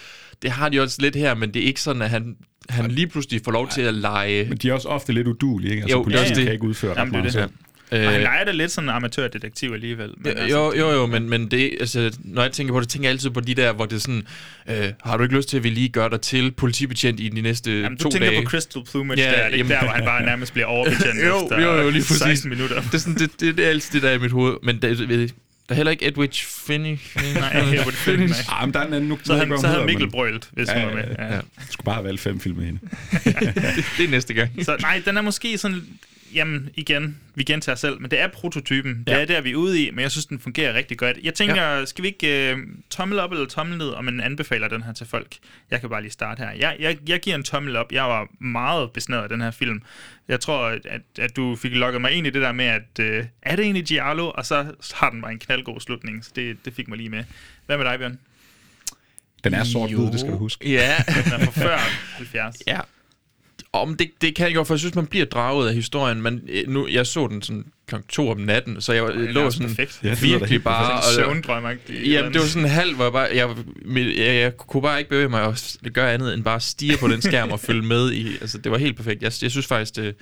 Det 0.43 0.51
har 0.51 0.69
de 0.69 0.81
også 0.81 1.03
lidt 1.03 1.17
her, 1.17 1.35
men 1.35 1.55
det 1.55 1.63
er 1.63 1.67
ikke 1.67 1.81
sådan, 1.81 2.03
at 2.03 2.11
han, 2.11 2.37
han 2.69 2.91
lige 2.91 3.07
pludselig 3.07 3.41
får 3.45 3.53
lov 3.53 3.69
til 3.69 3.83
at 3.83 3.95
lege... 3.95 4.47
Men 4.49 4.59
de 4.59 4.69
er 4.69 4.73
også 4.73 4.89
ofte 4.89 5.13
lidt 5.13 5.27
udulige, 5.27 5.71
ikke? 5.71 5.83
Altså, 5.83 5.97
jo, 5.97 6.03
politiet 6.03 6.31
ja, 6.31 6.39
ja. 6.39 6.45
kan 6.45 6.53
ikke 6.53 6.65
udføre 6.65 6.99
Jamen, 6.99 7.15
ret 7.15 7.25
det 7.25 7.37
er 7.37 7.47
det. 7.47 7.53
Øh, 7.93 8.01
han 8.01 8.21
leger 8.21 8.45
det 8.45 8.55
lidt 8.55 8.71
sådan 8.71 8.89
en 8.89 8.95
amatørdetektiv 8.95 9.73
alligevel. 9.73 10.11
Men 10.17 10.33
ja, 10.33 10.43
altså, 10.43 10.57
jo, 10.57 10.75
jo, 10.79 10.91
jo, 10.91 11.07
men, 11.07 11.31
men 11.31 11.51
det, 11.51 11.71
altså, 11.81 12.19
når 12.19 12.43
jeg 12.43 12.53
tænker 12.53 12.75
på 12.75 12.81
det, 12.81 12.89
tænker 12.89 13.09
jeg 13.09 13.13
altid 13.13 13.31
på 13.31 13.41
de 13.41 13.55
der, 13.55 13.73
hvor 13.73 13.87
det 13.87 13.97
er 13.97 14.01
sådan, 14.01 14.27
øh, 14.69 14.93
har 15.05 15.17
du 15.17 15.23
ikke 15.23 15.37
lyst 15.37 15.49
til, 15.49 15.57
at 15.57 15.65
vi 15.65 15.71
lige 15.71 15.89
gør 15.89 16.09
dig 16.09 16.21
til 16.21 16.53
politibetjent 16.53 17.21
i 17.21 17.29
de 17.29 17.41
næste 17.41 17.81
jamen, 17.81 17.99
to 17.99 18.05
du 18.05 18.11
tænker 18.11 18.31
dage? 18.31 18.43
på 18.43 18.51
Crystal 18.51 18.83
Plumage 18.91 19.21
ja, 19.21 19.31
der, 19.31 19.37
er 19.37 19.51
det 19.51 19.57
ikke 19.57 19.69
der, 19.69 19.79
hvor 19.79 19.89
han 19.89 20.05
bare 20.05 20.25
nærmest 20.25 20.53
bliver 20.53 20.67
overbetjent 20.67 21.25
jo, 21.29 21.43
efter 21.43 21.61
jo, 21.61 21.83
jo, 21.83 21.91
lige 21.91 22.03
16 22.03 22.29
præcis. 22.29 22.45
minutter. 22.45 22.81
Det 22.81 22.95
er, 22.95 22.99
sådan, 22.99 23.15
det, 23.15 23.41
det, 23.41 23.57
det 23.57 23.65
er 23.65 23.71
altid 23.71 23.93
det, 23.93 24.03
der 24.03 24.09
er 24.09 24.15
i 24.15 24.19
mit 24.19 24.33
hoved. 24.33 24.57
Men 24.63 24.83
det, 24.83 24.99
det, 24.99 25.35
der 25.69 25.75
er 25.75 25.77
heller 25.77 25.91
ikke 25.91 26.07
Edwidge 26.07 26.45
Finney. 26.47 26.99
Nej, 27.35 27.59
Edwidge 27.59 27.93
Finney. 27.93 28.29
Ah, 28.53 28.67
men 28.67 28.75
der 28.75 28.81
er 28.81 28.87
en 28.87 28.93
anden, 28.95 29.09
nu, 29.09 29.19
Så 29.25 29.37
han, 29.37 29.59
så 29.61 29.67
havde 29.67 29.85
Mikkel 29.85 30.11
brølt, 30.11 30.49
hvis 30.53 30.69
Ja, 30.69 30.73
han 30.73 30.89
var 30.89 30.95
med. 30.95 31.05
ja, 31.19 31.25
ja. 31.25 31.31
Jeg 31.33 31.43
skulle 31.71 31.85
bare 31.85 31.95
have 31.95 32.05
valgt 32.05 32.21
fem 32.21 32.41
film 32.41 32.57
med 32.57 32.65
hende. 32.67 32.81
det, 33.77 33.85
det 33.99 34.05
er 34.05 34.09
næste 34.09 34.35
gang. 34.35 34.51
Så 34.63 34.77
nej, 34.81 35.03
den 35.05 35.17
er 35.17 35.21
måske 35.23 35.59
sådan... 35.59 35.83
Jamen, 36.35 36.71
igen, 36.75 37.19
vi 37.35 37.43
gentager 37.45 37.77
selv, 37.77 38.01
men 38.01 38.11
det 38.11 38.21
er 38.21 38.29
prototypen. 38.29 39.05
Det 39.07 39.13
Ja. 39.13 39.21
er 39.21 39.25
der, 39.25 39.41
vi 39.41 39.51
er 39.51 39.57
ude 39.57 39.83
i, 39.83 39.91
men 39.91 40.01
jeg 40.01 40.11
synes, 40.11 40.27
den 40.27 40.39
fungerer 40.41 40.75
rigtig 40.75 40.99
godt. 40.99 41.19
Jeg 41.23 41.35
tænker, 41.35 41.63
ja. 41.63 41.85
skal 41.85 42.03
vi 42.03 42.09
ikke 42.09 42.55
uh, 42.57 42.61
tommel 42.91 43.19
op 43.19 43.33
eller 43.33 43.47
tommel 43.47 43.79
ned, 43.79 43.89
om 43.89 44.05
man 44.05 44.21
anbefaler 44.21 44.69
den 44.69 44.83
her 44.83 44.93
til 44.93 45.07
folk? 45.07 45.37
Jeg 45.71 45.81
kan 45.81 45.91
bare 45.91 46.03
lige 46.03 46.13
starte 46.13 46.39
her. 46.39 46.51
Jeg, 46.51 46.77
jeg, 46.81 46.99
jeg 47.09 47.21
giver 47.21 47.37
en 47.37 47.43
tommel 47.43 47.77
op. 47.77 47.93
Jeg 47.93 48.05
var 48.05 48.29
meget 48.41 48.93
besnæret 48.93 49.23
af 49.23 49.29
den 49.29 49.41
her 49.41 49.51
film. 49.51 49.83
Jeg 50.29 50.41
tror, 50.41 50.67
at, 50.67 50.87
at, 50.87 51.01
at 51.19 51.37
du 51.37 51.57
fik 51.57 51.73
lukket 51.73 52.01
mig 52.01 52.13
ind 52.13 52.27
i 52.27 52.31
det 52.31 52.43
der 52.43 52.53
med, 52.53 52.65
at 52.65 52.83
uh, 53.01 53.27
er 53.43 53.57
det 53.57 53.63
egentlig 53.65 53.85
Giallo? 53.85 54.31
Og 54.35 54.47
så 54.47 54.67
har 54.95 55.11
den 55.11 55.23
bare 55.23 55.33
en 55.33 55.39
knaldgod 55.39 55.81
slutning, 55.81 56.25
så 56.25 56.31
det, 56.37 56.57
det 56.65 56.75
fik 56.75 56.89
mig 56.89 56.99
lige 56.99 57.09
med. 57.11 57.25
Hvad 57.67 57.77
med 57.77 57.85
dig, 57.85 57.99
Bjørn? 57.99 58.19
Den 59.45 59.55
er 59.55 59.65
sort-hvid, 59.65 60.07
det 60.13 60.21
skal 60.21 60.33
du 60.33 60.39
huske. 60.39 60.71
Ja. 60.73 60.95
Den 61.25 61.33
er 61.33 61.39
fra 61.45 61.51
før 61.67 61.77
70. 62.17 62.57
Ja. 62.67 62.81
Om 63.77 63.95
det, 63.97 64.11
det 64.21 64.35
kan 64.35 64.47
jeg 64.47 64.55
godt, 64.55 64.67
for 64.67 64.75
jeg 64.75 64.79
synes, 64.79 64.95
man 64.95 65.07
bliver 65.07 65.25
draget 65.27 65.69
af 65.69 65.75
historien. 65.75 66.23
Men 66.23 66.41
øh, 66.49 66.69
nu, 66.69 66.87
jeg 66.89 67.07
så 67.07 67.27
den 67.27 67.43
sådan 67.43 67.65
kl. 67.89 67.95
2 68.09 68.31
om 68.31 68.39
natten, 68.41 68.81
så 68.81 68.93
jeg 68.93 69.05
er 69.05 69.11
lå 69.33 69.51
sådan 69.51 69.69
perfekt. 69.69 70.01
Ja, 70.05 70.15
virkelig 70.23 70.65
bare... 70.65 71.03
Sådan 71.03 71.25
og- 71.29 71.35
søvndrømagtig. 71.35 72.07
Jamen, 72.07 72.33
det 72.33 72.41
var 72.41 72.47
sådan 72.47 72.65
en 72.65 72.71
halv, 72.71 72.95
hvor 72.95 73.05
jeg 73.05 73.13
bare... 73.13 73.29
Jeg, 73.35 73.49
jeg, 73.97 74.19
jeg, 74.19 74.35
jeg 74.43 74.57
kunne 74.57 74.83
bare 74.83 74.99
ikke 74.99 75.11
bevæge 75.11 75.29
mig 75.29 75.43
og 75.43 75.55
gøre 75.93 76.13
andet 76.13 76.35
end 76.35 76.45
bare 76.45 76.61
stige 76.61 76.97
på 77.01 77.09
den 77.09 77.23
skærm 77.23 77.51
og 77.53 77.61
følge 77.61 77.83
med 77.83 78.13
i... 78.13 78.29
Altså, 78.41 78.59
det 78.59 78.73
var 78.73 78.79
helt 78.79 78.97
perfekt. 78.97 79.23
Jeg, 79.23 79.33
jeg 79.43 79.51
synes 79.51 79.67
faktisk, 79.67 79.97
det, 79.97 80.15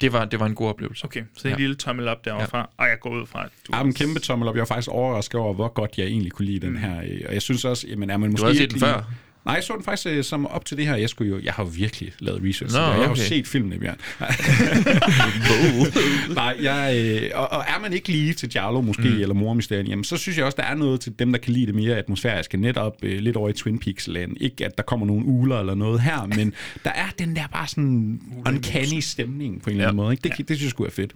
det, 0.00 0.12
var, 0.12 0.24
det 0.24 0.40
var 0.40 0.46
en 0.46 0.54
god 0.54 0.68
oplevelse. 0.68 1.04
Okay, 1.04 1.22
så 1.36 1.48
en 1.48 1.52
Ja. 1.54 1.58
lille 1.58 1.74
tommel 1.74 2.08
op 2.08 2.24
derovre 2.24 2.46
fra, 2.48 2.70
og 2.76 2.86
jeg 2.88 2.96
går 3.00 3.10
ud 3.20 3.26
fra, 3.26 3.44
at 3.44 3.50
du... 3.66 3.76
Ja, 3.76 3.82
en 3.82 3.94
kæmpe 3.94 4.20
tommel 4.20 4.48
op. 4.48 4.54
Jeg 4.54 4.60
var 4.60 4.66
faktisk 4.66 4.88
overrasket 4.88 5.40
over, 5.40 5.54
hvor 5.54 5.68
godt 5.68 5.90
jeg 5.98 6.06
egentlig 6.06 6.32
kunne 6.32 6.46
lide 6.46 6.66
den 6.66 6.76
her. 6.76 6.96
øh, 6.98 7.20
Og 7.28 7.34
jeg 7.34 7.42
synes 7.42 7.64
også, 7.64 7.86
jamen 7.88 8.10
er 8.10 8.16
man 8.16 8.30
måske 8.30 8.42
Du 8.42 8.46
har 8.46 8.54
set 8.54 8.70
den 8.70 8.78
lige- 8.78 8.86
før? 8.88 9.12
Nej, 9.44 9.54
jeg 9.54 9.64
så 9.64 9.72
den 9.76 9.84
faktisk 9.84 10.06
øh, 10.06 10.24
som 10.24 10.46
op 10.46 10.64
til 10.64 10.76
det 10.76 10.86
her. 10.86 10.96
Jeg, 10.96 11.08
skulle 11.08 11.30
jo, 11.30 11.40
jeg 11.44 11.52
har 11.52 11.64
jo 11.64 11.70
virkelig 11.74 12.12
lavet 12.18 12.42
research. 12.44 12.74
Nå, 12.74 12.80
Nå, 12.80 12.86
Jeg 12.86 12.94
har 12.94 13.04
jo 13.04 13.10
okay. 13.10 13.22
set 13.22 13.46
filmene, 13.46 13.78
Bjørn. 13.78 13.96
Nej, 16.34 16.56
jeg, 16.60 16.96
øh, 16.96 17.30
og, 17.34 17.52
og, 17.52 17.64
er 17.68 17.80
man 17.80 17.92
ikke 17.92 18.08
lige 18.08 18.34
til 18.34 18.48
Giallo 18.48 18.80
måske, 18.80 19.08
mm. 19.08 19.20
eller 19.20 19.34
Mormysterien, 19.34 19.86
jamen 19.86 20.04
så 20.04 20.16
synes 20.16 20.38
jeg 20.38 20.46
også, 20.46 20.56
der 20.56 20.62
er 20.62 20.74
noget 20.74 21.00
til 21.00 21.18
dem, 21.18 21.32
der 21.32 21.38
kan 21.38 21.52
lide 21.52 21.66
det 21.66 21.74
mere 21.74 21.96
atmosfæriske. 21.96 22.56
Netop 22.56 22.96
øh, 23.02 23.18
lidt 23.18 23.36
over 23.36 23.48
i 23.48 23.52
Twin 23.52 23.78
Peaks-land. 23.78 24.36
Ikke 24.40 24.66
at 24.66 24.76
der 24.76 24.82
kommer 24.82 25.06
nogle 25.06 25.24
uler 25.24 25.60
eller 25.60 25.74
noget 25.74 26.00
her, 26.00 26.26
men 26.26 26.54
der 26.84 26.90
er 26.90 27.06
den 27.18 27.36
der 27.36 27.46
bare 27.52 27.66
sådan 27.66 28.20
uncanny 28.46 29.00
stemning 29.00 29.62
på 29.62 29.70
en 29.70 29.76
eller 29.76 29.88
anden 29.88 29.96
måde. 29.96 30.12
Ikke? 30.12 30.28
Det, 30.28 30.48
det 30.48 30.56
synes 30.56 30.74
jeg 30.78 30.86
er 30.86 30.90
fedt. 30.90 31.12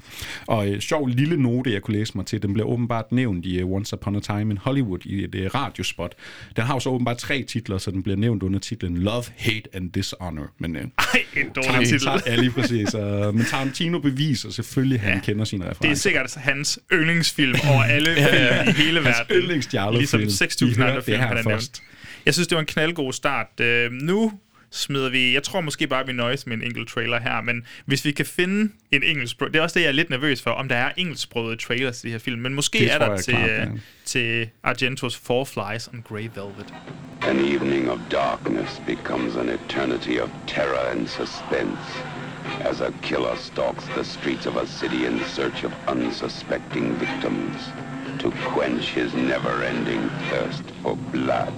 Og 0.47 0.69
øh, 0.69 0.81
sjov 0.81 1.07
lille 1.07 1.43
note, 1.43 1.73
jeg 1.73 1.83
kunne 1.83 1.99
læse 1.99 2.17
mig 2.17 2.27
til, 2.27 2.43
den 2.43 2.55
blev 2.55 2.67
åbenbart 2.67 3.13
nævnt 3.13 3.47
i 3.47 3.63
uh, 3.63 3.73
Once 3.73 3.97
Upon 3.97 4.17
a 4.17 4.21
Time 4.21 4.51
in 4.51 4.59
Hollywood 4.59 4.99
i 5.05 5.25
et 5.25 5.35
uh, 5.35 5.55
radiospot. 5.55 6.15
Den 6.57 6.65
har 6.65 6.75
jo 6.75 6.81
så 6.81 6.91
åbenbart 6.91 7.19
tre 7.19 7.43
titler, 7.43 7.79
så 7.79 7.91
den 7.91 8.03
bliver 8.03 8.14
nævnt 8.17 8.43
under 8.43 8.59
titlen 8.59 8.99
Love, 8.99 9.25
Hate 9.37 9.63
and 9.73 9.91
Dishonor. 9.93 10.51
Men, 10.61 10.77
øh, 10.77 10.83
Ej, 10.83 11.05
en 11.37 11.49
dårlig 11.57 11.89
titel. 11.89 12.07
Tar- 12.09 12.23
Ja, 12.31 12.37
lige 12.37 12.51
præcis. 12.51 12.95
Uh, 12.95 13.01
men 13.35 13.45
Tarantino 13.45 13.99
beviser 13.99 14.51
selvfølgelig, 14.51 14.97
at 14.99 15.05
han 15.05 15.15
Ja. 15.15 15.21
kender 15.21 15.45
sine 15.45 15.65
referencer. 15.65 15.83
Det 15.83 15.91
er 15.91 15.95
sikkert 15.97 16.35
hans 16.37 16.79
yndlingsfilm 16.93 17.55
over 17.71 17.83
alle 17.83 18.15
film 18.15 18.69
i 18.69 18.73
hele 18.83 19.03
Hans 19.03 19.17
verden. 19.19 19.37
yndlings 19.37 19.67
Giallo-film. 19.67 20.21
Ligesom 20.23 20.67
I 20.67 20.71
6.000 20.71 20.77
hørte 20.77 20.85
andre 20.85 20.97
det 20.97 21.05
film, 21.05 21.19
her 21.21 21.27
han 21.27 21.37
først. 21.37 21.47
nævnt. 21.47 21.83
Jeg 22.27 22.35
synes, 22.35 22.49
det 22.49 22.57
var 22.57 22.61
en 22.61 22.67
knaldgod 22.67 23.13
start. 23.13 23.61
Øh, 23.61 23.93
nu 23.93 24.33
smider 24.75 25.09
vi... 25.09 25.35
Jeg 25.35 25.43
tror 25.43 25.61
måske 25.61 25.87
bare, 25.87 26.07
vi 26.07 26.13
nøjes 26.13 26.47
med 26.47 26.57
en 26.57 26.63
enkelt 26.63 26.89
trailer 26.89 27.21
her, 27.21 27.41
men 27.41 27.67
hvis 27.85 28.05
vi 28.05 28.13
kan 28.13 28.27
finde 28.27 28.73
en 28.91 29.03
engelsk... 29.03 29.41
Det 29.41 29.57
er 29.57 29.63
også 29.63 29.79
det, 29.79 29.85
jeg 29.85 29.89
er 29.89 29.93
lidt 29.93 30.11
nervøs 30.11 30.43
for, 30.43 30.51
om 30.51 30.69
der 30.69 30.77
er 30.77 30.93
engelsksprogede 30.97 31.57
trailers 31.57 32.01
til 32.01 32.09
de 32.09 32.13
her 32.13 32.19
film. 32.19 32.41
Men 32.41 32.55
måske 32.55 32.79
Det 32.79 32.93
er 32.93 32.99
der 32.99 33.17
til, 33.17 33.35
klart, 33.35 33.51
ja. 33.51 33.65
øh, 33.65 33.71
til 34.05 34.51
Argentos 34.63 35.17
Four 35.17 35.45
Flies 35.45 35.89
on 35.89 36.05
Grey 36.09 36.29
Velvet. 36.35 36.75
An 37.23 37.39
evening 37.55 37.91
of 37.91 37.99
darkness 38.11 38.83
becomes 38.87 39.37
an 39.37 39.49
eternity 39.49 40.19
of 40.21 40.31
terror 40.47 40.91
and 40.91 41.09
suspense 41.09 41.81
as 42.61 42.81
a 42.81 42.91
killer 43.03 43.37
stalks 43.37 43.85
the 43.85 44.05
streets 44.05 44.47
of 44.47 44.57
a 44.57 44.67
city 44.67 45.07
in 45.07 45.21
search 45.27 45.65
of 45.65 45.73
unsuspecting 45.89 47.01
victims 47.01 47.73
to 48.21 48.31
quench 48.31 48.95
his 48.95 49.15
never-ending 49.15 50.11
thirst 50.31 50.65
for 50.83 50.99
blood. 51.13 51.53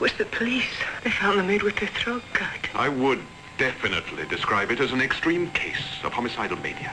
With 0.00 0.18
the 0.18 0.24
police, 0.24 0.64
they 1.04 1.10
found 1.10 1.38
the 1.38 1.44
maid 1.44 1.62
with 1.62 1.78
her 1.78 1.86
throat 1.86 2.22
cut. 2.32 2.68
I 2.74 2.88
would 2.88 3.20
definitely 3.58 4.26
describe 4.26 4.72
it 4.72 4.80
as 4.80 4.90
an 4.92 5.00
extreme 5.00 5.50
case 5.52 6.02
of 6.02 6.12
homicidal 6.12 6.58
mania. 6.58 6.92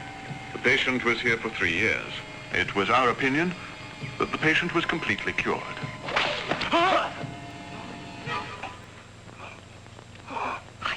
The 0.53 0.59
patient 0.59 1.03
was 1.03 1.19
here 1.19 1.37
for 1.37 1.49
three 1.49 1.73
years. 1.73 2.13
It 2.53 2.75
was 2.75 2.91
our 2.91 3.09
opinion 3.09 3.55
that 4.19 4.31
the 4.31 4.37
patient 4.37 4.75
was 4.75 4.85
completely 4.85 5.33
cured. 5.33 5.61
I 6.71 7.09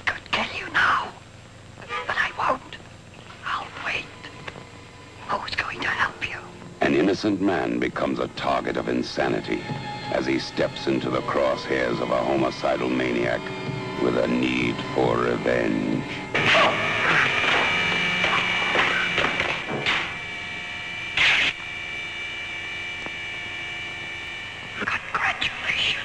could 0.05 0.31
kill 0.31 0.61
you 0.61 0.71
now, 0.75 1.09
but 2.07 2.17
I 2.17 2.31
won't. 2.39 2.77
I'll 3.47 3.67
wait. 3.85 4.05
Who's 5.29 5.55
going 5.55 5.81
to 5.81 5.89
help 5.89 6.29
you? 6.29 6.37
An 6.83 6.95
innocent 6.95 7.41
man 7.41 7.79
becomes 7.79 8.19
a 8.19 8.29
target 8.29 8.77
of 8.77 8.89
insanity 8.89 9.63
as 10.13 10.27
he 10.27 10.39
steps 10.39 10.87
into 10.87 11.11
the 11.11 11.21
crosshairs 11.23 12.01
of 12.01 12.11
a 12.11 12.17
homicidal 12.25 12.89
maniac 12.89 13.41
with 14.03 14.17
a 14.19 14.27
need 14.27 14.77
for 14.95 15.19
revenge. 15.19 16.05
Congratulations. 24.79 26.05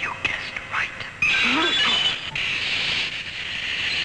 You 0.00 0.10
guessed 0.24 0.54
right. 0.72 0.90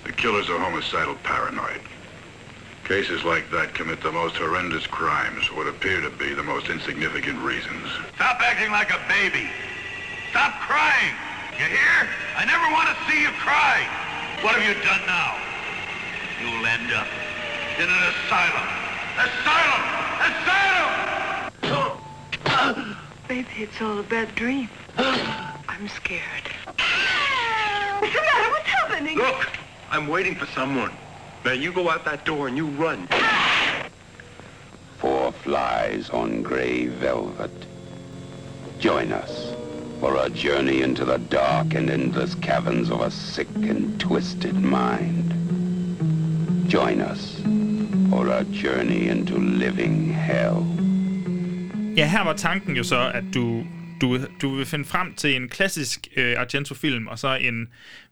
The 0.04 0.12
killers 0.12 0.50
a 0.50 0.58
homicidal 0.60 1.16
paranoid. 1.24 1.82
Cases 2.86 3.24
like 3.24 3.50
that 3.50 3.74
commit 3.74 4.00
the 4.02 4.12
most 4.12 4.36
horrendous 4.36 4.86
crimes 4.86 5.46
for 5.48 5.56
what 5.56 5.66
appear 5.66 6.02
to 6.02 6.12
be 6.12 6.36
the 6.36 6.44
most 6.44 6.70
insignificant 6.70 7.42
reasons. 7.42 7.90
Stop 8.14 8.40
acting 8.46 8.70
like 8.70 8.94
a 8.94 9.02
baby. 9.10 9.50
Stop 10.30 10.54
crying. 10.62 11.18
You 11.58 11.66
hear? 11.66 12.06
I 12.38 12.46
never 12.46 12.62
want 12.70 12.94
to 12.94 12.96
see 13.10 13.26
you 13.26 13.34
cry. 13.42 13.82
What 14.46 14.54
have 14.54 14.62
you 14.62 14.78
done 14.86 15.02
now? 15.10 15.34
You'll 16.38 16.62
end 16.62 16.94
up 16.94 17.10
in 17.82 17.90
an 17.90 18.04
asylum. 18.14 18.70
Asylum! 19.18 19.82
Asylum! 20.30 20.86
Maybe 23.30 23.66
it's 23.66 23.82
all 23.82 23.98
a 23.98 24.04
bad 24.04 24.36
dream. 24.36 24.70
I'm 24.98 25.88
scared. 25.88 26.54
What's 27.98 28.14
the 28.14 28.22
matter? 28.22 28.50
What's 28.52 28.70
happening? 28.70 29.18
Look, 29.18 29.50
I'm 29.90 30.08
waiting 30.08 30.36
for 30.36 30.46
someone. 30.46 30.92
Now 31.46 31.52
you 31.52 31.72
go 31.72 31.92
out 31.92 32.04
that 32.06 32.26
door 32.26 32.48
and 32.48 32.58
you 32.58 32.66
run. 32.66 33.08
Four 34.98 35.32
flies 35.32 36.10
on 36.10 36.42
gray 36.42 36.88
velvet. 36.88 37.52
Join 38.80 39.12
us 39.12 39.54
for 40.00 40.18
a 40.26 40.30
journey 40.30 40.82
into 40.82 41.06
the 41.06 41.20
dark 41.20 41.76
and 41.76 41.90
endless 41.92 42.34
caverns 42.34 42.90
of 42.90 43.02
a 43.02 43.12
sick 43.12 43.48
and 43.56 44.00
twisted 44.00 44.56
mind. 44.56 45.34
Join 46.68 47.00
us 47.00 47.40
for 48.10 48.28
a 48.28 48.44
journey 48.46 49.10
into 49.10 49.38
living 49.38 50.14
hell. 50.14 50.66
Ja, 51.96 52.06
her 52.06 52.24
var 52.24 52.34
tanken 52.34 52.76
jo 52.76 52.84
så, 52.84 53.12
at 53.14 53.24
du, 53.34 53.64
du, 54.02 54.20
du 54.42 54.56
vil 54.56 54.66
finde 54.66 54.86
frem 54.86 55.14
til 55.14 55.36
en 55.36 55.50
klassisk 55.50 56.08
øh, 56.16 56.40
Argento-film, 56.40 57.08
og 57.08 57.20
så 57.20 57.36
en, 57.36 57.68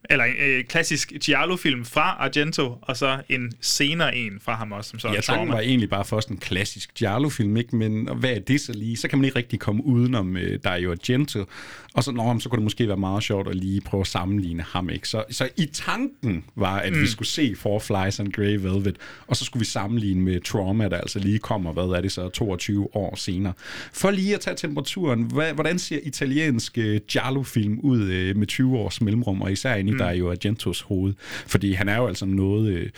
eller 0.10 0.26
en 0.26 0.34
øh, 0.40 0.64
klassisk 0.64 1.14
Giallo-film 1.22 1.86
fra 1.86 2.16
Argento, 2.20 2.78
og 2.82 2.98
så 2.98 3.22
en 3.30 3.52
senere 3.62 4.16
en 4.16 4.40
fra 4.42 4.56
ham 4.56 4.72
også, 4.72 4.90
som 4.90 5.00
så 5.00 5.08
Ja, 5.08 5.22
tanken 5.22 5.50
var 5.50 5.60
egentlig 5.60 5.90
bare 5.90 6.06
først 6.06 6.30
en 6.30 6.38
klassisk 6.38 6.94
Giallo-film, 6.94 7.58
ikke? 7.58 7.76
men 7.76 8.10
hvad 8.16 8.30
er 8.30 8.40
det 8.40 8.62
så 8.62 8.74
lige? 8.74 8.98
Så 8.98 9.08
kan 9.08 9.20
man 9.20 9.26
ikke 9.26 9.38
rigtig 9.38 9.60
komme 9.60 9.86
udenom 9.86 10.36
uh, 10.36 10.42
Dario 10.64 10.92
Argento, 10.92 11.46
og 11.94 12.04
så, 12.04 12.12
nå, 12.12 12.40
så 12.40 12.50
kunne 12.50 12.58
det 12.58 12.64
måske 12.64 12.88
være 12.88 12.98
meget 12.98 13.24
sjovt 13.24 13.48
at 13.48 13.56
lige 13.56 13.82
prøve 13.82 14.02
at 14.02 14.08
sammenligne 14.08 14.64
ham. 14.64 14.90
Ikke? 14.90 15.08
Så, 15.08 15.24
så 15.30 15.50
i 15.58 15.66
tanken 15.66 16.44
var, 16.56 16.80
at 16.80 16.94
mm. 16.94 17.02
vi 17.02 17.08
skulle 17.08 17.28
se 17.28 17.56
Four 17.56 17.80
Flies 17.80 18.20
and 18.20 18.32
Grey 18.32 18.56
Velvet, 18.56 18.98
og 19.28 19.36
så 19.36 19.46
skulle 19.46 19.62
vi 19.62 19.66
sammenligne 19.66 20.22
med 20.22 20.42
Trauma, 20.42 20.90
der 20.90 20.98
altså 20.98 21.20
lige 21.20 21.40
kommer, 21.40 21.74
hvad 21.74 21.84
er 21.84 22.02
det 22.02 22.12
så, 22.12 22.30
22 22.30 22.96
år 22.96 23.16
senere. 23.16 23.54
For 23.94 24.12
lige 24.12 24.36
at 24.36 24.42
tage 24.42 24.56
temperaturen, 24.56 25.24
hvad, 25.24 25.54
hvordan 25.54 25.80
ser 25.80 26.00
italienske 26.04 27.00
Giallo-film 27.00 27.80
ud 27.80 28.02
uh, 28.02 28.38
med 28.38 28.48
20 28.48 28.78
års 28.78 29.02
mellemrum, 29.02 29.42
og 29.42 29.52
især 29.52 29.76
i 29.76 29.84
Mm. 29.94 30.00
Dario 30.00 30.32
Argentos 30.32 30.82
hoved? 30.82 31.14
Fordi 31.48 31.74
han 31.74 31.90
er 31.90 31.98
jo 31.98 32.08
altså 32.08 32.26
noget... 32.26 32.74
Uh, 32.74 32.90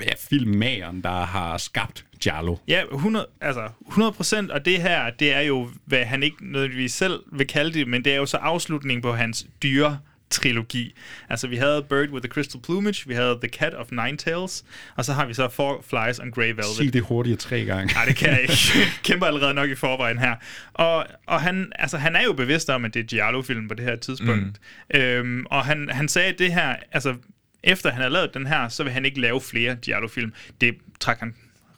ja, 0.00 0.12
filmmageren, 0.30 1.02
der 1.02 1.24
har 1.24 1.58
skabt 1.58 2.04
Giallo. 2.20 2.56
Ja, 2.68 2.82
100, 2.92 3.26
altså 3.40 3.68
100 3.88 4.12
procent, 4.12 4.50
og 4.50 4.64
det 4.64 4.82
her, 4.82 5.10
det 5.10 5.32
er 5.32 5.40
jo, 5.40 5.68
hvad 5.84 6.04
han 6.04 6.22
ikke 6.22 6.36
nødvendigvis 6.40 6.92
selv 6.92 7.20
vil 7.32 7.46
kalde 7.46 7.78
det, 7.78 7.88
men 7.88 8.04
det 8.04 8.12
er 8.12 8.16
jo 8.16 8.26
så 8.26 8.36
afslutningen 8.36 9.02
på 9.02 9.12
hans 9.12 9.46
dyre 9.62 9.98
trilogi. 10.34 10.94
Altså, 11.28 11.46
vi 11.46 11.56
havde 11.56 11.86
Bird 11.88 12.08
with 12.08 12.22
the 12.22 12.32
Crystal 12.32 12.60
Plumage, 12.60 13.08
vi 13.08 13.14
havde 13.14 13.38
The 13.42 13.48
Cat 13.48 13.74
of 13.74 13.90
Nine 13.90 14.16
Tails, 14.16 14.64
og 14.96 15.04
så 15.04 15.12
har 15.12 15.26
vi 15.26 15.34
så 15.34 15.48
Four 15.48 15.84
Flies 15.88 16.18
on 16.18 16.30
Grey 16.30 16.48
Velvet. 16.48 16.64
Sig 16.64 16.92
det 16.92 17.02
hurtigere 17.02 17.38
tre 17.38 17.64
gange. 17.64 17.94
Nej, 17.94 18.04
det 18.04 18.16
kan 18.16 18.30
jeg 18.30 18.42
ikke. 18.42 18.54
Kæmper 19.04 19.26
allerede 19.26 19.54
nok 19.54 19.70
i 19.70 19.74
forvejen 19.74 20.18
her. 20.18 20.34
Og, 20.74 21.06
og 21.26 21.40
han, 21.40 21.72
altså, 21.74 21.98
han 21.98 22.16
er 22.16 22.22
jo 22.24 22.32
bevidst 22.32 22.70
om, 22.70 22.84
at 22.84 22.94
det 22.94 23.00
er 23.00 23.04
Giallo-film 23.04 23.68
på 23.68 23.74
det 23.74 23.84
her 23.84 23.96
tidspunkt. 23.96 24.60
Mm. 24.94 25.00
Øhm, 25.00 25.46
og 25.46 25.64
han, 25.64 25.88
han 25.92 26.08
sagde, 26.08 26.34
det 26.38 26.52
her, 26.52 26.76
altså, 26.92 27.14
efter 27.62 27.90
han 27.90 28.00
havde 28.00 28.12
lavet 28.12 28.34
den 28.34 28.46
her, 28.46 28.68
så 28.68 28.82
vil 28.82 28.92
han 28.92 29.04
ikke 29.04 29.20
lave 29.20 29.40
flere 29.40 29.76
Giallo-film. 29.76 30.32
Det 30.60 30.74
trak 31.00 31.20
han 31.20 31.34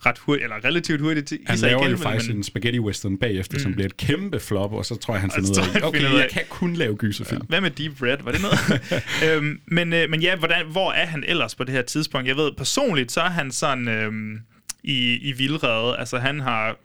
ret 0.06 0.18
hurtigt, 0.18 0.44
eller 0.44 0.64
relativt 0.64 1.00
hurtigt 1.00 1.28
til, 1.28 1.38
Han 1.46 1.58
laver 1.58 1.88
jo 1.88 1.96
faktisk 1.96 2.28
men- 2.30 2.36
en 2.36 2.42
spaghetti 2.42 2.80
western 2.80 3.18
bagefter, 3.18 3.56
mm. 3.58 3.62
som 3.62 3.72
bliver 3.72 3.86
et 3.86 3.96
kæmpe 3.96 4.40
flop, 4.40 4.72
og 4.72 4.84
så 4.86 4.96
tror 4.96 5.14
jeg, 5.14 5.20
han 5.20 5.30
finder 5.30 5.50
ud 5.50 5.80
af, 5.82 5.86
okay, 5.88 6.02
jeg 6.02 6.28
kan 6.32 6.42
kun 6.50 6.74
lave 6.74 6.96
gyserfilm. 6.96 7.42
Hvad 7.48 7.60
med 7.60 7.70
Deep 7.70 8.02
Red? 8.02 8.16
Var 8.22 8.32
det 8.32 8.40
noget? 8.42 8.58
øhm, 9.36 9.60
men, 9.66 9.92
øh, 9.92 10.10
men 10.10 10.22
ja, 10.22 10.36
hvordan, 10.36 10.66
hvor 10.70 10.92
er 10.92 11.06
han 11.06 11.24
ellers 11.26 11.54
på 11.54 11.64
det 11.64 11.74
her 11.74 11.82
tidspunkt? 11.82 12.28
Jeg 12.28 12.36
ved, 12.36 12.50
personligt, 12.58 13.12
så 13.12 13.20
er 13.20 13.30
han 13.30 13.50
sådan... 13.50 13.88
Øhm, 13.88 14.38
i, 14.86 15.18
i 15.28 15.32
vildrede. 15.32 15.96
Altså 15.98 16.18
han 16.18 16.40
har, 16.40 16.76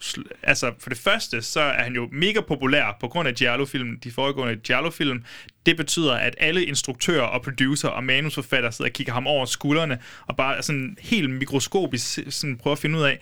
altså 0.43 0.71
for 0.79 0.89
det 0.89 0.99
første, 0.99 1.41
så 1.41 1.61
er 1.61 1.83
han 1.83 1.93
jo 1.95 2.09
mega 2.11 2.41
populær 2.47 2.97
på 2.99 3.07
grund 3.07 3.27
af 3.27 3.35
Giallo-film, 3.35 3.99
de 3.99 4.11
foregående 4.11 4.55
Giallo-film. 4.55 5.23
Det 5.65 5.77
betyder, 5.77 6.13
at 6.13 6.35
alle 6.39 6.65
instruktører 6.65 7.23
og 7.23 7.41
producer 7.41 7.89
og 7.89 8.03
manusforfattere 8.03 8.71
sidder 8.71 8.89
og 8.89 8.93
kigger 8.93 9.13
ham 9.13 9.27
over 9.27 9.45
skuldrene, 9.45 9.99
og 10.27 10.35
bare 10.35 10.63
sådan 10.63 10.97
helt 11.01 11.29
mikroskopisk 11.29 12.19
sådan 12.29 12.57
prøver 12.57 12.75
at 12.75 12.81
finde 12.81 12.99
ud 12.99 13.03
af, 13.03 13.19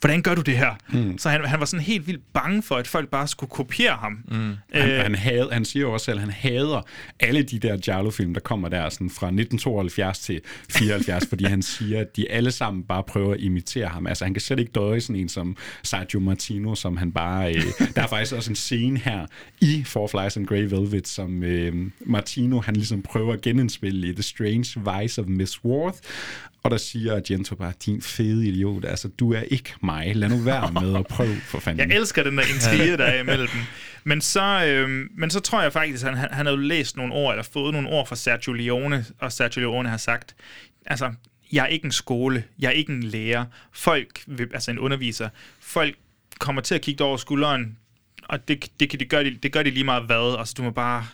hvordan 0.00 0.22
gør 0.22 0.34
du 0.34 0.40
det 0.40 0.56
her? 0.56 0.74
Mm. 0.92 1.18
Så 1.18 1.30
han, 1.30 1.44
han 1.44 1.60
var 1.60 1.66
sådan 1.66 1.84
helt 1.84 2.06
vildt 2.06 2.22
bange 2.32 2.62
for, 2.62 2.74
at 2.74 2.86
folk 2.86 3.08
bare 3.08 3.28
skulle 3.28 3.50
kopiere 3.50 3.96
ham. 3.96 4.18
Mm. 4.28 4.54
Han, 4.72 5.00
han, 5.00 5.14
had, 5.14 5.52
han 5.52 5.64
siger 5.64 5.82
jo 5.82 5.92
også 5.92 6.04
selv, 6.04 6.18
at 6.18 6.20
han 6.20 6.30
hader 6.30 6.82
alle 7.20 7.42
de 7.42 7.58
der 7.58 7.76
Giallo-film, 7.76 8.34
der 8.34 8.40
kommer 8.40 8.68
der 8.68 8.88
sådan 8.88 9.10
fra 9.10 9.26
1972 9.26 10.18
til 10.18 10.40
74, 10.70 11.26
fordi 11.28 11.44
han 11.44 11.62
siger, 11.62 12.00
at 12.00 12.16
de 12.16 12.30
alle 12.30 12.50
sammen 12.50 12.82
bare 12.82 13.02
prøver 13.02 13.34
at 13.34 13.40
imitere 13.40 13.88
ham. 13.88 14.06
Altså 14.06 14.24
han 14.24 14.34
kan 14.34 14.40
slet 14.40 14.58
ikke 14.58 14.72
døje 14.72 15.00
sådan 15.00 15.16
en 15.16 15.28
som 15.28 15.56
Sergio 15.82 16.20
Martino, 16.20 16.74
som 16.74 16.96
han 16.96 17.12
bare... 17.12 17.54
Øh, 17.54 17.62
der 17.94 18.02
er 18.02 18.06
faktisk 18.06 18.34
også 18.34 18.50
en 18.50 18.56
scene 18.56 18.98
her 18.98 19.26
i 19.60 19.84
Four 19.86 20.06
Flies 20.06 20.36
and 20.36 20.46
Grey 20.46 20.62
Velvet, 20.62 21.08
som 21.08 21.42
øh, 21.42 21.90
Martino 22.00 22.60
han 22.60 22.76
ligesom 22.76 23.02
prøver 23.02 23.32
at 23.32 23.40
genindspille 23.40 24.08
i 24.08 24.12
The 24.12 24.22
Strange 24.22 25.00
Vice 25.00 25.20
of 25.20 25.26
Miss 25.26 25.64
Worth, 25.64 25.98
og 26.68 26.72
der 26.72 26.78
siger 26.78 27.16
Argento 27.16 27.54
bare, 27.54 27.72
din 27.86 28.02
fede 28.02 28.48
idiot, 28.48 28.84
altså 28.84 29.08
du 29.08 29.32
er 29.32 29.40
ikke 29.40 29.74
mig, 29.82 30.16
lad 30.16 30.28
nu 30.28 30.36
være 30.36 30.72
med 30.72 30.96
at 30.96 31.06
prøve 31.06 31.36
for 31.36 31.60
fanden. 31.60 31.80
Jeg 31.90 31.98
elsker 31.98 32.22
den 32.22 32.38
der 32.38 32.44
intrige, 32.54 32.96
der 32.96 33.04
er 33.04 33.20
imellem 33.20 33.48
dem. 33.48 33.60
Men 34.04 34.20
så, 34.20 34.64
øh, 34.66 35.06
men 35.16 35.30
så 35.30 35.40
tror 35.40 35.62
jeg 35.62 35.72
faktisk, 35.72 36.06
at 36.06 36.16
han, 36.16 36.28
han 36.32 36.46
har 36.46 36.56
læst 36.56 36.96
nogle 36.96 37.14
ord, 37.14 37.34
eller 37.34 37.42
fået 37.42 37.72
nogle 37.72 37.88
ord 37.88 38.06
fra 38.06 38.16
Sergio 38.16 38.52
Leone, 38.52 39.04
og 39.18 39.32
Sergio 39.32 39.60
Leone 39.60 39.88
har 39.88 39.96
sagt, 39.96 40.36
altså, 40.86 41.12
jeg 41.52 41.62
er 41.62 41.66
ikke 41.66 41.84
en 41.84 41.92
skole, 41.92 42.44
jeg 42.58 42.68
er 42.68 42.72
ikke 42.72 42.92
en 42.92 43.02
lærer, 43.02 43.44
folk, 43.72 44.20
altså 44.54 44.70
en 44.70 44.78
underviser, 44.78 45.28
folk 45.60 45.94
kommer 46.38 46.62
til 46.62 46.74
at 46.74 46.80
kigge 46.80 47.04
over 47.04 47.16
skulderen, 47.16 47.76
og 48.22 48.48
det, 48.48 48.70
det, 48.80 48.90
kan 48.90 49.00
de 49.00 49.04
gøre, 49.04 49.24
det 49.42 49.52
gør 49.52 49.62
de 49.62 49.70
lige 49.70 49.84
meget 49.84 50.02
hvad, 50.02 50.36
altså 50.38 50.54
du 50.56 50.62
må 50.62 50.70
bare 50.70 51.06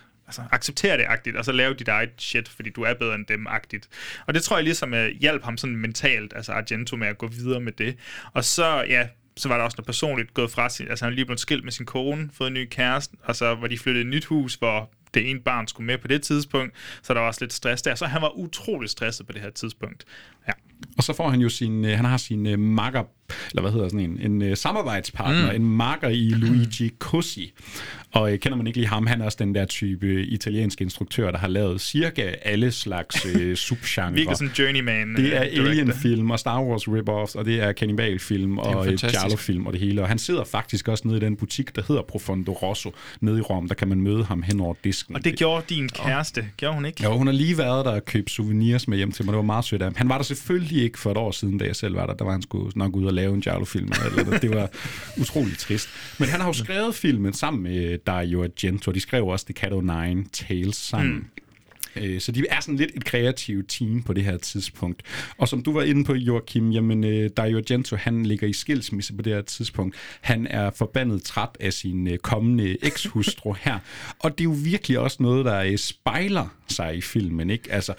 altså, 0.43 0.55
acceptere 0.55 0.99
det 0.99 1.05
agtigt, 1.09 1.37
og 1.37 1.45
så 1.45 1.53
lave 1.53 1.75
dit 1.75 1.89
eget 1.89 2.11
shit, 2.19 2.49
fordi 2.49 2.71
du 2.71 2.83
er 2.83 2.95
bedre 2.95 3.15
end 3.15 3.27
dem 3.27 3.47
agtigt. 3.47 3.89
Og 4.27 4.35
det 4.35 4.43
tror 4.43 4.57
jeg 4.57 4.65
ligesom 4.65 4.93
uh, 4.93 5.07
hjalp 5.07 5.45
ham 5.45 5.57
sådan 5.57 5.77
mentalt, 5.77 6.33
altså 6.37 6.53
Argento 6.53 6.97
med 6.97 7.09
at 7.09 7.19
gå 7.19 7.27
videre 7.27 7.61
med 7.61 7.73
det. 7.73 7.97
Og 8.33 8.45
så, 8.45 8.85
ja, 8.89 9.09
så 9.37 9.49
var 9.49 9.57
der 9.57 9.65
også 9.65 9.77
noget 9.79 9.87
personligt 9.87 10.35
gået 10.35 10.51
fra 10.51 10.69
sin... 10.69 10.89
Altså, 10.89 11.05
han 11.05 11.13
er 11.13 11.15
lige 11.15 11.25
blevet 11.25 11.41
skilt 11.41 11.65
med 11.65 11.73
sin 11.73 11.87
kone, 11.87 12.31
fået 12.33 12.49
en 12.49 12.55
ny 12.55 12.69
kæreste, 12.71 13.17
og 13.23 13.37
så 13.37 13.55
var 13.55 13.67
de 13.67 13.79
flyttet 13.79 14.01
i 14.01 14.05
et 14.05 14.11
nyt 14.11 14.25
hus, 14.25 14.55
hvor 14.55 14.91
det 15.15 15.31
ene 15.31 15.41
barn 15.41 15.69
skulle 15.69 15.87
med 15.87 15.99
på 15.99 16.09
det 16.09 16.23
tidspunkt, 16.23 16.75
så 17.03 17.15
der 17.15 17.21
var 17.21 17.27
også 17.27 17.41
lidt 17.41 17.53
stress 17.53 17.83
der. 17.83 17.95
Så 17.95 18.07
han 18.07 18.23
var 18.23 18.37
utrolig 18.37 18.91
stresset 18.91 19.27
på 19.27 19.33
det 19.33 19.43
her 19.43 19.51
tidspunkt. 19.51 20.05
Ja. 20.49 20.53
Og 20.97 21.05
så 21.05 21.13
får 21.13 21.31
han 21.31 21.41
jo 21.41 21.49
sin, 21.49 21.85
øh, 21.85 21.97
han 21.97 22.05
har 22.05 22.17
sin 22.17 22.47
øh, 22.47 22.59
makker, 22.59 23.03
eller 23.51 23.63
hvad 23.63 23.73
hedder 23.73 23.89
sådan 23.89 24.11
en, 24.11 24.33
en 24.33 24.43
øh, 24.43 24.57
samarbejdspartner, 24.57 25.51
mm. 25.51 25.57
en 25.57 25.77
makker 25.77 26.09
i 26.09 26.29
Luigi 26.29 26.91
Cosi. 26.99 27.53
Og 28.13 28.33
øh, 28.33 28.39
kender 28.39 28.57
man 28.57 28.67
ikke 28.67 28.79
lige 28.79 28.89
ham, 28.89 29.07
han 29.07 29.21
er 29.21 29.25
også 29.25 29.39
den 29.41 29.55
der 29.55 29.65
type 29.65 30.25
italiensk 30.25 30.81
instruktør, 30.81 31.31
der 31.31 31.39
har 31.39 31.49
lavet 31.49 31.81
cirka 31.81 32.35
alle 32.43 32.73
slags 32.73 33.27
øh, 33.27 33.57
subgenre. 33.67 34.13
Virkelig 34.13 34.37
sådan 34.37 34.55
journeyman. 34.59 35.17
Det 35.17 35.37
er. 35.37 35.41
Alien-film 35.41 36.31
og 36.31 36.39
Star 36.39 36.63
Wars 36.63 36.89
rip-offs, 36.89 37.39
og 37.39 37.45
det 37.45 37.61
er 37.61 37.73
Cannibal-film 37.73 38.59
og 38.59 38.87
Giallo-film 38.87 39.67
og 39.67 39.73
det 39.73 39.81
hele. 39.81 40.03
Og 40.03 40.09
han 40.09 40.19
sidder 40.19 40.45
faktisk 40.45 40.89
også 40.89 41.09
nede 41.09 41.17
i 41.17 41.21
den 41.21 41.37
butik, 41.37 41.77
der 41.77 41.83
hedder 41.89 42.03
Profondo 42.03 42.53
Rosso, 42.53 42.93
nede 43.21 43.39
i 43.39 43.41
Rom. 43.41 43.69
Der 43.69 43.75
kan 43.75 43.89
man 43.89 44.01
møde 44.01 44.25
ham 44.25 44.43
hen 44.43 44.61
over 44.61 44.75
disken. 44.85 45.15
Og 45.15 45.25
det 45.25 45.37
gjorde 45.39 45.65
din 45.69 45.89
kæreste, 45.89 46.39
oh. 46.39 46.45
gjorde 46.57 46.75
hun 46.75 46.85
ikke? 46.85 47.03
Jo, 47.03 47.17
hun 47.17 47.27
har 47.27 47.35
lige 47.35 47.59
været 47.59 47.85
der 47.85 47.91
og 47.91 48.05
købt 48.05 48.31
souvenirs 48.31 48.89
med 48.89 48.97
hjem 48.97 49.13
til 49.13 49.25
mig. 49.25 49.33
Det 49.33 49.37
var 49.37 49.43
meget 49.43 49.65
sødt 49.65 49.83
af 49.83 49.87
ham. 49.87 49.95
Han 49.97 50.09
var 50.09 50.17
der 50.17 50.25
selvfølgelig 50.25 50.83
ikke 50.85 50.99
for 50.99 51.11
et 51.11 51.17
år 51.17 51.31
siden, 51.31 51.59
da 51.59 51.65
jeg 51.65 51.77
selv 51.77 51.95
var 51.95 52.07
der. 52.07 52.15
Der 52.15 52.25
var 52.25 52.33
han 52.33 52.43
skulle 52.43 52.73
nok 52.77 52.97
ud 52.97 53.05
og 53.05 53.13
lave 53.15 53.35
en 53.35 53.41
Giallo-film. 53.41 53.93
Eller 54.19 54.39
det 54.39 54.51
var 54.51 54.71
utroligt 55.21 55.59
trist. 55.59 55.89
Men 56.19 56.29
han 56.29 56.41
har 56.41 56.47
jo 56.47 56.53
skrevet 56.53 56.95
filmen 56.95 57.33
sammen 57.33 57.63
med 57.63 57.99
Dario 57.99 58.43
Argento. 58.43 58.93
De 58.93 59.01
skrev 59.01 59.27
også 59.27 59.47
The 59.47 59.55
Cat 59.55 59.73
O' 59.73 59.81
Nine 59.81 60.25
Tales 60.33 60.77
sammen. 60.77 61.15
Mm. 61.15 61.25
Øh, 61.97 62.21
Så 62.21 62.33
de 62.33 62.45
er 62.51 62.61
sådan 62.61 62.77
lidt 62.77 62.91
et 62.95 63.05
kreativt 63.05 63.69
team 63.69 64.03
på 64.03 64.13
det 64.13 64.25
her 64.25 64.37
tidspunkt. 64.37 65.03
Og 65.39 65.49
som 65.49 65.63
du 65.63 65.73
var 65.73 65.83
inde 65.83 66.05
på, 66.05 66.15
Joachim, 66.15 66.71
jamen 66.71 67.05
øh, 67.05 67.31
Dario 67.37 67.57
Argento, 67.57 67.97
han 67.97 68.27
ligger 68.27 68.49
i 68.49 68.53
skilsmisse 68.53 69.15
på 69.15 69.23
det 69.23 69.35
her 69.35 69.43
tidspunkt. 69.43 69.97
Han 70.21 70.47
er 70.47 70.71
forbandet 70.71 71.23
træt 71.23 71.49
af 71.61 71.73
sin 71.73 72.09
øh, 72.09 72.19
kommende 72.19 72.77
ekshustru 72.85 73.55
her. 73.61 73.79
Og 74.23 74.31
det 74.39 74.41
er 74.41 74.45
jo 74.45 74.57
virkelig 74.65 74.99
også 74.99 75.17
noget, 75.21 75.45
der 75.45 75.61
øh, 75.61 75.79
spejler 75.79 76.47
sig 76.69 76.97
i 76.97 77.01
filmen, 77.01 77.51
ikke? 77.51 77.73
Altså, 77.73 77.95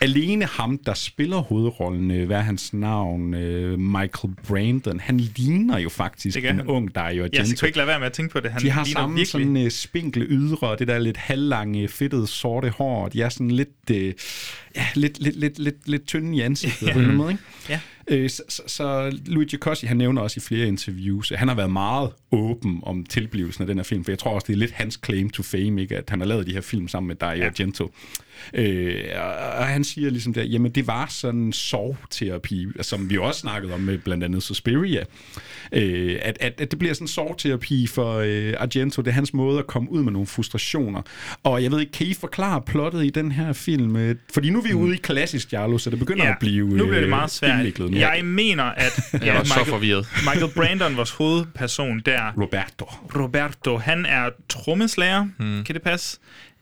alene 0.00 0.44
ham, 0.44 0.78
der 0.78 0.94
spiller 0.94 1.36
hovedrollen, 1.36 2.10
øh, 2.10 2.26
hvad 2.26 2.36
er 2.36 2.40
hans 2.40 2.72
navn, 2.74 3.34
øh, 3.34 3.78
Michael 3.78 4.34
Brandon, 4.48 5.00
han 5.00 5.20
ligner 5.20 5.78
jo 5.78 5.88
faktisk 5.88 6.36
en 6.36 6.44
han. 6.44 6.66
ung 6.66 6.94
Dario 6.94 7.22
Argento. 7.22 7.38
Jeg 7.38 7.46
skal 7.46 7.66
ikke 7.66 7.76
lade 7.78 7.88
være 7.88 7.98
med 7.98 8.06
at 8.06 8.12
tænke 8.12 8.32
på 8.32 8.40
det. 8.40 8.50
Han 8.50 8.62
de 8.62 8.70
har 8.70 8.84
samme 8.84 9.16
virkelig... 9.16 9.26
sådan 9.26 9.56
uh, 9.56 9.68
spinkle 9.68 10.24
ydre, 10.24 10.68
og 10.68 10.78
det 10.78 10.88
der 10.88 10.98
lidt 10.98 11.16
halvlange, 11.16 11.88
fedtede, 11.88 12.26
sorte 12.26 12.70
hår. 12.70 13.08
De 13.08 13.22
er 13.22 13.28
sådan 13.28 13.50
lidt, 13.50 13.68
uh, 13.90 13.96
ja, 13.96 14.12
lidt, 14.94 15.22
lidt, 15.22 15.36
lidt, 15.36 15.58
lidt, 15.58 15.88
lidt 15.88 16.06
tynde 16.06 16.36
i 16.36 16.40
ansigtet 16.40 16.86
Ja. 16.86 16.92
på 16.92 16.98
en 16.98 17.14
måde, 17.16 17.30
ikke? 17.30 17.42
Ja. 17.68 17.80
Så, 18.28 18.42
så, 18.48 18.62
så 18.66 19.16
Luigi 19.26 19.56
Cossi, 19.56 19.86
han 19.86 19.96
nævner 19.96 20.22
også 20.22 20.38
i 20.38 20.40
flere 20.40 20.68
interviews, 20.68 21.32
at 21.32 21.38
han 21.38 21.48
har 21.48 21.54
været 21.54 21.70
meget 21.70 22.10
åben 22.32 22.80
om 22.82 23.04
tilblivelsen 23.06 23.62
af 23.62 23.66
den 23.66 23.78
her 23.78 23.82
film, 23.84 24.04
for 24.04 24.10
jeg 24.10 24.18
tror 24.18 24.30
også, 24.30 24.44
det 24.46 24.52
er 24.52 24.56
lidt 24.56 24.70
hans 24.72 25.00
claim 25.04 25.30
to 25.30 25.42
fame, 25.42 25.82
ikke? 25.82 25.96
at 25.96 26.10
han 26.10 26.20
har 26.20 26.26
lavet 26.26 26.46
de 26.46 26.52
her 26.52 26.60
film 26.60 26.88
sammen 26.88 27.08
med 27.08 27.16
Dario 27.16 27.40
ja. 27.42 27.46
Argento. 27.46 27.90
Øh, 28.54 28.94
og, 29.16 29.22
og 29.58 29.64
han 29.66 29.84
siger 29.84 30.10
ligesom 30.10 30.34
der, 30.34 30.42
jamen 30.42 30.70
det 30.72 30.86
var 30.86 31.06
sådan 31.10 31.40
en 31.40 31.52
sovterapi, 31.52 32.66
som 32.80 33.10
vi 33.10 33.18
også 33.18 33.40
snakkede 33.40 33.74
om 33.74 33.80
med 33.80 33.98
blandt 33.98 34.24
andet 34.24 34.42
Suspiria, 34.42 35.02
øh, 35.72 36.18
at, 36.22 36.36
at, 36.40 36.60
at 36.60 36.70
det 36.70 36.78
bliver 36.78 36.94
sådan 36.94 37.04
en 37.04 37.08
sovterapi 37.08 37.86
for 37.86 38.14
øh, 38.24 38.54
Argento, 38.58 39.02
det 39.02 39.10
er 39.10 39.14
hans 39.14 39.34
måde 39.34 39.58
at 39.58 39.66
komme 39.66 39.92
ud 39.92 40.02
med 40.02 40.12
nogle 40.12 40.26
frustrationer. 40.26 41.02
Og 41.44 41.62
jeg 41.62 41.70
ved 41.70 41.80
ikke, 41.80 41.92
kan 41.92 42.06
I 42.06 42.14
forklare 42.14 42.62
plottet 42.66 43.04
i 43.04 43.10
den 43.10 43.32
her 43.32 43.52
film? 43.52 43.96
Øh, 43.96 44.16
Fordi 44.34 44.50
nu 44.50 44.58
er 44.58 44.62
vi 44.62 44.74
ude 44.74 44.94
i 44.94 44.98
klassisk 44.98 45.48
Giallo, 45.50 45.78
så 45.78 45.90
det 45.90 45.98
begynder 45.98 46.24
Ja, 46.24 46.30
at 46.30 46.36
blive 46.40 46.68
nu 46.68 46.84
bliver 46.84 46.94
det 46.94 47.02
øh, 47.02 47.08
meget 47.08 47.30
svært. 47.30 47.78
nu. 47.78 47.88
Jeg 47.96 48.20
mener, 48.24 48.64
at 48.64 49.00
Jeg 49.26 49.34
var 49.34 49.44
så 49.44 49.64
forvirret. 49.64 50.06
Michael 50.34 50.52
Brandon, 50.54 50.96
vores 50.96 51.10
hovedperson 51.10 52.02
der, 52.06 52.32
Roberto. 52.40 52.84
Roberto, 53.16 53.76
han 53.76 54.06
er 54.06 54.30
trommeslager, 54.48 55.26
Hmm. 55.38 55.46
mm. 55.46 55.64
kan 55.64 55.74
det 55.74 55.82
passe? 55.82 56.18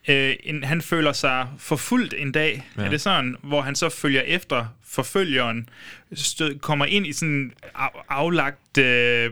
Øh, 0.07 0.35
en, 0.43 0.63
han 0.63 0.81
føler 0.81 1.13
sig 1.13 1.47
forfulgt 1.59 2.13
en 2.17 2.31
dag, 2.31 2.63
Ja. 2.77 2.81
er 2.83 2.89
det 2.89 3.01
sådan, 3.01 3.35
hvor 3.43 3.61
han 3.61 3.75
så 3.75 3.89
følger 3.89 4.21
efter 4.21 4.65
forfølgeren, 4.87 5.69
stød, 6.13 6.59
kommer 6.59 6.85
ind 6.85 7.07
i 7.07 7.13
sådan 7.13 7.29
en 7.33 7.53
af, 7.75 7.87
aflagt 8.09 8.77
øh, 8.77 9.31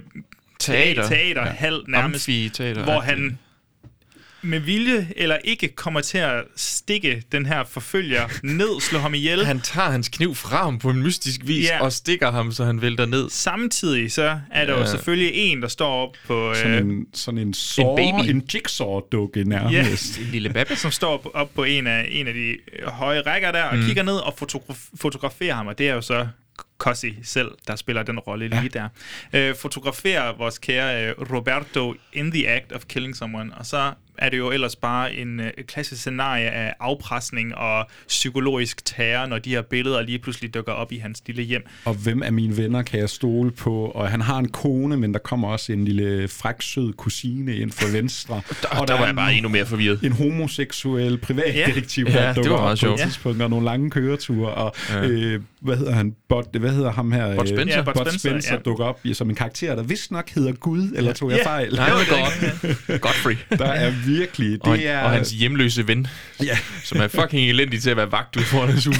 Teater. 0.60 1.08
teaterhal 1.08 1.74
Ja. 1.74 1.92
nærmest, 1.92 2.28
Amfiteater. 2.30 2.84
hvor 2.84 3.00
han 3.00 3.40
med 4.46 4.60
vilje 4.60 5.08
eller 5.16 5.38
ikke 5.44 5.68
kommer 5.68 6.02
til 6.02 6.18
at 6.18 6.44
stikke 6.56 7.24
den 7.32 7.46
her 7.46 7.64
forfølger 7.64 8.28
ned, 8.44 8.82
slå 8.82 9.00
ham 9.00 9.14
ihjel. 9.14 9.46
Han 9.46 9.62
tager 9.62 9.90
hans 9.92 10.10
kniv 10.10 10.36
fra 10.36 10.58
ham 10.64 10.80
på 10.80 10.90
en 10.90 11.04
mystisk 11.04 11.42
vis 11.44 11.66
Ja. 11.70 11.82
og 11.84 11.92
stikker 11.94 12.32
ham, 12.32 12.52
så 12.52 12.66
han 12.66 12.82
vælter 12.82 13.06
ned. 13.06 13.30
Samtidig 13.30 14.12
så 14.12 14.40
er 14.52 14.66
der 14.66 14.72
ja. 14.74 14.80
Ja. 14.80 14.86
jo 14.86 14.92
selvfølgelig 14.92 15.32
en, 15.34 15.62
der 15.62 15.68
står 15.68 16.08
op 16.08 16.16
på... 16.28 16.54
Sådan 16.56 16.72
øh, 16.74 16.80
en, 16.80 17.06
sådan 17.14 17.38
en, 17.38 17.54
saw, 17.54 17.96
baby. 17.96 18.30
en 18.30 18.44
jigsaw-dukke 18.54 19.44
nærmest. 19.44 20.18
en 20.20 20.26
lille 20.32 20.50
baby, 20.50 20.72
som 20.76 20.92
står 20.92 21.32
op, 21.34 21.50
på 21.56 21.64
en 21.64 21.88
af, 21.88 22.08
en 22.12 22.28
af 22.28 22.34
de 22.34 22.50
øh, 22.50 22.88
høje 22.88 23.22
rækker 23.22 23.52
der, 23.52 23.64
og 23.64 23.76
Mm. 23.78 23.84
kigger 23.86 24.04
ned 24.04 24.16
og 24.16 24.34
fotograf- 24.42 24.90
fotograferer 24.96 25.54
ham, 25.56 25.68
og 25.68 25.78
det 25.78 25.90
er 25.90 25.94
jo 25.94 26.02
så 26.02 26.28
Cossi 26.78 27.16
selv, 27.24 27.52
der 27.68 27.76
spiller 27.76 28.04
den 28.04 28.20
rolle 28.20 28.50
ja. 28.54 28.60
lige 28.62 28.70
der. 28.70 28.88
Øh, 29.34 29.56
fotograferer 29.56 30.38
vores 30.38 30.58
kære 30.58 31.06
øh, 31.10 31.16
Roberto 31.34 31.96
in 32.14 32.32
the 32.32 32.50
act 32.50 32.72
of 32.72 32.82
killing 32.90 33.16
someone, 33.16 33.56
og 33.58 33.66
så 33.66 33.92
er 34.18 34.30
det 34.30 34.38
jo 34.38 34.52
ellers 34.52 34.76
bare 34.76 35.14
en 35.16 35.40
øh, 35.40 35.52
klassisk 35.68 36.02
scenarie 36.02 36.50
af 36.50 36.74
afpresning 36.80 37.56
og 37.56 37.86
psykologisk 38.08 38.86
terror, 38.86 39.26
når 39.26 39.40
de 39.40 39.50
her 39.50 39.62
billeder 39.62 40.02
lige 40.02 40.20
pludselig 40.20 40.54
dukker 40.54 40.72
op 40.72 40.92
i 40.92 40.98
hans 40.98 41.22
lille 41.28 41.44
hjem. 41.44 41.64
Og 41.86 41.94
hvem 41.94 42.24
af 42.24 42.34
mine 42.34 42.58
venner 42.58 42.82
kan 42.82 43.00
jeg 43.00 43.10
stole 43.10 43.52
på? 43.52 43.86
Og 43.86 44.10
han 44.10 44.22
har 44.22 44.38
en 44.40 44.48
kone, 44.48 44.98
men 44.98 45.14
der 45.14 45.20
kommer 45.20 45.48
også 45.48 45.74
en 45.74 45.86
lille 45.86 46.28
fræk, 46.28 46.56
sød 46.62 46.94
kusine 46.94 47.56
ind 47.56 47.72
fra 47.72 47.98
venstre. 47.98 48.36
Der, 48.62 48.68
og 48.80 48.88
der 48.88 48.94
var 48.94 49.02
er 49.02 49.06
jeg 49.06 49.16
bare 49.16 49.34
endnu 49.34 49.50
mere 49.50 49.66
forvirret. 49.66 50.00
en 50.04 50.12
homoseksuel 50.12 51.18
privatdetektiv, 51.18 52.06
Ja. 52.10 52.14
der 52.14 52.22
Ja, 52.22 52.28
det 52.28 52.36
dukker 52.36 52.52
var 52.52 52.72
op 52.72 52.78
på 52.84 52.94
et 52.94 53.00
tidspunkt, 53.00 53.42
og 53.42 53.50
nogle 53.50 53.66
lange 53.66 53.90
køreture, 53.92 54.54
og 54.54 54.74
Ja. 54.90 55.08
øh, 55.08 55.42
hvad 55.66 55.78
hedder 55.78 55.92
han? 55.94 56.16
Bot, 56.30 56.56
hvad 56.60 56.70
hedder 56.72 56.92
ham 56.92 57.12
her? 57.12 57.34
Spencer. 57.36 57.62
Øh, 57.62 57.68
Ja, 57.70 57.82
Bud 57.82 57.94
Bud 57.94 58.02
Spencer, 58.06 58.30
Spencer, 58.30 58.54
ja. 58.54 58.60
dukker 58.60 58.86
op 58.86 59.00
som 59.14 59.30
en 59.30 59.36
karakter, 59.36 59.76
der 59.76 59.84
vist 59.84 60.12
nok 60.12 60.30
hedder 60.30 60.52
Gud, 60.52 60.92
eller 60.96 61.14
tog 61.14 61.30
jeg 61.32 61.38
Ja. 61.38 61.48
fejl? 61.50 61.76
Nej, 61.76 61.90
det 61.90 62.08
godt. 62.90 63.02
Godfrey. 63.02 63.36
Der 63.58 63.66
er 63.66 63.92
virkelig, 64.06 64.58
Og, 64.62 64.78
det 64.78 64.88
er... 64.88 65.00
og 65.04 65.10
hans 65.12 65.32
hjemløse 65.32 65.88
ven, 65.88 66.08
Ja. 66.44 66.58
som 66.84 66.98
er 67.02 67.08
fucking 67.08 67.50
elendig 67.50 67.82
til 67.82 67.90
at 67.90 67.98
være 67.98 68.12
vagt 68.12 68.36
ude 68.36 68.46
foran 68.46 68.70
hans 68.70 68.86
hus. 68.86 68.96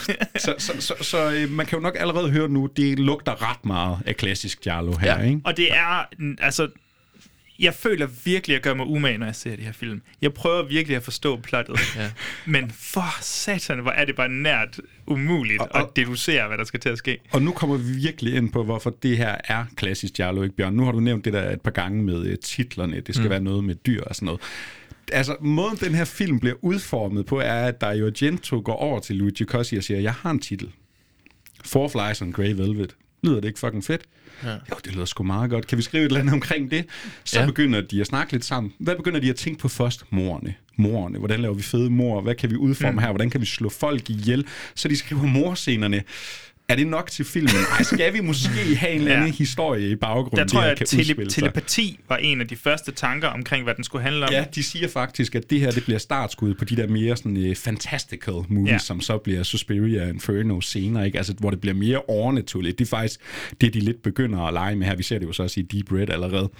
så 0.44 0.54
så, 0.58 0.72
så, 0.78 0.94
så 1.00 1.30
øh, 1.32 1.50
man 1.50 1.66
kan 1.66 1.78
jo 1.78 1.82
nok 1.82 1.96
allerede 2.00 2.30
høre 2.30 2.48
nu, 2.48 2.68
det 2.76 2.98
lugter 2.98 3.50
ret 3.50 3.64
meget 3.64 3.98
af 4.06 4.16
klassisk 4.16 4.60
Giallo 4.60 4.92
her, 4.96 5.18
Ja. 5.20 5.26
ikke? 5.26 5.40
Og 5.44 5.56
det 5.56 5.72
er, 5.74 6.04
altså, 6.40 6.68
jeg 7.58 7.74
føler 7.74 8.06
virkelig, 8.24 8.54
at 8.54 8.58
jeg 8.58 8.62
gør 8.62 8.74
mig 8.74 8.86
umage, 8.86 9.18
når 9.18 9.26
jeg 9.26 9.34
ser 9.34 9.56
de 9.56 9.62
her 9.62 9.72
film. 9.72 10.02
Jeg 10.22 10.34
prøver 10.34 10.62
virkelig 10.68 10.96
at 10.96 11.02
forstå 11.02 11.36
plottet. 11.36 11.78
Ja. 11.96 12.10
Men 12.46 12.70
for 12.70 13.22
satan, 13.22 13.78
hvor 13.78 13.90
er 13.90 14.04
det 14.04 14.16
bare 14.16 14.28
nært 14.28 14.80
umuligt 15.06 15.60
Og- 15.60 15.68
og- 15.70 15.80
at 15.80 15.86
deducere, 15.96 16.48
hvad 16.48 16.58
der 16.58 16.64
skal 16.64 16.80
til 16.80 16.88
at 16.88 16.98
ske. 16.98 17.18
Og 17.32 17.42
nu 17.42 17.52
kommer 17.52 17.76
vi 17.76 17.84
virkelig 17.92 18.34
ind 18.34 18.52
på, 18.52 18.64
hvorfor 18.64 18.90
det 19.02 19.16
her 19.16 19.36
er 19.44 19.64
klassisk 19.76 20.12
Giallo, 20.14 20.42
ikke 20.42 20.56
Bjørn? 20.56 20.74
Nu 20.74 20.84
har 20.84 20.92
du 20.92 21.00
nævnt 21.00 21.24
det 21.24 21.32
der 21.32 21.50
et 21.50 21.60
par 21.60 21.70
gange 21.70 22.02
med 22.02 22.16
uh, 22.32 22.34
titlerne. 22.44 23.00
Det 23.00 23.14
skal 23.14 23.24
mm. 23.24 23.30
være 23.30 23.40
noget 23.40 23.64
med 23.64 23.74
dyr 23.74 24.02
og 24.04 24.14
sådan 24.14 24.26
noget. 24.26 24.40
Altså, 25.12 25.36
måden 25.40 25.76
den 25.76 25.94
her 25.94 26.04
film 26.04 26.40
bliver 26.40 26.56
udformet 26.62 27.26
på, 27.26 27.40
er, 27.40 27.66
at 27.66 27.80
Dario 27.80 28.06
Argento 28.06 28.62
går 28.64 28.74
over 28.76 29.00
til 29.00 29.16
Luigi 29.16 29.44
Cossi 29.44 29.76
og 29.76 29.84
siger, 29.84 30.00
jeg 30.00 30.12
har 30.14 30.30
en 30.30 30.38
titel. 30.38 30.70
Four 31.64 31.88
Flies 31.88 32.22
on 32.22 32.32
Grey 32.32 32.52
Velvet. 32.52 32.96
Lyder 33.22 33.40
det 33.40 33.48
ikke 33.48 33.58
fucking 33.60 33.84
fedt? 33.84 34.02
Ja. 34.44 34.50
Jo, 34.52 34.76
det 34.84 34.92
lyder 34.94 35.04
sgu 35.04 35.22
meget 35.22 35.50
godt. 35.50 35.66
Kan 35.66 35.78
vi 35.78 35.82
skrive 35.82 36.02
et 36.04 36.06
eller 36.06 36.20
andet 36.20 36.32
omkring 36.34 36.70
det? 36.70 36.84
Så 37.24 37.40
Ja. 37.40 37.46
begynder 37.46 37.80
de 37.80 38.00
at 38.00 38.06
snakke 38.06 38.32
lidt 38.32 38.44
sammen. 38.44 38.72
Hvad 38.78 38.96
begynder 38.96 39.20
de 39.20 39.30
at 39.30 39.36
tænke 39.36 39.58
på 39.60 39.68
først? 39.68 40.04
Morerne. 40.10 40.54
Morerne. 40.76 41.18
Hvordan 41.18 41.40
laver 41.40 41.54
vi 41.54 41.62
fede 41.62 41.90
mor? 41.90 42.20
Hvad 42.20 42.34
kan 42.34 42.50
vi 42.50 42.56
udforme 42.56 42.92
mm. 42.92 42.98
her? 42.98 43.08
Hvordan 43.08 43.30
kan 43.30 43.40
vi 43.40 43.46
slå 43.46 43.68
folk 43.68 44.10
ihjel? 44.10 44.46
Så 44.74 44.88
de 44.88 44.96
skriver 44.96 45.22
morscenerne. 45.22 46.02
Er 46.70 46.76
det 46.76 46.86
nok 46.86 47.10
til 47.10 47.24
filmen? 47.24 47.50
Ej, 47.78 47.82
skal 47.82 48.12
vi 48.14 48.20
måske 48.20 48.76
have 48.76 48.92
en 48.92 48.98
eller 49.00 49.12
anden 49.14 49.28
Ja. 49.28 49.34
historie 49.34 49.90
i 49.90 49.96
baggrunden? 49.96 50.38
Der 50.38 50.46
tror 50.46 50.62
jeg, 50.62 50.70
at 50.80 50.82
tele- 50.86 51.26
telepati 51.30 51.98
var 52.08 52.16
en 52.16 52.40
af 52.40 52.48
de 52.48 52.56
første 52.56 52.92
tanker 52.92 53.28
omkring, 53.28 53.64
hvad 53.64 53.74
den 53.74 53.84
skulle 53.84 54.02
handle 54.02 54.24
om. 54.26 54.32
Ja, 54.32 54.44
de 54.54 54.62
siger 54.62 54.88
faktisk, 54.88 55.34
at 55.34 55.50
det 55.50 55.60
her 55.60 55.70
det 55.70 55.84
bliver 55.84 55.98
startskud 55.98 56.54
på 56.54 56.64
de 56.64 56.76
der 56.76 56.88
mere 56.88 57.16
sådan, 57.16 57.36
uh, 57.50 57.56
fantastical 57.56 58.34
movies, 58.48 58.72
Ja. 58.72 58.78
som 58.78 59.00
så 59.00 59.18
bliver 59.18 59.42
Suspiria 59.42 60.08
Inferno 60.08 60.60
senere, 60.60 61.06
ikke? 61.06 61.18
Altså, 61.18 61.34
hvor 61.38 61.50
det 61.50 61.60
bliver 61.60 61.74
mere 61.74 62.00
overnaturligt. 62.08 62.78
Det 62.78 62.84
er 62.84 62.88
faktisk 62.88 63.20
det, 63.60 63.74
de 63.74 63.80
lidt 63.80 64.02
begynder 64.02 64.38
at 64.40 64.52
lege 64.54 64.76
med 64.76 64.86
her. 64.86 64.96
Vi 64.96 65.02
ser 65.02 65.18
det 65.18 65.26
jo 65.26 65.32
så 65.32 65.42
også 65.42 65.60
i 65.60 65.62
Deep 65.62 65.92
Red 65.92 66.10
allerede. 66.10 66.50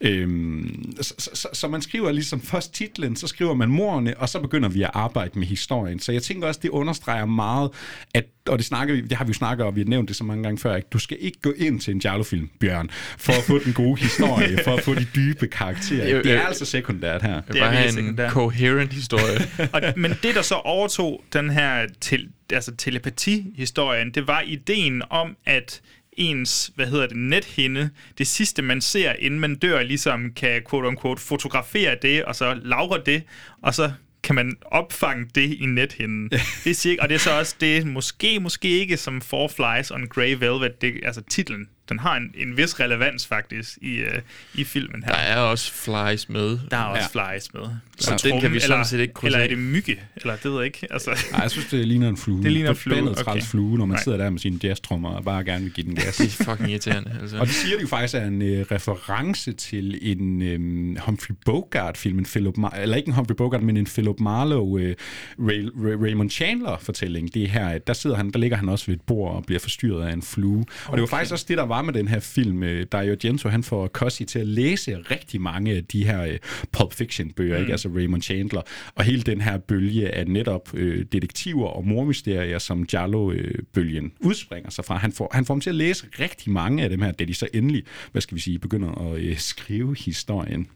Øhm, 0.00 0.92
så, 1.00 1.14
så, 1.18 1.30
så, 1.34 1.48
så 1.52 1.68
man 1.68 1.82
skriver 1.82 2.12
ligesom 2.12 2.40
først 2.40 2.74
titlen, 2.74 3.16
så 3.16 3.26
skriver 3.26 3.54
man 3.54 3.68
morerne, 3.68 4.18
og 4.18 4.28
så 4.28 4.40
begynder 4.40 4.68
vi 4.68 4.82
at 4.82 4.90
arbejde 4.94 5.38
med 5.38 5.46
historien. 5.46 5.98
Så 6.00 6.12
jeg 6.12 6.22
tænker 6.22 6.48
også, 6.48 6.60
det 6.62 6.68
understreger 6.68 7.24
meget, 7.26 7.70
at 8.14 8.24
og 8.48 8.58
det, 8.58 8.66
snakker 8.66 8.94
vi, 8.94 9.00
det 9.00 9.12
har 9.18 9.24
vi 9.24 9.28
jo 9.28 9.34
snakket 9.34 9.66
om, 9.66 9.74
vi 9.76 9.80
har 9.80 9.88
nævnt 9.88 10.08
det 10.08 10.16
så 10.16 10.24
mange 10.24 10.42
gange 10.42 10.58
før, 10.58 10.76
ikke? 10.76 10.88
du 10.92 10.98
skal 10.98 11.16
ikke 11.20 11.40
gå 11.42 11.52
ind 11.56 11.80
til 11.80 11.94
en 11.94 12.00
Giallo-film, 12.00 12.48
Bjørn, 12.60 12.90
for 13.18 13.32
at 13.32 13.42
få 13.46 13.58
den 13.64 13.72
gode 13.72 14.00
historie, 14.00 14.58
for 14.64 14.74
at 14.76 14.82
få 14.84 14.94
de 14.94 15.06
dybe 15.14 15.46
karakterer. 15.46 16.18
Øh, 16.18 16.24
Det 16.24 16.32
er 16.32 16.40
altså 16.46 16.64
sekundært 16.64 17.22
her. 17.22 17.34
Det 17.40 17.52
Det 17.54 17.62
er 17.62 17.70
virkelig 17.70 17.88
en 17.88 17.92
sekundært. 17.94 18.32
coherent 18.32 18.92
historie. 18.92 19.38
og, 19.74 19.80
men 19.96 20.10
det, 20.22 20.34
der 20.34 20.42
så 20.42 20.54
overtog 20.54 21.24
den 21.32 21.50
her 21.50 21.86
til, 22.00 22.28
altså 22.52 22.74
telepati-historien, 22.76 24.10
det 24.10 24.26
var 24.26 24.40
ideen 24.46 25.02
om, 25.10 25.36
at 25.46 25.80
ens, 26.12 26.70
hvad 26.74 26.86
hedder 26.86 27.06
det, 27.06 27.16
nethinde, 27.16 27.90
det 28.18 28.26
sidste 28.26 28.62
man 28.62 28.80
ser, 28.80 29.12
inden 29.18 29.40
man 29.40 29.54
dør, 29.54 29.82
ligesom 29.82 30.32
kan 30.36 30.62
quote-unquote 30.70 31.20
fotografere 31.22 31.96
det, 32.02 32.24
og 32.24 32.34
så 32.36 32.54
lagre 32.62 33.00
det, 33.06 33.22
og 33.62 33.74
så 33.74 33.90
kan 34.22 34.34
man 34.34 34.56
opfange 34.64 35.26
det 35.34 35.52
i 35.52 35.66
nethinden. 35.66 36.30
det 36.64 36.70
er 36.70 36.74
cirka, 36.74 37.02
og 37.02 37.08
det 37.08 37.14
er 37.14 37.18
så 37.18 37.38
også 37.38 37.56
det, 37.60 37.86
måske, 37.86 38.40
måske 38.40 38.68
ikke 38.68 38.96
som 38.96 39.20
Four 39.20 39.48
Flies 39.48 39.90
on 39.90 40.06
Grey 40.06 40.34
Velvet, 40.38 40.82
det, 40.82 41.00
altså 41.02 41.22
titlen, 41.22 41.68
den 41.88 41.98
har 41.98 42.16
en, 42.16 42.30
en 42.34 42.56
vis 42.56 42.80
relevans 42.80 43.26
faktisk 43.26 43.78
i, 43.82 44.02
uh, 44.02 44.08
i 44.54 44.64
filmen 44.64 45.02
her. 45.04 45.12
Der 45.12 45.18
er 45.18 45.36
også 45.36 45.72
flies 45.72 46.28
med. 46.28 46.58
Der 46.70 46.76
er 46.76 46.84
også 46.84 47.08
ja. 47.14 47.32
flies 47.32 47.54
med. 47.54 47.62
Så 47.98 48.10
ja. 48.24 48.30
den 48.30 48.40
kan 48.40 48.52
vi 48.52 48.60
sådan 48.60 48.84
set 48.84 49.00
ikke 49.00 49.14
krydse 49.14 49.26
Eller 49.26 49.44
er 49.44 49.48
det 49.48 49.58
mygge? 49.58 50.00
Eller 50.16 50.36
det 50.36 50.44
ved 50.44 50.56
jeg 50.56 50.66
ikke. 50.66 50.86
Altså, 50.90 51.10
Nej, 51.32 51.40
jeg 51.40 51.50
synes, 51.50 51.66
det 51.66 51.88
ligner 51.88 52.08
en 52.08 52.16
flue. 52.16 52.42
Det 52.42 52.52
ligner 52.52 52.70
en 52.70 52.76
flue, 52.76 52.96
Forbandet 52.96 53.26
okay. 53.28 53.42
flue, 53.42 53.78
når 53.78 53.86
man 53.86 53.94
Nej. 53.94 54.02
sidder 54.02 54.18
der 54.18 54.30
med 54.30 54.38
sine 54.38 54.58
jazztrummer 54.62 55.10
og 55.10 55.24
bare 55.24 55.44
gerne 55.44 55.64
vil 55.64 55.72
give 55.72 55.86
den 55.86 55.94
gas. 56.04 56.16
Det 56.16 56.40
er 56.40 56.44
fucking 56.44 56.70
irriterende. 56.70 57.18
Altså. 57.20 57.38
Og 57.38 57.46
det 57.46 57.54
siger 57.54 57.76
de 57.76 57.82
jo 57.82 57.88
faktisk 57.88 58.14
er 58.14 58.24
en 58.26 58.42
øh, 58.42 58.66
reference 58.70 59.52
til 59.52 59.98
en 60.02 60.42
øh, 60.42 60.96
Humphrey 61.00 61.34
Bogart-film, 61.44 62.18
en 62.18 62.24
Philip 62.24 62.58
Mar- 62.58 62.80
eller 62.80 62.96
ikke 62.96 63.08
en 63.08 63.14
Humphrey 63.14 63.36
Bogart, 63.36 63.62
men 63.62 63.76
en 63.76 63.86
Philip 63.86 64.20
Marlowe 64.20 64.82
øh, 64.82 64.94
Ray, 65.38 65.68
Ray, 65.76 66.04
Raymond 66.04 66.30
Chandler-fortælling. 66.30 67.34
Det 67.34 67.42
er 67.42 67.48
her, 67.48 67.68
at 67.68 67.86
der 67.86 67.92
sidder 67.92 68.16
han, 68.16 68.30
der 68.30 68.38
ligger 68.38 68.56
han 68.56 68.68
også 68.68 68.86
ved 68.86 68.94
et 68.94 69.00
bord 69.00 69.34
og 69.36 69.44
bliver 69.46 69.60
forstyrret 69.60 70.08
af 70.08 70.12
en 70.12 70.22
flue. 70.22 70.64
Og 70.86 70.92
det 70.92 71.00
var 71.00 71.06
faktisk 71.06 71.32
også 71.32 71.44
det, 71.48 71.58
der 71.58 71.66
var 71.66 71.77
med 71.82 71.92
den 71.92 72.08
her 72.08 72.20
film. 72.20 72.62
Øh, 72.62 72.86
Dario 72.92 73.12
Argento, 73.12 73.48
han 73.48 73.62
får 73.62 73.86
Cossi 73.86 74.24
til 74.24 74.38
at 74.38 74.46
læse 74.46 74.96
rigtig 74.96 75.40
mange 75.40 75.72
af 75.72 75.84
de 75.84 76.04
her 76.04 76.22
øh, 76.22 76.38
Pulp 76.72 76.92
Fiction-bøger, 76.92 77.56
mm. 77.56 77.60
ikke? 77.60 77.72
altså 77.72 77.88
Raymond 77.88 78.22
Chandler. 78.22 78.62
Og 78.94 79.04
hele 79.04 79.22
den 79.22 79.40
her 79.40 79.58
bølge 79.58 80.08
af 80.08 80.26
netop 80.26 80.74
øh, 80.74 81.04
detektiver 81.12 81.66
og 81.66 81.86
mormysterier, 81.86 82.58
som 82.58 82.86
Giallo-bølgen 82.86 84.12
udspringer 84.20 84.70
sig 84.70 84.84
fra. 84.84 84.96
Han 84.96 85.12
får, 85.12 85.30
han 85.32 85.44
får 85.44 85.54
dem 85.54 85.60
til 85.60 85.70
at 85.70 85.76
læse 85.76 86.06
rigtig 86.20 86.52
mange 86.52 86.82
af 86.82 86.90
dem 86.90 87.02
her, 87.02 87.12
da 87.12 87.24
de 87.24 87.34
så 87.34 87.48
endelig, 87.54 87.82
hvad 88.12 88.22
skal 88.22 88.34
vi 88.34 88.40
sige, 88.40 88.58
begynder 88.58 89.12
at 89.12 89.20
øh, 89.20 89.38
skrive 89.38 89.96
historien. 89.96 90.68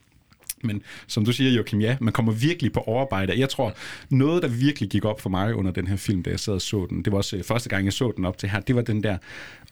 Men 0.62 0.82
som 1.06 1.24
du 1.24 1.32
siger, 1.32 1.50
Joachim, 1.50 1.80
ja, 1.80 1.96
man 2.00 2.12
kommer 2.12 2.32
virkelig 2.32 2.72
på 2.72 2.80
overarbejde. 2.80 3.38
Jeg 3.38 3.48
tror, 3.48 3.74
noget, 4.10 4.42
der 4.42 4.48
virkelig 4.48 4.88
gik 4.90 5.04
op 5.04 5.20
for 5.20 5.30
mig 5.30 5.54
under 5.54 5.70
den 5.72 5.86
her 5.86 5.96
film, 5.96 6.22
da 6.22 6.30
jeg 6.30 6.40
sad 6.40 6.54
og 6.54 6.60
så 6.62 6.86
den, 6.90 7.02
det 7.04 7.12
var 7.12 7.18
også 7.18 7.36
øh, 7.36 7.44
første 7.44 7.68
gang, 7.68 7.84
jeg 7.84 7.92
så 7.92 8.12
den 8.16 8.24
op 8.24 8.38
til 8.38 8.48
her, 8.48 8.60
det 8.60 8.76
var 8.76 8.82
den 8.82 9.02
der, 9.02 9.18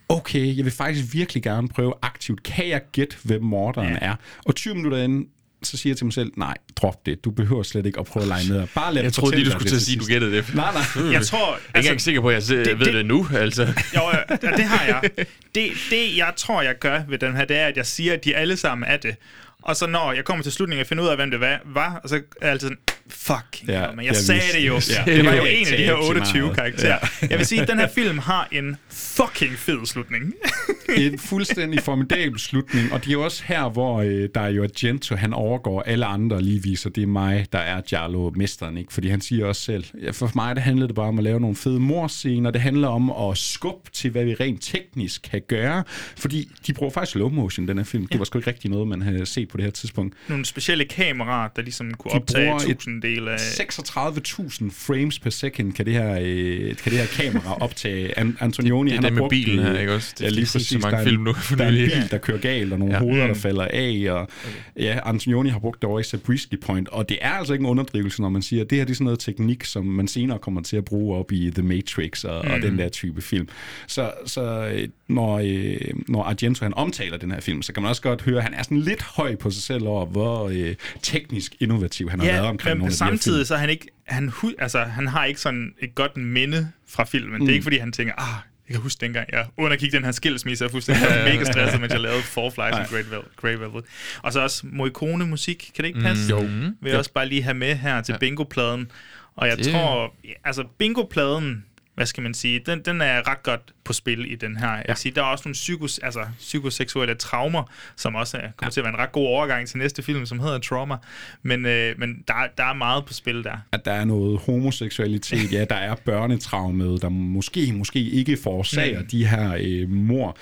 okay, 0.09 0.57
jeg 0.57 0.64
vil 0.64 0.72
faktisk 0.72 1.14
virkelig 1.14 1.43
gerne 1.43 1.68
prøve 1.68 1.93
aktivt, 2.03 2.43
kan 2.43 2.68
jeg 2.68 2.80
gætte, 2.93 3.16
hvem 3.22 3.43
morderen 3.43 3.97
er? 4.01 4.14
Og 4.45 4.55
20 4.55 4.74
minutter 4.74 4.99
inden, 4.99 5.26
så 5.62 5.76
siger 5.76 5.91
jeg 5.91 5.97
til 5.97 6.07
mig 6.07 6.12
selv, 6.12 6.32
nej, 6.36 6.57
drop 6.76 7.07
det. 7.07 7.24
Du 7.24 7.30
behøver 7.30 7.62
slet 7.62 7.86
ikke 7.86 8.01
at 8.01 8.07
prøve 8.07 8.22
at 8.22 8.28
lege 8.28 8.49
med. 8.49 8.66
Bare 8.74 8.95
lad 8.95 9.03
Jeg 9.03 9.12
troede 9.12 9.36
lige, 9.36 9.45
du 9.47 9.51
skulle 9.51 9.68
til 9.68 9.76
at 9.76 9.82
sige, 9.82 9.97
du 9.97 10.01
sidst. 10.01 10.11
gættede 10.11 10.36
det. 10.36 10.55
Nej, 10.55 10.72
nej. 10.97 11.12
jeg 11.12 11.26
tror... 11.26 11.38
Jeg 11.53 11.59
er 11.74 11.78
ikke 11.78 11.86
engang 11.88 12.01
sikker 12.01 12.20
på, 12.20 12.28
at 12.28 12.51
jeg 12.51 12.64
det, 12.64 12.78
ved 12.78 12.86
det- 12.86 12.95
det 12.95 13.07
nu, 13.07 13.26
altså. 13.34 13.62
Jo, 13.97 14.01
ja, 14.12 14.18
ja, 14.43 14.57
det 14.57 14.64
har 14.64 14.84
jeg. 14.86 15.11
Det, 15.55 15.70
det, 15.91 16.16
jeg 16.16 16.32
tror, 16.36 16.62
jeg 16.62 16.74
gør 16.80 17.01
ved 17.09 17.18
den 17.18 17.36
her, 17.36 17.45
det 17.45 17.57
er, 17.57 17.66
at 17.66 17.76
jeg 17.76 17.86
siger, 17.86 18.12
at 18.12 18.24
de 18.24 18.36
alle 18.36 18.57
sammen 18.57 18.88
er 18.91 18.97
det. 18.97 19.16
Og 19.62 19.76
så 19.76 19.86
når 19.86 20.12
jeg 20.12 20.24
kommer 20.24 20.42
til 20.42 20.52
slutningen 20.52 20.80
og 20.80 20.86
finder 20.86 21.04
ud 21.04 21.08
af, 21.08 21.16
hvem 21.16 21.30
det 21.30 21.40
var, 21.40 21.61
var 21.64 22.00
og 22.02 22.08
så 22.08 22.16
er 22.16 22.20
jeg 22.40 22.50
altid 22.50 22.68
sådan, 22.68 22.78
Fuck. 23.11 23.68
ja, 23.68 23.80
hell, 23.80 23.96
men 23.96 24.04
jeg, 24.04 24.06
jeg 24.06 24.16
sagde 24.16 24.40
det 24.54 24.66
jo. 24.66 24.74
Ja. 24.74 25.14
Det 25.14 25.24
var 25.24 25.34
jo 25.34 25.44
en 25.44 25.66
af 25.66 25.76
de 25.76 25.84
her 25.84 25.94
28 25.94 26.54
karakterer. 26.54 26.98
Ja. 27.22 27.26
Jeg 27.30 27.38
vil 27.38 27.46
sige, 27.46 27.62
at 27.62 27.68
den 27.68 27.78
her 27.78 27.88
film 27.94 28.18
har 28.18 28.48
en 28.52 28.76
fucking 28.90 29.58
fed 29.58 29.86
slutning. 29.86 30.34
en 30.96 31.18
fuldstændig 31.18 31.82
formidabel 31.82 32.38
slutning, 32.38 32.92
og 32.92 33.00
det 33.00 33.08
er 33.08 33.12
jo 33.12 33.24
også 33.24 33.42
her, 33.46 33.68
hvor 33.68 34.00
øh, 34.00 34.28
der 34.34 34.40
er 34.40 34.48
jo 34.48 34.62
Argento, 34.62 35.16
han 35.16 35.32
overgår 35.32 35.82
alle 35.82 36.06
andre 36.06 36.36
og 36.36 36.42
lige 36.42 36.62
viser, 36.62 36.90
det 36.90 37.02
er 37.02 37.06
mig, 37.06 37.46
der 37.52 37.58
er 37.58 37.80
Giallo 37.80 38.30
mesteren, 38.30 38.76
ikke? 38.76 38.92
Fordi 38.92 39.08
han 39.08 39.20
siger 39.20 39.46
også 39.46 39.62
selv, 39.62 39.84
ja, 40.02 40.11
for 40.11 40.30
mig 40.34 40.56
det 40.56 40.62
handlede 40.62 40.88
det 40.88 40.96
bare 40.96 41.08
om 41.08 41.18
at 41.18 41.24
lave 41.24 41.40
nogle 41.40 41.56
fede 41.56 41.80
morscener, 41.80 42.50
det 42.50 42.61
handler 42.61 42.88
om 42.88 43.11
at 43.11 43.38
skubbe 43.38 43.90
til, 43.90 44.11
hvad 44.11 44.24
vi 44.24 44.34
rent 44.34 44.62
teknisk 44.62 45.22
kan 45.30 45.42
gøre, 45.48 45.84
fordi 46.16 46.48
de 46.66 46.72
bruger 46.72 46.92
faktisk 46.92 47.12
slow 47.12 47.28
motion, 47.28 47.68
den 47.68 47.78
her 47.78 47.84
film. 47.84 48.02
Ja. 48.02 48.12
Det 48.12 48.18
var 48.18 48.24
sgu 48.24 48.38
ikke 48.38 48.50
rigtig 48.50 48.70
noget, 48.70 48.88
man 48.88 49.02
havde 49.02 49.26
set 49.26 49.48
på 49.48 49.56
det 49.56 49.64
her 49.64 49.72
tidspunkt. 49.72 50.16
Nogle 50.28 50.44
specielle 50.44 50.84
kameraer, 50.84 51.48
der 51.48 51.62
ligesom 51.62 51.94
kunne 51.94 52.11
de 52.11 52.16
optage 52.16 52.54
1000 52.54 52.99
en 53.05 53.16
del 53.16 53.28
af... 53.28 53.36
36.000 53.36 54.70
frames 54.72 55.18
per 55.18 55.30
second 55.30 55.72
kan 55.72 55.86
det 55.86 55.94
her, 55.94 56.18
øh, 56.22 56.76
kan 56.76 56.92
det 56.92 56.98
her 56.98 57.07
kamera 57.07 57.57
optage. 57.64 58.18
An- 58.18 58.36
Antonioni, 58.40 58.90
det, 58.90 58.96
det 58.96 59.05
han 59.05 59.12
har 59.12 59.20
brugt... 59.20 59.30
bilen 59.30 59.59
her, 59.64 59.78
ikke 59.78 59.94
også? 59.94 60.14
Det, 60.18 60.24
ja, 60.24 60.28
lige 60.28 60.40
præcis. 60.53 60.68
Så 60.68 60.78
mange 60.78 60.96
der 60.96 61.03
er, 61.03 61.05
film 61.05 61.22
nu 61.22 61.32
for 61.32 61.57
Der 61.57 61.64
er 61.64 61.68
en 61.68 61.74
bil, 61.74 62.11
der 62.11 62.18
kører 62.18 62.38
galt, 62.38 62.72
og 62.72 62.78
nogle 62.78 62.94
ja. 62.94 63.01
hoveder, 63.01 63.26
der 63.26 63.34
mm. 63.34 63.40
falder 63.40 63.68
af, 63.72 64.07
og 64.09 64.20
okay. 64.20 64.84
ja, 64.84 64.98
Antonioni 65.05 65.51
har 65.51 65.59
brugt 65.59 65.82
det 65.82 65.88
over 65.90 66.01
i 66.01 66.03
Zabriskie 66.03 66.59
Point, 66.59 66.88
og 66.88 67.09
det 67.09 67.18
er 67.20 67.30
altså 67.30 67.53
ikke 67.53 67.62
en 67.62 67.66
underdrivelse, 67.66 68.22
når 68.22 68.28
man 68.28 68.42
siger, 68.42 68.64
at 68.64 68.70
det 68.70 68.78
her 68.78 68.84
det 68.84 68.90
er 68.90 68.94
sådan 68.94 69.05
noget 69.05 69.18
teknik, 69.18 69.64
som 69.64 69.86
man 69.86 70.09
senere 70.09 70.38
kommer 70.38 70.62
til 70.62 70.76
at 70.76 70.84
bruge 70.84 71.18
op 71.18 71.32
i 71.32 71.51
The 71.51 71.62
Matrix 71.62 72.24
og, 72.24 72.44
mm. 72.44 72.51
og 72.51 72.62
den 72.62 72.70
mm. 72.70 72.76
der 72.76 72.88
type 72.88 73.22
film. 73.22 73.48
Så, 73.86 74.12
så 74.26 74.70
øh, 74.74 74.88
når, 75.09 75.38
øh, 75.44 75.76
når 76.09 76.22
Argento 76.22 76.64
han 76.64 76.74
omtaler 76.74 77.16
den 77.16 77.30
her 77.30 77.40
film, 77.40 77.62
så 77.62 77.72
kan 77.72 77.82
man 77.82 77.90
også 77.90 78.03
godt 78.03 78.22
høre, 78.22 78.36
at 78.36 78.42
han 78.42 78.55
er 78.55 78.62
sådan 78.62 78.80
lidt 78.80 79.03
høj 79.03 79.36
på 79.36 79.51
sig 79.51 79.62
selv 79.62 79.86
over, 79.86 80.07
hvor 80.07 80.48
øh, 80.48 80.74
teknisk 81.03 81.57
innovativ 81.61 82.11
han 82.11 82.20
ja, 82.20 82.26
har 82.26 82.32
været 82.32 82.48
omkring 82.48 82.78
nogle 82.78 82.89
de 82.91 82.97
samtidig 82.97 83.47
så 83.47 83.55
er 83.55 83.59
han 83.59 83.70
ikke, 83.70 83.86
han, 84.07 84.32
altså, 84.59 84.80
han 84.84 85.07
har 85.07 85.24
ikke 85.24 85.41
sådan 85.41 85.74
et 85.78 85.95
godt 85.95 86.16
minde 86.16 86.68
fra 86.88 87.05
filmen. 87.05 87.32
Mm. 87.32 87.38
Det 87.38 87.43
Mm. 87.43 87.49
er 87.49 87.53
ikke, 87.53 87.62
fordi 87.62 87.78
han 87.78 87.93
tænker, 87.93 88.14
ah, 88.18 88.41
jeg 88.68 88.74
kan 88.74 88.82
huske 88.82 89.01
dengang, 89.01 89.28
jeg 89.32 89.47
undergik 89.57 89.93
den 89.93 90.05
her 90.05 90.12
skilsmisse, 90.12 90.64
og 90.64 90.70
fuldstændig 90.70 91.05
mega 91.24 91.45
stresset, 91.45 91.80
mens 91.80 91.93
jeg 91.93 92.01
lavede 92.01 92.22
Four 92.22 92.51
Flies 92.51 92.74
and 92.76 92.86
Great 92.88 93.05
Vel- 93.05 93.36
Grey 93.36 93.55
Velvet. 93.55 93.84
Og 94.22 94.32
så 94.32 94.41
også 94.41 94.62
Morricone-musik, 94.72 95.70
kan 95.74 95.82
det 95.82 95.88
ikke 95.88 96.01
passe? 96.01 96.34
Mm, 96.34 96.41
jo. 96.41 96.47
Vil 96.47 96.74
jeg 96.82 96.93
Jo. 96.93 96.99
også 96.99 97.12
bare 97.12 97.28
lige 97.28 97.43
have 97.43 97.55
med 97.55 97.74
her 97.76 98.01
til 98.03 98.12
Ja. 98.12 98.18
bingo-pladen. 98.18 98.91
Og 99.36 99.49
jeg 99.49 99.57
Det- 99.59 99.66
tror, 99.72 100.14
altså 100.45 100.64
bingo-pladen, 100.78 101.64
hvad 102.01 102.07
skal 102.07 102.22
man 102.22 102.34
sige, 102.34 102.61
den, 102.66 102.80
den 102.80 103.01
er 103.01 103.28
ret 103.28 103.42
godt 103.42 103.61
på 103.84 103.92
spil 103.92 104.32
i 104.32 104.34
den 104.34 104.57
her. 104.57 104.68
Jeg 104.70 104.84
vil 104.88 104.96
sige, 104.96 105.12
der 105.12 105.20
er 105.20 105.26
også 105.26 105.42
nogle 105.48 105.55
psykos, 105.55 105.98
altså, 105.98 106.20
psykoseksuelle 106.38 107.14
traumer, 107.14 107.62
som 107.96 108.14
også 108.14 108.36
er, 108.36 108.40
kommer 108.40 108.55
ja. 108.62 108.70
til 108.70 108.80
at 108.80 108.84
være 108.84 108.94
en 108.94 108.98
ret 108.98 109.12
god 109.12 109.26
overgang 109.26 109.68
til 109.68 109.78
næste 109.78 110.03
film, 110.03 110.26
som 110.26 110.40
hedder 110.40 110.59
Trauma. 110.59 110.96
Men, 111.42 111.66
øh, 111.66 111.98
men 111.98 112.24
der, 112.28 112.34
der 112.57 112.64
er 112.64 112.72
meget 112.72 113.05
på 113.07 113.12
spil 113.12 113.44
der. 113.44 113.57
at 113.72 113.84
der 113.84 113.92
er 113.92 114.05
noget 114.05 114.40
homoseksualitet, 114.40 115.53
ja, 115.53 115.64
der 115.64 115.76
er 115.76 115.94
børnetraumet, 115.94 117.03
der 117.03 117.09
måske, 117.09 117.72
måske 117.72 118.01
ikke 118.01 118.38
forårsager 118.42 119.01
mm. 119.01 119.07
de 119.07 119.26
her 119.26 119.57
øh, 119.61 119.90
mor. 119.90 120.36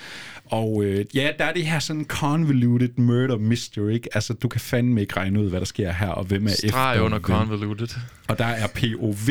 Og 0.49 0.83
øh, 0.83 1.05
ja, 1.13 1.31
der 1.39 1.45
er 1.45 1.53
det 1.53 1.65
her 1.65 1.79
sådan 1.79 2.05
convoluted 2.05 2.89
murder 2.97 3.37
mystery, 3.37 3.91
ikke? 3.91 4.09
Altså, 4.15 4.33
du 4.33 4.47
kan 4.47 4.61
fandme 4.61 5.01
ikke 5.01 5.17
regne 5.17 5.39
ud, 5.39 5.49
hvad 5.49 5.59
der 5.59 5.65
sker 5.65 5.91
her, 5.91 6.07
og 6.07 6.23
hvem 6.23 6.45
er 6.45 6.49
Streg 6.49 6.65
efter 6.65 7.01
under 7.01 7.19
hvem. 7.19 7.21
convoluted. 7.37 7.87
Og 8.27 8.39
der 8.39 8.45
er 8.45 8.67
POV, 8.67 9.29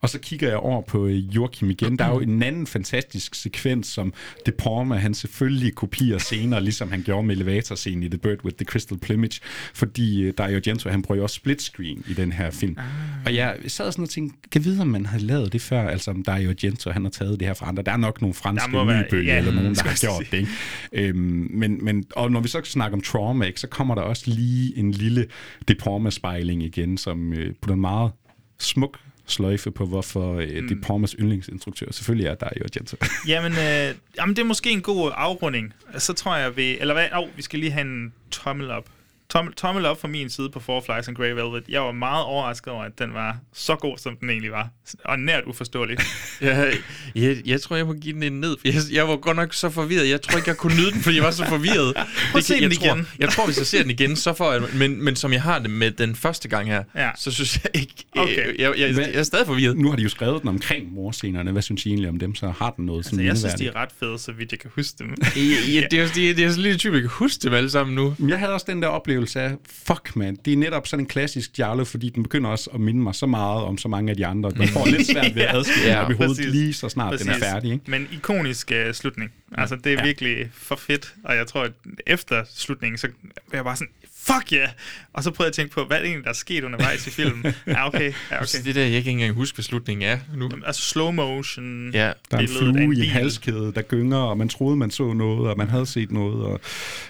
og 0.00 0.08
så 0.10 0.18
kigger 0.18 0.48
jeg 0.48 0.56
over 0.56 0.82
på 0.82 1.06
øh, 1.06 1.36
Joachim 1.36 1.70
igen. 1.70 1.98
Der 1.98 2.04
er 2.04 2.08
jo 2.08 2.20
en 2.20 2.42
anden 2.42 2.66
fantastisk 2.66 3.34
sekvens, 3.34 3.86
som 3.86 4.12
De 4.46 4.50
Palma, 4.50 4.96
han 4.96 5.14
selvfølgelig 5.14 5.74
kopierer 5.74 6.18
senere, 6.18 6.62
ligesom 6.62 6.90
han 6.90 7.02
gjorde 7.02 7.26
med 7.26 7.36
elevatorscenen 7.36 8.02
i 8.02 8.08
The 8.08 8.18
Bird 8.18 8.44
with 8.44 8.56
the 8.56 8.64
Crystal 8.64 8.98
Plumage, 8.98 9.40
fordi 9.74 10.22
øh, 10.22 10.32
Dario 10.38 10.56
Argento, 10.56 10.88
han 10.88 11.02
bruger 11.02 11.16
jo 11.16 11.22
også 11.22 11.36
split 11.36 11.62
screen 11.62 12.04
i 12.08 12.14
den 12.14 12.32
her 12.32 12.50
film. 12.50 12.76
Ah. 12.78 12.84
Og 13.26 13.34
jeg 13.34 13.56
sad 13.66 13.92
sådan 13.92 14.02
og 14.02 14.08
tænkte, 14.10 14.48
kan 14.52 14.64
vide, 14.64 14.80
om 14.80 14.86
man 14.86 15.06
har 15.06 15.18
lavet 15.18 15.52
det 15.52 15.62
før, 15.62 15.88
altså 15.88 16.10
om 16.10 16.22
Dario 16.22 16.48
Argento, 16.48 16.90
han 16.90 17.02
har 17.04 17.10
taget 17.10 17.40
det 17.40 17.46
her 17.48 17.54
fra 17.54 17.68
andre. 17.68 17.82
Der 17.82 17.92
er 17.92 17.96
nok 17.96 18.20
nogle 18.20 18.34
franske 18.34 18.68
nybølger, 18.70 19.32
ja, 19.32 19.38
eller 19.38 19.52
nogen, 19.52 19.74
der 19.74 19.82
har 19.82 19.98
gjort 20.00 20.24
det. 20.30 20.38
Ikke? 20.38 20.50
Øhm, 20.92 21.48
men, 21.50 21.84
men, 21.84 22.04
og 22.16 22.30
når 22.30 22.40
vi 22.40 22.48
så 22.48 22.60
snakker 22.64 22.96
om 22.96 23.02
trauma, 23.02 23.44
ikke, 23.46 23.60
så 23.60 23.66
kommer 23.66 23.94
der 23.94 24.02
også 24.02 24.22
lige 24.26 24.78
en 24.78 24.90
lille 24.90 25.26
De 25.68 25.74
Palma-spejling 25.74 26.62
igen, 26.62 26.98
som 26.98 27.32
øh, 27.32 27.54
den 27.68 27.80
meget 27.80 28.12
smuk 28.58 28.98
sløjfe 29.26 29.70
på, 29.70 29.86
hvorfor 29.86 30.34
øh, 30.34 30.62
mm. 30.62 30.80
Palmas 30.80 31.16
yndlingsinstruktør 31.18 31.86
selvfølgelig 31.90 32.26
er 32.26 32.34
Dario 32.34 32.64
Argento. 32.64 32.96
Jamen, 33.28 33.52
øh, 33.52 33.94
jamen, 34.18 34.36
det 34.36 34.38
er 34.38 34.44
måske 34.44 34.70
en 34.70 34.82
god 34.82 35.12
afrunding. 35.14 35.72
Så 35.98 36.12
tror 36.12 36.36
jeg, 36.36 36.56
vi... 36.56 36.78
Eller 36.78 36.94
hvad? 36.94 37.06
Oh, 37.12 37.28
vi 37.36 37.42
skal 37.42 37.58
lige 37.58 37.72
have 37.72 37.86
en 37.86 38.12
tommel 38.30 38.70
op. 38.70 38.88
Tommel, 39.34 39.54
tommel 39.54 39.86
op 39.86 40.00
fra 40.00 40.08
min 40.08 40.30
side 40.30 40.50
på 40.50 40.60
Four 40.60 40.80
Flies 40.86 41.08
and 41.08 41.16
Grey 41.16 41.30
Velvet. 41.30 41.64
Jeg 41.68 41.80
var 41.82 41.92
meget 41.92 42.24
overrasket 42.24 42.72
over, 42.72 42.82
at 42.84 42.98
den 42.98 43.14
var 43.14 43.36
så 43.54 43.76
god, 43.76 43.98
som 43.98 44.16
den 44.16 44.30
egentlig 44.30 44.50
var. 44.52 44.68
Og 45.04 45.18
nært 45.18 45.44
uforståelig. 45.46 45.96
Jeg, 46.40 46.72
jeg, 47.14 47.36
jeg 47.46 47.60
tror, 47.60 47.76
jeg 47.76 47.86
må 47.86 47.92
give 47.92 48.14
den 48.14 48.22
en 48.22 48.40
ned. 48.40 48.56
for 48.60 48.68
Jeg, 48.68 48.74
jeg 48.92 49.08
var 49.08 49.16
godt 49.16 49.36
nok 49.36 49.54
så 49.54 49.70
forvirret. 49.70 50.08
Jeg 50.08 50.22
tror 50.22 50.36
ikke, 50.36 50.48
jeg 50.48 50.56
kunne 50.56 50.76
nyde 50.76 50.90
den, 50.92 51.00
fordi 51.00 51.16
jeg 51.16 51.24
var 51.24 51.30
så 51.30 51.46
forvirret. 51.46 51.94
Prøv 52.30 52.38
at 52.38 52.44
se 52.44 52.54
jeg, 52.54 52.62
den 52.62 52.70
tror, 52.78 52.86
igen. 52.94 53.06
Jeg 53.18 53.28
tror, 53.28 53.46
hvis 53.46 53.58
jeg 53.58 53.66
ser 53.66 53.82
den 53.82 53.90
igen, 53.90 54.16
så 54.16 54.32
får 54.32 54.52
jeg... 54.52 54.62
Men, 54.74 55.04
men 55.04 55.16
som 55.16 55.32
jeg 55.32 55.42
har 55.42 55.58
det 55.58 55.70
med 55.70 55.90
den 55.90 56.16
første 56.16 56.48
gang 56.48 56.68
her, 56.68 56.84
Ja. 56.96 57.10
så 57.16 57.30
synes 57.30 57.60
jeg 57.64 57.70
ikke... 57.80 57.94
Okay. 58.16 58.48
Øh, 58.48 58.60
jeg, 58.60 58.74
jeg, 58.78 58.88
jeg, 58.90 58.98
jeg 58.98 59.14
er 59.14 59.22
stadig 59.22 59.46
forvirret. 59.46 59.76
nu 59.78 59.88
har 59.90 59.96
de 59.96 60.02
jo 60.02 60.08
skrevet 60.08 60.40
den 60.40 60.48
omkring 60.48 60.92
morscenerne. 60.92 61.52
Hvad 61.52 61.62
synes 61.62 61.86
I 61.86 61.88
egentlig 61.88 62.08
om 62.08 62.18
dem? 62.18 62.34
Så 62.34 62.50
har 62.58 62.70
den 62.70 62.86
noget 62.86 63.04
sådan 63.04 63.18
Altså, 63.26 63.46
jeg 63.46 63.52
synes, 63.52 63.54
de 63.72 63.78
er 63.78 63.82
ret 63.82 63.90
fede, 64.00 64.18
så 64.18 64.32
vidt 64.32 64.52
jeg 64.52 64.58
kan 64.60 64.70
huske 64.74 64.94
dem. 64.98 65.14
Ja, 65.36 65.40
det, 65.90 65.98
er, 66.00 66.08
det, 66.14 66.30
er, 66.30 66.34
det 66.34 66.44
er 66.44 66.48
sådan 66.48 66.62
lidt 66.62 66.78
typisk, 66.78 66.94
jeg 66.94 67.10
kan 67.10 67.10
huske 67.10 67.42
dem 67.42 67.52
alle 67.52 67.70
sammen 67.70 67.94
nu. 67.94 68.16
Jeg 68.28 68.38
havde 68.38 68.52
også 68.52 68.66
den 68.68 68.82
der 68.82 68.88
oplevelse 68.88 69.23
af, 69.26 69.54
fuck 69.86 70.16
man, 70.16 70.36
det 70.44 70.52
er 70.52 70.56
netop 70.56 70.86
sådan 70.86 71.02
en 71.04 71.08
klassisk 71.08 71.52
Giallo, 71.52 71.84
fordi 71.84 72.08
den 72.10 72.22
begynder 72.22 72.50
også 72.50 72.70
at 72.74 72.80
minde 72.80 73.00
mig 73.02 73.14
så 73.14 73.26
meget 73.26 73.62
om 73.64 73.78
så 73.78 73.88
mange 73.88 74.10
af 74.10 74.16
de 74.16 74.26
andre. 74.26 74.50
Man 74.56 74.68
får 74.68 74.86
lidt 74.86 75.06
svært 75.06 75.34
ved 75.34 75.42
at 75.42 75.54
adskille 75.58 75.88
Ja, 75.88 76.00
i 76.10 76.12
hovedet 76.12 76.18
præcis. 76.36 76.46
lige 76.54 76.74
så 76.74 76.88
snart 76.88 77.18
den 77.20 77.28
er 77.28 77.32
Præcis. 77.32 77.44
færdig. 77.52 77.72
Ikke? 77.72 77.90
Men 77.90 78.08
ikonisk 78.12 78.72
uh, 78.86 78.92
slutning. 78.92 79.32
Altså, 79.58 79.76
det 79.76 79.86
er. 79.86 79.96
Ja. 79.96 80.04
virkelig 80.04 80.50
for 80.52 80.76
fedt. 80.76 81.14
Og 81.24 81.36
jeg 81.36 81.46
tror, 81.46 81.62
at 81.62 81.72
efter 82.06 82.44
slutningen, 82.54 82.98
så 82.98 83.08
var 83.50 83.56
jeg 83.58 83.64
bare 83.64 83.76
sådan, 83.76 83.92
fuck 84.26 84.52
ja! 84.52 84.58
Yeah! 84.58 84.68
Og 85.12 85.22
så 85.22 85.30
prøvede 85.30 85.46
jeg 85.46 85.50
at 85.50 85.54
tænke 85.54 85.74
på, 85.74 85.84
hvad 85.84 85.96
er 85.96 86.00
det 86.00 86.08
egentlig, 86.08 86.24
der 86.24 86.30
er 86.30 86.34
sket 86.34 86.64
undervejs 86.64 87.06
i 87.06 87.10
filmen? 87.10 87.54
Ja, 87.66 87.86
okay. 87.86 88.12
Ja, 88.30 88.36
okay. 88.36 88.58
Det 88.64 88.74
der, 88.74 88.80
jeg 88.80 88.92
ikke 88.92 89.10
engang 89.10 89.34
huske, 89.34 89.56
hvad 89.56 89.62
slutningen 89.62 90.08
er 90.08 90.18
nu. 90.36 90.50
Altså 90.66 90.82
slow 90.82 91.10
motion. 91.10 91.90
Ja. 91.94 92.12
Der 92.30 92.36
er 92.36 92.40
en 92.40 92.48
flue 92.48 92.96
i 92.96 92.98
en 92.98 93.10
halskæde, 93.10 93.72
der 93.74 93.82
gynger, 93.82 94.18
og 94.18 94.38
man 94.38 94.48
troede, 94.48 94.76
man 94.76 94.90
så 94.90 95.12
noget, 95.12 95.50
og 95.50 95.58
man 95.58 95.68
havde 95.68 95.86
set 95.86 96.12
noget. 96.12 96.44
Og 96.44 96.60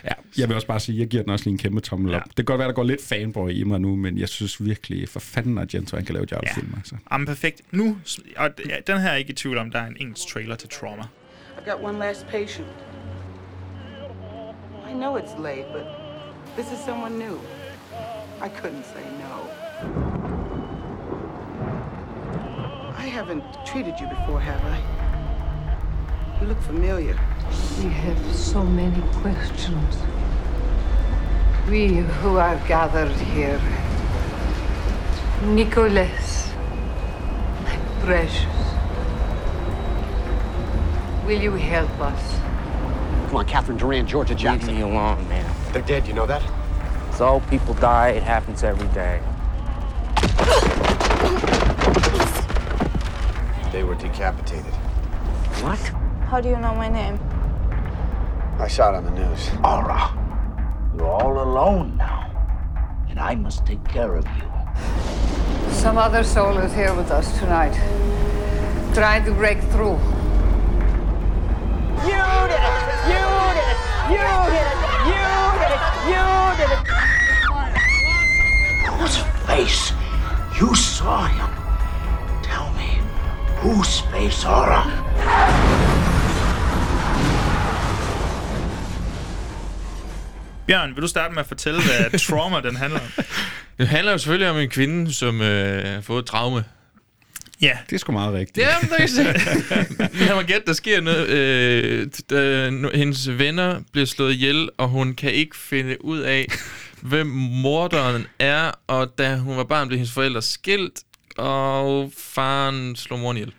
ja, 0.05 0.12
jeg 0.39 0.49
vil 0.49 0.55
også 0.55 0.67
bare 0.67 0.81
sige, 0.81 0.99
jeg 0.99 1.09
giver 1.09 1.23
den 1.23 1.33
også 1.33 1.45
lige 1.45 1.53
en 1.53 1.59
kæmpe 1.59 1.81
tommel 1.81 2.15
op. 2.15 2.15
Ja. 2.15 2.23
Det 2.27 2.37
kan 2.37 2.45
godt 2.45 2.59
være, 2.59 2.69
der 2.69 2.75
går 2.75 2.85
lidt 2.85 3.05
fanboy 3.05 3.51
i 3.51 3.65
mig 3.65 3.81
nu, 3.81 3.97
men 3.97 4.19
jeg 4.19 4.29
synes 4.29 4.65
virkelig, 4.65 5.09
for 5.09 5.21
fanden 5.21 5.59
Argento, 5.59 5.97
han 5.97 6.05
kan 6.07 6.15
lave 6.15 6.27
Jarl-film. 6.33 6.75
Altså. 6.77 6.97
Jamen, 7.12 7.27
perfekt. 7.27 7.61
Nu, 7.71 7.99
og 8.37 8.51
ja, 8.69 8.77
den 8.87 9.01
her 9.01 9.07
er 9.07 9.11
jeg 9.11 9.19
ikke 9.19 9.31
i 9.31 9.35
tvivl 9.35 9.59
om, 9.59 9.71
der 9.71 9.79
er 9.79 9.87
en 9.87 9.97
engelsk 10.01 10.29
trailer 10.29 10.57
til 10.57 10.69
Trauma. 10.69 11.03
I've 11.03 11.71
got 11.71 11.79
one 11.83 11.99
last 11.99 12.27
patient. 12.27 12.69
I 14.91 14.93
know 14.93 15.19
it's 15.19 15.43
late, 15.43 15.67
but 15.73 16.04
this 16.57 16.71
is 16.71 16.79
someone 16.79 17.19
new. 17.19 17.41
I 18.41 18.49
couldn't 18.49 18.85
say 18.85 19.03
no. 19.19 19.51
I 22.97 23.07
haven't 23.07 23.45
treated 23.67 23.99
you 23.99 24.07
before, 24.07 24.41
have 24.41 24.65
I? 24.65 26.41
You 26.41 26.47
look 26.47 26.61
familiar. 26.63 27.19
We 27.79 27.91
have 27.91 28.35
so 28.35 28.65
many 28.65 29.01
questions. 29.21 29.97
We 31.69 31.97
who 31.97 32.37
are 32.37 32.57
gathered 32.69 33.11
here. 33.13 33.61
Nicholas, 35.45 36.53
my 37.63 37.77
precious. 38.01 38.45
Will 41.27 41.41
you 41.41 41.53
help 41.53 41.91
us? 42.01 42.39
Come 43.29 43.37
on, 43.37 43.47
Catherine 43.47 43.79
Duran, 43.79 44.07
Georgia 44.07 44.35
Jackson. 44.35 44.69
Leave 44.69 44.85
me 44.85 44.91
alone, 44.91 45.29
man. 45.29 45.54
They're 45.75 45.83
dead, 45.83 46.07
you 46.07 46.14
know 46.14 46.27
that? 46.27 46.41
So 47.14 47.41
people 47.51 47.75
die. 47.75 48.11
It 48.11 48.22
happens 48.22 48.62
every 48.62 48.87
day. 48.95 49.20
They 53.72 53.83
were 53.83 53.97
decapitated. 53.97 54.72
What? 55.64 55.81
How 56.29 56.41
do 56.41 56.49
you 56.49 56.59
know 56.59 56.77
my 56.77 56.89
name? 56.89 57.18
I 58.61 58.68
saw 58.68 58.91
it 58.93 58.99
on 58.99 59.05
the 59.05 59.11
news. 59.11 59.51
Aura, 59.64 60.16
you're 60.97 61.09
all 61.09 61.43
alone 61.43 61.97
now, 61.97 62.31
and 63.11 63.18
I 63.18 63.35
must 63.35 63.66
take 63.66 63.85
care 63.89 64.14
of 64.14 64.25
you. 64.27 65.72
Some 65.72 65.99
other 65.99 66.22
soul 66.22 66.57
is 66.59 66.72
here 66.72 66.95
with 66.95 67.11
us 67.11 67.37
tonight. 67.41 67.75
Trying 68.95 69.25
to 69.25 69.33
break 69.33 69.59
through. 69.72 69.99
You 72.07 72.22
did 72.47 72.62
it! 72.62 72.79
You 73.11 73.25
did 73.43 73.59
it! 73.59 73.79
You 74.09 74.18
did 74.53 74.89
it! 74.89 74.94
Did 75.65 75.73
it! 75.77 75.83
You 76.12 76.25
did 76.61 76.71
it! 76.77 76.83
Whose 78.89 79.19
face? 79.47 79.95
You 80.61 80.75
saw 80.75 81.25
him. 81.25 81.51
Tell 82.43 82.69
me, 82.79 82.91
whose 83.62 84.01
face, 84.12 84.49
Aura? 84.49 84.83
Bjørn, 90.67 90.95
vil 90.95 91.03
du 91.03 91.09
starte 91.09 91.35
med 91.35 91.41
at 91.41 91.47
fortælle, 91.47 91.81
hvad 91.83 92.19
Trauma 92.29 92.61
den 92.61 92.77
handler 92.77 93.01
om? 93.01 93.25
Det 93.79 93.89
handler 93.89 94.12
jo 94.12 94.19
selvfølgelig 94.19 94.51
om 94.51 94.57
en 94.57 94.69
kvinde, 94.71 95.12
som 95.15 95.41
øh, 95.41 95.95
har 95.95 96.01
fået 96.01 96.23
et 96.23 96.27
traume. 96.27 96.65
Ja. 97.63 97.79
Det 97.91 97.95
er 97.95 97.99
sgu 97.99 98.13
meget 98.13 98.35
rigtigt. 98.35 98.67
Jamen, 98.67 98.91
der 98.91 98.97
kan 98.97 99.09
se. 99.09 99.23
Lad 100.25 100.35
mig 100.41 100.45
gætte, 100.45 100.63
der 100.67 100.73
sker 100.73 101.01
noget. 101.01 101.29
Øh, 101.29 102.07
da, 102.31 102.71
no- 102.71 102.97
hendes 102.97 103.39
venner 103.39 103.81
bliver 103.93 104.07
slået 104.07 104.33
ihjel, 104.33 104.69
og 104.79 104.89
hun 104.89 105.15
kan 105.15 105.31
ikke 105.33 105.57
finde 105.57 106.05
ud 106.05 106.19
af, 106.19 106.47
hvem 107.01 107.27
morderen 107.27 108.27
er. 108.39 108.71
Og 108.87 109.19
da 109.19 109.37
hun 109.37 109.57
var 109.57 109.65
barn, 109.65 109.89
blev 109.89 109.99
hendes 109.99 110.13
forældre 110.13 110.43
skilt, 110.43 111.01
og 111.37 112.13
faren 112.19 112.97
slog 112.97 113.19
moren 113.21 113.37
ihjel. 113.37 113.53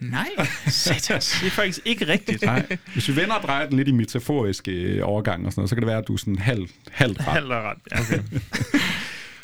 Nej, 0.00 0.28
satans. 0.68 1.36
Det 1.40 1.46
er 1.46 1.50
faktisk 1.50 1.80
ikke 1.84 2.08
rigtigt. 2.08 2.42
Nej. 2.42 2.66
Hvis 2.92 3.08
vi 3.08 3.16
vender 3.16 3.34
og 3.34 3.42
drejer 3.42 3.68
den 3.68 3.76
lidt 3.76 3.88
i 3.88 3.92
metaforiske 3.92 4.70
øh, 4.70 5.00
overgang 5.08 5.46
og 5.46 5.52
sådan 5.52 5.60
noget, 5.60 5.70
så 5.70 5.74
kan 5.76 5.82
det 5.82 5.88
være, 5.88 5.98
at 5.98 6.08
du 6.08 6.12
er 6.14 6.16
sådan 6.18 6.38
halv, 6.38 6.66
halvt 6.90 7.18
ret. 7.18 7.26
Halvt 7.26 7.50
ret, 7.50 7.78
ja. 7.92 8.00
Okay. 8.00 8.18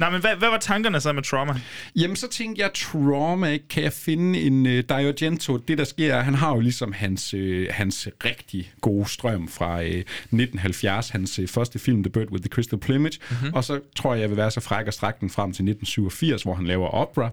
Nej, 0.00 0.10
men 0.10 0.20
hvad, 0.20 0.36
hvad 0.36 0.48
var 0.48 0.58
tankerne 0.58 1.00
så 1.00 1.12
med 1.12 1.22
Trauma? 1.22 1.60
Jamen, 1.96 2.16
så 2.16 2.28
tænkte 2.28 2.62
jeg, 2.62 2.70
Trauma, 2.74 3.58
kan 3.70 3.82
jeg 3.82 3.92
finde 3.92 4.40
en 4.40 4.66
uh, 4.66 4.80
Dario 4.88 5.08
Argento? 5.08 5.56
Det, 5.56 5.78
der 5.78 5.84
sker, 5.84 6.14
er, 6.14 6.20
han 6.20 6.34
har 6.34 6.54
jo 6.54 6.60
ligesom 6.60 6.92
hans, 6.92 7.34
uh, 7.34 7.64
hans 7.70 8.08
rigtig 8.24 8.72
gode 8.80 9.08
strøm 9.08 9.48
fra 9.48 9.80
uh, 9.80 9.86
1970, 9.86 11.08
hans 11.08 11.38
uh, 11.38 11.48
første 11.48 11.78
film, 11.78 12.02
The 12.02 12.10
Bird 12.10 12.30
with 12.30 12.42
the 12.42 12.48
Crystal 12.48 12.78
Plumage, 12.78 13.18
mm-hmm. 13.30 13.54
og 13.54 13.64
så 13.64 13.80
tror 13.96 14.14
jeg, 14.14 14.20
jeg 14.20 14.30
vil 14.30 14.36
være 14.36 14.50
så 14.50 14.60
fræk 14.60 14.86
og 14.86 14.92
strække 14.92 15.20
den 15.20 15.30
frem 15.30 15.48
til 15.48 15.62
1987, 15.62 16.42
hvor 16.42 16.54
han 16.54 16.66
laver 16.66 16.88
opera. 16.88 17.30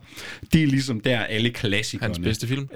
Det 0.53 0.64
er 0.64 0.68
ligesom 0.68 0.99
der, 0.99 1.20
alle 1.20 1.49
klassikerne... 1.49 2.14
Hans 2.14 2.20
bedste 2.20 2.47
film. 2.47 2.70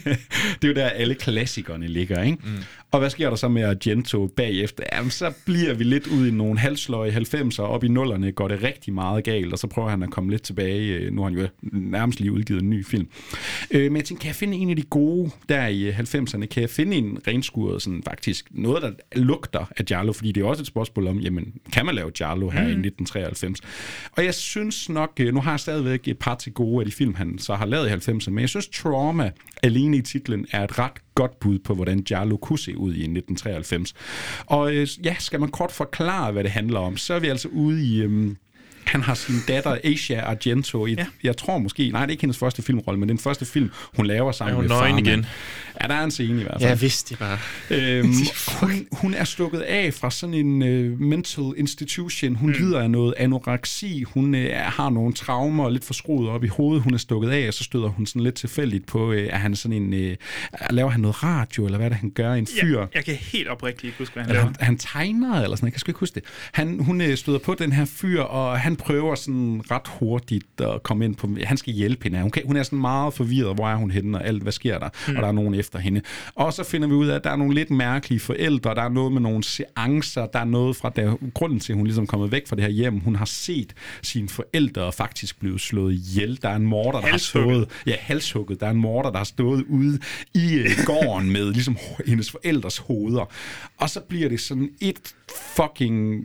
det 0.62 0.64
er 0.64 0.68
jo 0.68 0.74
der, 0.74 0.88
alle 0.88 1.14
klassikerne 1.14 1.86
ligger, 1.86 2.22
ikke? 2.22 2.38
Mm. 2.44 2.62
Og 2.92 2.98
hvad 2.98 3.10
sker 3.10 3.28
der 3.28 3.36
så 3.36 3.48
med 3.48 3.62
Argento 3.62 4.26
bagefter? 4.26 4.84
Jamen, 4.92 5.10
så 5.10 5.32
bliver 5.44 5.74
vi 5.74 5.84
lidt 5.84 6.06
ud 6.06 6.26
i 6.26 6.30
nogle 6.30 6.58
halsløje 6.58 7.10
90'er, 7.10 7.62
op 7.62 7.84
i 7.84 7.88
nullerne 7.88 8.32
går 8.32 8.48
det 8.48 8.62
rigtig 8.62 8.94
meget 8.94 9.24
galt, 9.24 9.52
og 9.52 9.58
så 9.58 9.66
prøver 9.66 9.88
han 9.88 10.02
at 10.02 10.10
komme 10.10 10.30
lidt 10.30 10.42
tilbage. 10.42 11.10
Nu 11.10 11.22
har 11.22 11.30
han 11.30 11.38
jo 11.38 11.48
nærmest 11.62 12.20
lige 12.20 12.32
udgivet 12.32 12.62
en 12.62 12.70
ny 12.70 12.86
film. 12.86 13.08
Øh, 13.70 13.82
men 13.82 13.96
jeg 13.96 14.04
tænkte, 14.04 14.22
kan 14.22 14.28
jeg 14.28 14.36
finde 14.36 14.56
en 14.56 14.70
af 14.70 14.76
de 14.76 14.82
gode 14.82 15.30
der 15.48 15.66
i 15.66 15.90
90'erne? 15.90 16.46
Kan 16.46 16.60
jeg 16.60 16.70
finde 16.70 16.96
en 16.96 17.18
renskuret, 17.26 17.82
sådan 17.82 18.02
faktisk 18.02 18.48
noget, 18.50 18.82
der 18.82 18.90
lugter 19.16 19.72
af 19.76 19.84
Giallo? 19.84 20.12
Fordi 20.12 20.32
det 20.32 20.42
er 20.42 20.46
også 20.46 20.62
et 20.62 20.66
spørgsmål 20.66 21.06
om, 21.06 21.18
jamen, 21.18 21.52
kan 21.72 21.86
man 21.86 21.94
lave 21.94 22.10
Giallo 22.10 22.50
her 22.50 22.62
mm. 22.62 22.68
i 22.68 22.88
1993? 22.88 23.60
Og 24.12 24.24
jeg 24.24 24.34
synes 24.34 24.88
nok, 24.88 25.12
øh, 25.20 25.34
nu 25.34 25.40
har 25.40 25.50
jeg 25.50 25.60
stadigvæk 25.60 26.08
et 26.08 26.18
par 26.18 26.34
til 26.34 26.52
gode 26.52 26.80
af 26.80 26.86
de 26.86 26.92
film, 26.92 27.14
han 27.14 27.38
så 27.38 27.54
har 27.54 27.66
lavet 27.66 27.88
i 27.88 28.10
90'erne, 28.10 28.30
men 28.30 28.38
jeg 28.40 28.48
synes, 28.48 28.68
Trauma 28.68 29.30
alene 29.62 29.96
i 29.96 30.02
titlen 30.02 30.46
er 30.52 30.64
et 30.64 30.78
ret 30.78 30.92
godt 31.20 31.40
bud 31.40 31.58
på, 31.58 31.74
hvordan 31.74 32.04
Jarlo 32.10 32.36
kunne 32.36 32.58
se 32.58 32.76
ud 32.76 32.94
i 32.94 33.02
1993. 33.02 33.94
Og 34.46 34.74
øh, 34.74 34.88
ja, 35.04 35.16
skal 35.18 35.40
man 35.40 35.48
kort 35.48 35.72
forklare, 35.72 36.32
hvad 36.32 36.44
det 36.44 36.52
handler 36.52 36.80
om, 36.80 36.96
så 36.96 37.14
er 37.14 37.18
vi 37.18 37.28
altså 37.28 37.48
ude 37.48 37.84
i... 37.84 38.02
Øh, 38.02 38.34
han 38.84 39.02
har 39.02 39.14
sin 39.14 39.34
datter 39.48 39.78
Asia 39.84 40.20
Argento 40.20 40.86
i, 40.86 40.94
ja. 40.94 41.06
jeg 41.22 41.36
tror 41.36 41.58
måske, 41.58 41.90
nej, 41.90 42.00
det 42.00 42.08
er 42.08 42.10
ikke 42.10 42.22
hendes 42.22 42.38
første 42.38 42.62
filmrolle, 42.62 43.00
men 43.00 43.08
den 43.08 43.18
første 43.18 43.44
film, 43.44 43.70
hun 43.96 44.06
laver 44.06 44.32
sammen 44.32 44.52
er 44.52 44.56
hun 44.56 44.68
med 44.68 44.76
faren. 44.76 45.06
igen? 45.06 45.26
Ja, 45.82 45.88
der 45.88 45.94
er 45.94 46.04
en 46.04 46.10
scene 46.10 46.40
i 46.40 46.42
hvert 46.42 46.60
fald. 46.60 46.70
Ja, 46.70 46.74
vidste 46.74 47.14
de 47.14 47.18
bare. 47.18 47.38
Øhm, 47.70 48.12
hun, 48.60 48.86
hun 48.92 49.14
er 49.14 49.24
stukket 49.24 49.60
af 49.60 49.94
fra 49.94 50.10
sådan 50.10 50.34
en 50.34 50.62
uh, 50.62 51.00
mental 51.00 51.52
institution. 51.56 52.34
Hun 52.34 52.50
mm. 52.50 52.56
lider 52.58 52.80
af 52.80 52.90
noget 52.90 53.14
anoreksi. 53.16 54.02
Hun 54.02 54.34
uh, 54.34 54.40
har 54.52 54.90
nogle 54.90 55.12
traumer 55.12 55.64
og 55.64 55.72
lidt 55.72 55.84
forskruet 55.84 56.28
op 56.28 56.44
i 56.44 56.46
hovedet. 56.46 56.82
Hun 56.82 56.94
er 56.94 56.98
stukket 56.98 57.30
af, 57.30 57.48
og 57.48 57.54
så 57.54 57.64
støder 57.64 57.88
hun 57.88 58.06
sådan 58.06 58.22
lidt 58.22 58.34
tilfældigt 58.34 58.86
på, 58.86 59.08
uh, 59.08 59.16
er 59.16 59.36
han 59.36 59.56
sådan 59.56 59.92
en, 59.92 60.10
uh, 60.10 60.16
laver 60.70 60.90
han 60.90 61.00
noget 61.00 61.22
radio, 61.22 61.64
eller 61.64 61.78
hvad 61.78 61.86
er 61.86 61.88
det, 61.88 61.98
han 61.98 62.10
gør? 62.10 62.32
En 62.32 62.46
fyr? 62.60 62.80
Jeg, 62.80 62.88
jeg 62.94 63.04
kan 63.04 63.14
helt 63.14 63.48
oprigtigt 63.48 63.84
ikke 63.84 63.98
huske, 63.98 64.12
hvad 64.12 64.24
han 64.24 64.32
laver. 64.32 64.44
Han, 64.44 64.56
han 64.60 64.78
tegner, 64.78 65.42
eller 65.42 65.56
sådan, 65.56 65.66
jeg 65.66 65.72
kan 65.72 65.80
sgu 65.80 65.90
ikke 65.90 66.00
huske 66.00 66.14
det. 66.14 66.24
Han, 66.52 66.80
hun 66.80 67.00
uh, 67.00 67.14
støder 67.14 67.38
på 67.38 67.54
den 67.54 67.72
her 67.72 67.84
fyr, 67.84 68.20
og 68.20 68.60
han 68.60 68.69
prøver 68.76 69.14
sådan 69.14 69.62
ret 69.70 69.88
hurtigt 69.98 70.60
at 70.60 70.82
komme 70.82 71.04
ind 71.04 71.16
på, 71.16 71.28
han 71.44 71.56
skal 71.56 71.72
hjælpe 71.72 72.04
hende. 72.04 72.20
Hun, 72.20 72.30
kan, 72.30 72.42
hun 72.46 72.56
er 72.56 72.62
sådan 72.62 72.78
meget 72.78 73.14
forvirret, 73.14 73.54
hvor 73.54 73.68
er 73.68 73.76
hun 73.76 73.90
henne, 73.90 74.18
og 74.18 74.26
alt, 74.26 74.42
hvad 74.42 74.52
sker 74.52 74.78
der? 74.78 74.88
Mm. 75.08 75.16
Og 75.16 75.22
der 75.22 75.28
er 75.28 75.32
nogen 75.32 75.54
efter 75.54 75.78
hende. 75.78 76.00
Og 76.34 76.52
så 76.52 76.64
finder 76.64 76.88
vi 76.88 76.94
ud 76.94 77.06
af, 77.06 77.14
at 77.14 77.24
der 77.24 77.30
er 77.30 77.36
nogle 77.36 77.54
lidt 77.54 77.70
mærkelige 77.70 78.20
forældre, 78.20 78.74
der 78.74 78.82
er 78.82 78.88
noget 78.88 79.12
med 79.12 79.20
nogle 79.20 79.44
seancer, 79.44 80.26
der 80.26 80.38
er 80.38 80.44
noget 80.44 80.76
fra 80.76 80.92
der, 80.96 81.16
grunden 81.34 81.60
til, 81.60 81.72
at 81.72 81.76
hun 81.76 81.86
ligesom 81.86 82.02
er 82.02 82.06
kommet 82.06 82.32
væk 82.32 82.48
fra 82.48 82.56
det 82.56 82.64
her 82.64 82.70
hjem. 82.70 82.98
Hun 82.98 83.16
har 83.16 83.24
set 83.24 83.74
sine 84.02 84.28
forældre 84.28 84.92
faktisk 84.92 85.40
blive 85.40 85.60
slået 85.60 85.92
ihjel. 85.92 86.38
Der 86.42 86.48
er 86.48 86.56
en 86.56 86.66
morder, 86.66 87.00
der 87.00 87.08
har 87.08 87.18
stået... 87.18 87.68
Ja, 87.86 87.94
halshugget. 87.98 88.60
Der 88.60 88.66
er 88.66 88.70
en 88.70 88.80
morder, 88.80 89.10
der 89.10 89.18
har 89.18 89.24
stået 89.24 89.64
ude 89.68 89.98
i 90.34 90.54
øh, 90.54 90.70
gården 90.86 91.32
med 91.32 91.52
ligesom 91.52 91.76
hendes 92.06 92.30
forældres 92.30 92.78
hoveder. 92.78 93.30
Og 93.78 93.90
så 93.90 94.00
bliver 94.00 94.28
det 94.28 94.40
sådan 94.40 94.70
et 94.80 95.14
fucking 95.56 96.22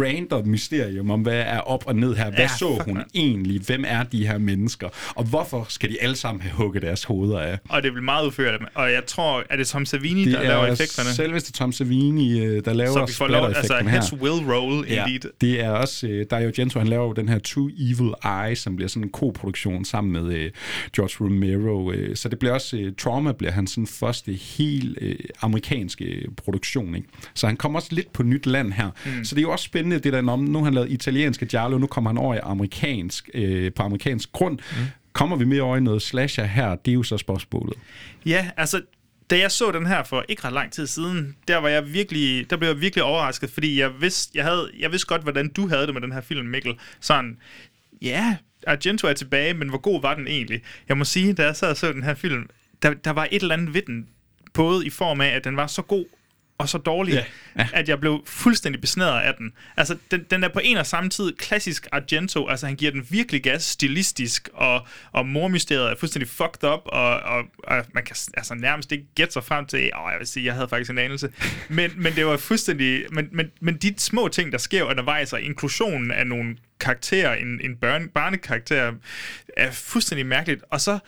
random 0.00 0.48
mysterium 0.48 1.10
om, 1.10 1.20
hvad 1.22 1.40
er 1.40 1.60
op 1.76 1.86
og 1.86 1.96
ned 1.96 2.14
her. 2.14 2.30
Hvad 2.30 2.38
ja, 2.38 2.48
så 2.48 2.82
hun 2.84 3.02
egentlig? 3.14 3.60
Hvem 3.60 3.84
er 3.86 4.02
de 4.02 4.26
her 4.26 4.38
mennesker? 4.38 4.88
Og 5.14 5.24
hvorfor 5.24 5.66
skal 5.68 5.90
de 5.90 5.96
alle 6.00 6.16
sammen 6.16 6.42
have 6.42 6.52
hugget 6.52 6.82
deres 6.82 7.04
hoveder 7.04 7.40
af? 7.40 7.58
Og 7.68 7.82
det 7.82 7.92
bliver 7.92 8.04
meget 8.04 8.26
udført. 8.26 8.60
Og 8.74 8.92
jeg 8.92 9.06
tror, 9.06 9.44
er 9.50 9.56
det 9.56 9.66
Tom 9.66 9.86
Savini, 9.86 10.24
det 10.24 10.32
der 10.32 10.42
laver 10.42 10.66
effekterne? 10.66 11.08
Det 11.08 11.12
er 11.12 11.24
selveste 11.24 11.52
Tom 11.52 11.72
Savini, 11.72 12.40
øh, 12.40 12.64
der 12.64 12.72
laver 12.72 12.92
Så 12.92 13.06
vi 13.06 13.12
får 13.12 13.28
lov, 13.28 13.46
altså 13.46 13.74
her. 13.82 14.00
his 14.00 14.12
will 14.12 14.52
roll, 14.52 14.86
ja, 14.88 15.06
indeed. 15.06 15.30
det 15.40 15.60
er 15.64 15.70
også, 15.70 16.06
uh, 16.06 16.22
Dario 16.30 16.52
Gento, 16.56 16.78
han 16.78 16.88
laver 16.88 17.06
jo 17.06 17.12
den 17.12 17.28
her 17.28 17.38
Two 17.38 17.68
Evil 17.78 18.12
Eyes, 18.24 18.58
som 18.58 18.76
bliver 18.76 18.88
sådan 18.88 19.02
en 19.02 19.10
koproduktion 19.10 19.84
sammen 19.84 20.12
med 20.12 20.44
uh, 20.44 20.50
George 20.96 21.24
Romero. 21.24 21.90
Uh, 21.90 22.14
så 22.14 22.28
det 22.28 22.38
bliver 22.38 22.52
også, 22.52 22.76
uh, 22.76 22.82
Trauma 22.98 23.32
bliver 23.32 23.52
han 23.52 23.66
sådan 23.66 23.86
første 23.86 24.32
helt 24.32 24.98
uh, 25.02 25.08
amerikanske 25.40 26.28
produktion. 26.36 26.94
Ikke? 26.94 27.08
Så 27.34 27.46
han 27.46 27.56
kommer 27.56 27.78
også 27.78 27.88
lidt 27.92 28.12
på 28.12 28.22
nyt 28.22 28.46
land 28.46 28.72
her. 28.72 28.90
Mm. 29.06 29.24
Så 29.24 29.34
det 29.34 29.40
er 29.40 29.42
jo 29.42 29.52
også 29.52 29.64
spændende, 29.64 29.98
det 29.98 30.12
der 30.12 30.22
om, 30.36 30.40
nu 30.40 30.58
har 30.58 30.64
han 30.64 30.74
lavet 30.74 30.90
italienske 30.90 31.46
Giallo, 31.66 31.78
nu 31.78 31.86
kommer 31.86 32.10
han 32.10 32.18
over 32.18 32.34
i 32.34 32.38
amerikansk, 32.42 33.30
øh, 33.34 33.72
på 33.72 33.82
amerikansk 33.82 34.32
grund. 34.32 34.58
Mm. 34.58 34.86
Kommer 35.12 35.36
vi 35.36 35.44
mere 35.44 35.62
over 35.62 35.76
i 35.76 35.80
noget 35.80 36.02
slasher 36.02 36.44
her? 36.44 36.74
Det 36.74 36.90
er 36.90 36.94
jo 36.94 37.02
så 37.02 37.18
spørgsmålet. 37.18 37.74
Ja, 38.26 38.50
altså, 38.56 38.82
da 39.30 39.38
jeg 39.38 39.50
så 39.50 39.70
den 39.70 39.86
her 39.86 40.04
for 40.04 40.24
ikke 40.28 40.44
ret 40.44 40.52
lang 40.52 40.72
tid 40.72 40.86
siden, 40.86 41.36
der 41.48 41.56
var 41.56 41.68
jeg 41.68 41.92
virkelig, 41.92 42.50
der 42.50 42.56
blev 42.56 42.68
jeg 42.68 42.80
virkelig 42.80 43.04
overrasket, 43.04 43.50
fordi 43.50 43.80
jeg 43.80 43.90
vidste, 44.00 44.32
jeg 44.34 44.44
havde, 44.44 44.70
jeg 44.78 44.90
vidste 44.90 45.06
godt, 45.06 45.22
hvordan 45.22 45.48
du 45.48 45.68
havde 45.68 45.86
det 45.86 45.94
med 45.94 46.02
den 46.02 46.12
her 46.12 46.20
film, 46.20 46.46
Mikkel. 46.46 46.74
Sådan, 47.00 47.36
ja, 48.02 48.36
Argento 48.66 49.06
er 49.06 49.12
tilbage, 49.12 49.54
men 49.54 49.68
hvor 49.68 49.78
god 49.78 50.02
var 50.02 50.14
den 50.14 50.26
egentlig? 50.26 50.62
Jeg 50.88 50.98
må 50.98 51.04
sige, 51.04 51.32
da 51.32 51.44
jeg 51.44 51.56
sad 51.56 51.70
og 51.70 51.76
så 51.76 51.92
den 51.92 52.02
her 52.02 52.14
film, 52.14 52.48
der, 52.82 52.94
der 52.94 53.10
var 53.10 53.28
et 53.30 53.42
eller 53.42 53.54
andet 53.54 53.74
ved 53.74 53.82
den, 53.82 54.08
både 54.54 54.86
i 54.86 54.90
form 54.90 55.20
af, 55.20 55.28
at 55.28 55.44
den 55.44 55.56
var 55.56 55.66
så 55.66 55.82
god, 55.82 56.04
og 56.58 56.68
så 56.68 56.78
dårlig, 56.78 57.14
Ja, 57.14 57.24
ja. 57.58 57.68
at 57.72 57.88
jeg 57.88 58.00
blev 58.00 58.22
fuldstændig 58.26 58.80
besnæret 58.80 59.20
af 59.20 59.34
den. 59.34 59.52
Altså, 59.76 59.96
den, 60.10 60.24
den 60.30 60.44
er 60.44 60.48
på 60.48 60.60
en 60.64 60.76
og 60.76 60.86
samme 60.86 61.10
tid 61.10 61.32
klassisk 61.32 61.86
Argento, 61.92 62.48
altså 62.48 62.66
han 62.66 62.76
giver 62.76 62.90
den 62.90 63.06
virkelig 63.10 63.42
gas 63.42 63.62
stilistisk, 63.64 64.48
og, 64.54 64.86
og 65.12 65.26
mormysteriet 65.26 65.90
er 65.90 65.94
fuldstændig 65.96 66.28
fucked 66.28 66.64
up, 66.64 66.80
og, 66.84 67.20
og, 67.20 67.44
og 67.64 67.84
man 67.94 68.04
kan 68.04 68.16
altså 68.34 68.54
nærmest 68.54 68.92
ikke 68.92 69.04
gætte 69.14 69.32
sig 69.32 69.44
frem 69.44 69.66
til, 69.66 69.78
åh, 69.78 70.10
jeg 70.10 70.18
vil 70.18 70.26
sige, 70.26 70.46
jeg 70.46 70.54
havde 70.54 70.68
faktisk 70.68 70.90
en 70.90 70.98
anelse, 70.98 71.32
men, 71.68 71.90
men 71.96 72.16
det 72.16 72.26
var 72.26 72.36
fuldstændig, 72.36 73.04
men, 73.10 73.28
men, 73.32 73.50
men 73.60 73.76
de 73.76 73.94
små 73.98 74.28
ting, 74.28 74.52
der 74.52 74.58
sker 74.58 74.82
undervejs, 74.82 75.32
og 75.32 75.40
inklusionen 75.40 76.10
af 76.10 76.26
nogle 76.26 76.56
karakterer, 76.80 77.34
en, 77.34 77.60
en 77.64 77.76
børn, 77.76 78.08
barnekarakter, 78.08 78.92
er 79.56 79.70
fuldstændig 79.70 80.26
mærkeligt, 80.26 80.64
og 80.70 80.80
så, 80.80 80.98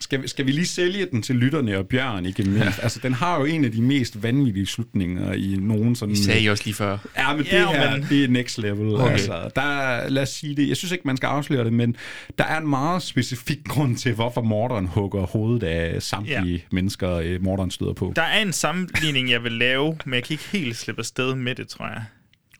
Skal, 0.00 0.22
vi- 0.22 0.28
skal 0.28 0.46
vi 0.46 0.52
lige 0.52 0.66
sælge 0.66 1.06
den 1.10 1.22
til 1.22 1.36
lytterne 1.36 1.78
og 1.78 1.86
Bjørn 1.88 2.26
igen? 2.26 2.56
Ja. 2.56 2.72
Altså, 2.82 3.00
den 3.02 3.14
har 3.14 3.38
jo 3.38 3.44
en 3.44 3.64
af 3.64 3.72
de 3.72 3.82
mest 3.82 4.22
vanvittige 4.22 4.66
slutninger 4.66 5.32
i 5.32 5.56
nogen 5.60 5.96
sådan... 5.96 6.12
I 6.12 6.16
sagde 6.16 6.40
I 6.40 6.46
også 6.48 6.64
lige 6.64 6.74
før. 6.74 6.98
Ja, 7.18 7.32
men 7.36 7.44
det 7.44 7.52
Ja, 7.52 7.72
her, 7.72 7.96
men- 7.96 8.06
det 8.08 8.24
er 8.24 8.28
next 8.28 8.58
level. 8.58 8.94
Okay. 8.94 9.12
Altså, 9.12 9.50
der 9.56 9.62
er, 9.62 10.08
lad 10.08 10.22
os 10.22 10.28
sige 10.28 10.56
det, 10.56 10.68
jeg 10.68 10.76
synes 10.76 10.92
ikke, 10.92 11.02
man 11.06 11.16
skal 11.16 11.26
afsløre 11.26 11.64
det, 11.64 11.72
men 11.72 11.96
der 12.38 12.44
er 12.44 12.58
en 12.60 12.68
meget 12.68 13.02
specifik 13.02 13.58
grund 13.68 13.96
til, 13.96 14.12
hvorfor 14.14 14.40
morderen 14.42 14.86
hugger 14.86 15.26
hovedet 15.26 15.62
af 15.66 16.02
samtlige 16.02 16.52
ja. 16.52 16.58
mennesker, 16.72 17.10
øh, 17.14 17.42
morderen 17.42 17.70
støder 17.70 17.92
på. 17.92 18.12
der 18.16 18.22
er 18.22 18.42
en 18.42 18.52
sammenligning, 18.52 19.30
jeg 19.30 19.44
vil 19.44 19.52
lave, 19.52 19.96
men 20.04 20.14
jeg 20.14 20.24
kan 20.24 20.34
ikke 20.34 20.44
helt 20.52 20.76
slippe 20.76 21.00
afsted 21.00 21.34
med 21.34 21.54
det, 21.54 21.68
tror 21.68 21.86
jeg. 21.86 22.04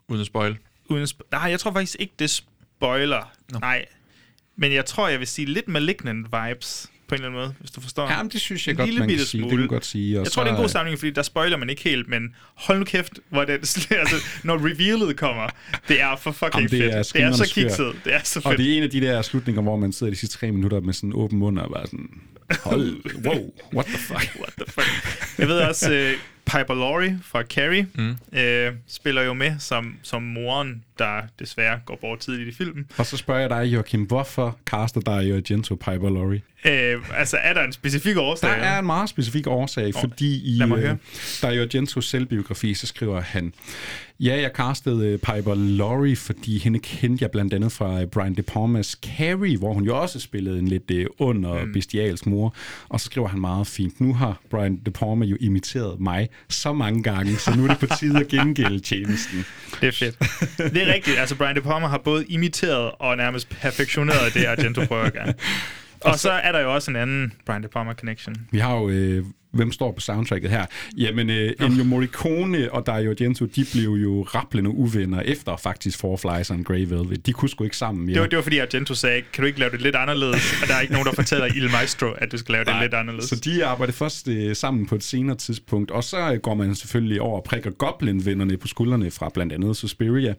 Uden 0.09 0.21
at 0.21 0.27
spoil. 0.27 0.57
Uden 0.91 1.03
at 1.03 1.09
sp- 1.13 1.29
Nej, 1.33 1.51
jeg 1.51 1.61
tror 1.61 1.73
faktisk 1.73 1.97
ikke, 2.01 2.13
det 2.19 2.31
spoiler. 2.31 3.33
No. 3.53 3.59
Nej. 3.59 3.85
Men 4.57 4.73
jeg 4.73 4.85
tror, 4.87 5.09
jeg 5.09 5.19
vil 5.19 5.27
sige 5.29 5.47
lidt 5.47 5.69
Malignant 5.69 6.27
vibes, 6.27 6.87
på 7.09 7.15
en 7.15 7.21
eller 7.21 7.29
anden 7.29 7.41
måde, 7.41 7.55
hvis 7.61 7.71
du 7.71 7.81
forstår. 7.81 8.11
Ja, 8.11 8.23
men 8.23 8.33
det 8.33 8.41
synes 8.41 8.67
jeg 8.67 8.73
En 8.73 8.77
godt, 8.77 8.87
lille 8.89 8.99
man 9.01 9.09
kan 9.09 9.17
bitte 9.17 9.31
sige. 9.31 9.43
Det 9.43 9.51
smule. 9.51 9.51
kan 9.51 9.59
man 9.61 9.69
godt 9.69 9.87
sige. 9.87 10.19
Og 10.19 10.25
Jeg 10.25 10.33
tror, 10.33 10.43
det 10.45 10.51
er 10.51 10.55
en 10.55 10.61
god 10.61 10.69
sammenligning, 10.69 10.99
fordi 10.99 11.11
der 11.11 11.23
spoiler 11.23 11.57
man 11.57 11.71
ikke 11.71 11.83
helt, 11.83 12.09
men 12.09 12.35
hold 12.55 12.79
nu 12.79 12.85
kæft, 12.85 13.13
hvor 13.31 13.45
det, 13.45 13.53
altså, 13.91 14.17
når 14.45 14.55
revealet 14.55 15.17
kommer, 15.17 15.49
det 15.89 16.01
er 16.01 16.17
for 16.17 16.33
fucking 16.33 16.55
Jamen, 16.55 16.71
det 16.71 16.81
fedt. 16.81 16.95
er 16.95 17.03
det 17.21 17.23
er 17.23 17.33
så 17.47 17.55
kikset. 17.55 17.95
Det 18.05 18.15
er 18.15 18.21
så 18.25 18.41
Og 18.45 18.51
fedt. 18.51 18.59
det 18.59 18.73
er 18.73 18.77
en 18.77 18.83
af 18.83 18.91
de 18.91 19.01
der 19.01 19.23
slutninger, 19.23 19.63
hvor 19.63 19.77
man 19.77 19.93
sidder 19.93 20.13
de 20.13 20.17
sidste 20.19 20.39
tre 20.39 20.53
minutter 20.53 20.81
med 20.81 20.95
sådan 20.95 21.11
en 21.11 21.15
åben 21.15 21.39
mund 21.39 21.59
og 21.59 21.71
bare 21.71 21.87
sådan, 21.87 22.11
hold, 22.63 22.97
wow, 23.27 23.53
what 23.75 23.87
the 23.87 23.99
fuck? 23.99 24.35
What 24.43 24.53
the 24.59 24.67
fuck? 24.67 24.87
Jeg 25.39 25.49
ved 25.49 25.59
også, 25.61 25.93
uh, 26.15 26.21
Piper 26.45 26.75
Laurie 26.75 27.19
fra 27.25 27.43
Carrie 27.43 27.87
mm. 27.95 28.11
uh, 28.33 28.77
spiller 28.89 29.23
jo 29.23 29.35
med 29.35 29.55
som, 29.59 29.95
som 30.03 30.23
moren, 30.23 30.85
der 30.99 31.21
desværre 31.39 31.79
går 31.87 31.99
bort 32.01 32.19
tidligt 32.19 32.49
i 32.49 32.53
filmen. 32.53 32.87
Og 32.97 33.07
så 33.07 33.17
spørger 33.17 33.41
jeg 33.41 33.51
dig, 33.51 33.65
Joachim, 33.75 34.03
hvorfor 34.03 34.59
caster 34.67 35.01
dig 35.01 35.35
Argento 35.37 35.75
Piper 35.75 36.11
Laurie? 36.11 36.43
Uh, 36.65 37.19
altså, 37.19 37.37
er 37.37 37.53
der 37.55 37.63
en 37.65 37.73
specifik 37.73 38.17
årsag? 38.17 38.51
Der 38.51 38.57
er 38.57 38.79
en 38.79 38.87
meget 38.87 39.09
specifik 39.09 39.47
årsag, 39.47 39.85
Nå, 39.95 40.01
fordi 40.01 40.37
i 40.57 40.63
øh, 40.63 40.69
der 41.43 41.49
er 41.49 41.53
jo 41.53 41.63
Argentos 41.63 42.09
selvbiografi, 42.09 42.75
så 42.75 42.87
skriver 42.87 43.21
han, 43.21 43.53
ja, 44.21 44.41
jeg 44.41 44.51
castede 44.55 45.07
øh, 45.07 45.19
Piper 45.19 45.55
Laurie, 45.55 46.17
fordi 46.17 46.59
hende 46.59 46.79
kendte 46.79 47.23
jeg 47.23 47.31
blandt 47.31 47.55
andet 47.55 47.73
fra 47.73 48.01
øh, 48.01 48.07
Brian 48.07 48.35
De 48.35 48.43
Palmas 48.43 48.97
Carrie, 49.03 49.57
hvor 49.59 49.73
hun 49.75 49.85
jo 49.85 50.01
også 50.01 50.21
spillede 50.21 50.59
en 50.59 50.69
lidt 50.69 50.91
øh, 50.91 51.07
ond 51.19 51.45
og 51.47 51.67
Mm. 51.67 51.73
bestialsk 51.73 52.27
mor. 52.27 52.55
Og 52.89 53.01
så 53.01 53.07
skriver 53.07 53.29
han 53.29 53.41
meget 53.41 53.67
fint, 53.67 54.01
nu 54.01 54.15
har 54.15 54.41
Brian 54.51 54.81
De 54.87 54.91
Palma 54.91 55.25
jo 55.25 55.37
imiteret 55.41 56.01
mig 56.01 56.29
så 56.49 56.73
mange 56.73 57.03
gange, 57.03 57.37
så 57.37 57.57
nu 57.57 57.65
er 57.65 57.69
det 57.69 57.79
på 57.79 57.87
tide 57.99 58.21
at 58.21 58.29
gengælde 58.29 58.79
tjenesten. 58.81 59.45
Det 59.81 59.89
er 59.89 59.93
fedt. 59.93 60.19
Det 60.75 60.88
er 60.89 60.95
rigtigt. 60.95 61.19
Altså, 61.19 61.37
Brian 61.37 61.57
De 61.57 61.61
Palma 61.61 61.87
har 61.87 61.99
både 61.99 62.25
imiteret 62.27 62.93
og 62.99 63.17
nærmest 63.17 63.49
perfektioneret 63.49 64.35
det, 64.35 64.45
Argento 64.45 64.85
prøver 64.85 65.05
at 65.05 65.13
gøre. 65.13 65.35
Og 66.01 66.19
så 66.19 66.31
er 66.31 66.53
der 66.53 66.61
jo 66.61 66.75
også 66.75 66.91
en 66.91 66.97
anden 66.97 67.33
Brian 67.47 67.63
De 67.63 67.69
Palma 67.69 67.93
connection. 67.93 68.37
Vi 68.51 68.59
har 68.59 68.77
jo, 68.77 68.89
øh, 68.89 69.25
hvem 69.51 69.73
står 69.73 69.93
på 69.93 70.01
soundtracket 70.01 70.51
her? 70.51 70.67
Jamen, 70.97 71.31
øh, 71.31 71.53
Ennio 71.61 71.85
Morricone 71.85 72.73
og 72.73 72.87
Dario 72.87 73.11
Argento, 73.11 73.45
de 73.45 73.67
blev 73.73 73.91
jo 73.91 74.23
rapplende 74.23 74.71
uvenner 74.71 75.21
efter 75.21 75.57
faktisk 75.57 75.99
Four 75.99 76.17
Flies 76.17 76.51
and 76.51 76.65
Grey 76.65 76.85
Velvet. 76.87 77.27
De 77.27 77.33
kunne 77.33 77.49
sgu 77.49 77.65
ikke 77.65 77.77
sammen 77.77 78.07
mere. 78.07 78.15
Det 78.15 78.21
var, 78.21 78.27
det 78.27 78.37
var 78.37 78.43
fordi 78.43 78.59
Argento 78.59 78.95
sagde, 78.95 79.23
kan 79.33 79.43
du 79.43 79.47
ikke 79.47 79.59
lave 79.59 79.71
det 79.71 79.81
lidt 79.81 79.97
anderledes? 79.97 80.63
Og 80.63 80.69
der 80.69 80.75
er 80.75 80.81
ikke 80.81 80.93
nogen, 80.93 81.07
der 81.07 81.15
fortæller 81.15 81.47
Il 81.47 81.71
Maestro, 81.71 82.07
at 82.07 82.33
du 82.33 82.39
skal 82.39 82.53
lave 82.53 82.65
det 82.65 82.73
Nej, 82.73 82.83
lidt 82.83 82.95
anderledes. 82.95 83.29
Så 83.29 83.37
de 83.37 83.65
arbejder 83.65 83.93
først 83.93 84.29
øh, 84.29 84.57
sammen 84.57 84.87
på 84.87 84.95
et 84.95 85.05
senere 85.05 85.37
tidspunkt, 85.37 85.91
og 85.91 86.05
så 86.05 86.33
øh, 86.33 86.39
går 86.39 86.55
man 86.55 86.75
selvfølgelig 86.75 87.21
over 87.21 87.37
og 87.37 87.45
prikker 87.45 87.71
Goblin-vennerne 87.71 88.57
på 88.57 88.69
skuldrene 88.69 89.11
fra 89.11 89.31
blandt 89.35 89.53
andet 89.53 89.77
Suspiria. 89.77 90.35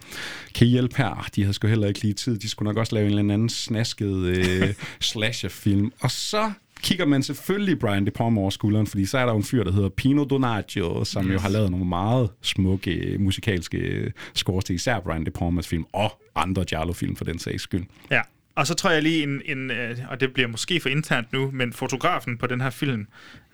Kan 0.55 0.67
I 0.67 0.69
hjælpe 0.69 0.97
her? 0.97 1.29
De 1.35 1.41
havde 1.41 1.53
sgu 1.53 1.67
heller 1.67 1.87
ikke 1.87 2.01
lige 2.01 2.13
tid. 2.13 2.37
De 2.39 2.49
skulle 2.49 2.67
nok 2.67 2.77
også 2.77 2.95
lave 2.95 3.07
en 3.07 3.19
eller 3.19 3.33
anden 3.33 3.49
snasket 3.49 4.25
øh, 4.25 4.73
slasherfilm. 4.99 5.91
Og 5.99 6.11
så 6.11 6.51
kigger 6.83 7.05
man 7.05 7.23
selvfølgelig 7.23 7.79
Brian 7.79 8.05
De 8.05 8.11
Palma 8.11 8.39
over 8.41 8.49
skulderen, 8.49 8.87
fordi 8.87 9.05
så 9.05 9.17
er 9.17 9.25
der 9.25 9.31
jo 9.31 9.37
en 9.37 9.43
fyr, 9.43 9.63
der 9.63 9.71
hedder 9.71 9.89
Pino 9.89 10.23
Donaggio, 10.23 11.03
som 11.03 11.25
yes. 11.25 11.33
jo 11.33 11.39
har 11.39 11.49
lavet 11.49 11.71
nogle 11.71 11.85
meget 11.85 12.29
smukke 12.41 12.91
øh, 12.91 13.19
musikalske 13.19 13.77
øh, 13.77 14.11
scores 14.33 14.65
til 14.65 14.75
især 14.75 14.99
Brian 14.99 15.25
De 15.25 15.31
Palmas 15.31 15.67
film, 15.67 15.85
og 15.93 16.21
andre 16.35 16.63
Giallo-film 16.63 17.15
for 17.15 17.25
den 17.25 17.39
sags 17.39 17.63
skyld. 17.63 17.83
Ja, 18.11 18.21
og 18.55 18.67
så 18.67 18.73
tror 18.73 18.89
jeg 18.89 19.03
lige 19.03 19.23
en, 19.23 19.41
en 19.45 19.71
øh, 19.71 19.97
og 20.09 20.19
det 20.19 20.33
bliver 20.33 20.47
måske 20.47 20.79
for 20.79 20.89
internt 20.89 21.33
nu, 21.33 21.51
men 21.53 21.73
fotografen 21.73 22.37
på 22.37 22.47
den 22.47 22.61
her 22.61 22.69
film, 22.69 23.07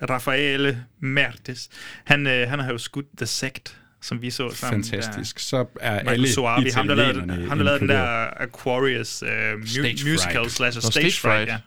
Rafaele 0.09 0.83
Mertes, 0.99 1.69
han, 2.03 2.25
han 2.25 2.59
har 2.59 2.71
jo 2.71 2.77
skudt 2.77 3.05
The 3.17 3.25
Sect, 3.25 3.77
som 4.01 4.21
vi 4.21 4.29
så 4.29 4.49
sammen. 4.49 4.83
Fantastisk. 4.83 5.39
Så 5.39 5.65
er 5.81 5.93
Michael 5.93 6.09
alle 6.09 6.29
Suavi, 6.29 6.69
ham 6.69 6.87
der 6.87 6.95
lavede, 6.95 7.47
ham, 7.47 7.57
der 7.57 7.65
lavede 7.65 7.79
den 7.79 7.89
der 7.89 8.27
Aquarius 8.41 9.23
uh, 9.23 9.29
mu- 9.29 10.11
musical 10.11 10.49
slash 10.49 10.79
stage, 10.79 10.91
Stage 10.91 11.11
fright. 11.11 11.49
fright. 11.49 11.63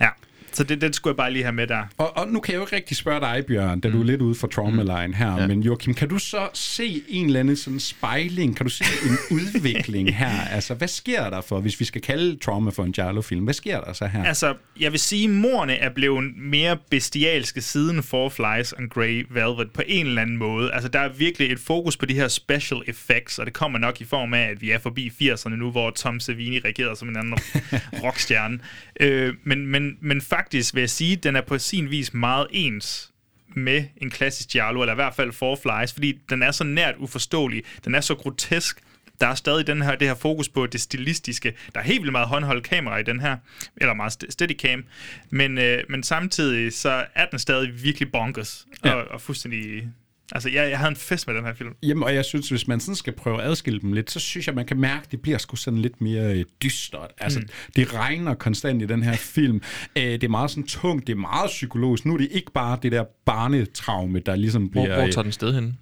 Ja. 0.00 0.04
ja, 0.04 0.10
så 0.56 0.64
det, 0.64 0.80
det 0.80 0.94
skulle 0.94 1.12
jeg 1.12 1.16
bare 1.16 1.32
lige 1.32 1.42
have 1.42 1.52
med 1.52 1.66
der. 1.66 1.82
Og, 1.98 2.16
og 2.16 2.28
nu 2.28 2.40
kan 2.40 2.52
jeg 2.52 2.58
jo 2.58 2.62
ikke 2.64 2.76
rigtig 2.76 2.96
spørge 2.96 3.20
dig, 3.20 3.44
Bjørn, 3.46 3.80
da 3.80 3.90
du 3.90 4.00
er 4.00 4.04
lidt 4.04 4.22
ude 4.22 4.34
for 4.34 4.46
trauma-line 4.46 5.14
her, 5.14 5.40
ja. 5.40 5.46
men 5.46 5.62
Joachim, 5.62 5.94
kan 5.94 6.08
du 6.08 6.18
så 6.18 6.48
se 6.54 7.02
en 7.08 7.26
eller 7.26 7.40
anden 7.40 7.56
sådan 7.56 7.80
spejling? 7.80 8.56
Kan 8.56 8.66
du 8.66 8.70
se 8.70 8.84
en 9.04 9.18
udvikling 9.36 10.16
her? 10.16 10.40
Altså, 10.50 10.74
hvad 10.74 10.88
sker 10.88 11.30
der 11.30 11.40
for, 11.40 11.60
hvis 11.60 11.80
vi 11.80 11.84
skal 11.84 12.00
kalde 12.00 12.36
trauma 12.36 12.70
for 12.70 12.84
en 12.84 12.92
Giallo-film? 12.92 13.44
Hvad 13.44 13.54
sker 13.54 13.80
der 13.80 13.92
så 13.92 14.06
her? 14.06 14.24
Altså, 14.24 14.54
jeg 14.80 14.92
vil 14.92 15.00
sige, 15.00 15.24
at 15.24 15.30
morerne 15.30 15.74
er 15.74 15.90
blevet 15.90 16.36
mere 16.36 16.76
bestialske 16.90 17.60
siden 17.60 18.02
Four 18.02 18.28
Flies 18.28 18.72
and 18.72 18.90
Grey 18.90 19.26
Velvet 19.30 19.70
på 19.70 19.82
en 19.86 20.06
eller 20.06 20.22
anden 20.22 20.36
måde. 20.36 20.72
Altså, 20.72 20.88
der 20.88 21.00
er 21.00 21.08
virkelig 21.08 21.52
et 21.52 21.58
fokus 21.58 21.96
på 21.96 22.06
de 22.06 22.14
her 22.14 22.28
special 22.28 22.80
effects, 22.86 23.38
og 23.38 23.46
det 23.46 23.54
kommer 23.54 23.78
nok 23.78 24.00
i 24.00 24.04
form 24.04 24.34
af, 24.34 24.42
at 24.42 24.62
vi 24.62 24.70
er 24.70 24.78
forbi 24.78 25.12
80'erne 25.22 25.48
nu, 25.48 25.70
hvor 25.70 25.90
Tom 25.90 26.20
Savini 26.20 26.58
reagerede 26.58 26.96
som 26.96 27.08
en 27.08 27.16
anden 27.16 27.34
rockstjerne. 28.04 28.58
Øh, 29.00 29.34
men, 29.44 29.66
men, 29.66 29.96
men 30.00 30.20
faktisk 30.20 30.43
vil 30.52 30.80
jeg 30.80 30.90
sige, 30.90 31.16
den 31.16 31.36
er 31.36 31.40
på 31.40 31.58
sin 31.58 31.90
vis 31.90 32.14
meget 32.14 32.46
ens 32.50 33.10
med 33.56 33.84
en 33.96 34.10
klassisk 34.10 34.48
Giallo, 34.48 34.80
eller 34.80 34.92
i 34.92 34.94
hvert 34.94 35.14
fald 35.14 35.32
Four 35.32 35.58
Flies, 35.62 35.92
fordi 35.92 36.18
den 36.30 36.42
er 36.42 36.50
så 36.50 36.64
nært 36.64 36.94
uforståelig, 36.98 37.62
den 37.84 37.94
er 37.94 38.00
så 38.00 38.14
grotesk, 38.14 38.80
der 39.20 39.26
er 39.26 39.34
stadig 39.34 39.66
den 39.66 39.82
her, 39.82 39.94
det 39.96 40.08
her 40.08 40.14
fokus 40.14 40.48
på 40.48 40.66
det 40.66 40.80
stilistiske. 40.80 41.54
Der 41.74 41.80
er 41.80 41.84
helt 41.84 42.00
vildt 42.02 42.12
meget 42.12 42.28
håndholdt 42.28 42.64
kamera 42.64 42.96
i 42.98 43.02
den 43.02 43.20
her, 43.20 43.36
eller 43.76 43.94
meget 43.94 44.12
st- 44.12 44.30
steadicam, 44.30 44.84
men, 45.30 45.58
øh, 45.58 45.82
men 45.88 46.02
samtidig 46.02 46.72
så 46.72 47.04
er 47.14 47.26
den 47.26 47.38
stadig 47.38 47.82
virkelig 47.84 48.12
bonkers, 48.12 48.66
Ja. 48.84 48.92
og, 48.94 49.04
og 49.10 49.20
fuldstændig... 49.20 49.88
Altså, 50.32 50.48
jeg, 50.48 50.70
jeg 50.70 50.78
havde 50.78 50.90
en 50.90 50.96
fest 50.96 51.26
med 51.26 51.36
den 51.36 51.44
her 51.44 51.54
film. 51.54 51.70
Jamen, 51.82 52.02
og 52.02 52.14
jeg 52.14 52.24
synes, 52.24 52.48
hvis 52.48 52.68
man 52.68 52.80
sådan 52.80 52.94
skal 52.94 53.12
prøve 53.12 53.42
at 53.42 53.48
adskille 53.50 53.80
dem 53.80 53.92
lidt, 53.92 54.10
så 54.10 54.20
synes 54.20 54.46
jeg, 54.46 54.54
man 54.54 54.66
kan 54.66 54.80
mærke, 54.80 55.02
at 55.04 55.12
det 55.12 55.20
bliver 55.22 55.38
sgu 55.38 55.56
sådan 55.56 55.78
lidt 55.78 56.00
mere 56.00 56.38
øh, 56.38 56.44
dystert. 56.62 57.10
Altså, 57.18 57.40
mm. 57.40 57.48
det 57.76 57.94
regner 57.94 58.34
konstant 58.34 58.82
i 58.82 58.86
den 58.86 59.02
her 59.02 59.16
film. 59.16 59.62
Øh, 59.96 60.02
det 60.02 60.24
er 60.24 60.28
meget 60.28 60.50
sådan 60.50 60.66
tungt, 60.66 61.06
det 61.06 61.12
er 61.12 61.16
meget 61.16 61.50
psykologisk. 61.50 62.04
Nu 62.04 62.14
er 62.14 62.18
det 62.18 62.28
ikke 62.30 62.52
bare 62.52 62.78
det 62.82 62.92
der 62.92 63.04
barnetraume, 63.24 64.20
der 64.20 64.36
ligesom 64.36 64.62
Hvor, 64.62 64.82
bliver... 64.82 64.94
hvor 64.94 65.06
øh, 65.06 65.12
tager 65.12 65.22
den 65.22 65.32
sted 65.32 65.54
hen? 65.54 65.78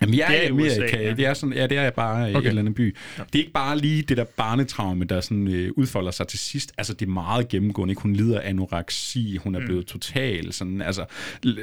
Jamen, 0.00 0.14
jeg 0.18 0.26
Det 0.30 0.38
er 0.38 0.42
i 0.42 0.46
i 0.48 0.50
USA, 0.52 0.76
Amerika. 0.76 1.02
ja. 1.02 1.12
Det 1.12 1.26
er 1.26 1.34
sådan, 1.34 1.52
ja, 1.52 1.66
det 1.66 1.78
er 1.78 1.90
bare 1.90 2.22
okay. 2.22 2.32
i 2.32 2.34
Okay. 2.34 2.44
en 2.44 2.48
eller 2.48 2.62
anden 2.62 2.74
by. 2.74 2.96
Ja. 3.18 3.22
Det 3.22 3.34
er 3.34 3.38
ikke 3.38 3.52
bare 3.52 3.78
lige 3.78 4.02
det 4.02 4.16
der 4.16 4.24
barnetraume, 4.24 5.04
der 5.04 5.20
sådan, 5.20 5.48
øh, 5.48 5.70
udfolder 5.76 6.10
sig 6.10 6.28
til 6.28 6.38
sidst. 6.38 6.72
Altså, 6.78 6.92
det 6.94 7.06
er 7.06 7.10
meget 7.10 7.48
gennemgående. 7.48 7.92
Ikke? 7.92 8.02
Hun 8.02 8.12
lider 8.12 8.40
af 8.40 8.48
anoreksi. 8.48 9.36
Hun 9.36 9.54
er 9.54 9.60
Mm. 9.60 9.66
blevet 9.66 9.86
total 9.86 10.52
sådan, 10.52 10.82
altså, 10.82 11.04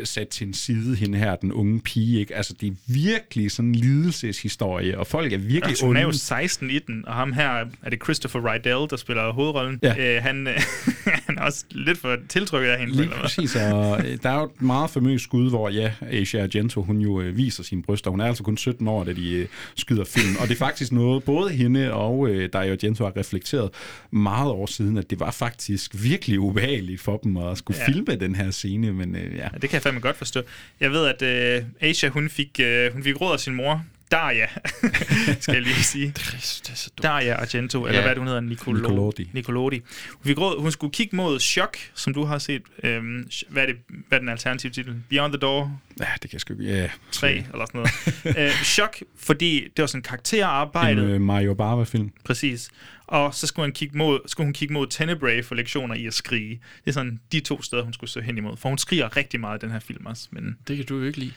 sat 0.04 0.28
til 0.28 0.48
en 0.48 0.54
side, 0.54 0.96
hende 0.96 1.18
her, 1.18 1.36
den 1.36 1.52
unge 1.54 1.80
pige. 1.80 2.20
Ikke? 2.20 2.36
Altså, 2.36 2.54
det 2.62 2.68
er 2.68 2.74
virkelig 2.88 3.52
sådan 3.52 3.70
en 3.70 3.76
lidelseshistorie, 3.76 5.00
og 5.00 5.08
folk 5.08 5.34
er 5.34 5.38
virkelig 5.38 5.64
Altså, 5.66 5.86
hun 5.86 5.98
er 5.98 6.02
jo 6.02 6.08
onde. 6.08 6.18
16 6.20 6.70
i 6.70 6.80
den, 6.80 7.04
og 7.08 7.14
ham 7.14 7.34
her, 7.34 7.50
er 7.84 7.90
det 7.90 8.04
Christopher 8.04 8.40
Rydell, 8.56 8.90
der 8.90 8.98
spiller 8.98 9.32
hovedrollen. 9.34 9.80
Ja. 9.84 10.16
Øh, 10.18 10.24
han, 10.24 10.48
han 11.28 11.38
er 11.38 11.42
også 11.42 11.66
lidt 11.72 11.98
for 11.98 12.18
tiltrykket 12.30 12.70
af 12.70 12.80
hende. 12.80 12.96
Lige 12.96 13.10
præcis, 13.10 13.56
og 13.56 14.00
øh, 14.08 14.18
der 14.24 14.30
er 14.30 14.40
jo 14.40 14.44
et 14.46 14.62
meget 14.62 14.90
famøst 14.90 15.24
skud, 15.24 15.50
hvor 15.50 15.70
ja, 15.70 15.92
Asia 16.02 16.44
Argento, 16.44 16.82
hun 16.84 16.98
jo 17.02 17.22
øh, 17.22 17.38
viser 17.38 17.64
sine 17.64 17.84
bryster. 17.84 18.12
Hun 18.12 18.20
er 18.26 18.30
altså 18.30 18.44
kun 18.44 18.58
17 18.58 18.88
år, 18.88 19.04
da 19.04 19.14
de 19.14 19.32
øh, 19.32 19.48
skyder 19.76 20.06
film. 20.06 20.36
Og 20.40 20.48
det 20.48 20.54
er 20.54 20.60
faktisk 20.60 20.92
noget, 20.92 21.24
både 21.24 21.52
hende 21.52 21.94
og 21.94 22.30
øh, 22.30 22.50
Dario 22.54 22.72
Argento 22.72 23.04
har 23.04 23.18
reflekteret 23.18 23.70
meget 24.12 24.52
år 24.52 24.66
siden, 24.66 24.98
at 24.98 25.10
det 25.10 25.20
var 25.20 25.32
faktisk 25.32 25.92
virkelig 25.94 26.40
ubehageligt 26.40 27.02
for 27.02 27.18
dem 27.18 27.38
at 27.38 27.58
skulle 27.58 27.80
ja. 27.80 27.92
filme 27.92 28.16
den 28.16 28.36
her 28.36 28.52
scene. 28.52 28.94
Men 28.94 29.16
øh, 29.16 29.36
ja, 29.36 29.46
Ja, 29.54 29.60
det 29.62 29.70
kan 29.70 29.74
jeg 29.74 29.82
fandme 29.82 30.02
godt 30.02 30.18
forstå. 30.18 30.42
Jeg 30.80 30.92
ved, 30.92 31.06
at 31.08 31.22
øh, 31.22 31.64
Asia, 31.82 32.10
hun 32.10 32.30
fik, 32.30 32.60
øh, 32.60 32.94
hun 32.94 33.04
fik 33.04 33.22
råd 33.22 33.34
af 33.34 33.40
sin 33.40 33.56
mor, 33.56 33.86
Daria, 34.12 34.48
skal 35.40 35.54
jeg 35.54 35.62
lige 35.64 35.84
sige. 35.84 36.08
Det 36.08 36.70
er 36.72 36.76
så 36.76 36.90
dumt. 36.98 37.04
Daria 37.04 37.34
Argento, 37.34 37.86
eller 37.86 38.00
Ja. 38.00 38.02
hvad 38.02 38.10
er 38.10 38.14
det, 38.14 38.20
hun 38.20 38.28
hedder? 38.28 38.42
Nicolo- 38.42 38.74
Nicolodi. 38.82 39.30
Nicolodi. 39.34 39.82
Hun 40.14 40.24
fik 40.26 40.38
råd, 40.40 40.62
hun 40.62 40.72
skulle 40.72 40.94
kigge 40.94 41.16
mod 41.16 41.40
Chok, 41.40 41.78
som 41.94 42.14
du 42.14 42.24
har 42.24 42.38
set. 42.38 42.62
Øhm, 42.84 43.28
hvad, 43.50 43.64
er 43.64 43.68
det, 43.68 43.76
hvad 44.08 44.18
er 44.18 44.20
den 44.20 44.30
alternative 44.30 44.72
titel? 44.72 44.96
Beyond 45.10 45.34
the 45.34 45.40
Door 45.40 45.82
ja 46.00 46.06
det 46.22 46.22
kan 46.22 46.34
jeg 46.34 46.42
sgu 46.42 46.54
ikke... 46.54 46.66
Ja, 46.66 46.90
3, 47.12 47.32
eller 47.34 47.66
sådan 47.66 47.86
noget. 48.26 48.50
øh, 48.52 48.64
Chok, 48.64 48.98
fordi 49.20 49.64
det 49.64 49.82
var 49.84 49.86
sådan 49.88 50.02
karakterarbejde. 50.02 51.02
En 51.04 51.10
øh, 51.10 51.22
Mario 51.22 51.54
Bava-film. 51.54 52.12
Præcis. 52.26 52.70
Og 53.08 53.34
så 53.36 53.48
skulle, 53.48 53.66
han 53.66 53.74
kigge 53.74 53.98
mod, 53.98 54.20
skulle 54.26 54.46
hun 54.46 54.54
kigge 54.54 54.74
mod 54.74 54.88
Tenebrae 54.88 55.44
for 55.44 55.56
lektioner 55.56 55.96
i 55.96 56.06
at 56.06 56.14
skrige. 56.14 56.50
Det 56.86 56.88
er 56.88 56.92
sådan 56.92 57.20
de 57.32 57.40
to 57.40 57.62
steder, 57.62 57.84
hun 57.84 57.94
skulle 57.94 58.10
søge 58.10 58.26
hen 58.26 58.38
imod. 58.38 58.58
For 58.58 58.70
hun 58.70 58.78
skriger 58.78 59.18
rigtig 59.18 59.40
meget 59.40 59.64
i 59.64 59.66
den 59.66 59.72
her 59.72 59.80
film 59.80 60.06
også. 60.06 60.28
Men 60.32 60.58
Det 60.68 60.78
kan 60.78 60.86
du 60.86 60.98
jo 60.98 61.04
ikke 61.06 61.20
lide. 61.20 61.32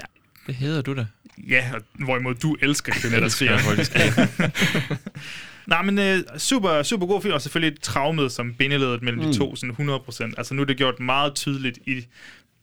Ja. 0.00 0.04
Det 0.46 0.54
hedder 0.54 0.82
du 0.82 0.94
da. 0.96 1.06
Ja, 1.48 1.64
og 1.74 1.80
hvorimod 2.04 2.34
du 2.34 2.56
elsker 2.62 2.92
de 2.92 3.84
skriger. 3.84 4.16
Nej, 5.66 5.82
men 5.82 5.98
øh, 5.98 6.38
super, 6.38 6.82
super 6.82 7.06
god 7.06 7.22
film, 7.22 7.34
og 7.34 7.42
selvfølgelig 7.42 7.80
traumet 7.82 8.32
som 8.32 8.54
bindeledet 8.54 9.02
mellem 9.02 9.24
mm. 9.24 9.32
de 9.32 9.38
to, 9.38 9.56
sådan 9.56 9.74
100%. 9.78 10.32
Altså 10.38 10.54
nu 10.54 10.62
er 10.62 10.66
det 10.66 10.76
gjort 10.76 11.00
meget 11.00 11.34
tydeligt 11.34 11.78
i 11.86 12.06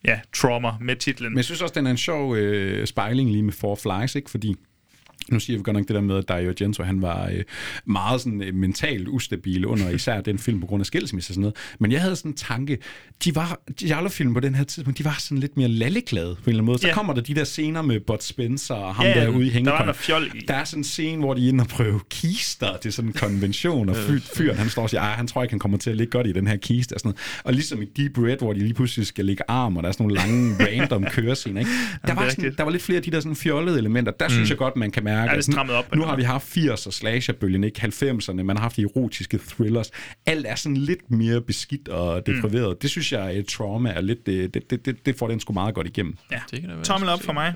ja, 0.06 0.20
trauma 0.34 0.72
med 0.82 0.96
titlen. 0.96 1.32
Men 1.32 1.38
jeg 1.38 1.46
synes 1.46 1.62
også, 1.62 1.74
den 1.74 1.88
er 1.88 1.92
en 1.92 1.98
sjov 1.98 2.36
øh, 2.36 2.88
spejling 2.88 3.32
lige 3.32 3.44
med 3.44 3.54
Four 3.54 3.76
Flies, 3.76 4.16
ikke? 4.16 4.30
Fordi 4.30 4.56
nu 5.32 5.40
siger 5.40 5.58
vi 5.58 5.64
godt 5.64 5.78
nok 5.78 5.88
det 5.88 5.96
der 5.96 6.02
med, 6.02 6.16
at 6.18 6.28
Dario 6.30 6.50
Argento, 6.50 6.84
han 6.84 7.02
var 7.02 7.28
øh, 7.30 7.44
meget 7.86 8.22
sådan, 8.22 8.42
øh, 8.42 8.54
mentalt 8.54 9.08
ustabil 9.08 9.66
under 9.66 9.90
især 9.90 10.22
den 10.22 10.40
film 10.40 10.60
på 10.62 10.66
grund 10.68 10.82
af 10.82 10.86
skilsmisse 10.86 11.30
og 11.32 11.34
sådan 11.34 11.42
noget. 11.42 11.56
Men 11.80 11.92
jeg 11.92 12.02
havde 12.02 12.16
sådan 12.16 12.32
en 12.32 12.36
tanke, 12.38 12.78
de 13.24 13.36
var, 13.36 13.60
Giallo-film 13.80 14.34
på 14.34 14.40
den 14.40 14.56
her 14.56 14.64
tidspunkt, 14.64 14.98
de 15.00 15.06
var 15.06 15.16
sådan 15.20 15.38
lidt 15.38 15.58
mere 15.58 15.68
lalleglade 15.68 16.26
på 16.26 16.32
en 16.32 16.50
eller 16.50 16.50
anden 16.60 16.66
måde. 16.66 16.80
Så 16.80 16.88
Ja. 16.88 16.94
kommer 16.94 17.14
der 17.14 17.22
de 17.22 17.36
der 17.36 17.44
scener 17.44 17.82
med 17.82 18.00
Bud 18.00 18.18
Spencer 18.22 18.74
og 18.76 18.96
ham 18.96 19.06
ja, 19.06 19.22
der 19.22 19.28
ude 19.28 19.28
i 19.28 19.32
der 19.32 19.46
var 19.46 19.54
hængekøjen. 19.54 19.86
noget 19.86 19.96
fjol 19.96 20.32
i. 20.36 20.40
Der 20.48 20.54
er 20.54 20.64
sådan 20.64 20.80
en 20.80 20.84
scene, 20.84 21.20
hvor 21.20 21.34
de 21.34 21.46
er 21.46 21.50
inde 21.50 21.62
og 21.62 21.68
prøve 21.68 22.00
kister 22.10 22.78
til 22.82 22.94
sådan 22.94 23.10
en 23.10 23.14
konvention, 23.14 23.90
og 23.90 23.96
Øh. 23.96 24.02
fyr, 24.02 24.20
fyren 24.36 24.58
han 24.58 24.70
står 24.70 24.82
og 24.84 24.90
siger, 24.90 25.02
"Ej, 25.02 25.12
han 25.12 25.28
tror 25.28 25.44
ikke, 25.44 25.52
han 25.54 25.60
kommer 25.60 25.78
til 25.78 25.90
at 25.90 25.98
ligge 25.98 26.12
godt 26.12 26.28
i 26.28 26.32
den 26.32 26.48
her 26.48 26.56
kiste. 26.58 26.94
Og, 26.94 27.00
sådan 27.00 27.08
noget. 27.10 27.42
og 27.44 27.54
ligesom 27.54 27.82
i 27.82 27.86
Deep 27.98 28.18
Red, 28.18 28.38
hvor 28.38 28.54
de 28.54 28.60
lige 28.60 28.74
pludselig 28.74 29.08
skal 29.08 29.26
lægge 29.26 29.44
arm, 29.48 29.78
og 29.78 29.84
der 29.84 29.90
er 29.90 29.94
sådan 29.94 30.04
nogle 30.08 30.16
lange 30.16 30.56
random 30.66 31.04
kørescener. 31.12 31.60
Ikke? 31.60 31.72
Der, 32.06 32.12
er 32.12 32.16
var 32.16 32.30
sådan, 32.30 32.44
rigtigt. 32.44 32.58
der 32.58 32.64
var 32.64 32.72
lidt 32.72 32.84
flere 32.84 32.98
af 32.98 33.04
de 33.04 33.12
der 33.12 33.20
sådan 33.20 33.36
fjollede 33.36 33.78
elementer. 33.78 34.12
Der 34.12 34.28
mm. 34.28 34.34
synes 34.34 34.50
jeg 34.50 34.58
godt, 34.58 34.76
man 34.76 34.92
kan 34.92 35.04
mærke, 35.04 35.19
Ja, 35.26 35.36
det 35.36 35.50
at 35.50 35.68
nu- 35.68 35.74
op. 35.74 35.96
nu 35.96 36.04
har 36.04 36.16
vi 36.16 36.24
haft 36.24 36.58
80'er 36.58 36.92
slasherbølgen, 36.92 37.64
ikke 37.64 37.82
90'erne, 37.82 38.34
man 38.44 38.56
har 38.56 38.62
haft 38.62 38.76
de 38.76 38.82
erotiske 38.82 39.40
thrillers. 39.48 39.92
Alt 40.26 40.46
er 40.46 40.56
sådan 40.56 40.78
lidt 40.78 41.12
mere 41.12 41.42
beskidt 41.42 41.88
og 41.88 42.26
depriveret. 42.26 42.70
Mm. 42.70 42.80
Det 42.82 42.90
synes 42.90 43.12
jeg, 43.12 43.22
at 43.22 43.46
trauma 43.46 43.90
er 43.90 44.02
lidt, 44.02 44.26
det, 44.26 44.54
det, 44.54 44.70
det, 44.70 44.86
det, 44.86 45.06
det 45.06 45.16
får 45.18 45.28
den 45.28 45.40
sgu 45.40 45.54
meget 45.54 45.76
godt 45.76 45.88
igennem. 45.88 46.18
Ja. 46.32 46.40
Det 46.52 46.62
kan 46.62 46.70
Tommel 46.84 47.10
op 47.10 47.22
for 47.24 47.34
mig. 47.34 47.54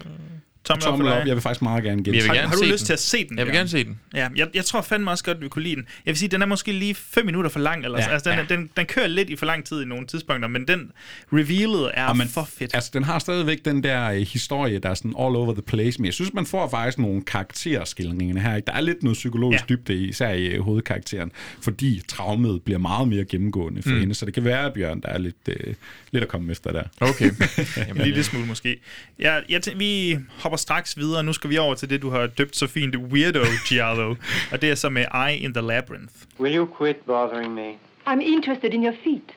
Tommel, 0.63 0.83
Tommel 0.83 1.07
op 1.07 1.21
op, 1.21 1.27
jeg 1.27 1.35
vil 1.35 1.41
faktisk 1.41 1.61
meget 1.61 1.83
gerne 1.83 2.03
gense. 2.03 2.27
Har, 2.27 2.35
har 2.35 2.55
du 2.55 2.63
lyst 2.63 2.79
den. 2.79 2.85
til 2.85 2.93
at 2.93 2.99
se 2.99 3.27
den? 3.29 3.37
Jeg 3.37 3.45
vil 3.45 3.53
gerne 3.55 3.69
se 3.69 3.83
den. 3.83 3.99
Ja, 4.13 4.27
jeg, 4.35 4.47
jeg 4.53 4.65
tror 4.65 4.81
fandme 4.81 5.11
også 5.11 5.23
godt, 5.23 5.41
vi 5.41 5.47
kunne 5.47 5.63
lide 5.63 5.75
den. 5.75 5.85
Jeg 6.05 6.11
vil 6.11 6.17
sige, 6.17 6.29
den 6.29 6.41
er 6.41 6.45
måske 6.45 6.71
lige 6.71 6.95
5 6.95 7.25
minutter 7.25 7.49
for 7.49 7.59
lang. 7.59 7.85
Eller, 7.85 7.97
Ja, 7.99 8.05
ja, 8.07 8.13
altså, 8.13 8.29
den, 8.29 8.39
ja. 8.39 8.55
den, 8.55 8.69
den 8.77 8.85
kører 8.85 9.07
lidt 9.07 9.29
i 9.29 9.35
for 9.35 9.45
lang 9.45 9.65
tid 9.65 9.81
i 9.81 9.85
nogle 9.85 10.07
tidspunkter, 10.07 10.47
men 10.47 10.67
den 10.67 10.91
revealet 11.33 11.91
er 11.93 12.05
Og 12.05 12.17
man- 12.17 12.27
for 12.27 12.43
fedt. 12.57 12.75
Altså, 12.75 12.89
den 12.93 13.03
har 13.03 13.19
stadigvæk 13.19 13.65
den 13.65 13.83
der 13.83 14.09
øh, 14.11 14.17
historie, 14.21 14.79
der 14.79 14.89
er 14.89 14.93
sådan 14.93 15.11
all 15.19 15.35
over 15.35 15.53
the 15.53 15.61
place, 15.61 15.99
men 15.99 16.05
jeg 16.05 16.13
synes, 16.13 16.33
man 16.33 16.45
får 16.45 16.69
faktisk 16.69 16.97
nogle 16.97 17.21
karakterskildringer 17.23 18.39
her. 18.41 18.55
Ikke? 18.55 18.65
Der 18.65 18.73
er 18.73 18.81
lidt 18.81 19.03
noget 19.03 19.13
psykologisk 19.15 19.63
Ja. 19.63 19.65
ja. 19.69 19.75
dybde, 19.75 19.93
i, 19.95 20.07
især 20.07 20.29
i 20.29 20.45
øh, 20.45 20.61
hovedkarakteren, 20.61 21.31
fordi 21.61 22.01
traumet 22.07 22.61
bliver 22.63 22.79
meget 22.79 23.07
mere 23.07 23.25
gennemgående 23.25 23.81
for 23.81 23.89
mm. 23.89 23.99
hende, 23.99 24.13
så 24.15 24.25
det 24.25 24.33
kan 24.33 24.43
være, 24.43 24.71
Bjørn, 24.71 25.01
der 25.01 25.09
er 25.09 25.17
lidt, 25.17 25.35
øh, 25.47 25.73
lidt 26.11 26.23
at 26.23 26.27
komme 26.29 26.51
efter 26.51 26.71
der. 26.71 26.83
Okay. 27.01 27.31
En 27.89 27.97
lille 27.97 28.23
smule 28.23 28.45
måske. 28.45 28.77
Ja, 29.19 29.39
jeg 29.49 29.61
tæ- 29.67 29.77
vi 29.77 30.17
hopper 30.29 30.52
straks 30.57 30.97
videre. 30.97 31.23
Nu 31.23 31.33
skal 31.33 31.49
vi 31.49 31.57
over 31.57 31.75
til 31.75 31.89
det, 31.89 32.01
du 32.01 32.09
har 32.09 32.27
døbt 32.27 32.55
så 32.55 32.67
fint, 32.67 32.95
Weirdo 32.95 33.39
Giallo. 33.69 34.15
og 34.51 34.61
det 34.61 34.71
er 34.71 34.75
så 34.75 34.89
med 34.89 35.05
Eye 35.27 35.37
in 35.37 35.53
the 35.53 35.61
Labyrinth. 35.61 36.13
Will 36.39 36.55
you 36.57 36.67
quit 36.77 36.97
bothering 37.05 37.53
me? 37.55 37.69
I'm 38.07 38.21
interested 38.21 38.73
in 38.73 38.83
your 38.83 38.95
feet. 39.03 39.31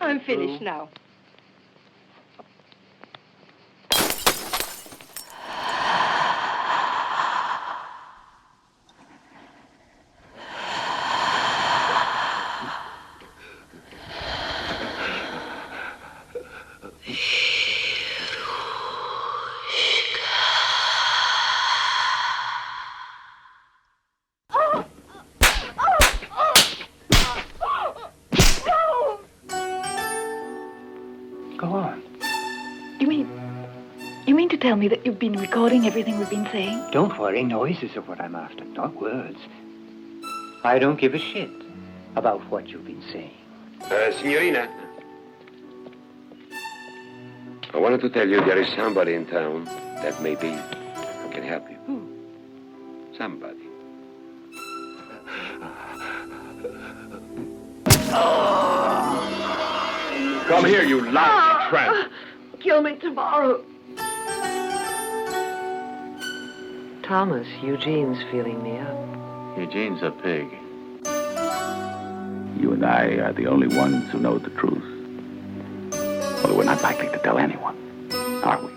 I'm 0.00 0.20
finished 0.26 0.60
now. 0.60 0.88
Tell 34.74 34.80
me 34.80 34.88
that 34.88 35.06
you've 35.06 35.20
been 35.20 35.34
recording 35.34 35.86
everything 35.86 36.18
we've 36.18 36.28
been 36.28 36.48
saying? 36.50 36.84
Don't 36.90 37.16
worry, 37.16 37.44
noises 37.44 37.94
are 37.94 38.00
what 38.00 38.20
I'm 38.20 38.34
after, 38.34 38.64
not 38.64 38.92
words. 39.00 39.38
I 40.64 40.80
don't 40.80 40.98
give 40.98 41.14
a 41.14 41.18
shit 41.20 41.48
about 42.16 42.40
what 42.50 42.66
you've 42.66 42.84
been 42.84 43.04
saying. 43.12 43.30
Uh, 43.82 44.10
signorina. 44.10 44.68
I 47.72 47.78
wanted 47.78 48.00
to 48.00 48.10
tell 48.10 48.28
you 48.28 48.40
there 48.40 48.60
is 48.60 48.66
somebody 48.74 49.14
in 49.14 49.26
town 49.26 49.66
that 50.02 50.20
maybe 50.20 50.50
can 51.30 51.44
help 51.44 51.70
you. 51.70 51.76
Who? 51.86 52.08
Somebody. 53.16 53.60
Come 60.48 60.64
here, 60.64 60.82
you 60.82 61.00
lousy 61.12 61.68
tramp. 61.70 62.10
Kill 62.58 62.82
me 62.82 62.96
tomorrow. 62.96 63.64
Thomas, 67.04 67.46
Eugene's 67.60 68.22
feeling 68.30 68.62
me 68.62 68.78
up. 68.78 69.58
Eugene's 69.58 70.02
a 70.02 70.10
pig. 70.10 70.48
You 72.58 72.72
and 72.72 72.82
I 72.82 73.16
are 73.18 73.34
the 73.34 73.46
only 73.46 73.68
ones 73.76 74.10
who 74.10 74.18
know 74.20 74.38
the 74.38 74.48
truth. 74.48 74.82
Although 76.42 76.56
we're 76.56 76.64
not 76.64 76.80
likely 76.82 77.08
to 77.08 77.18
tell 77.18 77.36
anyone, 77.36 77.76
are 78.42 78.58
we? 78.58 78.70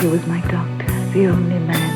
He 0.00 0.08
was 0.08 0.26
my 0.26 0.40
doctor, 0.50 1.10
the 1.12 1.26
only 1.26 1.60
man 1.60 1.91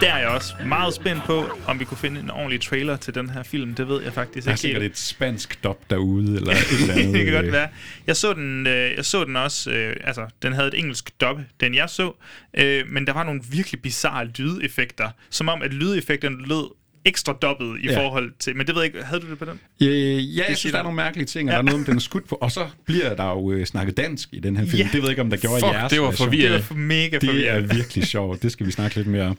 Der 0.00 0.12
er 0.12 0.18
jeg 0.18 0.28
også 0.28 0.54
meget 0.66 0.94
spændt 0.94 1.24
på, 1.24 1.44
om 1.66 1.80
vi 1.80 1.84
kunne 1.84 1.98
finde 1.98 2.20
en 2.20 2.30
ordentlig 2.30 2.60
trailer 2.60 2.96
til 2.96 3.14
den 3.14 3.30
her 3.30 3.42
film. 3.42 3.74
Det 3.74 3.88
ved 3.88 4.02
jeg 4.02 4.12
faktisk 4.12 4.44
Der 4.44 4.50
er 4.50 4.54
ikke 4.54 4.60
sikkert 4.60 4.82
et 4.82 4.98
spansk 4.98 5.64
dop 5.64 5.90
derude, 5.90 6.36
eller 6.36 6.52
et 6.52 6.80
eller 6.80 6.94
andet. 6.94 7.14
det 7.14 7.24
kan 7.24 7.34
godt 7.34 7.46
øh, 7.46 7.52
være. 7.52 7.68
Jeg 8.06 8.16
så 8.16 8.32
den, 8.32 8.66
øh, 8.66 8.96
jeg 8.96 9.04
så 9.04 9.24
den 9.24 9.36
også, 9.36 9.70
øh, 9.70 9.96
altså 10.04 10.26
den 10.42 10.52
havde 10.52 10.68
et 10.68 10.78
engelsk 10.78 11.20
dub, 11.20 11.38
den 11.60 11.74
jeg 11.74 11.90
så, 11.90 12.12
øh, 12.54 12.86
men 12.88 13.06
der 13.06 13.12
var 13.12 13.24
nogle 13.24 13.40
virkelig 13.50 13.82
bizarre 13.82 14.24
lydeffekter, 14.38 15.10
som 15.30 15.48
om 15.48 15.62
at 15.62 15.72
lydeffekterne 15.72 16.46
lød 16.46 16.77
ekstra 17.08 17.32
dobbelt 17.42 17.84
i 17.84 17.86
Ja. 17.86 17.92
ja. 17.92 18.06
forhold 18.06 18.32
til, 18.38 18.56
men 18.56 18.66
det 18.66 18.74
ved 18.74 18.82
jeg 18.82 18.94
ikke, 18.94 19.06
havde 19.06 19.20
du 19.22 19.30
det 19.30 19.38
på 19.38 19.44
den? 19.44 19.60
Øh, 19.88 20.36
ja, 20.36 20.42
jeg 20.48 20.56
synes, 20.56 20.72
der 20.72 20.78
er 20.78 20.82
nogle 20.82 20.96
mærkelige 20.96 21.26
ting, 21.26 21.48
og 21.48 21.52
Ja. 21.52 21.56
der 21.56 21.58
er 21.58 21.62
noget, 21.64 21.78
om 21.78 21.84
den 21.84 21.96
er 21.96 22.00
skudt 22.00 22.28
på. 22.28 22.34
Og 22.34 22.52
så 22.52 22.66
bliver 22.86 23.14
der 23.14 23.24
jo 23.30 23.52
øh, 23.52 23.66
snakket 23.66 23.96
dansk 23.96 24.28
i 24.32 24.38
den 24.40 24.56
her 24.56 24.66
film. 24.66 24.78
Ja. 24.78 24.84
Det 24.84 24.94
ved 24.94 25.00
jeg 25.00 25.10
ikke, 25.10 25.22
om 25.22 25.30
der 25.30 25.36
gjorde 25.36 25.60
Fuck, 25.60 25.72
jeres 25.72 25.90
det 25.92 26.00
var 26.00 26.06
version. 26.06 26.26
forvirrende. 26.26 26.58
Det 26.58 26.70
var 26.70 26.76
mega 26.76 27.04
Det 27.04 27.14
er 27.14 27.20
forvirrende. 27.26 27.74
virkelig 27.74 28.04
sjovt. 28.06 28.42
Det 28.42 28.52
skal 28.52 28.66
vi 28.66 28.70
snakke 28.72 28.96
lidt 28.96 29.06
mere 29.08 29.22
om. 29.26 29.38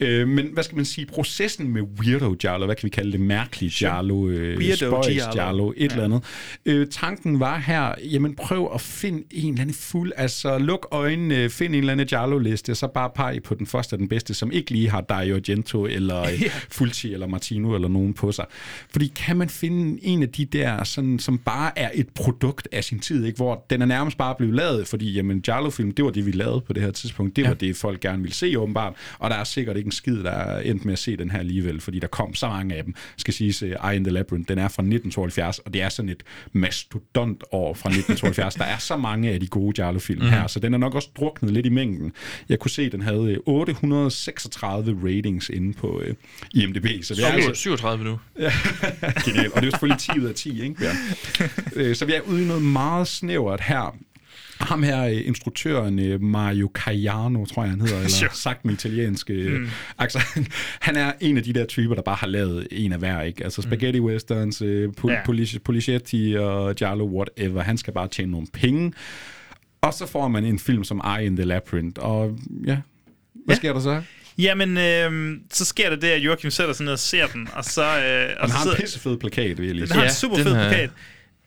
Øh, 0.00 0.28
men 0.28 0.46
hvad 0.52 0.62
skal 0.64 0.76
man 0.76 0.84
sige? 0.84 1.06
Processen 1.06 1.72
med 1.72 1.82
Weirdo 2.00 2.32
Giallo, 2.38 2.64
hvad 2.66 2.76
kan 2.76 2.84
vi 2.84 2.90
kalde 2.90 3.12
det? 3.12 3.20
Mærkelig 3.20 3.70
Giallo, 3.70 4.28
øh, 4.28 4.58
Weirdo 4.58 4.76
spøjs 4.76 5.06
Giallo. 5.06 5.32
Giallo, 5.32 5.70
et 5.70 5.74
Ja. 5.80 5.86
eller 5.86 6.04
andet. 6.04 6.22
Øh, 6.66 6.86
tanken 6.90 7.40
var 7.40 7.58
her, 7.58 7.94
jamen 8.12 8.34
prøv 8.36 8.70
at 8.74 8.80
finde 8.80 9.22
en 9.30 9.48
eller 9.52 9.60
anden 9.62 9.74
fuld, 9.74 10.12
altså 10.16 10.58
luk 10.58 10.88
øjnene, 10.90 11.50
find 11.50 11.74
en 11.74 11.78
eller 11.80 11.92
anden 11.92 12.06
Giallo-liste, 12.06 12.74
så 12.74 12.86
bare 12.86 13.10
pege 13.16 13.40
på 13.40 13.54
den 13.54 13.66
første 13.66 13.94
og 13.94 13.98
den 13.98 14.08
bedste, 14.08 14.34
som 14.34 14.52
ikke 14.52 14.70
lige 14.70 14.90
har 14.90 15.00
Dario 15.00 15.34
Argento 15.34 15.86
eller 15.86 16.20
øh, 16.22 16.42
Fulci 16.70 17.07
Marti 17.08 17.14
eller 17.14 17.26
Martino 17.26 17.74
eller 17.74 17.88
nogen 17.88 18.14
på 18.14 18.32
sig. 18.32 18.44
Fordi 18.90 19.06
kan 19.16 19.36
man 19.36 19.48
finde 19.48 20.04
en 20.04 20.22
af 20.22 20.28
de 20.28 20.44
der, 20.44 20.84
sådan, 20.84 21.18
som 21.18 21.38
bare 21.38 21.78
er 21.78 21.90
et 21.94 22.08
produkt 22.08 22.68
af 22.72 22.84
sin 22.84 22.98
tid, 23.00 23.24
ikke? 23.24 23.36
hvor 23.36 23.66
den 23.70 23.82
er 23.82 23.86
nærmest 23.86 24.18
bare 24.18 24.34
blevet 24.38 24.54
lavet, 24.54 24.86
fordi 24.86 25.12
jamen, 25.12 25.44
Jarlo-film, 25.48 25.92
det 25.92 26.04
var 26.04 26.10
det, 26.10 26.26
vi 26.26 26.30
lavede 26.30 26.60
på 26.60 26.72
det 26.72 26.82
her 26.82 26.90
tidspunkt. 26.90 27.36
Det 27.36 27.44
var 27.44 27.54
det, 27.54 27.76
folk 27.76 28.00
gerne 28.00 28.22
ville 28.22 28.34
se 28.34 28.58
åbenbart, 28.58 28.92
og 29.18 29.30
der 29.30 29.36
er 29.36 29.44
sikkert 29.44 29.76
ikke 29.76 29.86
en 29.88 29.92
skid, 29.92 30.16
der 30.22 30.30
er 30.30 30.60
endt 30.60 30.84
med 30.84 30.92
at 30.92 30.98
se 30.98 31.16
den 31.16 31.30
her 31.30 31.38
alligevel, 31.38 31.80
fordi 31.80 31.98
der 31.98 32.06
kom 32.06 32.34
så 32.34 32.48
mange 32.48 32.74
af 32.74 32.84
dem. 32.84 32.94
Skal 33.16 33.34
siges, 33.34 33.62
uh, 33.62 33.68
Eye 33.68 33.96
in 33.96 34.04
the 34.04 34.12
Labyrinth, 34.12 34.48
den 34.48 34.58
er 34.58 34.68
fra 34.68 34.82
1972, 34.82 35.58
og 35.58 35.74
det 35.74 35.82
er 35.82 35.88
sådan 35.88 36.08
et 36.08 36.22
mastodont 36.52 37.44
år 37.52 37.74
fra 37.74 37.88
1972. 37.88 38.54
der 38.54 38.64
er 38.64 38.78
så 38.78 38.96
mange 38.96 39.30
af 39.30 39.40
de 39.40 39.46
gode 39.46 39.82
Jarlo-film 39.82 40.18
Mhm. 40.22 40.30
her, 40.30 40.46
så 40.46 40.60
den 40.60 40.74
er 40.74 40.78
nok 40.78 40.94
også 40.94 41.08
druknet 41.18 41.52
lidt 41.52 41.66
i 41.66 41.68
mængden. 41.68 42.12
Jeg 42.48 42.58
kunne 42.58 42.70
se, 42.70 42.82
at 42.82 42.92
den 42.92 43.00
havde 43.00 43.32
øh, 43.32 43.38
836 43.46 44.96
ratings 45.04 45.48
inde 45.48 45.72
på 45.72 46.00
øh, 46.04 46.14
IMDb. 46.54 46.97
Så 47.02 47.14
det 47.14 47.24
er 47.24 47.28
altså, 47.28 47.54
37 47.54 48.04
nu. 48.04 48.18
Ja, 48.38 48.52
genialt. 49.24 49.52
Og 49.52 49.62
det 49.62 49.62
er 49.62 49.66
jo 49.66 49.70
selvfølgelig 49.70 49.98
10 50.00 50.10
ud 50.20 50.24
af 50.24 50.34
10, 50.34 50.62
ikke? 50.62 50.74
Ja. 50.84 50.92
Øh, 51.76 51.96
Så 51.96 52.04
vi 52.04 52.12
er 52.12 52.20
ude 52.20 52.42
i 52.42 52.46
noget 52.46 52.62
meget 52.62 53.08
snævert 53.08 53.60
her. 53.60 53.96
Ham 54.60 54.82
her, 54.82 55.04
øh, 55.04 55.26
instruktøren 55.26 55.98
øh, 55.98 56.22
Mario 56.22 56.70
Caiano, 56.74 57.44
tror 57.44 57.62
jeg 57.62 57.70
han 57.70 57.80
hedder, 57.80 57.96
eller 57.98 58.08
Sure. 58.08 58.30
sagt 58.32 58.64
med 58.64 58.74
italiensk 58.74 59.30
øh, 59.30 59.60
Mm. 59.60 59.68
accent. 59.98 60.48
Han 60.80 60.96
er 60.96 61.12
en 61.20 61.36
af 61.36 61.42
de 61.42 61.52
der 61.52 61.64
typer, 61.66 61.94
der 61.94 62.02
bare 62.02 62.16
har 62.16 62.26
lavet 62.26 62.68
en 62.70 62.92
af 62.92 62.98
hver, 62.98 63.22
ikke? 63.22 63.44
Altså 63.44 63.62
spaghetti 63.62 64.00
westerns, 64.00 64.62
øh, 64.62 64.88
pol- 65.00 65.10
Ja. 65.12 65.20
polici- 65.28 65.58
Policetti 65.58 66.34
og 66.38 66.74
Giallo, 66.74 67.06
whatever. 67.16 67.62
Han 67.62 67.78
skal 67.78 67.92
bare 67.94 68.08
tjene 68.08 68.30
nogle 68.32 68.46
penge. 68.52 68.92
Og 69.80 69.94
så 69.94 70.06
får 70.06 70.28
man 70.28 70.44
en 70.44 70.58
film 70.58 70.84
som 70.84 71.00
Eye 71.18 71.26
in 71.26 71.36
the 71.36 71.44
Labyrinth, 71.44 72.02
og 72.04 72.38
ja, 72.66 72.78
hvad 73.46 73.56
sker 73.56 73.72
der 73.72 73.80
så? 73.80 74.02
Jamen, 74.38 74.76
øh, 74.76 75.36
så 75.50 75.64
sker 75.64 75.88
der 75.90 75.96
det, 75.96 76.08
at 76.08 76.20
Joachim 76.20 76.50
sætter 76.50 76.74
sig 76.74 76.84
ned 76.84 76.92
og 76.92 76.98
ser 76.98 77.26
den, 77.26 77.48
og 77.52 77.64
så... 77.64 77.82
Øh, 77.82 78.36
og 78.40 78.40
Han 78.40 78.50
så 78.50 78.56
har 78.56 78.70
en 78.70 78.76
pissefed 78.80 79.16
plakat, 79.18 79.58
vil 79.58 79.66
jeg 79.66 79.74
lige 79.74 79.86
Den 79.86 79.96
har 79.96 80.04
en 80.04 80.10
super 80.12 80.36
fed 80.36 80.54
plakat. 80.54 80.90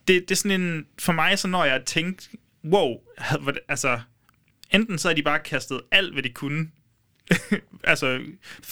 Det, 0.08 0.22
det 0.22 0.32
er 0.32 0.36
sådan 0.36 0.62
en... 0.62 0.86
For 1.00 1.14
mig, 1.14 1.40
så 1.40 1.48
når 1.48 1.66
jeg 1.66 1.82
tænkte, 1.86 2.30
wow, 2.66 2.96
det- 3.48 3.60
altså... 3.70 4.00
Enten 4.74 4.98
så 4.98 5.08
har 5.08 5.16
de 5.16 5.24
bare 5.24 5.40
kastet 5.40 5.82
alt, 5.92 6.14
hvad 6.14 6.24
de 6.24 6.30
kunne. 6.30 6.68
altså, 7.84 8.20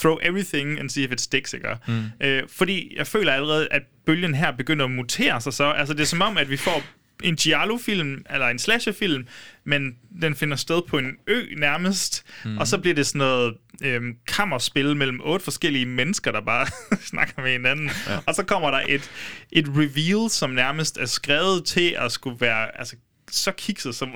throw 0.00 0.16
everything 0.22 0.78
and 0.80 0.90
see 0.90 1.04
if 1.04 1.12
it 1.12 1.20
sticks, 1.20 1.54
ikke? 1.54 1.68
Mm. 1.88 2.04
Øh, 2.20 2.42
fordi 2.48 2.94
jeg 2.96 3.06
føler 3.06 3.32
allerede, 3.32 3.68
at 3.70 3.82
bølgen 4.06 4.34
her 4.34 4.50
begynder 4.52 4.84
at 4.84 4.90
mutere 4.90 5.40
sig 5.40 5.52
så. 5.52 5.64
Altså, 5.70 5.94
det 5.94 6.00
er 6.00 6.06
som 6.06 6.22
om, 6.22 6.36
at 6.38 6.50
vi 6.50 6.56
får 6.56 6.82
en 7.22 7.36
Giallo-film, 7.36 8.24
eller 8.30 8.46
en 8.46 8.58
slasher-film, 8.58 9.26
men 9.64 9.96
den 10.22 10.34
finder 10.34 10.56
sted 10.56 10.82
på 10.88 10.98
en 10.98 11.16
ø 11.26 11.44
nærmest, 11.56 12.24
mm. 12.44 12.58
og 12.58 12.66
så 12.66 12.78
bliver 12.78 12.94
det 12.94 13.06
sådan 13.06 13.18
noget 13.18 13.54
øhm, 13.82 14.16
kammerspil 14.26 14.96
mellem 14.96 15.20
otte 15.24 15.44
forskellige 15.44 15.86
mennesker, 15.86 16.32
der 16.32 16.40
bare 16.40 16.66
snakker 17.10 17.42
med 17.42 17.52
hinanden. 17.52 17.90
Ja. 18.08 18.18
Og 18.26 18.34
så 18.34 18.42
kommer 18.42 18.70
der 18.70 18.80
et, 18.88 19.10
et 19.52 19.68
reveal, 19.68 20.30
som 20.30 20.50
nærmest 20.50 20.98
er 20.98 21.06
skrevet 21.06 21.64
til 21.64 21.94
at 21.98 22.12
skulle 22.12 22.40
være 22.40 22.78
altså, 22.78 22.96
så 23.32 23.52
kikset 23.56 23.94
som... 23.94 24.08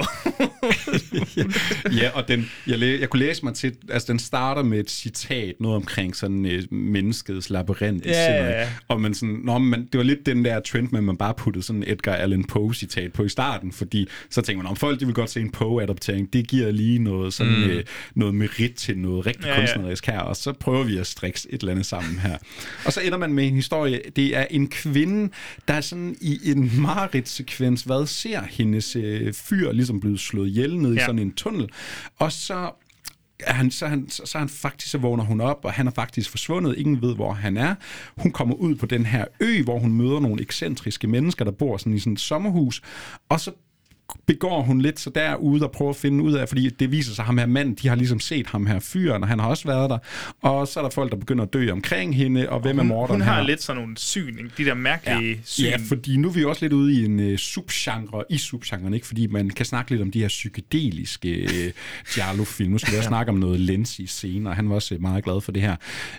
ja, 2.00 2.10
og 2.14 2.28
den, 2.28 2.50
jeg, 2.66 2.78
læ- 2.78 3.00
jeg 3.00 3.10
kunne 3.10 3.20
læse 3.26 3.44
mig 3.44 3.54
til, 3.54 3.74
altså 3.90 4.12
den 4.12 4.18
starter 4.18 4.62
med 4.62 4.80
et 4.80 4.90
citat, 4.90 5.54
noget 5.60 5.76
omkring 5.76 6.16
sådan 6.16 6.44
et 6.44 6.72
menneskets 6.72 7.50
labyrint 7.50 8.06
Ja, 8.06 8.32
ja, 8.34 8.60
ja. 8.60 8.68
Og 8.88 9.00
man 9.00 9.14
sådan, 9.14 9.40
nå, 9.44 9.58
men 9.58 9.88
det 9.92 9.98
var 9.98 10.04
lidt 10.04 10.26
den 10.26 10.44
der 10.44 10.60
trend 10.60 10.88
med, 10.90 10.98
at 11.00 11.04
man 11.04 11.16
bare 11.16 11.34
puttede 11.34 11.64
sådan 11.64 11.84
Edgar 11.86 12.14
Allan 12.14 12.44
Poe 12.44 12.74
citat 12.74 13.12
på 13.12 13.24
i 13.24 13.28
starten, 13.28 13.72
fordi 13.72 14.08
så 14.30 14.42
tænker 14.42 14.62
man, 14.62 14.70
om 14.70 14.76
folk 14.76 15.00
de 15.00 15.06
vil 15.06 15.14
godt 15.14 15.30
se 15.30 15.40
en 15.40 15.50
Poe-adaptering, 15.50 16.32
det 16.32 16.48
giver 16.48 16.70
lige 16.70 16.98
noget, 16.98 17.34
sådan, 17.34 17.54
Mm. 17.54 17.62
øh, 17.70 17.84
noget 18.14 18.34
merit 18.34 18.74
til 18.74 18.98
noget 18.98 19.26
rigtig 19.26 19.44
Ja, 19.46 19.58
kunstnerisk 19.58 20.06
her, 20.06 20.20
og 20.20 20.36
så 20.36 20.52
prøver 20.52 20.84
vi 20.84 20.98
at 20.98 21.06
strikke 21.06 21.40
et 21.50 21.60
eller 21.60 21.72
andet 21.72 21.86
sammen 21.86 22.18
her. 22.18 22.36
Og 22.84 22.92
så 22.92 23.00
ender 23.00 23.18
man 23.18 23.32
med 23.32 23.46
en 23.46 23.54
historie, 23.54 24.00
det 24.16 24.36
er 24.36 24.46
en 24.50 24.68
kvinde, 24.68 25.32
der 25.68 25.74
er 25.74 25.80
sådan 25.80 26.16
i 26.20 26.40
en 26.50 26.72
mareridtsekvens, 26.80 27.82
hvad 27.82 28.06
ser 28.06 28.42
hendes 28.50 28.96
øh, 29.04 29.32
fyr 29.32 29.72
ligesom 29.72 30.00
blevet 30.00 30.20
slået 30.20 30.48
ihjel 30.48 30.78
ned 30.78 30.94
ja. 30.94 31.00
i 31.00 31.04
sådan 31.04 31.18
en 31.18 31.32
tunnel, 31.32 31.68
og 32.18 32.32
så 32.32 32.70
han, 33.40 33.70
så, 33.70 33.86
han, 33.86 34.10
så 34.10 34.22
så 34.24 34.38
han 34.38 34.48
faktisk, 34.48 34.90
så 34.90 34.98
vågner 34.98 35.24
hun 35.24 35.40
op, 35.40 35.64
og 35.64 35.72
han 35.72 35.86
er 35.86 35.90
faktisk 35.90 36.30
forsvundet. 36.30 36.78
Ingen 36.78 37.02
ved, 37.02 37.14
hvor 37.14 37.32
han 37.32 37.56
er. 37.56 37.74
Hun 38.16 38.32
kommer 38.32 38.54
ud 38.54 38.74
på 38.74 38.86
den 38.86 39.06
her 39.06 39.24
ø, 39.40 39.62
hvor 39.62 39.78
hun 39.78 39.92
møder 39.92 40.20
nogle 40.20 40.42
ekscentriske 40.42 41.06
mennesker, 41.06 41.44
der 41.44 41.52
bor 41.52 41.76
sådan 41.76 41.94
i 41.94 41.98
sådan 41.98 42.12
et 42.12 42.20
sommerhus. 42.20 42.82
Og 43.28 43.40
så 43.40 43.52
begår 44.26 44.62
hun 44.62 44.80
lidt 44.80 45.00
så 45.00 45.10
derude 45.10 45.62
og 45.64 45.72
prøver 45.72 45.90
at 45.90 45.96
finde 45.96 46.24
ud 46.24 46.32
af, 46.32 46.48
fordi 46.48 46.68
det 46.68 46.90
viser 46.92 47.14
sig, 47.14 47.22
at 47.22 47.26
ham 47.26 47.38
her 47.38 47.46
mand, 47.46 47.76
de 47.76 47.88
har 47.88 47.94
ligesom 47.96 48.20
set 48.20 48.46
ham 48.46 48.66
her 48.66 48.80
fyren, 48.80 49.22
og 49.22 49.28
han 49.28 49.38
har 49.38 49.46
også 49.48 49.68
været 49.68 49.90
der. 49.90 49.98
Og 50.42 50.68
så 50.68 50.80
er 50.80 50.84
der 50.84 50.90
folk, 50.90 51.10
der 51.10 51.16
begynder 51.18 51.44
at 51.44 51.52
dø 51.52 51.70
omkring 51.72 52.16
hende, 52.16 52.48
og 52.48 52.60
hvem 52.60 52.78
er 52.78 52.82
hun, 52.82 52.88
morderen 52.88 53.20
hun 53.20 53.28
har 53.28 53.34
her? 53.40 53.46
lidt 53.46 53.62
sådan 53.62 53.82
nogle 53.82 53.96
syn, 53.98 54.38
ikke? 54.38 54.50
de 54.58 54.64
der 54.64 54.74
mærkelige 54.74 55.30
Ja. 55.30 55.36
syn. 55.44 55.64
ja, 55.64 55.76
fordi 55.88 56.16
nu 56.16 56.28
er 56.28 56.32
vi 56.32 56.44
også 56.44 56.64
lidt 56.64 56.72
ude 56.72 56.92
i 57.00 57.04
en 57.04 57.32
uh, 57.32 57.36
subgenre, 57.36 58.24
i 58.30 58.38
subgenren, 58.38 58.94
ikke? 58.94 59.06
fordi 59.06 59.26
man 59.26 59.50
kan 59.50 59.66
snakke 59.66 59.90
lidt 59.90 60.02
om 60.02 60.10
de 60.10 60.20
her 60.20 60.28
psykedeliske 60.28 61.42
uh, 61.44 61.72
Giallo-film. 62.14 62.70
Nu 62.72 62.78
skal 62.78 62.92
vi 62.92 62.96
også 62.98 63.06
Ja. 63.06 63.10
snakke 63.10 63.32
om 63.32 63.38
noget 63.38 63.60
Lenzi 63.60 64.06
senere, 64.06 64.54
han 64.54 64.68
var 64.68 64.74
også 64.74 64.94
uh, 64.94 65.02
meget 65.02 65.24
glad 65.24 65.40
for 65.40 65.52
det 65.52 65.62
her. 65.62 65.76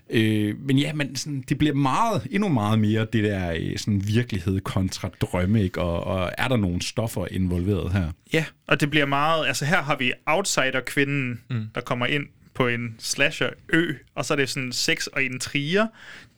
Uh, 0.10 0.66
men 0.68 0.78
ja, 0.80 0.94
men 0.94 1.16
sådan, 1.16 1.44
det 1.50 1.58
bliver 1.58 1.74
meget, 1.74 2.28
endnu 2.32 2.50
meget 2.50 2.80
mere 2.80 3.08
det 3.14 3.24
der 3.24 3.52
uh, 3.54 3.78
sådan 3.78 4.02
virkelighed 4.08 4.60
kontra 4.62 5.10
drømme, 5.22 5.64
ikke? 5.64 5.82
Og, 5.82 6.04
og 6.04 6.32
er 6.38 6.48
der 6.48 6.58
nogle 6.58 6.82
stoffer 6.82 7.26
involveret 7.32 7.75
her? 7.94 8.12
Ja, 8.34 8.46
og 8.68 8.80
det 8.82 8.90
bliver 8.90 9.06
meget... 9.06 9.48
Altså 9.48 9.66
her 9.66 9.82
har 9.84 9.96
vi 9.96 10.12
outsider-kvinden, 10.26 11.42
mm. 11.50 11.68
der 11.76 11.82
kommer 11.82 12.06
ind 12.06 12.26
på 12.54 12.68
en 12.68 12.96
slasher-ø, 13.00 13.94
og 14.16 14.26
så 14.26 14.34
er 14.34 14.36
det 14.38 14.50
sådan 14.50 14.72
sex 14.72 15.06
og 15.08 15.24
intriger, 15.24 15.88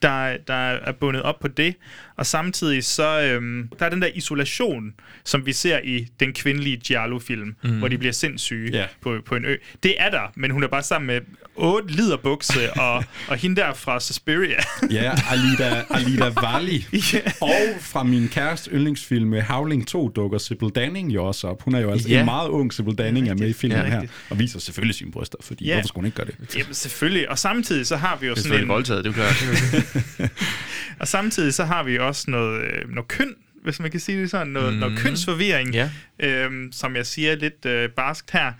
der, 0.01 0.37
der 0.47 0.53
er 0.53 0.91
bundet 0.91 1.21
op 1.21 1.39
på 1.39 1.47
det. 1.47 1.75
Og 2.15 2.25
samtidig 2.25 2.83
så 2.83 3.21
øhm, 3.21 3.69
der 3.79 3.85
er 3.85 3.89
den 3.89 4.01
der 4.01 4.09
isolation, 4.13 4.93
som 5.23 5.45
vi 5.45 5.53
ser 5.53 5.79
i 5.83 6.07
den 6.19 6.33
kvindelige 6.33 6.77
Giallo-film, 6.77 7.55
Mm. 7.63 7.77
hvor 7.79 7.87
de 7.87 7.97
bliver 7.97 8.11
sindssyge 8.13 8.71
Ja. 8.71 8.85
på, 9.01 9.17
på 9.25 9.35
en 9.35 9.45
ø. 9.45 9.55
Det 9.83 10.01
er 10.01 10.09
der, 10.09 10.31
men 10.35 10.51
hun 10.51 10.63
er 10.63 10.67
bare 10.67 10.83
sammen 10.83 11.07
med 11.07 11.21
otte 11.57 11.91
liderbukse 11.93 12.73
og, 12.73 13.03
og 13.27 13.37
hende 13.37 13.55
der 13.61 13.73
fra 13.73 13.99
Suspiria. 13.99 14.59
Ja, 14.91 15.13
Alida, 15.31 15.83
Alida 15.89 16.29
Valli. 16.41 16.85
Og 17.41 17.55
fra 17.81 18.03
min 18.03 18.27
kæreste 18.29 18.71
yndlingsfilm 18.71 19.33
Howling 19.41 19.87
2 19.87 20.09
dukker 20.09 20.37
Sybil 20.37 20.69
Danning 20.75 21.13
jo 21.13 21.25
også 21.25 21.47
op. 21.47 21.61
Hun 21.61 21.75
er 21.75 21.79
jo 21.79 21.91
altså 21.91 22.09
ja. 22.09 22.19
en 22.19 22.25
meget 22.25 22.47
ung 22.49 22.73
Sybil 22.73 22.95
Danning 22.97 23.29
er 23.29 23.33
med 23.33 23.49
i 23.49 23.53
filmen 23.53 23.77
Ja, 23.77 23.83
her. 23.89 24.01
Og 24.29 24.39
viser 24.39 24.59
selvfølgelig 24.59 24.95
sine 24.95 25.11
bryster, 25.11 25.37
fordi 25.41 25.65
ja. 25.65 25.73
hvorfor 25.73 25.87
skulle 25.87 26.01
hun 26.01 26.05
ikke 26.05 26.15
gøre 26.17 26.27
det? 26.27 26.55
Jamen 26.55 26.73
selvfølgelig, 26.73 27.29
og 27.29 27.39
samtidig 27.39 27.87
så 27.87 27.95
har 27.97 28.17
vi 28.21 28.27
jo 28.27 28.35
sådan 28.35 28.61
en... 28.61 28.67
voldtaget, 28.67 29.03
det 29.05 29.09
er 29.09 29.13
klart. 29.13 30.31
Og 30.99 31.07
samtidig 31.07 31.53
så 31.53 31.65
har 31.65 31.83
vi 31.83 31.97
også 31.99 32.31
noget, 32.31 32.61
øh, 32.61 32.89
noget 32.89 33.07
køn, 33.07 33.33
hvis 33.63 33.79
man 33.79 33.91
kan 33.91 33.99
sige 33.99 34.21
det 34.21 34.29
sådan, 34.31 34.47
noget, 34.47 34.73
mm. 34.73 34.79
noget 34.79 34.93
Mhm. 34.93 35.01
kønsforvirring, 35.03 35.73
Ja. 35.73 35.89
øhm, 36.19 36.71
som 36.71 36.95
jeg 36.95 37.05
siger 37.05 37.35
lidt 37.35 37.65
øh, 37.65 37.89
barskt 37.89 38.31
her. 38.31 38.51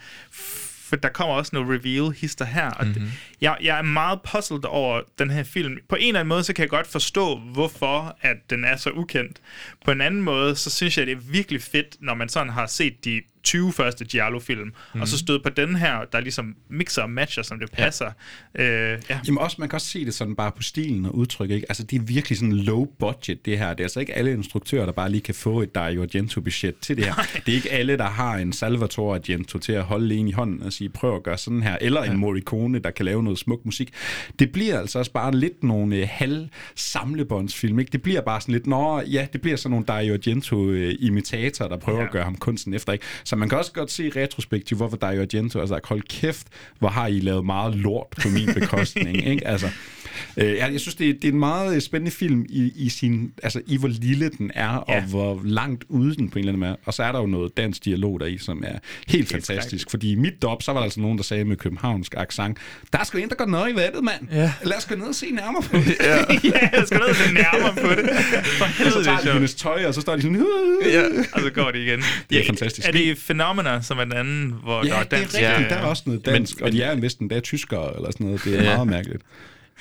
For 0.90 0.96
der 0.96 1.10
kommer 1.10 1.36
også 1.36 1.50
noget 1.54 1.70
reveal-hister 1.70 2.46
her, 2.46 2.72
og 2.72 2.86
mm-hmm. 2.86 3.12
jeg, 3.42 3.58
jeg 3.62 3.78
er 3.78 3.82
meget 3.82 4.20
puzzled 4.32 4.66
over 4.66 5.02
den 5.20 5.30
her 5.30 5.44
film. 5.44 5.78
På 5.90 5.96
en 5.96 6.08
eller 6.08 6.20
anden 6.20 6.30
måde, 6.30 6.44
så 6.44 6.54
kan 6.54 6.62
jeg 6.62 6.70
godt 6.70 6.88
forstå, 6.88 7.36
hvorfor 7.40 8.18
at 8.22 8.38
den 8.50 8.66
er 8.66 8.76
så 8.76 8.90
ukendt. 8.90 9.42
På 9.86 9.92
en 9.92 10.02
anden 10.02 10.22
måde, 10.22 10.56
så 10.56 10.70
synes 10.70 10.98
jeg, 10.98 11.06
det 11.06 11.12
er 11.12 11.22
virkelig 11.32 11.62
fedt, 11.62 11.98
når 12.00 12.14
man 12.14 12.30
sådan 12.30 12.54
har 12.54 12.66
set 12.68 13.06
de 13.06 13.22
20 13.48 13.74
første 13.74 14.06
Giallo-film, 14.06 14.62
mm-hmm. 14.62 15.02
og 15.02 15.08
så 15.08 15.18
stød 15.18 15.39
på 15.39 15.50
den 15.50 15.76
her, 15.76 16.06
der 16.12 16.20
ligesom 16.20 16.56
mixer 16.70 17.02
og 17.02 17.10
matcher, 17.10 17.43
som 17.43 17.60
det 17.60 17.72
passer. 17.72 18.12
Ja. 18.58 18.93
Øh, 18.93 19.02
ja. 19.10 19.20
Jamen 19.28 19.38
også, 19.38 19.56
man 19.60 19.70
kan 19.70 19.76
også 19.76 19.88
se 19.88 20.06
det 20.06 20.14
sådan 20.14 20.36
bare 20.36 20.52
på 20.52 20.62
stilen 20.62 21.06
og 21.06 21.16
udtryk, 21.16 21.50
ikke? 21.52 21.66
Altså, 21.70 21.84
det 21.84 21.95
er 21.95 22.04
virkelig 22.04 22.38
sådan 22.38 22.54
low 22.54 22.86
budget, 23.00 23.45
det 23.45 23.60
her. 23.60 23.70
Det 23.70 23.80
er 23.80 23.84
altså 23.86 24.00
ikke 24.00 24.14
alle 24.14 24.32
instruktører, 24.32 24.86
der 24.86 24.91
bare 24.91 25.12
lige 25.12 25.22
kan 25.22 25.36
få 25.36 25.62
et 25.62 25.76
Dario 25.76 26.02
Argento-budget 26.04 26.76
til 26.82 26.98
det 26.98 27.06
her. 27.06 27.14
Det 27.45 27.52
er 27.52 27.56
ikke 27.56 27.72
alle, 27.72 27.98
der 27.98 28.08
har 28.10 28.36
en 28.38 28.54
Salvatore 28.54 29.16
Argento 29.16 29.58
til 29.60 29.72
at 29.74 29.84
holde 29.84 30.16
en 30.16 30.28
i 30.28 30.32
hånden 30.32 30.64
og 30.64 30.74
sige, 30.74 30.89
prøv 30.89 31.16
at 31.16 31.24
gøre 31.24 31.38
sådan 31.38 31.64
her. 31.64 31.78
Eller 31.82 32.04
en 32.04 32.18
Morricone, 32.18 32.80
der 32.80 32.91
kan 32.91 33.06
lave 33.06 33.24
noget 33.24 33.39
smuk 33.39 33.66
musik. 33.66 33.93
Det 34.39 34.52
bliver 34.52 34.80
altså 34.80 35.00
også 35.00 35.12
bare 35.12 35.32
lidt 35.36 35.64
nogle 35.64 35.95
øh, 35.95 36.08
halv 36.12 36.48
samlebåndsfilm, 36.76 37.80
ikke? 37.80 37.91
Det 37.91 38.02
bliver 38.02 38.22
bare 38.22 38.41
sådan 38.41 38.54
lidt, 38.54 38.68
nå, 38.68 39.02
ja, 39.02 39.28
det 39.34 39.41
bliver 39.41 39.58
sådan 39.58 39.72
nogle 39.72 39.86
Dario 39.86 40.14
Argento-imitatorer, 40.14 41.70
der 41.70 41.78
prøver 41.78 41.98
Ja. 41.98 42.02
ja. 42.04 42.08
at 42.08 42.12
gøre 42.14 42.24
ham 42.24 42.36
kunsten 42.36 42.74
efter, 42.74 42.93
ikke? 42.93 43.06
Så 43.24 43.36
man 43.38 43.50
kan 43.50 43.58
også 43.58 43.72
godt 43.72 43.92
se 43.92 44.12
retrospektivt, 44.16 44.80
hvorfor 44.80 44.98
Dario 44.98 45.22
Argento 45.22 45.60
har 45.60 45.66
sagt, 45.66 45.88
hold 45.88 46.02
kæft, 46.02 46.48
hvor 46.80 46.90
har 46.90 47.08
I 47.08 47.20
lavet 47.20 47.46
meget 47.46 47.76
lort 47.76 48.08
på 48.22 48.30
min 48.30 48.50
bekostning, 48.54 49.26
ikke? 49.32 49.48
Altså, 49.48 49.68
øh, 50.38 50.45
jeg, 50.57 50.70
jeg 50.72 50.80
synes, 50.80 50.95
det 50.95 51.09
er, 51.09 51.13
det 51.13 51.24
er 51.28 51.32
en 51.32 51.39
meget 51.39 51.84
spændende 51.84 52.11
film 52.11 52.45
i, 52.49 52.72
i 52.76 52.89
sin, 52.89 53.32
altså 53.43 53.61
i 53.68 53.78
hvor 53.78 53.88
lille 53.88 54.30
den 54.30 54.51
er, 54.55 54.63
ja. 54.89 54.95
og 54.95 55.01
hvor 55.01 55.41
langt 55.43 55.84
ude 55.89 56.15
den 56.15 56.30
på 56.30 56.39
en 56.39 56.39
eller 56.39 56.53
anden 56.53 56.68
måde. 56.70 56.78
Og 56.86 56.93
så 56.93 57.03
er 57.03 57.11
der 57.11 57.20
jo 57.20 57.26
noget 57.26 57.57
dansk 57.57 57.86
dialog 57.86 58.20
deri, 58.20 58.38
som 58.38 58.63
er 58.68 58.80
helt 59.07 59.30
fantastisk, 59.30 59.89
fordi 59.91 60.11
i 60.11 60.15
mit 60.15 60.41
dop, 60.41 60.63
så 60.63 60.72
var 60.72 60.80
der 60.80 60.84
altså 60.84 60.99
nogen, 60.99 61.18
der 61.18 61.24
sagde 61.24 61.45
med 61.45 61.55
københavnsk 61.57 62.13
accent, 62.18 62.57
der 62.93 62.99
er 62.99 63.03
sgu 63.03 63.18
en, 63.18 63.30
der 63.30 63.36
går 63.36 63.45
noget 63.45 63.72
i 63.74 63.76
vandet, 63.76 64.03
mand. 64.03 64.28
Ja. 64.32 64.53
Lad 64.63 64.78
os 64.78 64.86
gå 64.86 64.95
ned 64.95 65.05
og 65.05 65.15
se 65.15 65.32
nærmere 65.32 65.61
på 65.63 65.78
det. 65.88 65.95
Ja. 66.01 66.15
ja, 66.43 66.70
jeg 66.78 66.84
skal 66.86 66.97
ned 66.99 67.05
og 67.07 67.15
se 67.15 67.34
nærmere 67.34 67.74
på 67.74 68.01
det. 68.01 68.09
For 68.57 68.65
helvede, 68.65 68.91
så 68.93 68.99
det 68.99 69.07
er 69.07 69.11
tager 69.11 69.18
de 69.18 69.24
sjovt. 69.24 69.34
hendes 69.34 69.55
tøj, 69.55 69.86
og 69.86 69.93
så 69.93 70.01
står 70.01 70.15
de 70.15 70.22
sådan... 70.22 70.45
Ja. 70.86 71.03
Og 71.34 71.41
så 71.41 71.49
går 71.53 71.72
det 71.72 71.80
igen. 71.80 71.99
Det 72.30 72.39
er 72.41 72.45
fantastisk. 72.45 72.88
Er 72.88 72.91
det 72.91 73.18
Phenomena, 73.28 73.82
som 73.82 73.97
er 73.99 74.03
den 74.03 74.13
anden, 74.13 74.53
hvor 74.63 74.82
der 74.82 74.88
Ja, 74.88 74.99
er 74.99 75.03
det 75.03 75.13
er 75.13 75.18
dansk? 75.18 75.34
rigtigt. 75.34 75.41
Ja, 75.41 75.51
Ja, 75.51 75.61
ja. 75.61 75.70
Der 75.70 75.76
er 75.76 75.86
også 75.86 76.03
noget 76.05 76.26
dansk, 76.26 76.55
men, 76.59 76.65
og 76.65 76.72
de 76.72 76.82
er 76.82 76.95
næsten 76.95 77.30
der 77.30 77.36
er 77.36 77.39
tyskere, 77.39 77.95
eller 77.95 78.11
sådan 78.11 78.26
noget. 78.28 78.43
Det 78.43 78.53
er 78.59 78.63
Ja. 78.63 78.70
ja. 78.70 78.76
meget 78.76 78.88
mærkeligt. 78.88 79.22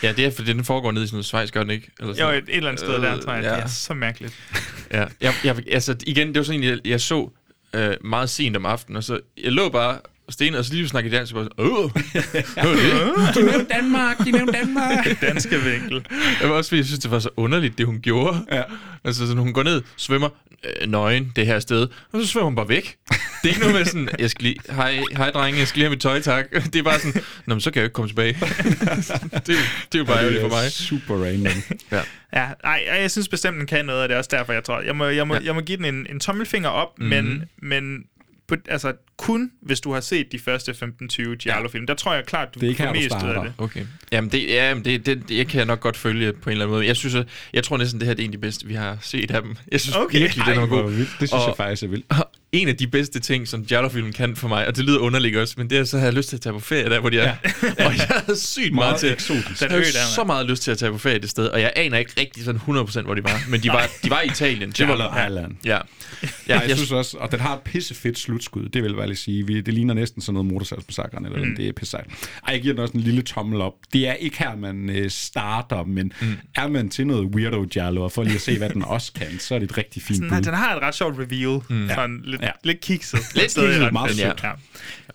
Ja, 0.03 0.13
det 0.13 0.27
er, 0.27 0.31
fordi 0.31 0.53
den 0.53 0.65
foregår 0.65 0.93
nede 0.93 1.05
i 1.05 1.07
sådan 1.07 1.15
noget 1.17 1.27
Schweiz, 1.27 1.51
gør 1.51 1.61
den 1.63 1.71
ikke? 1.71 1.91
Eller 2.01 2.11
Jo, 2.13 2.17
sådan 2.17 2.35
et, 2.35 2.49
et 2.49 2.57
eller 2.57 2.69
andet 2.71 2.81
sted 2.81 2.95
Øh, 2.97 3.03
der, 3.03 3.21
tror 3.21 3.33
jeg. 3.33 3.45
ja. 3.45 3.51
Det 3.55 3.63
er 3.63 3.67
så 3.69 3.95
mærkeligt. 3.95 4.35
Ja, 4.93 5.05
jeg, 5.21 5.35
jeg, 5.45 5.57
altså 5.73 5.97
igen, 6.07 6.29
det 6.29 6.37
var 6.37 6.43
sådan, 6.43 6.63
jeg, 6.63 6.79
jeg 6.85 7.01
så 7.01 7.31
øh, 7.75 7.91
meget 8.05 8.31
sent 8.31 8.57
om 8.57 8.67
aftenen, 8.67 8.97
og 8.97 9.05
så 9.05 9.21
jeg 9.45 9.53
lå 9.53 9.69
bare 9.69 9.99
og 10.27 10.33
stenede, 10.33 10.59
og 10.59 10.65
så 10.65 10.75
lige 10.75 10.89
snakkede 10.89 11.17
dansk, 11.17 11.35
og 11.35 11.45
så, 11.45 11.51
åh? 11.63 11.91
De 13.35 13.43
nævnte 13.43 13.67
Danmark, 13.75 14.19
de 14.19 14.31
nævnte 14.31 14.53
Danmark. 14.53 15.07
Danske 15.21 15.57
vinkel. 15.63 16.07
Jeg 16.41 16.49
var 16.51 16.57
også 16.57 16.69
fordi, 16.71 16.79
jeg 16.79 16.87
synes, 16.87 16.99
det 17.01 17.11
var 17.11 17.19
så 17.19 17.29
underligt, 17.37 17.79
det 17.79 17.87
hun 17.87 18.01
gjorde. 18.01 18.45
Ja. 18.53 18.63
Altså, 19.05 19.27
sådan, 19.27 19.39
hun 19.43 19.53
går 19.53 19.63
ned, 19.63 19.83
svømmer 19.97 20.29
øh, 20.65 20.89
nøgen 20.89 21.33
det 21.37 21.47
her 21.47 21.59
sted, 21.59 21.89
og 22.13 22.21
så 22.21 22.27
svømmer 22.27 22.45
hun 22.45 22.57
bare 22.57 22.69
væk. 22.69 22.97
Det 23.09 23.19
er 23.45 23.49
ikke 23.49 23.61
noget 23.61 23.75
med 23.75 23.85
sådan, 23.85 24.09
jeg 24.19 24.31
skal 24.31 24.43
lige, 24.43 24.57
hej, 24.71 25.01
hej 25.17 25.31
drenge, 25.31 25.59
jeg 25.59 25.69
skal 25.69 25.79
lige 25.79 25.85
have 25.85 25.91
mit 25.91 26.01
tøj, 26.01 26.21
tak. 26.21 26.47
Det 26.73 26.77
er 26.77 26.83
bare 26.83 26.99
sådan, 26.99 27.23
nå, 27.47 27.55
men 27.55 27.61
så 27.61 27.71
kan 27.71 27.81
jeg 27.81 27.83
jo 27.83 27.87
ikke 27.87 27.95
komme 27.95 28.09
tilbage. 28.09 28.33
det, 29.47 29.47
det 29.47 29.95
er 29.95 29.99
jo 29.99 30.05
bare 30.05 30.19
ærgerligt 30.19 30.41
for 30.41 30.49
mig. 30.49 30.73
Super 30.73 31.15
random. 31.25 31.63
Ja. 31.93 32.01
Ja, 32.33 32.47
ej, 32.65 32.85
ej, 32.89 33.01
jeg 33.01 33.11
synes 33.11 33.29
bestemt, 33.29 33.57
den 33.59 33.67
kan 33.67 33.85
noget, 33.85 34.03
og 34.03 34.09
det 34.09 34.15
er 34.15 34.19
også 34.19 34.31
derfor, 34.33 34.53
jeg 34.53 34.65
tror, 34.65 34.81
jeg 34.81 34.97
må, 34.97 35.05
jeg 35.05 35.27
må, 35.27 35.35
ja. 35.35 35.41
jeg 35.45 35.55
må 35.55 35.61
give 35.61 35.77
den 35.77 35.85
en, 35.85 36.07
en 36.11 36.21
tommelfinger 36.21 36.69
op, 36.69 36.99
mm-hmm. 36.99 37.25
men, 37.25 37.45
men 37.63 38.05
på, 38.49 38.57
altså, 38.69 38.93
kun 39.19 39.51
hvis 39.63 39.81
du 39.81 39.93
har 39.93 40.01
set 40.01 40.33
de 40.33 40.39
første 40.39 40.73
15-20 40.73 41.35
Giallo-film. 41.37 41.87
Der 41.87 41.95
tror 41.95 42.15
jeg 42.15 42.25
klart, 42.27 42.55
du 42.55 42.61
Det 42.61 42.67
er 42.67 42.71
ikke 42.71 42.83
får 42.83 42.93
mest 42.93 43.25
ud 43.25 43.29
af 43.31 43.45
det. 43.45 43.53
Okay. 43.59 43.87
Jamen, 44.13 44.31
det, 44.33 44.49
ja, 44.49 44.75
men 44.75 44.85
det, 44.85 45.07
det, 45.07 45.29
det, 45.29 45.37
jeg 45.37 45.47
kan 45.47 45.59
jeg 45.59 45.67
nok 45.67 45.81
godt 45.81 45.97
følge 45.97 46.33
på 46.33 46.51
en 46.51 46.53
eller 46.53 46.65
anden 46.65 46.75
måde. 46.77 46.87
Jeg 46.87 46.97
synes, 46.97 47.15
at, 47.15 47.29
jeg 47.53 47.65
tror 47.65 47.77
næsten, 47.77 48.01
det 48.01 48.07
her 48.09 48.15
det 48.15 48.23
er 48.23 48.25
en 48.25 48.31
af 48.31 48.33
de 48.33 48.39
bedste, 48.39 48.67
vi 48.67 48.75
har 48.75 48.99
set 49.01 49.31
af 49.31 49.43
dem. 49.43 49.57
Jeg 49.73 49.81
synes 49.81 49.97
Okay. 49.97 50.19
virkelig, 50.19 50.47
den 50.47 50.55
er 50.59 50.67
hvor 50.67 50.83
god. 50.83 50.93
Det 50.93 51.07
synes 51.17 51.33
Og- 51.33 51.49
jeg 51.49 51.55
faktisk 51.57 51.83
er 51.83 51.89
vildt. 51.89 52.07
Og 52.09 52.31
en 52.53 52.69
af 52.69 52.77
de 52.77 52.87
bedste 52.87 53.21
ting, 53.21 53.49
som 53.49 53.65
Giallo-filmen 53.65 54.13
kan 54.13 54.37
for 54.37 54.49
mig, 54.49 54.67
og 54.67 54.77
det 54.77 54.85
lyder 54.85 54.99
underligt 54.99 55.37
også, 55.37 55.55
men 55.59 55.71
det 55.71 55.79
er, 55.79 55.85
så 55.85 55.99
har 55.99 56.05
jeg 56.05 56.15
lyst 56.15 56.29
til 56.29 56.37
at 56.37 56.41
tage 56.41 56.53
på 56.53 56.61
ferie 56.61 56.91
der, 56.91 57.01
hvor 57.01 57.11
de 57.11 57.19
er. 57.19 57.25
Ja. 57.25 57.35
og 57.87 57.97
jeg 57.97 58.07
havde 58.09 58.39
sygt 58.39 58.75
meget, 58.75 58.91
Meget 58.91 59.01
til 59.01 59.13
eksotisk. 59.13 59.61
Jeg 59.61 59.71
Den 59.71 59.79
der, 59.79 60.15
så 60.15 60.25
meget 60.25 60.47
lyst 60.47 60.63
til 60.63 60.71
at 60.71 60.79
tage 60.79 60.93
på 60.93 60.99
ferie 60.99 61.19
det 61.19 61.31
sted, 61.31 61.47
og 61.47 61.61
jeg 61.61 61.73
aner 61.77 61.99
ikke 61.99 62.13
rigtig 62.21 62.45
sådan 62.45 62.61
100% 62.61 63.03
hvor 63.03 63.15
de 63.15 63.25
var, 63.25 63.51
men 63.51 63.61
de 63.61 63.69
var, 63.69 63.89
de 64.05 64.11
var 64.11 64.21
i 64.21 64.27
Italien. 64.27 64.71
Det 64.71 64.89
var, 64.89 65.27
Island. 65.27 65.53
Ja. 65.65 65.71
Ja, 65.73 65.81
Ja, 66.49 66.61
jeg, 66.69 66.77
synes 66.77 66.93
også, 66.93 67.17
og 67.17 67.33
den 67.33 67.41
har 67.41 67.55
et 67.55 67.61
pissefedt 67.61 68.19
slutskud, 68.19 68.69
det 68.69 68.83
vil 68.83 68.89
jeg 68.89 68.97
bare 68.97 69.07
lige 69.07 69.17
sige. 69.17 69.47
Vi, 69.47 69.61
det 69.61 69.75
ligner 69.75 69.95
næsten 69.95 70.23
sådan 70.23 70.35
noget 70.35 70.53
motorsalgsmassakren, 70.53 71.27
eller 71.27 71.45
mm. 71.45 71.57
det 71.57 71.69
er 71.69 71.73
pisse 71.73 71.91
sejt. 71.91 72.07
Ej, 72.47 72.53
jeg 72.53 72.63
giver 72.63 72.75
den 72.75 72.83
også 72.83 72.95
en 72.95 73.01
lille 73.01 73.23
tommel 73.23 73.61
op. 73.61 73.73
Det 73.93 74.09
er 74.09 74.13
ikke 74.13 74.39
her, 74.39 74.57
man 74.57 74.91
øh, 74.91 75.11
starter, 75.11 75.85
men 75.85 76.13
mm. 76.21 76.37
er 76.55 76.69
man 76.69 76.89
til 76.89 77.07
noget 77.07 77.25
weirdo 77.25 77.65
giallo, 77.71 78.03
og 78.03 78.13
for 78.13 78.23
lige 78.23 78.35
at 78.35 78.41
se, 78.41 78.59
hvad 78.59 78.71
den 78.71 78.85
også 78.85 79.13
kan, 79.13 79.39
så 79.39 79.55
er 79.55 79.59
det 79.59 79.71
et 79.71 79.79
rigtig 79.79 80.03
fint 80.03 80.17
Sådan, 80.17 80.31
bud. 80.31 80.41
den 80.41 80.55
har 80.55 80.77
et 80.77 80.83
ret 80.83 80.95
sjovt 80.95 81.19
reveal. 81.19 81.61
Mm. 81.69 81.89
Sådan 81.95 82.23
lidt, 82.41 82.47
Ja. 82.49 82.51
lidt 82.65 82.81
kikset. 82.81 83.21
Lidt 83.35 83.45
kikset, 83.45 83.93
meget 83.93 84.17
sødt. 84.17 84.43
Ja. 84.43 84.51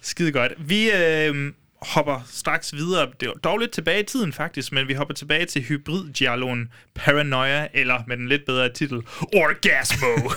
Skide 0.01 0.31
godt. 0.31 0.51
Vi 0.57 0.91
øh, 0.91 1.53
hopper 1.81 2.21
straks 2.31 2.73
videre. 2.75 3.07
Det 3.19 3.27
er 3.27 3.33
dog 3.33 3.57
lidt 3.57 3.71
tilbage 3.71 3.99
i 3.99 4.05
tiden 4.05 4.33
faktisk, 4.33 4.71
men 4.71 4.87
vi 4.87 4.93
hopper 4.93 5.13
tilbage 5.13 5.45
til 5.45 5.61
hybrid 5.61 6.13
gialloen 6.13 6.69
Paranoia, 6.95 7.67
eller 7.73 8.03
med 8.07 8.17
den 8.17 8.27
lidt 8.29 8.45
bedre 8.45 8.69
titel, 8.73 8.97
Orgasmo. 9.21 10.07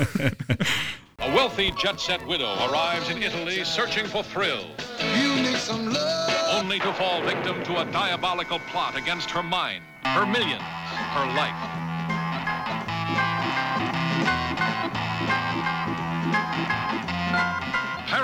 A 1.19 1.29
wealthy 1.37 1.71
jet 1.83 2.01
set 2.01 2.23
widow 2.29 2.53
arrives 2.67 3.11
in 3.11 3.19
Italy 3.23 3.63
searching 3.65 4.07
for 4.09 4.23
thrill. 4.35 4.63
Only 6.59 6.79
to 6.79 6.93
fall 6.93 7.23
victim 7.33 7.57
to 7.69 7.73
a 7.77 7.85
diabolical 7.85 8.59
plot 8.71 8.95
against 9.03 9.31
her 9.31 9.43
mind, 9.43 9.83
her 10.05 10.27
millions, 10.27 10.69
her 11.17 11.27
life. 11.41 11.61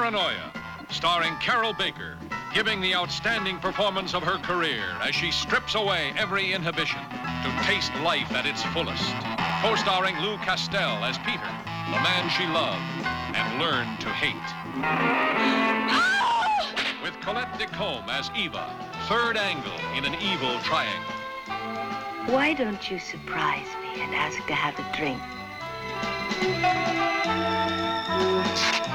Paranoia, 0.00 0.50
starring 0.88 1.36
Carol 1.40 1.74
Baker, 1.74 2.16
giving 2.54 2.80
the 2.80 2.94
outstanding 2.94 3.58
performance 3.58 4.14
of 4.14 4.22
her 4.22 4.38
career 4.38 4.82
as 5.02 5.14
she 5.14 5.30
strips 5.30 5.74
away 5.74 6.14
every 6.16 6.54
inhibition 6.54 7.02
to 7.10 7.62
taste 7.64 7.92
life 7.96 8.32
at 8.32 8.46
its 8.46 8.62
fullest. 8.72 9.12
Co-starring 9.60 10.18
Lou 10.20 10.38
Castell 10.38 11.04
as 11.04 11.18
Peter, 11.18 11.52
the 11.92 12.00
man 12.00 12.30
she 12.30 12.46
loved 12.46 12.80
and 13.36 13.60
learned 13.60 14.00
to 14.00 14.08
hate. 14.08 14.34
With 17.02 17.20
Colette 17.20 17.52
Decombe 17.58 18.08
as 18.08 18.30
Eva, 18.34 18.74
third 19.06 19.36
angle 19.36 19.78
in 19.98 20.06
an 20.06 20.14
evil 20.22 20.58
triangle. 20.60 21.12
Why 22.32 22.54
don't 22.54 22.90
you 22.90 22.98
surprise 22.98 23.68
me 23.82 24.00
and 24.00 24.14
ask 24.14 24.38
to 24.46 24.54
have 24.54 24.78
a 24.78 24.96
drink? 24.96 25.20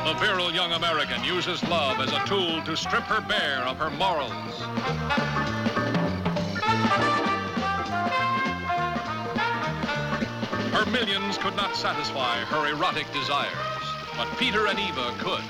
The 0.05 0.13
virile 0.13 0.53
young 0.53 0.71
American 0.73 1.23
uses 1.23 1.63
love 1.63 1.99
as 1.99 2.11
a 2.11 2.23
tool 2.27 2.61
to 2.65 2.77
strip 2.77 3.05
her 3.05 3.21
bare 3.21 3.63
of 3.63 3.77
her 3.77 3.89
morals. 3.89 4.31
Her 10.71 10.85
millions 10.91 11.39
could 11.39 11.55
not 11.55 11.75
satisfy 11.75 12.37
her 12.45 12.67
erotic 12.67 13.11
desires, 13.13 13.49
but 14.15 14.27
Peter 14.37 14.67
and 14.67 14.77
Eva 14.77 15.11
could. 15.17 15.43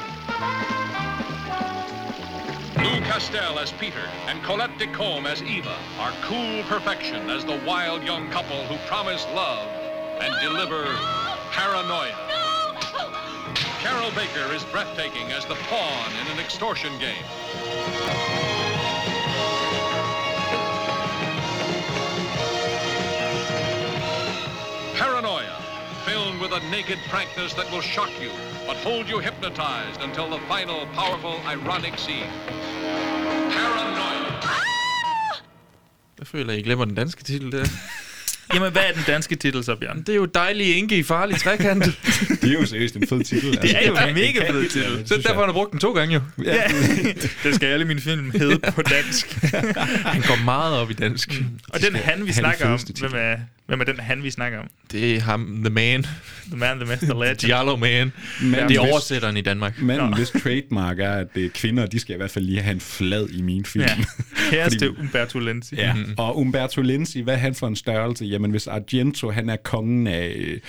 Lou 2.78 3.02
Castell 3.02 3.60
as 3.60 3.74
Peter 3.74 4.08
and 4.28 4.42
Colette 4.42 4.78
de 4.78 4.88
Decombe 4.88 5.26
as 5.26 5.44
Eva 5.44 5.76
are 6.00 6.14
cool 6.22 6.64
perfection 6.64 7.30
as 7.30 7.44
the 7.44 7.62
wild 7.68 8.04
young 8.04 8.30
couple 8.30 8.64
who 8.68 8.78
promise 8.88 9.26
love 9.36 9.68
and 10.22 10.34
deliver 10.42 10.86
paranoia. 11.52 12.16
Carol 13.86 14.10
Baker 14.16 14.52
is 14.52 14.64
breathtaking 14.72 15.32
as 15.32 15.46
the 15.46 15.54
pawn 15.70 16.12
in 16.20 16.28
an 16.34 16.40
extortion 16.40 16.92
game. 16.98 17.24
Paranoia, 24.96 25.62
filmed 26.04 26.42
with 26.42 26.52
a 26.52 26.62
naked 26.72 26.98
frankness 27.12 27.54
that 27.54 27.72
will 27.72 27.82
shock 27.82 28.10
you, 28.20 28.32
but 28.66 28.76
hold 28.78 29.08
you 29.08 29.20
hypnotized 29.20 30.02
until 30.02 30.32
the 30.32 30.40
final, 30.48 30.88
powerful, 30.96 31.36
ironic 31.46 32.00
scene. 32.00 32.32
Paranoia. 33.52 34.40
Ah! 34.42 34.64
Jeg 36.20 36.28
føler, 36.28 36.54
at 36.54 36.60
I 36.60 36.62
glemmer 36.62 36.86
den 36.86 36.96
danske 36.96 37.24
titel 37.24 37.52
der. 37.52 37.66
Jamen, 38.54 38.72
hvad 38.72 38.82
er 38.82 38.92
den 38.92 39.04
danske 39.08 39.36
titel 39.36 39.64
så, 39.64 39.76
Bjørn? 39.76 40.00
Det 40.00 40.10
er 40.10 40.16
jo 40.16 40.26
dejlige 40.26 40.76
Inge 40.76 40.98
i 40.98 41.04
farlig 41.04 41.38
trekant. 41.38 41.86
Det 42.42 42.50
er 42.50 42.54
jo 42.54 42.66
seriøst 42.66 42.96
en 42.96 43.08
fed 43.08 43.24
titel. 43.24 43.48
altså. 43.48 43.62
Det 43.62 43.86
er 43.86 43.88
jo 43.88 44.08
en 44.08 44.14
mega 44.14 44.52
fed 44.52 44.70
titel. 44.70 45.08
Så 45.08 45.16
derfor 45.16 45.30
jeg. 45.30 45.36
har 45.38 45.46
han 45.46 45.54
brugt 45.54 45.72
den 45.72 45.80
to 45.80 45.94
gange 45.94 46.14
jo. 46.14 46.22
Ja. 46.44 46.62
det 47.44 47.56
skal 47.56 47.66
alle 47.68 47.86
mine 47.86 48.02
film 48.02 48.32
hedde 48.32 48.60
på 48.72 48.82
dansk. 48.82 49.34
Han 50.14 50.22
går 50.22 50.44
meget 50.44 50.74
op 50.74 50.92
i 50.92 50.94
dansk. 50.94 51.42
Og 51.70 51.82
den 51.82 51.96
han, 51.96 52.26
vi 52.26 52.34
snakker 52.34 52.66
om, 52.66 52.80
hvem 53.00 53.12
er, 53.16 53.36
hvem 53.68 53.80
er 53.80 53.84
den 53.84 54.00
han, 54.00 54.24
vi 54.24 54.32
snakker 54.32 54.60
om? 54.60 54.68
Det 54.92 55.16
er 55.16 55.20
ham, 55.20 55.62
the 55.64 55.74
man. 55.74 56.04
The 56.04 56.58
man, 56.58 56.80
the 56.80 56.96
the 56.96 57.14
legend. 57.14 57.38
Giallo 57.40 57.76
man. 57.76 58.12
Men 58.42 58.54
det 58.54 58.60
er 58.62 58.66
hvis- 58.68 58.78
oversætteren 58.78 59.38
i 59.38 59.42
Danmark. 59.42 59.82
Manden, 59.82 60.14
hvis 60.16 60.30
trademark 60.30 61.00
er, 61.00 61.12
at 61.12 61.28
det 61.36 61.46
er 61.46 61.50
kvinder, 61.50 61.86
de 61.86 62.00
skal 62.00 62.14
i 62.14 62.18
hvert 62.18 62.32
fald 62.32 62.46
lige 62.46 62.62
have 62.62 62.74
en 62.74 62.80
flad 62.80 63.30
i 63.30 63.42
min 63.42 63.66
film. 63.66 63.86
Ja. 63.86 63.96
Kæreste 64.52 64.86
Fordi- 64.88 65.02
Umberto 65.02 65.40
Lenzi. 65.40 65.76
Ja, 65.76 65.96
og 66.18 66.38
Umberto 66.38 66.82
Lenzi, 66.82 67.22
hvad 67.22 67.34
er 67.34 67.38
han 67.38 67.56
for 67.56 67.68
en 67.68 67.76
størrelse? 67.76 68.26
Jamen, 68.26 68.52
hvis 68.52 68.68
Argento, 68.68 69.32
han 69.32 69.50
er 69.50 69.56
kongen 69.56 70.08
af 70.08 70.34
øh, 70.38 70.60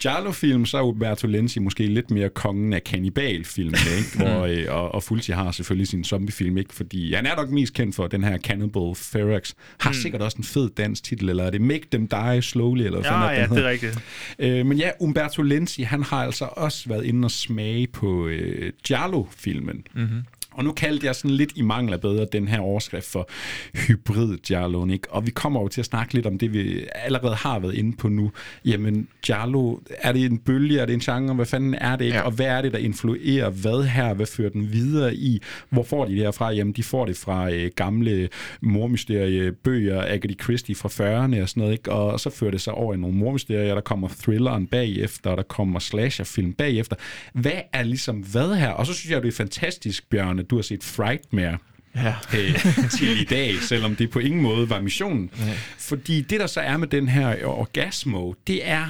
Giallo-film, 0.00 0.66
så 0.66 0.78
er 0.78 0.82
Umberto 0.82 1.26
Lenzi 1.26 1.58
måske 1.58 1.86
lidt 1.86 2.10
mere 2.10 2.28
kongen 2.28 2.72
af 2.72 2.84
kannibalfilm, 2.84 3.74
ikke? 3.98 4.16
Hvor, 4.16 4.40
øh, 4.46 4.64
og, 4.68 4.94
og 4.94 5.02
Fulci 5.02 5.32
har 5.32 5.52
selvfølgelig 5.52 5.88
sin 5.88 6.04
zombiefilm, 6.04 6.58
ikke? 6.58 6.74
Fordi 6.74 7.14
han 7.14 7.26
er 7.26 7.36
nok 7.36 7.50
mest 7.50 7.74
kendt 7.74 7.96
for 7.96 8.06
den 8.06 8.24
her 8.24 8.38
Cannibal 8.38 8.94
Ferox. 8.96 9.52
Har 9.80 9.90
Mm. 9.90 9.94
sikkert 9.94 10.22
også 10.22 10.36
en 10.38 10.44
fed 10.44 10.70
dansk 10.76 11.04
titel, 11.04 11.28
eller 11.28 11.44
er 11.44 11.50
det 11.50 11.60
Make 11.60 11.86
Them 11.92 12.08
Die 12.08 12.41
Slowly, 12.42 12.82
eller 12.82 13.00
hvad 13.00 13.10
fanden 13.10 13.28
Ja, 13.28 13.40
ja, 13.40 13.46
det 13.46 13.58
er 13.64 13.68
rigtigt. 13.68 13.98
Øh, 14.38 14.66
men 14.66 14.78
ja, 14.78 14.90
Umberto 15.00 15.42
Lenzi, 15.42 15.82
han 15.82 16.02
har 16.02 16.24
altså 16.24 16.48
også 16.52 16.88
været 16.88 17.04
inde 17.04 17.26
og 17.26 17.30
smage 17.30 17.86
på 17.86 18.26
øh, 18.26 18.72
Giallo-filmen. 18.84 19.86
Mhm. 19.94 20.24
Og 20.54 20.64
nu 20.64 20.72
kaldte 20.72 21.06
jeg 21.06 21.14
sådan 21.14 21.30
lidt 21.30 21.52
i 21.56 21.62
mangel 21.62 21.92
af 21.92 22.00
bedre 22.00 22.26
den 22.32 22.48
her 22.48 22.60
overskrift 22.60 23.06
for 23.06 23.28
hybrid 23.74 24.38
Giallo, 24.38 24.86
ikke? 24.86 25.10
Og 25.10 25.26
vi 25.26 25.30
kommer 25.30 25.60
jo 25.60 25.68
til 25.68 25.80
at 25.80 25.86
snakke 25.86 26.14
lidt 26.14 26.26
om 26.26 26.38
det, 26.38 26.52
vi 26.52 26.84
allerede 26.94 27.34
har 27.34 27.58
været 27.58 27.74
inde 27.74 27.96
på 27.96 28.08
nu. 28.08 28.30
Jamen, 28.64 29.08
Giallo, 29.22 29.78
er 29.90 30.12
det 30.12 30.24
en 30.24 30.38
bølge, 30.38 30.80
er 30.80 30.86
det 30.86 30.94
en 30.94 31.00
genre, 31.00 31.34
hvad 31.34 31.46
fanden 31.46 31.74
er 31.74 31.96
det 31.96 32.04
ikke? 32.04 32.16
Ja. 32.16 32.22
Og 32.22 32.32
hvad 32.32 32.46
er 32.46 32.62
det, 32.62 32.72
der 32.72 32.78
influerer 32.78 33.50
hvad 33.50 33.84
her? 33.84 34.14
Hvad 34.14 34.26
fører 34.26 34.50
den 34.50 34.72
videre 34.72 35.14
i? 35.14 35.42
Hvor 35.70 35.82
får 35.82 36.04
de 36.04 36.12
det 36.12 36.20
her 36.20 36.30
fra? 36.30 36.52
Jamen, 36.52 36.72
de 36.72 36.82
får 36.82 37.06
det 37.06 37.16
fra 37.16 37.50
øh, 37.50 37.70
gamle 37.76 38.28
mormysteriebøger, 38.60 40.02
Agatha 40.02 40.34
Christie 40.42 40.74
fra 40.74 40.88
40'erne 40.88 41.42
og 41.42 41.48
sådan 41.48 41.60
noget, 41.60 41.72
ikke? 41.72 41.92
Og 41.92 42.20
så 42.20 42.30
fører 42.30 42.50
det 42.50 42.60
sig 42.60 42.74
over 42.74 42.94
i 42.94 42.96
nogle 42.96 43.16
mormysterier, 43.16 43.74
der 43.74 43.80
kommer 43.80 44.08
thrilleren 44.08 44.66
bagefter, 44.66 45.30
og 45.30 45.36
der 45.36 45.42
kommer 45.42 45.78
slasherfilm 45.78 46.52
bagefter. 46.52 46.96
Hvad 47.32 47.60
er 47.72 47.82
ligesom 47.82 48.16
hvad 48.16 48.54
her? 48.54 48.70
Og 48.70 48.86
så 48.86 48.94
synes 48.94 49.10
jeg, 49.10 49.22
det 49.22 49.28
er 49.28 49.32
fantastisk, 49.32 50.10
Bjørn, 50.10 50.38
at 50.42 50.50
du 50.50 50.56
har 50.56 50.62
set 50.62 50.84
Frightmare. 50.84 51.58
Ja. 51.96 52.14
øh, 52.38 52.90
til 52.90 53.20
i 53.20 53.24
dag, 53.24 53.54
selvom 53.54 53.96
det 53.96 54.10
på 54.10 54.18
ingen 54.18 54.42
måde 54.42 54.70
var 54.70 54.80
missionen. 54.80 55.30
Nej. 55.38 55.56
Fordi 55.78 56.20
det, 56.20 56.40
der 56.40 56.46
så 56.46 56.60
er 56.60 56.76
med 56.76 56.88
den 56.88 57.08
her 57.08 57.46
orgasmo, 57.46 58.34
det 58.46 58.68
er, 58.68 58.86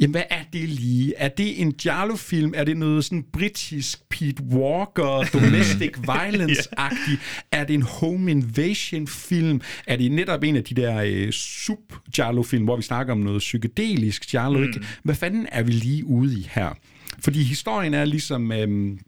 jamen 0.00 0.10
hvad 0.10 0.22
er 0.30 0.42
det 0.52 0.68
lige? 0.68 1.14
Er 1.16 1.28
det 1.28 1.60
en 1.60 1.72
Giallo-film? 1.72 2.52
Er 2.56 2.64
det 2.64 2.76
noget 2.76 3.04
sådan 3.04 3.24
britisk 3.32 4.08
Pete 4.10 4.42
Walker, 4.42 5.24
domestic 5.32 5.96
violence-agtig? 5.96 7.18
Er 7.52 7.64
det 7.64 7.74
en 7.74 7.82
home 7.82 8.30
invasion-film? 8.30 9.60
Er 9.86 9.96
det 9.96 10.12
netop 10.12 10.42
en 10.42 10.56
af 10.56 10.64
de 10.64 10.74
der 10.74 11.02
øh, 11.06 11.32
sub-Giallo-film, 11.32 12.64
hvor 12.64 12.76
vi 12.76 12.82
snakker 12.82 13.12
om 13.12 13.18
noget 13.18 13.38
psykedelisk 13.38 14.30
Giallo? 14.30 14.58
Mm. 14.58 14.84
Hvad 15.02 15.14
fanden 15.14 15.46
er 15.52 15.62
vi 15.62 15.72
lige 15.72 16.04
ude 16.04 16.38
i 16.38 16.50
her? 16.50 16.78
Fordi 17.18 17.42
historien 17.42 17.94
er 17.94 18.04
ligesom... 18.04 18.52
Øhm, 18.52 18.98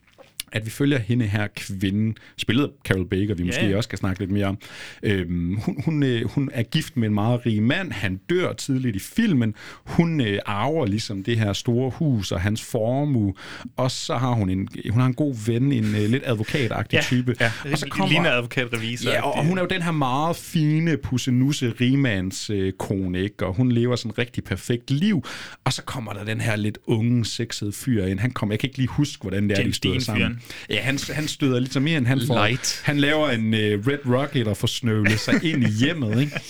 at 0.57 0.67
vi 0.67 0.71
følger 0.71 0.99
hende 0.99 1.27
her 1.27 1.47
kvinde, 1.57 2.15
spillet 2.37 2.65
af 2.65 2.69
Carol 2.85 3.09
Baker, 3.09 3.35
vi 3.35 3.43
måske 3.43 3.77
også 3.77 3.89
skal 3.89 3.99
snakke 3.99 4.21
lidt 4.21 4.31
mere 4.31 4.47
om. 4.47 4.59
Øhm, 5.03 5.57
hun, 5.57 5.83
hun, 5.85 6.03
øh, 6.03 6.31
hun 6.31 6.51
er 6.53 6.63
gift 6.63 6.97
med 6.97 7.09
en 7.09 7.15
meget 7.15 7.47
rig 7.47 7.63
mand, 7.63 7.93
han 7.93 8.21
dør 8.31 8.53
tidligt 8.53 8.97
i 8.97 8.99
filmen, 8.99 9.55
hun 9.85 10.21
øh, 10.21 10.39
arver 10.47 10.87
ligesom 10.87 11.23
det 11.25 11.39
her 11.39 11.53
store 11.53 11.91
hus 11.91 12.33
og 12.33 12.41
hans 12.41 12.63
formue, 12.63 13.35
og 13.77 13.91
så 13.91 14.17
har 14.17 14.31
hun 14.33 14.51
en, 14.51 14.69
hun 14.91 15.01
har 15.01 15.07
en 15.07 15.15
god 15.15 15.35
ven, 15.47 15.73
en 15.73 15.85
øh, 15.85 16.11
lidt 16.11 16.23
advokatagtig 16.27 16.97
Ja, 16.97 17.03
type. 17.03 17.35
ja. 17.41 17.53
og 17.73 17.79
så 17.79 17.87
kommer, 17.91 18.09
ligner 18.13 18.31
advokatrevisor. 18.31 19.11
Ja, 19.11 19.23
og, 19.23 19.33
og 19.35 19.45
hun 19.47 19.59
er 19.59 19.63
jo 19.63 19.69
den 19.69 19.83
her 19.83 19.93
meget 19.93 20.37
fine 20.37 20.97
pussenusse 20.97 21.73
rigmands 21.81 22.51
øh, 22.51 22.73
kone, 22.73 23.21
ikke? 23.21 23.47
Og 23.47 23.55
hun 23.55 23.73
lever 23.73 23.97
sådan 23.97 24.11
et 24.11 24.19
rigtig 24.19 24.45
perfekt 24.45 24.91
liv. 24.91 25.25
Og 25.65 25.73
så 25.73 25.83
kommer 25.83 26.13
der 26.13 26.25
den 26.25 26.41
her 26.41 26.57
lidt 26.57 26.79
unge, 26.87 27.25
sexede 27.25 27.73
fyr 27.73 28.05
ind. 28.05 28.19
Han 28.19 28.31
kommer, 28.31 28.53
jeg 28.53 28.61
kan 28.61 28.69
ikke 28.69 28.79
lige 28.79 28.89
huske, 28.89 29.23
hvordan 29.23 29.43
det 29.43 29.51
er, 29.53 29.57
de 29.57 29.63
James 29.63 29.77
støder 29.77 30.01
sammen. 30.01 30.41
Ja, 30.71 30.81
han, 30.81 30.99
han 31.15 31.29
støder 31.29 31.61
lidt 31.61 31.83
mere, 31.83 31.99
end 31.99 32.07
han 32.07 32.21
får. 32.27 32.47
Light. 32.47 32.81
Han 32.85 32.99
laver 32.99 33.31
en 33.31 33.55
øh, 33.55 33.87
Red 33.87 33.99
Rocket 34.07 34.49
og 34.49 34.57
får 34.57 34.67
snøvlet 34.67 35.21
sig 35.21 35.45
ind 35.45 35.65
i 35.65 35.71
hjemmet, 35.71 36.21
ikke? 36.21 36.41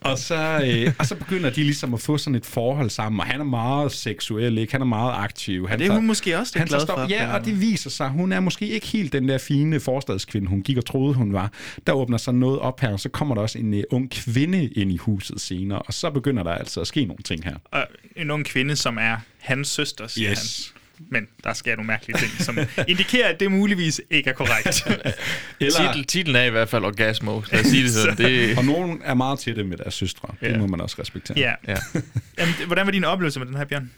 og, 0.00 0.18
så, 0.18 0.60
øh, 0.64 0.92
og 0.98 1.06
så 1.06 1.14
begynder 1.14 1.50
de 1.50 1.62
ligesom 1.62 1.94
at 1.94 2.00
få 2.00 2.18
sådan 2.18 2.34
et 2.34 2.46
forhold 2.46 2.90
sammen, 2.90 3.20
og 3.20 3.26
han 3.26 3.40
er 3.40 3.44
meget 3.44 3.92
seksuel, 3.92 4.58
ikke? 4.58 4.72
Han 4.72 4.80
er 4.80 4.84
meget 4.86 5.12
aktiv. 5.16 5.68
Han 5.68 5.78
det 5.78 5.86
er 5.86 5.92
hun 5.92 6.06
måske 6.06 6.38
også 6.38 6.52
lidt 6.54 6.58
han 6.60 6.68
glad 6.68 6.80
stop- 6.80 6.98
for, 6.98 7.06
Ja, 7.08 7.34
og 7.38 7.44
det 7.44 7.60
viser 7.60 7.90
sig, 7.90 8.08
hun 8.08 8.32
er 8.32 8.40
måske 8.40 8.68
ikke 8.68 8.86
helt 8.86 9.12
den 9.12 9.28
der 9.28 9.38
fine 9.38 9.80
forstadskvinde, 9.80 10.48
hun 10.48 10.62
gik 10.62 10.76
og 10.76 10.84
troede, 10.84 11.14
hun 11.14 11.32
var. 11.32 11.52
Der 11.86 11.92
åbner 11.92 12.18
sig 12.18 12.34
noget 12.34 12.58
op 12.58 12.80
her, 12.80 12.88
og 12.92 13.00
så 13.00 13.08
kommer 13.08 13.34
der 13.34 13.42
også 13.42 13.58
en 13.58 13.74
uh, 13.74 13.80
ung 13.90 14.10
kvinde 14.10 14.66
ind 14.68 14.92
i 14.92 14.96
huset 14.96 15.40
senere, 15.40 15.78
og 15.78 15.94
så 15.94 16.10
begynder 16.10 16.42
der 16.42 16.52
altså 16.52 16.80
at 16.80 16.86
ske 16.86 17.04
nogle 17.04 17.22
ting 17.22 17.44
her. 17.44 17.54
Og 17.64 17.86
en 18.16 18.30
ung 18.30 18.44
kvinde, 18.44 18.76
som 18.76 18.98
er 19.00 19.16
hans 19.38 19.68
søster, 19.68 20.06
siger 20.06 20.30
Yes. 20.30 20.70
han. 20.74 20.79
Men 21.10 21.26
der 21.44 21.52
sker 21.52 21.76
nogle 21.76 21.86
mærkelige 21.86 22.18
ting, 22.18 22.30
som 22.38 22.58
indikerer, 22.88 23.28
at 23.28 23.40
det 23.40 23.50
muligvis 23.52 24.00
ikke 24.10 24.30
er 24.30 24.34
korrekt. 24.34 24.86
Titel, 25.76 26.04
titlen 26.04 26.36
er 26.36 26.42
i 26.44 26.50
hvert 26.50 26.68
fald 26.68 26.84
Orgasmo. 26.84 27.42
Lad 27.52 27.60
os 27.60 27.66
sige 27.70 27.82
det 27.82 27.90
sådan. 27.92 28.16
Det, 28.16 28.58
Og 28.58 28.64
nogen 28.64 29.00
er 29.04 29.14
meget 29.14 29.38
til 29.38 29.56
det 29.56 29.66
med 29.66 29.76
deres 29.76 29.94
søstre. 29.94 30.28
Det 30.40 30.46
Ja. 30.52 30.58
må 30.58 30.66
man 30.66 30.80
også 30.80 30.96
respektere. 31.00 31.38
ja. 31.38 31.52
ja. 31.68 31.76
Jamen, 32.38 32.54
det- 32.58 32.66
hvordan 32.66 32.86
var 32.86 32.92
din 32.92 33.04
oplevelse 33.04 33.38
med 33.38 33.46
den 33.46 33.56
her, 33.56 33.64
Bjørn? 33.64 33.90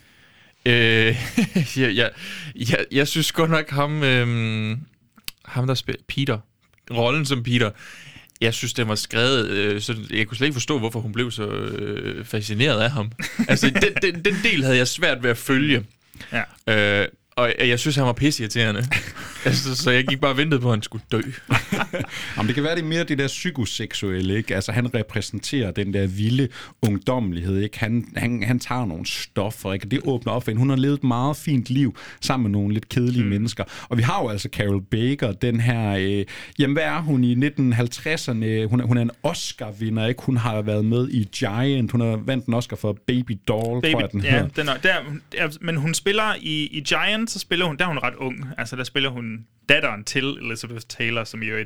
Øh, 0.65 1.15
jeg, 1.77 1.95
jeg, 1.95 2.09
jeg, 2.55 2.77
jeg 2.91 3.07
synes 3.07 3.31
godt 3.31 3.49
nok 3.51 3.69
ham, 3.69 4.03
øhm, 4.03 4.79
ham 5.45 5.67
der 5.67 5.73
spiller 5.73 6.01
Peter, 6.07 6.37
rollen 6.91 7.25
som 7.25 7.43
Peter, 7.43 7.71
jeg 8.41 8.53
synes, 8.53 8.73
den 8.73 8.87
var 8.87 8.95
skrevet, 8.95 9.49
øh, 9.49 9.81
så 9.81 9.95
jeg 10.09 10.27
kunne 10.27 10.37
slet 10.37 10.47
ikke 10.47 10.53
forstå, 10.55 10.79
hvorfor 10.79 10.99
hun 10.99 11.11
blev 11.11 11.31
så 11.31 11.47
øh, 11.47 12.25
fascineret 12.25 12.81
af 12.81 12.91
ham. 12.91 13.11
Altså, 13.47 13.69
den, 13.69 13.93
den, 14.13 14.25
den 14.25 14.35
del 14.43 14.63
havde 14.63 14.77
jeg 14.77 14.87
svært 14.87 15.23
ved 15.23 15.29
at 15.29 15.37
følge. 15.37 15.83
Ja. 16.31 17.01
Øh, 17.01 17.07
og 17.35 17.53
jeg 17.59 17.79
synes, 17.79 17.95
han 17.95 18.05
var 18.05 18.13
pisseirriterende. 18.13 18.85
altså, 19.45 19.75
så 19.75 19.91
jeg 19.91 20.07
gik 20.07 20.21
bare 20.21 20.31
og 20.31 20.37
ventede 20.37 20.61
på, 20.61 20.67
at 20.67 20.75
han 20.75 20.81
skulle 20.81 21.03
dø. 21.11 21.21
Jamen, 22.37 22.47
det 22.47 22.55
kan 22.55 22.63
være, 22.63 22.75
det 22.75 22.81
er 22.81 22.87
mere 22.87 23.03
det 23.03 23.17
der 23.17 23.27
psykoseksuelle, 23.27 24.37
ikke? 24.37 24.55
Altså, 24.55 24.71
han 24.71 24.95
repræsenterer 24.95 25.71
den 25.71 25.93
der 25.93 26.07
vilde 26.07 26.47
ungdommelighed, 26.81 27.59
ikke? 27.59 27.79
Han, 27.79 28.05
han, 28.15 28.43
han 28.43 28.59
tager 28.59 28.85
nogle 28.85 29.05
stoffer, 29.05 29.73
ikke? 29.73 29.85
Og 29.85 29.91
det 29.91 29.99
åbner 30.03 30.33
op 30.33 30.43
for 30.43 30.51
hende. 30.51 30.59
Hun 30.59 30.69
har 30.69 30.77
levet 30.77 30.97
et 30.97 31.03
meget 31.03 31.37
fint 31.37 31.69
liv 31.69 31.97
sammen 32.21 32.51
med 32.51 32.59
nogle 32.59 32.73
lidt 32.73 32.89
kedelige 32.89 33.23
mm. 33.23 33.29
mennesker. 33.29 33.63
Og 33.89 33.97
vi 33.97 34.03
har 34.03 34.23
jo 34.23 34.29
altså 34.29 34.49
Carol 34.51 34.81
Baker, 34.81 35.31
den 35.31 35.59
her... 35.59 35.95
Øh, 35.99 36.25
jamen, 36.59 36.73
hvad 36.73 36.83
er 36.83 37.01
hun 37.01 37.23
i 37.23 37.35
1950'erne? 37.35 38.67
Hun 38.67 38.79
er, 38.79 38.85
hun 38.85 38.97
er 38.97 39.01
en 39.01 39.11
Oscar-vinder, 39.23 40.07
ikke? 40.07 40.21
Hun 40.23 40.37
har 40.37 40.61
været 40.61 40.85
med 40.85 41.09
i 41.09 41.23
Giant. 41.23 41.91
Hun 41.91 42.01
har 42.01 42.15
vandt 42.25 42.45
en 42.45 42.53
Oscar 42.53 42.75
for 42.75 42.97
Baby 43.07 43.37
Doll, 43.47 43.81
Baby, 43.81 43.91
tror 43.91 43.99
jeg, 43.99 44.11
den 44.11 44.21
ja, 44.21 44.31
hedder. 44.31 44.47
den 44.47 44.69
er, 44.69 44.77
der, 44.77 44.95
der, 45.31 45.57
men 45.61 45.75
hun 45.75 45.93
spiller 45.93 46.35
i, 46.41 46.67
i 46.71 46.81
Giant, 46.81 47.31
så 47.31 47.39
spiller 47.39 47.65
hun, 47.65 47.77
der 47.77 47.83
er 47.83 47.87
hun 47.87 47.97
ret 47.97 48.15
ung. 48.15 48.45
Altså, 48.57 48.75
der 48.75 48.83
spiller 48.83 49.09
hun 49.09 49.32
datteren 49.69 50.03
til 50.03 50.23
Elizabeth 50.25 50.85
Taylor, 50.89 51.23
som 51.23 51.43
jo 51.43 51.65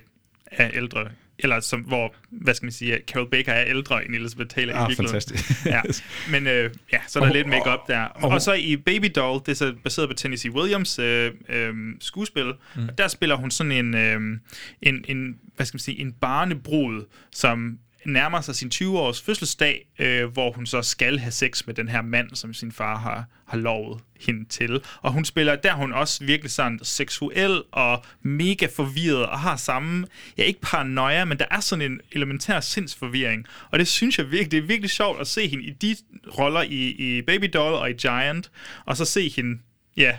er 0.51 0.69
ældre 0.73 1.09
eller 1.39 1.59
som, 1.59 1.81
hvor, 1.81 2.15
hvad 2.29 2.53
skal 2.53 2.65
man 2.65 2.71
sige, 2.71 2.99
Carol 3.07 3.29
Baker 3.29 3.53
er 3.53 3.65
ældre 3.67 4.05
end 4.05 4.15
Elizabeth 4.15 4.47
Taylor 4.55 4.73
Ah, 4.75 4.85
i 4.85 4.87
virkeligheden. 4.89 5.21
fantastisk. 5.21 5.65
ja. 5.65 5.81
Men 6.31 6.47
øh, 6.47 6.71
ja, 6.93 6.99
så 7.07 7.19
er 7.19 7.23
der 7.23 7.29
Og- 7.29 7.35
lidt 7.35 7.47
make-up 7.47 7.87
der. 7.87 8.01
og- 8.03 8.23
Og, 8.23 8.29
og 8.29 8.41
så 8.41 8.53
i 8.53 8.75
Baby 8.77 9.11
Doll, 9.15 9.39
det 9.45 9.49
er 9.49 9.53
så 9.55 9.75
baseret 9.83 10.09
på 10.09 10.13
Tennessee 10.15 10.51
Williams 10.51 10.99
øh, 10.99 11.31
øh, 11.49 11.73
skuespil, 11.99 12.53
mm. 12.75 12.87
og 12.87 12.97
der 12.97 13.07
spiller 13.07 13.35
hun 13.35 13.51
sådan 13.51 13.71
en, 13.71 13.95
øh, 13.95 14.39
en, 14.81 15.05
en, 15.07 15.39
hvad 15.55 15.65
skal 15.65 15.75
man 15.75 15.79
sige, 15.79 15.99
en 15.99 16.11
barnebrud, 16.13 17.05
som 17.31 17.79
nærmer 18.05 18.41
sig 18.41 18.55
sin 18.55 18.71
20-års 18.73 19.21
fødselsdag, 19.21 19.87
øh, 19.99 20.25
hvor 20.25 20.51
hun 20.51 20.65
så 20.65 20.81
skal 20.81 21.19
have 21.19 21.31
sex 21.31 21.65
med 21.65 21.73
den 21.73 21.89
her 21.89 22.01
mand, 22.01 22.35
som 22.35 22.53
sin 22.53 22.71
far 22.71 22.97
har, 22.97 23.25
har 23.47 23.57
lovet 23.57 24.01
hende 24.19 24.45
til. 24.49 24.81
Og 25.01 25.11
hun 25.11 25.25
spiller, 25.25 25.55
der 25.55 25.73
hun 25.73 25.93
også 25.93 26.25
virkelig 26.25 26.51
sådan 26.51 26.79
seksuel 26.83 27.63
og 27.71 28.05
mega 28.21 28.67
forvirret, 28.75 29.25
og 29.25 29.39
har 29.39 29.55
samme, 29.55 30.07
ja 30.37 30.43
ikke 30.43 30.61
paranoia, 30.61 31.25
men 31.25 31.39
der 31.39 31.45
er 31.51 31.59
sådan 31.59 31.91
en 31.91 31.99
elementær 32.11 32.59
sindsforvirring. 32.59 33.45
Og 33.71 33.79
det 33.79 33.87
synes 33.87 34.17
jeg 34.17 34.31
virkelig, 34.31 34.51
det 34.51 34.57
er 34.57 34.67
virkelig 34.67 34.89
sjovt 34.89 35.21
at 35.21 35.27
se 35.27 35.47
hende 35.47 35.63
i 35.63 35.69
de 35.69 35.95
roller 36.37 36.61
i, 36.61 36.89
i 36.89 37.21
Baby 37.21 37.49
Doll 37.53 37.75
og 37.75 37.89
i 37.89 37.93
Giant, 37.93 38.51
og 38.85 38.97
så 38.97 39.05
se 39.05 39.29
hende, 39.29 39.59
ja, 39.97 40.17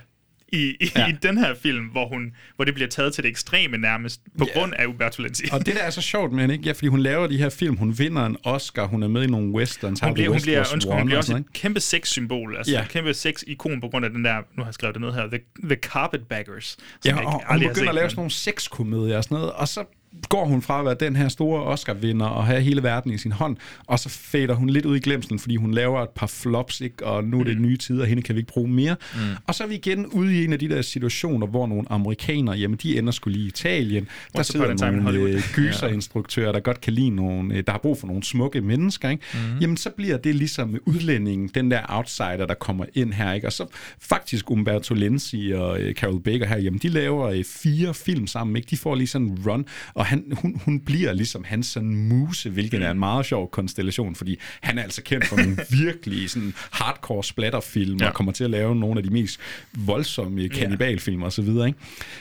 i, 0.53 0.77
i, 0.81 0.91
ja. 0.97 1.09
i 1.09 1.13
den 1.23 1.39
her 1.39 1.55
film, 1.63 1.85
hvor, 1.87 2.09
hun, 2.09 2.33
hvor 2.57 2.65
det 2.65 2.75
bliver 2.75 2.89
taget 2.89 3.15
til 3.15 3.25
det 3.25 3.31
ekstreme 3.31 3.77
nærmest, 3.79 4.21
på 4.39 4.47
Ja. 4.55 4.61
grund 4.61 4.73
af 4.77 4.87
Umberto 4.87 5.23
Lenzi. 5.23 5.45
Og 5.53 5.67
det 5.67 5.75
der 5.75 5.83
er 5.83 5.91
så 5.91 6.01
sjovt 6.03 6.33
med 6.33 6.41
hende, 6.41 6.55
ikke? 6.55 6.67
Ja, 6.67 6.73
fordi 6.73 6.87
hun 6.87 7.01
laver 7.01 7.27
de 7.27 7.39
her 7.39 7.49
film, 7.49 7.77
hun 7.77 7.99
vinder 7.99 8.27
en 8.27 8.37
Oscar, 8.45 8.87
hun 8.87 9.03
er 9.03 9.09
med 9.09 9.23
i 9.23 9.27
nogle 9.27 9.53
westerns. 9.53 10.01
hun 10.01 10.15
bliver, 10.15 10.29
hun 10.31 10.41
bliver, 10.43 10.59
undskyld, 10.73 10.93
hun 10.93 11.05
bliver 11.07 11.17
og 11.17 11.19
også 11.19 11.29
sådan 11.29 11.43
et 11.43 11.53
kæmpe 11.53 11.81
sexsymbol, 11.81 12.57
altså 12.57 12.73
Ja. 12.73 12.83
et 12.83 12.89
kæmpe 12.89 13.15
sex-ikon 13.15 13.81
på 13.81 13.89
grund 13.89 14.05
af 14.05 14.11
den 14.11 14.25
der, 14.25 14.37
nu 14.37 14.43
har 14.63 14.65
jeg 14.65 14.75
skrevet 14.75 14.95
det 14.95 15.01
ned 15.03 15.13
her, 15.13 15.27
The, 15.27 15.41
the 15.65 15.77
Carpetbaggers. 15.77 16.77
Ja, 17.05 17.17
og, 17.27 17.43
og 17.47 17.59
hun 17.59 17.69
begynder 17.69 17.89
at 17.89 17.95
lave 17.95 18.11
sådan 18.11 18.19
nogle 18.21 18.31
sexkomedier 18.31 19.17
og 19.17 19.25
sådan 19.25 19.35
noget, 19.39 19.53
og 19.53 19.69
så 19.69 19.85
går 20.29 20.45
hun 20.45 20.63
fra 20.63 20.79
at 20.79 20.85
være 20.85 20.97
den 21.01 21.17
her 21.17 21.29
store 21.29 21.63
Oscar-vinder 21.63 22.27
og 22.27 22.47
have 22.47 22.61
hele 22.61 22.83
verden 22.83 23.13
i 23.13 23.19
sin 23.19 23.33
hånd, 23.33 23.57
og 23.87 23.99
så 23.99 24.09
fader 24.09 24.55
hun 24.55 24.71
lidt 24.71 24.85
ud 24.85 24.97
i 24.97 25.01
glemselen, 25.01 25.39
fordi 25.39 25.57
hun 25.57 25.71
laver 25.71 26.03
et 26.03 26.09
par 26.09 26.27
flops, 26.27 26.81
ikke? 26.81 27.07
og 27.07 27.25
nu 27.25 27.41
er 27.41 27.45
det 27.45 27.61
nye 27.61 27.77
tider, 27.77 28.03
og 28.03 28.09
hende 28.09 28.23
kan 28.23 28.35
vi 28.35 28.41
ikke 28.41 28.53
bruge 28.53 28.69
mere. 28.69 28.97
Mm. 29.15 29.21
Og 29.47 29.55
så 29.55 29.65
er 29.65 29.69
vi 29.69 29.75
igen 29.75 30.07
ude 30.07 30.41
i 30.41 30.45
en 30.45 30.53
af 30.53 30.59
de 30.59 30.69
der 30.69 30.83
situationer, 30.83 31.47
hvor 31.47 31.67
nogle 31.67 31.93
amerikanere, 31.93 32.57
jamen 32.57 32.79
de 32.83 32.99
ender 32.99 33.13
skulle 33.13 33.37
lige 33.37 33.45
i 33.45 33.49
Italien, 33.49 34.05
der 34.33 34.39
Once 34.39 34.53
sidder 34.53 34.91
nogle 34.91 35.21
øh, 35.21 35.43
gyserinstruktører, 35.55 36.53
der 36.53 36.61
godt 36.61 36.81
kan 36.81 36.93
lide 36.93 37.11
nogle, 37.11 37.55
øh, 37.55 37.63
der 37.67 37.73
har 37.73 37.79
brug 37.79 37.99
for 38.01 38.07
nogle 38.07 38.23
smukke 38.23 38.61
mennesker, 38.61 39.11
ikke? 39.11 39.23
Mm. 39.35 39.59
jamen 39.61 39.77
så 39.77 39.91
bliver 39.91 40.17
det 40.17 40.35
ligesom 40.35 40.69
med 40.69 40.81
udlændingen, 40.87 41.51
den 41.55 41.71
der 41.71 41.81
outsider, 41.89 42.47
der 42.47 42.55
kommer 42.55 42.85
ind 42.95 43.13
her, 43.13 43.33
ikke? 43.33 43.47
og 43.47 43.53
så 43.53 43.67
faktisk 44.01 44.51
Umberto 44.51 44.95
Lenzi 44.95 45.53
og 45.55 45.81
øh, 45.81 45.95
Carol 45.95 46.23
Baker 46.23 46.47
her, 46.47 46.59
jamen 46.59 46.81
de 46.83 46.89
laver 46.89 47.43
fire 47.47 47.95
film 47.95 48.27
sammen, 48.27 48.57
ikke? 48.57 48.67
de 48.71 48.77
får 48.77 48.95
lige 48.95 49.07
sådan 49.07 49.27
en 49.27 49.39
run, 49.47 49.65
og 49.99 50.07
han, 50.07 50.25
hun, 50.33 50.61
hun 50.65 50.81
bliver 50.81 51.13
ligesom 51.13 51.45
hans 51.45 51.67
sådan 51.67 51.97
muse, 51.97 52.51
hvilket 52.51 52.83
er 52.83 52.91
en 52.91 52.99
meget 52.99 53.27
sjov 53.27 53.51
konstellation, 53.51 54.15
fordi 54.15 54.39
han 54.61 54.79
er 54.79 54.83
altså 54.83 55.03
kendt 55.03 55.27
for 55.27 55.37
nogle 55.37 55.57
virkelig 55.85 56.31
sådan 56.31 56.55
hardcore 56.73 57.25
splatterfilm, 57.25 57.97
ja. 57.99 58.05
Ja. 58.05 58.09
og 58.11 58.15
kommer 58.15 58.33
til 58.33 58.45
at 58.45 58.51
lave 58.51 58.77
nogle 58.77 58.99
af 58.99 59.05
de 59.05 59.11
mest 59.11 59.41
voldsomme 59.73 60.49
kannibalfilm 60.49 61.23
og 61.23 61.33
så 61.33 61.43
videre. 61.43 61.67
Ikke? 61.67 61.79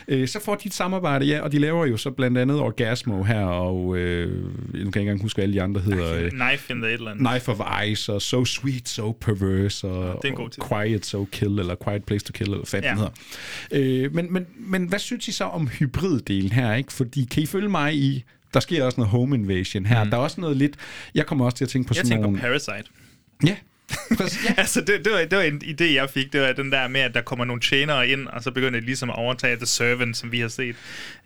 Øh, 0.07 0.27
så 0.27 0.39
får 0.45 0.55
de 0.55 0.67
et 0.67 0.73
samarbejde, 0.73 1.25
ja, 1.25 1.39
og 1.41 1.51
de 1.51 1.59
laver 1.59 1.85
jo 1.85 1.97
så 1.97 2.11
blandt 2.11 2.37
andet 2.37 2.59
Orgasmo 2.59 3.23
her, 3.23 3.41
og 3.41 3.97
øh, 3.97 4.43
nu 4.43 4.51
kan 4.71 4.73
jeg 4.73 4.85
ikke 4.85 4.99
engang 4.99 5.21
huske, 5.21 5.41
alle 5.41 5.53
de 5.55 5.61
andre 5.61 5.81
hedder. 5.81 6.13
Øh, 6.15 6.31
Knife 6.31 6.73
in 6.73 6.81
the 6.81 6.93
andet. 6.93 7.27
Knife 7.27 7.51
of 7.51 7.83
Ice, 7.87 8.13
og 8.13 8.21
So 8.21 8.45
Sweet, 8.45 8.89
So 8.89 9.11
Perverse, 9.11 9.87
og, 9.87 10.23
god 10.35 10.49
og. 10.59 10.69
Quiet, 10.69 11.05
So 11.05 11.25
Kill, 11.31 11.59
eller 11.59 11.75
Quiet 11.83 12.03
Place 12.03 12.25
to 12.25 12.31
Kill, 12.31 12.49
eller 12.51 12.65
hvad 12.69 12.81
Ja. 12.81 12.87
ja. 12.89 12.95
hedder. 13.71 14.05
Øh, 14.05 14.15
men, 14.15 14.33
men, 14.33 14.45
men 14.57 14.87
hvad 14.87 14.99
synes 14.99 15.27
I 15.27 15.31
så 15.31 15.43
om 15.43 15.67
hybriddelen 15.67 16.51
her? 16.51 16.73
Ikke? 16.73 16.93
Fordi 16.93 17.27
kan 17.31 17.43
I 17.43 17.45
følge 17.45 17.66
mig 17.69 17.95
i, 17.95 18.23
der 18.53 18.59
sker 18.59 18.83
også 18.83 18.99
noget 18.99 19.11
home 19.11 19.35
invasion 19.35 19.85
her. 19.85 20.03
Mm. 20.03 20.09
Der 20.09 20.17
er 20.17 20.21
også 20.21 20.41
noget 20.41 20.57
lidt, 20.57 20.75
jeg 21.15 21.25
kommer 21.25 21.45
også 21.45 21.57
til 21.57 21.65
at 21.65 21.69
tænke 21.69 21.87
på 21.87 21.93
Jeg 21.93 21.95
sådan 21.95 22.09
tænker 22.09 22.23
på 22.23 22.31
nogle... 22.31 22.39
Parasite. 22.41 22.89
Ja, 23.45 23.55
altså, 24.57 24.81
det, 24.81 25.05
det, 25.05 25.13
var, 25.13 25.19
det 25.19 25.37
var 25.37 25.43
en 25.43 25.61
idé, 25.65 25.83
jeg 25.83 26.09
fik. 26.09 26.33
Det 26.33 26.41
var 26.41 26.51
den 26.53 26.71
der 26.71 26.87
med, 26.87 27.01
at 27.01 27.13
der 27.13 27.21
kommer 27.21 27.45
nogle 27.45 27.61
tjenere 27.61 28.07
ind, 28.07 28.27
og 28.27 28.43
så 28.43 28.51
begynder 28.51 28.79
de 28.79 28.85
ligesom 28.85 29.09
at 29.09 29.15
overtage 29.15 29.55
The 29.55 29.65
Servant, 29.65 30.17
som 30.17 30.31
vi 30.31 30.39
har 30.39 30.47
set. 30.47 30.75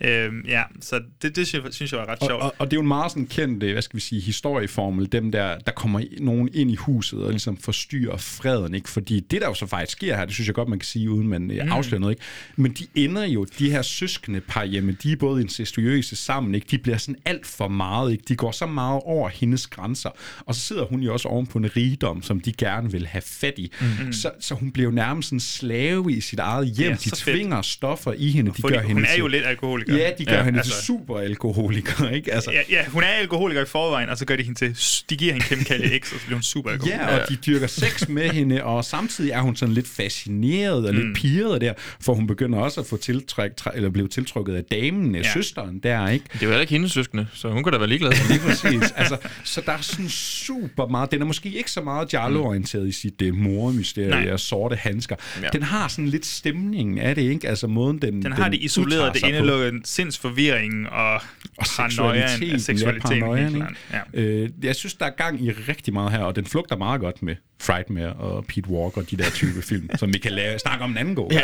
Øhm, 0.01 0.41
ja, 0.47 0.63
så 0.81 1.01
det, 1.21 1.35
det 1.35 1.47
synes, 1.47 1.91
jeg, 1.91 1.99
var 1.99 2.05
ret 2.09 2.19
Og, 2.21 2.27
sjovt. 2.27 2.41
og, 2.43 2.55
og 2.59 2.71
det 2.71 2.73
er 2.73 2.77
jo 2.77 2.81
en 2.81 2.87
meget 2.87 3.11
sådan 3.11 3.27
kendt, 3.27 3.63
øh, 3.63 3.71
hvad 3.73 3.81
skal 3.81 3.95
vi 3.95 4.01
sige, 4.01 4.21
historieformel, 4.21 5.11
dem 5.11 5.31
der, 5.31 5.57
der 5.57 5.71
kommer 5.71 6.01
nogen 6.19 6.49
ind 6.53 6.71
i 6.71 6.75
huset 6.75 7.23
og 7.23 7.29
ligesom 7.31 7.57
forstyrrer 7.57 8.17
freden, 8.17 8.73
ikke? 8.75 8.89
Fordi 8.89 9.19
det, 9.19 9.41
der 9.41 9.47
jo 9.47 9.53
så 9.53 9.65
faktisk 9.67 9.97
sker 9.97 10.15
her, 10.17 10.25
det 10.25 10.33
synes 10.33 10.47
jeg 10.47 10.55
godt, 10.55 10.69
man 10.69 10.79
kan 10.79 10.85
sige, 10.87 11.09
uden 11.11 11.27
man 11.27 11.41
Mm. 11.41 11.47
mm. 11.47 11.71
afslører 11.71 11.99
noget, 11.99 12.13
ikke? 12.13 12.23
Men 12.55 12.71
de 12.73 12.87
ender 12.95 13.23
jo, 13.25 13.45
de 13.59 13.71
her 13.71 13.81
søskende 13.81 14.41
par 14.41 14.65
hjemme, 14.65 14.97
de 15.03 15.11
er 15.11 15.15
både 15.15 15.41
incestuøse 15.41 16.15
sammen, 16.15 16.55
ikke? 16.55 16.67
De 16.71 16.77
bliver 16.77 16.97
sådan 16.97 17.15
alt 17.25 17.45
for 17.47 17.67
meget, 17.67 18.11
ikke? 18.11 18.23
De 18.27 18.35
går 18.35 18.51
så 18.51 18.65
meget 18.65 19.01
over 19.05 19.29
hendes 19.29 19.67
grænser. 19.67 20.09
Og 20.45 20.55
så 20.55 20.61
sidder 20.61 20.85
hun 20.85 20.99
jo 21.01 21.13
også 21.13 21.27
oven 21.27 21.47
på 21.47 21.57
en 21.57 21.75
rigdom, 21.77 22.23
som 22.23 22.39
de 22.39 22.50
gerne 22.57 22.91
vil 22.91 23.07
have 23.07 23.21
fat 23.25 23.53
i. 23.57 23.71
Mhm. 23.81 24.05
Mm. 24.05 24.13
Så, 24.13 24.31
så 24.39 24.55
hun 24.55 24.71
bliver 24.71 24.89
jo 24.89 24.95
nærmest 24.95 25.31
en 25.31 25.39
slave 25.39 26.11
i 26.13 26.21
sit 26.21 26.39
eget 26.39 26.67
hjem. 26.67 26.89
Ja, 26.89 26.95
de 26.95 27.09
så 27.09 27.23
fedt. 27.23 27.35
tvinger 27.35 27.61
stoffer 27.61 28.13
i 28.17 28.29
hende. 28.29 28.51
De 28.51 28.61
Fordi 28.61 28.73
gør 28.73 28.81
hun 28.81 28.87
hende 28.95 29.07
er 29.09 29.17
jo 29.17 29.23
til- 29.25 29.31
lidt 29.31 29.45
alkoholiker. 29.45 29.95
Ja, 29.97 30.11
de 30.17 30.25
gør 30.25 30.33
Ja, 30.33 30.43
hende 30.43 30.59
altså- 30.59 30.73
til 30.75 30.85
superalkoholiker, 30.85 32.09
ikke? 32.09 32.33
Altså, 32.33 32.51
Ja, 32.51 32.61
ja, 32.69 32.85
hun 32.87 33.03
er 33.03 33.07
alkoholiker 33.07 33.61
i 33.61 33.65
forvejen, 33.65 34.09
og 34.09 34.17
så 34.17 34.25
gør 34.25 34.35
de 34.35 34.43
hende 34.43 34.59
til... 34.59 34.77
De 35.09 35.15
giver 35.17 35.33
hende 35.33 35.45
kemikalie 35.47 35.99
X, 35.99 36.13
og 36.13 36.19
så 36.19 36.25
bliver 36.25 36.35
hun 36.37 36.43
super 36.43 36.69
alkoholiker. 36.71 37.11
Ja, 37.11 37.21
og 37.23 37.29
de 37.29 37.35
dyrker 37.35 37.67
sex 37.67 38.07
med 38.07 38.29
hende, 38.29 38.63
og 38.63 38.85
samtidig 38.85 39.31
er 39.31 39.41
hun 39.41 39.55
sådan 39.55 39.73
lidt 39.75 39.87
fascineret 39.87 40.87
og 40.87 40.93
lidt 40.93 41.07
Mm. 41.07 41.13
pirret 41.13 41.61
der, 41.61 41.73
for 42.01 42.13
hun 42.13 42.27
begynder 42.27 42.59
også 42.59 42.81
at 42.81 42.87
få 42.87 42.97
tiltræk, 42.97 43.51
træ- 43.61 43.75
eller 43.75 43.89
blive 43.89 44.07
tiltrukket 44.07 44.55
af 44.55 44.63
damen, 44.63 45.15
ja. 45.15 45.33
søsteren 45.33 45.79
der, 45.79 46.07
ikke? 46.09 46.25
Det 46.33 46.39
er 46.41 46.45
jo 46.45 46.47
heller 46.49 46.61
ikke 46.61 46.71
hendes 46.73 46.91
søskende, 46.91 47.27
så 47.33 47.49
hun 47.49 47.63
kan 47.63 47.73
da 47.73 47.77
være 47.79 47.87
ligeglad. 47.89 48.11
Lige 48.29 48.39
præcis. 48.39 48.93
Altså, 48.95 49.17
så 49.43 49.61
der 49.65 49.71
er 49.71 49.81
sådan 49.81 50.09
super 50.09 50.87
meget... 50.87 51.11
Den 51.11 51.21
er 51.21 51.25
måske 51.25 51.49
ikke 51.49 51.71
så 51.71 51.81
meget 51.81 52.07
Jarlo-orienteret 52.41 52.87
i 52.87 52.91
sit 52.91 53.21
uh, 53.21 53.35
mormysterie 53.35 54.09
Nej. 54.09 54.31
og 54.31 54.39
sorte 54.39 54.75
handsker. 54.75 55.15
Ja. 55.41 55.47
Den 55.53 55.63
har 55.63 55.87
sådan 55.87 56.07
lidt 56.07 56.25
stemningen 56.25 56.97
af 56.97 57.15
det, 57.15 57.21
ikke? 57.21 57.49
Altså 57.49 57.67
måden, 57.67 58.01
den 58.01 58.23
Den 58.23 58.31
har 58.31 58.49
det 58.49 58.59
isoleret, 58.61 59.13
det 59.13 59.23
indelukker 59.23 59.79
sindsforvirringen 59.83 60.85
og, 60.87 61.13
og 61.13 61.65
paranoiaen 61.77 62.59
seksualiteten, 62.59 63.17
ja, 63.17 63.19
paranoiaen. 63.19 63.63
Ja. 63.93 64.21
Øh, 64.21 64.49
jeg 64.63 64.75
synes, 64.75 64.93
der 64.93 65.05
er 65.05 65.15
gang 65.17 65.45
i 65.45 65.51
rigtig 65.51 65.93
meget 65.93 66.11
her, 66.11 66.19
og 66.19 66.35
den 66.35 66.45
flugter 66.45 66.77
meget 66.77 67.01
godt 67.01 67.23
med 67.23 67.35
Frightmare 67.61 68.13
og 68.13 68.45
Pete 68.45 68.69
Walker, 68.69 69.01
de 69.01 69.17
der 69.17 69.29
type 69.29 69.61
film, 69.71 69.89
som 69.97 70.13
vi 70.13 70.17
kan 70.19 70.31
lave, 70.31 70.59
snakke 70.59 70.83
om 70.83 70.91
en 70.91 70.97
anden 70.97 71.15
god. 71.15 71.31
Ja, 71.31 71.41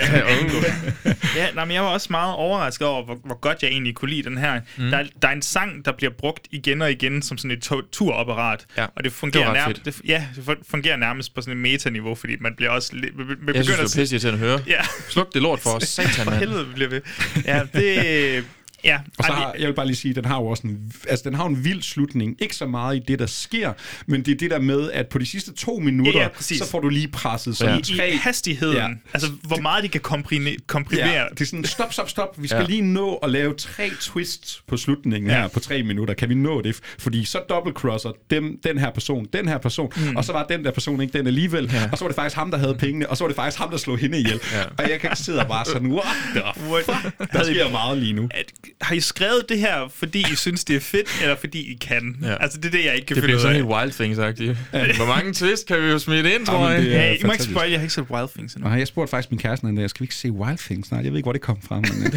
ja 1.35 1.52
nej, 1.56 1.65
men 1.65 1.73
jeg 1.73 1.81
var 1.84 1.89
også 1.89 2.07
meget 2.10 2.35
overrasket 2.35 2.88
over, 2.88 3.06
hvor, 3.06 3.15
hvor 3.26 3.39
godt 3.39 3.64
jeg 3.64 3.69
egentlig 3.72 3.95
kunne 3.95 4.10
lide 4.11 4.23
den 4.30 4.38
her. 4.38 4.61
Mm. 4.77 4.89
Der, 4.89 4.98
er- 4.98 5.03
der 5.22 5.27
er 5.27 5.31
en 5.31 5.41
sang, 5.41 5.85
der 5.85 5.91
bliver 5.91 6.11
brugt 6.18 6.48
igen 6.52 6.81
og 6.81 6.91
igen 6.91 7.22
som 7.22 7.38
sådan 7.38 7.52
et 7.52 7.61
to- 7.64 7.81
turapparat, 7.91 8.65
ja. 8.77 8.85
og 8.95 9.03
det 9.03 9.11
fungerer, 9.11 9.45
Det 9.45 9.53
nærmest, 9.53 9.85
det, 9.85 10.02
ja, 10.07 10.23
det 10.35 10.41
fu- 10.49 10.64
fungerer 10.72 10.98
nærmest 10.98 11.35
på 11.35 11.41
sådan 11.41 11.53
et 11.53 11.57
metaniveau, 11.72 12.15
fordi 12.15 12.34
man 12.39 12.53
bliver 12.57 12.69
også... 12.72 12.89
lidt- 12.95 13.18
Man, 13.18 13.26
man 13.27 13.38
Jeg 13.56 13.64
synes, 13.65 13.68
begynder 13.68 13.88
det 13.89 13.98
er 14.14 14.18
pisse 14.18 14.27
at 14.30 14.38
høre. 14.38 14.60
Ja. 14.68 14.81
Sluk 15.10 15.34
det 15.34 15.41
lort 15.41 15.60
for 15.60 15.69
os. 15.69 15.84
Satan, 15.98 16.23
For 16.26 16.31
helvede, 16.31 16.68
vi 16.68 16.73
bliver 16.73 16.89
ved. 16.89 17.02
Ja, 17.45 17.61
det... 17.73 18.44
Ja, 18.88 18.99
Og 19.18 19.23
så 19.26 19.31
har, 19.31 19.53
jeg 19.59 19.68
vil 19.68 19.73
bare 19.73 19.85
lige 19.85 19.95
sige, 19.95 20.09
at 20.09 20.15
den 20.15 20.26
har 20.26 20.35
jo 20.41 20.45
også 20.47 20.68
en, 20.68 20.93
altså, 21.09 21.30
den 21.30 21.35
har 21.38 21.45
en 21.45 21.64
vild 21.65 21.81
slutning. 21.81 22.35
Ikke 22.39 22.55
så 22.55 22.65
meget 22.65 22.95
i 22.95 22.99
det, 23.07 23.19
der 23.19 23.26
sker, 23.26 23.73
men 24.07 24.26
det 24.26 24.31
er 24.31 24.38
det 24.38 24.51
der 24.51 24.59
med, 24.59 24.91
at 24.91 25.07
på 25.07 25.18
de 25.18 25.26
sidste 25.26 25.53
to 25.53 25.80
minutter, 25.80 26.11
Ja, 26.11 26.18
ja, 26.18 26.23
ja, 26.23 26.30
ja, 26.30 26.35
præcis. 26.35 26.57
så 26.59 26.69
får 26.69 26.80
du 26.80 26.89
lige 26.89 27.07
presset 27.07 27.57
sådan 27.57 27.80
i, 27.80 27.81
tre... 27.97 28.09
i 28.11 28.15
hastigheden, 28.15 28.76
ja. 28.76 28.81
Ja. 28.88 28.93
altså 29.14 29.30
hvor 29.43 29.57
meget 29.61 29.84
de 29.84 29.89
kan 29.89 30.01
komprimere. 30.01 30.55
komprimere. 30.68 31.07
Ja, 31.09 31.23
det 31.34 31.41
er 31.41 31.45
sådan, 31.45 31.65
stop, 31.65 31.93
stop, 31.93 32.09
stop. 32.09 32.41
Vi 32.41 32.47
skal 32.47 32.55
Ja. 32.57 32.61
ja. 32.61 32.68
lige 32.69 32.81
nå 32.81 33.15
at 33.15 33.30
lave 33.30 33.53
tre 33.53 33.89
twists 34.01 34.64
på 34.68 34.77
slutningen 34.77 35.31
ja. 35.31 35.41
her 35.41 35.47
på 35.47 35.59
tre 35.59 35.84
minutter. 35.84 36.14
Kan 36.14 36.30
vi 36.30 36.35
nå 36.35 36.61
det? 36.61 36.80
Fordi 36.99 37.26
så 37.26 37.39
dobbeltcrosser 37.49 38.11
dem, 38.30 38.59
den 38.64 38.77
her 38.77 38.91
person, 38.91 39.26
den 39.34 39.47
her 39.47 39.57
person, 39.57 39.91
Mm. 39.97 40.03
mm. 40.03 40.15
og 40.15 40.26
så 40.26 40.34
var 40.34 40.43
den 40.45 40.65
der 40.65 40.72
person 40.72 41.01
ikke 41.01 41.18
den 41.18 41.27
alligevel. 41.27 41.69
Ja. 41.73 41.89
Og 41.91 41.97
så 41.97 42.03
var 42.03 42.09
det 42.09 42.15
faktisk 42.15 42.35
ham, 42.35 42.51
der 42.51 42.57
havde 42.57 42.76
pengene, 42.80 43.09
og 43.09 43.18
så 43.18 43.23
var 43.23 43.27
det 43.27 43.35
faktisk 43.35 43.57
ham, 43.57 43.69
der 43.69 43.77
slog 43.77 43.97
hende 43.97 44.19
ihjel. 44.19 44.39
Ja. 44.53 44.64
Og 44.64 44.89
jeg 44.89 44.99
kan 44.99 45.09
ikke 45.09 45.23
sidde 45.23 45.39
og 45.39 45.47
bare 45.47 45.65
sådan, 45.65 45.91
what 45.91 46.05
the 46.35 46.41
fuck? 46.85 47.31
Der 47.34 47.43
sker 47.43 47.72
meget 47.72 47.97
lige 47.97 48.14
nu. 48.14 48.30
At, 48.34 48.45
har 48.82 48.95
I 48.95 48.99
skrevet 48.99 49.45
det 49.49 49.60
her, 49.60 49.91
fordi 49.95 50.20
I 50.20 50.36
synes, 50.36 50.64
det 50.64 50.76
er 50.76 50.80
fedt, 50.80 51.20
eller 51.22 51.36
fordi 51.36 51.72
I 51.72 51.78
kan? 51.82 52.16
Ja. 52.22 52.36
Altså, 52.44 52.58
det 52.58 52.66
er 52.66 52.72
det, 52.72 52.86
jeg 52.86 52.95
ikke 52.95 53.06
kan 53.06 53.16
Det 53.16 53.22
finde 53.24 53.26
bliver 53.26 53.36
ud 53.38 53.41
sådan 53.41 53.56
af. 53.56 53.62
helt 53.62 53.74
Wild 53.74 53.91
Things, 53.91 54.18
sagt. 54.18 54.95
Hvor 54.95 55.06
mange 55.16 55.34
twist 55.34 55.68
kan 55.68 55.82
vi 55.82 55.88
jo 55.88 55.99
smide 55.99 56.34
ind, 56.36 56.45
tror 56.45 56.70
jeg? 56.70 56.84
Ja, 56.86 57.14
I 57.14 57.18
må 57.26 57.32
ikke 57.32 57.44
spoil, 57.44 57.70
jeg 57.72 57.80
har 57.80 57.84
ikke 57.84 57.94
set 57.94 58.06
Wild 58.10 58.30
Things 58.36 58.54
endnu. 58.54 58.70
Nej, 58.70 58.78
jeg 58.80 58.88
spurgte 58.88 59.12
faktisk 59.12 59.32
min 59.32 59.40
kæreste 59.40 59.68
den 59.68 59.78
der, 59.78 59.88
skal 59.88 59.99
vi 60.02 60.04
ikke 60.04 60.16
se 60.16 60.32
Wild 60.32 60.58
Things? 60.58 60.91
Nej, 60.91 61.02
jeg 61.04 61.12
ved 61.12 61.18
ikke, 61.18 61.26
hvor 61.26 61.34
det 61.34 61.41
kom 61.41 61.62
fra. 61.62 61.80
Men, 61.80 62.14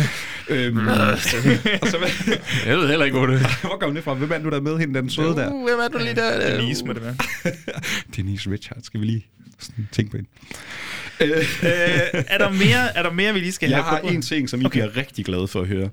øh, 0.49 0.66
øhm, 0.66 0.89
og 1.82 1.89
så, 1.89 1.97
jeg 2.66 2.77
ved 2.78 2.89
heller 2.89 3.05
ikke, 3.05 3.19
hvor 3.19 3.27
det 3.27 3.41
Hvor 3.62 3.77
kom 3.81 3.95
det 3.95 4.05
fra? 4.05 4.15
Hvem 4.15 4.32
er 4.32 4.39
du 4.39 4.51
der 4.51 4.61
med 4.61 4.78
hende, 4.78 5.01
den 5.01 5.11
søde 5.11 5.28
der? 5.37 5.51
Uh, 5.53 5.69
hvem 5.69 5.78
er 5.78 5.89
du 5.89 5.99
lige 5.99 6.15
der? 6.15 6.57
Denise 6.57 6.85
må 6.85 6.93
det 6.93 7.03
være. 7.03 7.16
Denise 8.16 8.51
Richards, 8.51 8.87
skal 8.87 9.01
vi 9.01 9.07
lige 9.07 9.27
sådan 9.59 9.89
tænke 9.93 10.11
på 10.11 10.16
hende. 10.16 10.31
Øh, 11.20 11.28
er, 12.28 12.38
der 12.38 12.51
mere, 12.51 12.97
er 12.97 13.02
der 13.02 13.12
mere, 13.12 13.34
vi 13.34 13.40
lige 13.40 13.52
skal 13.52 13.68
jeg 13.68 13.76
have 13.76 13.84
har 13.84 13.97
på 13.97 14.02
bordet? 14.02 14.16
en 14.16 14.22
ting, 14.22 14.48
som 14.48 14.60
I 14.60 14.64
okay. 14.64 14.70
bliver 14.70 14.97
rigtig 14.97 15.24
glade 15.24 15.48
for 15.48 15.60
at 15.60 15.66
høre. 15.66 15.90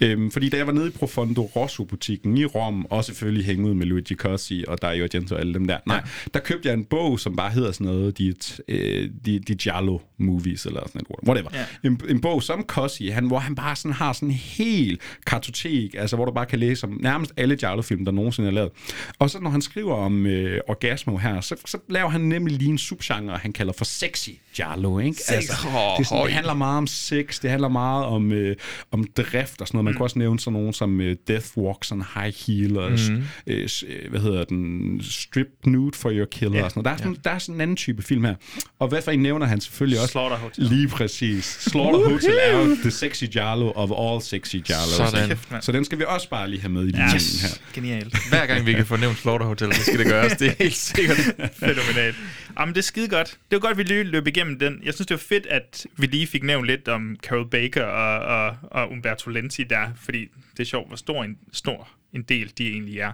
Øhm, 0.00 0.30
fordi 0.30 0.48
da 0.48 0.56
jeg 0.56 0.66
var 0.66 0.72
nede 0.72 0.86
i 0.86 0.90
Profondo 0.90 1.50
Rosso-butikken 1.56 2.36
i 2.36 2.44
Rom, 2.44 2.86
og 2.90 3.04
selvfølgelig 3.04 3.46
hænge 3.46 3.68
ud 3.68 3.74
med 3.74 3.86
Luigi 3.86 4.14
Cossi 4.14 4.64
og 4.68 4.82
Dario 4.82 5.04
Argento 5.04 5.34
og 5.34 5.40
alle 5.40 5.54
dem 5.54 5.66
der, 5.66 5.78
nej, 5.86 6.02
der 6.34 6.40
købte 6.40 6.68
jeg 6.68 6.74
en 6.74 6.84
bog, 6.84 7.20
som 7.20 7.36
bare 7.36 7.50
hedder 7.50 7.72
sådan 7.72 7.86
noget, 7.86 8.18
de, 8.18 8.34
øh, 8.68 9.10
de, 9.24 9.38
de 9.38 9.54
Giallo 9.54 9.98
Movies, 10.18 10.66
eller 10.66 10.80
sådan 10.86 11.02
noget, 11.08 11.28
whatever. 11.28 11.50
Ja. 11.52 11.58
Ja. 11.58 11.88
En, 11.88 12.00
en 12.08 12.20
bog 12.20 12.42
som 12.42 12.64
Cossi, 12.66 13.08
han, 13.08 13.26
hvor 13.26 13.38
han 13.38 13.54
bare 13.54 13.76
sådan 13.76 13.92
har 13.92 14.12
sådan 14.12 14.28
en 14.28 14.34
hel 14.34 15.00
kartotek, 15.26 15.94
altså 15.98 16.16
hvor 16.16 16.24
du 16.24 16.32
bare 16.32 16.46
kan 16.46 16.58
læse 16.58 16.86
om 16.86 16.98
nærmest 17.00 17.32
alle 17.36 17.56
Giallo-film, 17.56 18.04
der 18.04 18.12
nogensinde 18.12 18.48
er 18.48 18.52
lavet. 18.52 18.70
Og 19.18 19.30
så 19.30 19.40
når 19.40 19.50
han 19.50 19.62
skriver 19.62 19.94
om 19.94 20.26
øh, 20.26 20.60
Orgasmo 20.68 21.16
her, 21.16 21.40
så, 21.40 21.56
så 21.64 21.78
laver 21.88 22.08
han 22.08 22.20
nemlig 22.20 22.56
lige 22.56 22.70
en 22.70 22.78
subgenre, 22.78 23.36
han 23.36 23.52
kalder 23.52 23.72
for 23.72 23.84
sexy 23.84 24.30
Giallo, 24.54 24.67
ikke? 25.04 25.18
Sex. 25.22 25.30
Altså, 25.32 25.52
det, 25.96 26.04
er 26.04 26.04
sådan, 26.08 26.24
det 26.24 26.32
handler 26.32 26.54
meget 26.54 26.78
om 26.78 26.86
sex, 26.86 27.40
det 27.40 27.50
handler 27.50 27.68
meget 27.68 28.04
om, 28.04 28.32
øh, 28.32 28.56
om 28.92 29.04
drift 29.16 29.60
og 29.60 29.66
sådan 29.68 29.76
noget. 29.76 29.84
Man 29.84 29.92
mm. 29.92 29.96
kan 29.96 30.02
også 30.04 30.18
nævne 30.18 30.40
sådan 30.40 30.52
nogen 30.52 30.72
som 30.72 31.00
øh, 31.00 31.16
Death 31.28 31.46
Walks 31.58 31.92
on 31.92 32.04
High 32.14 32.34
Heel, 32.46 32.78
og 32.78 32.90
Mhm. 32.90 33.00
mm. 33.16 33.22
øh, 33.46 33.68
øh, 33.88 34.10
hvad 34.10 34.20
hedder 34.20 34.44
den, 34.44 35.00
Strip 35.02 35.46
Nude 35.66 35.96
for 35.96 36.10
Your 36.10 36.26
Killer 36.26 36.58
Ja. 36.58 36.64
og 36.64 36.70
sådan 36.70 36.82
noget. 36.84 36.98
Der 36.98 37.04
er, 37.04 37.08
sådan, 37.08 37.20
der 37.24 37.30
er 37.30 37.38
sådan 37.38 37.54
en 37.54 37.60
anden 37.60 37.76
type 37.76 38.02
film 38.02 38.24
her. 38.24 38.34
Og 38.78 38.88
hvad 38.88 39.02
for 39.02 39.10
en 39.10 39.20
nævner 39.22 39.46
han 39.46 39.60
selvfølgelig 39.60 40.00
også? 40.00 40.12
Slaughter 40.12 40.36
Hotel. 40.36 40.64
Lige 40.64 40.88
præcis. 40.88 41.44
Slaughter 41.44 42.10
Hotel 42.10 42.38
er 42.42 42.58
jo 42.58 42.74
the 42.74 42.90
sexy 42.90 43.24
Giallo 43.24 43.72
of 43.74 43.90
all 43.98 44.22
sexy 44.22 44.56
Giallos. 44.56 45.10
Sådan. 45.10 45.28
Kæft. 45.28 45.48
Så 45.64 45.72
den 45.72 45.84
skal 45.84 45.98
vi 45.98 46.04
også 46.08 46.28
bare 46.30 46.50
lige 46.50 46.60
have 46.60 46.72
med 46.72 46.86
i 46.88 46.90
Ja, 46.96 47.14
yes. 47.14 47.42
her. 47.42 47.48
genialt. 47.74 48.28
Hver 48.28 48.46
gang 48.46 48.66
vi 48.66 48.72
kan 48.72 48.86
få 48.86 48.96
nævnt 48.96 49.18
Slaughter 49.18 49.46
Hotel, 49.46 49.74
så 49.74 49.82
skal 49.82 49.98
det 49.98 50.06
gøres. 50.06 50.32
Det 50.32 50.48
er 50.48 50.52
helt 50.58 50.76
sikkert. 50.76 51.16
Fænomenalt. 51.60 52.16
Jamen, 52.58 52.74
det 52.74 52.80
er 52.80 52.84
skide 52.84 53.08
godt. 53.08 53.28
Det 53.50 53.56
var 53.56 53.68
godt, 53.68 53.78
vi 53.78 53.82
lige 53.82 54.04
løb 54.04 54.26
igennem 54.26 54.58
den. 54.58 54.80
Jeg 54.84 54.94
synes, 54.94 55.06
det 55.06 55.14
var 55.14 55.24
fedt, 55.28 55.46
at 55.46 55.86
vi 55.96 56.06
lige 56.06 56.26
fik 56.26 56.42
nævnt 56.42 56.66
lidt 56.66 56.88
om 56.88 57.16
Carol 57.22 57.50
Baker 57.50 57.84
og, 57.84 58.18
og, 58.20 58.56
og 58.62 58.90
Umberto 58.90 59.30
Lenzi 59.30 59.64
der, 59.64 59.88
fordi 60.02 60.28
det 60.56 60.60
er 60.60 60.64
sjovt, 60.64 60.88
hvor 60.88 60.96
stor 60.96 61.24
en, 61.24 61.38
stor 61.52 61.88
en 62.12 62.22
del 62.22 62.52
de 62.58 62.68
egentlig 62.70 62.98
er. 62.98 63.12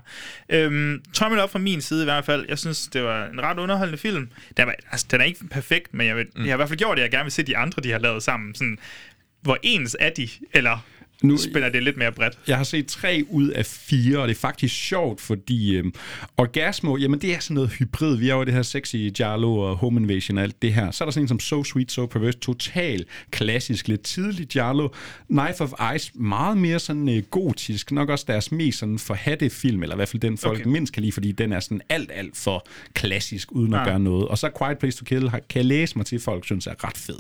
Øhm, 0.49 1.03
tommel 1.13 1.41
op 1.41 1.51
fra 1.51 1.59
min 1.59 1.81
side 1.81 2.03
i 2.03 2.05
hvert 2.05 2.25
fald. 2.25 2.45
Jeg 2.49 2.59
synes, 2.59 2.89
det 2.89 3.03
var 3.03 3.27
en 3.27 3.43
ret 3.43 3.59
underholdende 3.59 3.99
film. 3.99 4.29
Den, 4.57 4.67
var, 4.67 4.75
altså, 4.91 5.07
den 5.11 5.21
er 5.21 5.25
ikke 5.25 5.45
perfekt, 5.51 5.95
men 5.95 6.07
jeg, 6.07 6.17
vil, 6.17 6.27
mm. 6.37 6.41
jeg 6.41 6.51
har 6.51 6.55
i 6.55 6.57
hvert 6.57 6.69
fald 6.69 6.79
gjort 6.79 6.97
det, 6.97 7.03
jeg 7.03 7.11
gerne 7.11 7.25
vil 7.25 7.33
se 7.33 7.43
de 7.43 7.57
andre, 7.57 7.83
de 7.83 7.91
har 7.91 7.99
lavet 7.99 8.23
sammen. 8.23 8.55
Sådan, 8.55 8.79
hvor 9.41 9.59
ens 9.63 9.97
er 10.01 10.11
de, 10.11 10.29
eller 10.53 10.85
nu, 11.23 11.37
spænder 11.37 11.69
det 11.69 11.83
lidt 11.83 11.97
mere 11.97 12.13
bredt. 12.13 12.39
Jeg 12.49 12.57
har 12.57 12.65
set 12.65 12.87
tre 12.87 13.25
ud 13.31 13.49
af 13.49 13.67
fire, 13.67 14.19
og 14.19 14.29
det 14.29 14.35
er 14.35 14.39
faktisk 14.41 14.75
sjovt, 14.75 15.21
fordi 15.21 15.77
øhm, 15.77 15.93
Orgasmo, 16.37 16.97
jamen 16.97 17.21
det 17.21 17.35
er 17.35 17.41
sådan 17.41 17.55
noget 17.55 17.71
hybrid. 17.71 18.17
Vi 18.17 18.29
er 18.29 18.35
jo 18.35 18.45
det 18.45 18.55
her 18.55 18.63
sexy 18.63 18.97
Giallo 18.97 19.57
og 19.59 19.77
Home 19.77 20.01
Invasion 20.01 20.39
og 20.39 20.45
alt 20.45 20.63
det 20.63 20.73
her. 20.75 20.91
Så 20.91 21.05
er 21.05 21.07
der 21.07 21.11
sådan 21.13 21.25
en 21.25 21.29
som 21.29 21.41
So 21.41 21.65
Sweet, 21.65 21.93
So 21.93 22.07
Perverse, 22.07 22.39
total 22.39 23.05
klassisk, 23.31 23.89
lidt 23.89 24.03
tidlig 24.03 24.47
Giallo. 24.47 24.89
Knife 25.29 25.61
of 25.65 25.73
Ice, 25.97 26.11
meget 26.15 26.57
mere 26.57 26.79
sådan 26.79 27.09
øh, 27.09 27.23
gotisk, 27.23 27.93
nok 27.93 28.09
også 28.09 28.25
deres 28.29 28.53
mest 28.53 28.79
sådan 28.79 28.99
forhatte 28.99 29.51
film, 29.51 29.83
eller 29.83 29.95
i 29.95 29.99
hvert 29.99 30.09
fald 30.09 30.21
den 30.21 30.39
folk 30.39 30.61
Okay. 30.61 30.71
mindst 30.71 30.93
kan 30.93 31.01
lide, 31.03 31.13
fordi 31.13 31.33
den 31.33 31.53
er 31.53 31.61
sådan 31.61 31.81
alt, 31.89 32.11
alt 32.15 32.37
for 32.37 32.67
klassisk, 32.95 33.53
uden 33.53 33.75
at 33.75 33.87
gøre 33.87 33.99
noget. 34.01 34.29
Og 34.29 34.39
så 34.39 34.51
Quiet 34.59 34.79
Place 34.79 34.99
to 34.99 35.05
Kill 35.05 35.29
har- 35.31 35.41
kan 35.51 35.59
jeg 35.59 35.65
læse 35.67 35.97
mig 35.99 36.07
til, 36.07 36.21
folk 36.21 36.45
synes 36.45 36.67
er 36.67 36.85
ret 36.85 36.97
fed. 36.97 37.19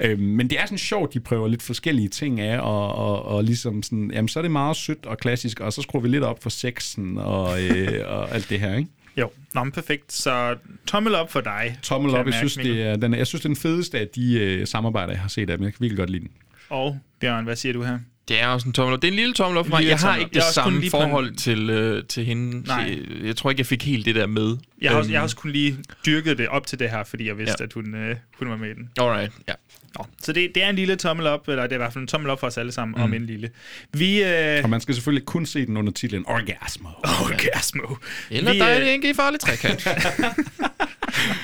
Øhm, 0.00 0.20
men 0.22 0.50
det 0.50 0.60
er 0.60 0.64
sådan 0.66 0.78
sjovt, 0.78 1.14
de 1.14 1.20
prøver 1.20 1.48
lidt 1.48 1.62
forskellige 1.62 2.08
ting 2.08 2.40
af, 2.40 2.58
og, 2.60 2.92
og, 2.94 3.22
og 3.26 3.44
ligesom 3.44 3.82
sådan, 3.82 4.10
jamen 4.14 4.28
så 4.28 4.40
er 4.40 4.42
det 4.42 4.50
meget 4.50 4.76
sødt 4.76 5.06
og 5.06 5.18
klassisk, 5.18 5.60
og 5.60 5.72
så 5.72 5.82
skruer 5.82 6.02
vi 6.02 6.08
lidt 6.08 6.24
op 6.24 6.42
for 6.42 6.50
sexen 6.50 7.18
og, 7.18 7.62
øh, 7.62 8.02
og 8.06 8.34
alt 8.34 8.50
det 8.50 8.60
her, 8.60 8.76
ikke? 8.76 8.90
Jo, 9.16 9.30
Nå, 9.54 9.64
men 9.64 9.72
perfekt. 9.72 10.12
Så 10.12 10.56
tommel 10.86 11.14
op 11.14 11.32
for 11.32 11.40
dig. 11.40 11.78
Tommel 11.82 12.10
op, 12.10 12.16
jeg 12.16 12.24
mærke, 12.24 12.36
synes, 12.36 12.56
Mikkel. 12.56 12.74
det 12.76 12.82
er, 12.84 12.96
den, 12.96 13.14
jeg 13.14 13.26
synes, 13.26 13.40
det 13.42 13.48
er 13.48 13.54
den 13.54 13.56
fedeste 13.62 13.98
af 13.98 14.08
de 14.08 14.34
øh, 14.40 14.66
samarbejder, 14.66 15.12
jeg 15.12 15.20
har 15.20 15.28
set 15.28 15.50
af 15.50 15.56
dem. 15.58 15.64
Jeg 15.64 15.72
kan 15.72 15.80
virkelig 15.80 15.98
godt 15.98 16.10
lide 16.10 16.22
den. 16.22 16.30
Og 16.70 16.98
Bjørn, 17.20 17.44
hvad 17.44 17.56
siger 17.56 17.72
du 17.72 17.82
her? 17.82 17.98
Det 18.28 18.42
er 18.42 18.46
også 18.46 18.68
en 18.68 18.72
tommel 18.72 18.94
op. 18.94 19.02
Det 19.02 19.08
er 19.08 19.12
en 19.12 19.16
lille 19.18 19.34
tommel 19.34 19.58
op 19.58 19.66
for 19.66 19.70
mig. 19.76 19.86
Jeg 19.86 19.96
har 19.98 20.16
ikke 20.16 20.28
det 20.28 20.36
Jeg 20.36 20.44
samme 20.52 20.78
på 20.78 20.84
en- 20.84 20.90
forhold 20.90 21.34
til, 21.34 21.70
øh, 21.70 22.04
til 22.04 22.24
hende. 22.24 22.60
Nej. 22.66 22.94
Så 22.94 23.24
jeg 23.24 23.36
tror 23.36 23.50
ikke, 23.50 23.60
jeg 23.60 23.66
fik 23.66 23.82
helt 23.84 24.06
det 24.06 24.14
der 24.14 24.26
med. 24.26 24.56
Jeg 24.82 24.90
har, 24.90 24.96
også, 24.98 25.06
Øhm, 25.08 25.12
jeg 25.12 25.20
har 25.20 25.22
også 25.24 25.36
kun 25.36 25.50
lige 25.50 25.76
dyrket 26.06 26.38
det 26.38 26.48
op 26.48 26.66
til 26.66 26.78
det 26.78 26.90
her, 26.90 27.04
fordi 27.04 27.26
jeg 27.26 27.38
vidste, 27.38 27.56
Ja. 27.60 27.64
at 27.64 27.72
hun, 27.72 27.94
øh, 27.94 28.16
hun 28.38 28.48
var 28.48 28.56
med 28.56 28.70
i 28.70 28.74
den. 28.74 28.90
Alright, 29.00 29.32
ja. 29.48 29.52
Nå, 29.98 30.06
så 30.22 30.32
det, 30.32 30.50
det 30.54 30.62
er 30.64 30.68
en 30.70 30.76
lille 30.76 30.96
tommel 30.96 31.26
op, 31.26 31.48
eller 31.48 31.62
det 31.62 31.72
er 31.72 31.76
i 31.76 31.78
hvert 31.78 31.92
fald 31.92 32.02
en 32.02 32.08
tommel 32.08 32.30
op 32.30 32.40
for 32.40 32.46
os 32.46 32.58
alle 32.58 32.72
sammen, 32.72 32.94
mm. 32.98 33.02
Om 33.02 33.14
en 33.14 33.26
lille. 33.26 33.50
Vi... 33.92 34.24
Øh, 34.24 34.64
Og 34.64 34.70
man 34.70 34.80
skal 34.80 34.94
selvfølgelig 34.94 35.26
kun 35.26 35.46
se 35.46 35.66
den 35.66 35.76
under 35.76 35.92
titlen 35.92 36.24
Orgasmo. 36.26 36.88
Orgasmo. 37.02 37.96
Eller 38.30 38.52
Vi, 38.52 38.58
dig, 38.58 38.70
øh, 38.70 38.76
det 38.80 38.88
er 38.88 38.92
ikke 38.92 39.10
i 39.10 39.14
farlig 39.14 39.40
trekant. 39.40 39.86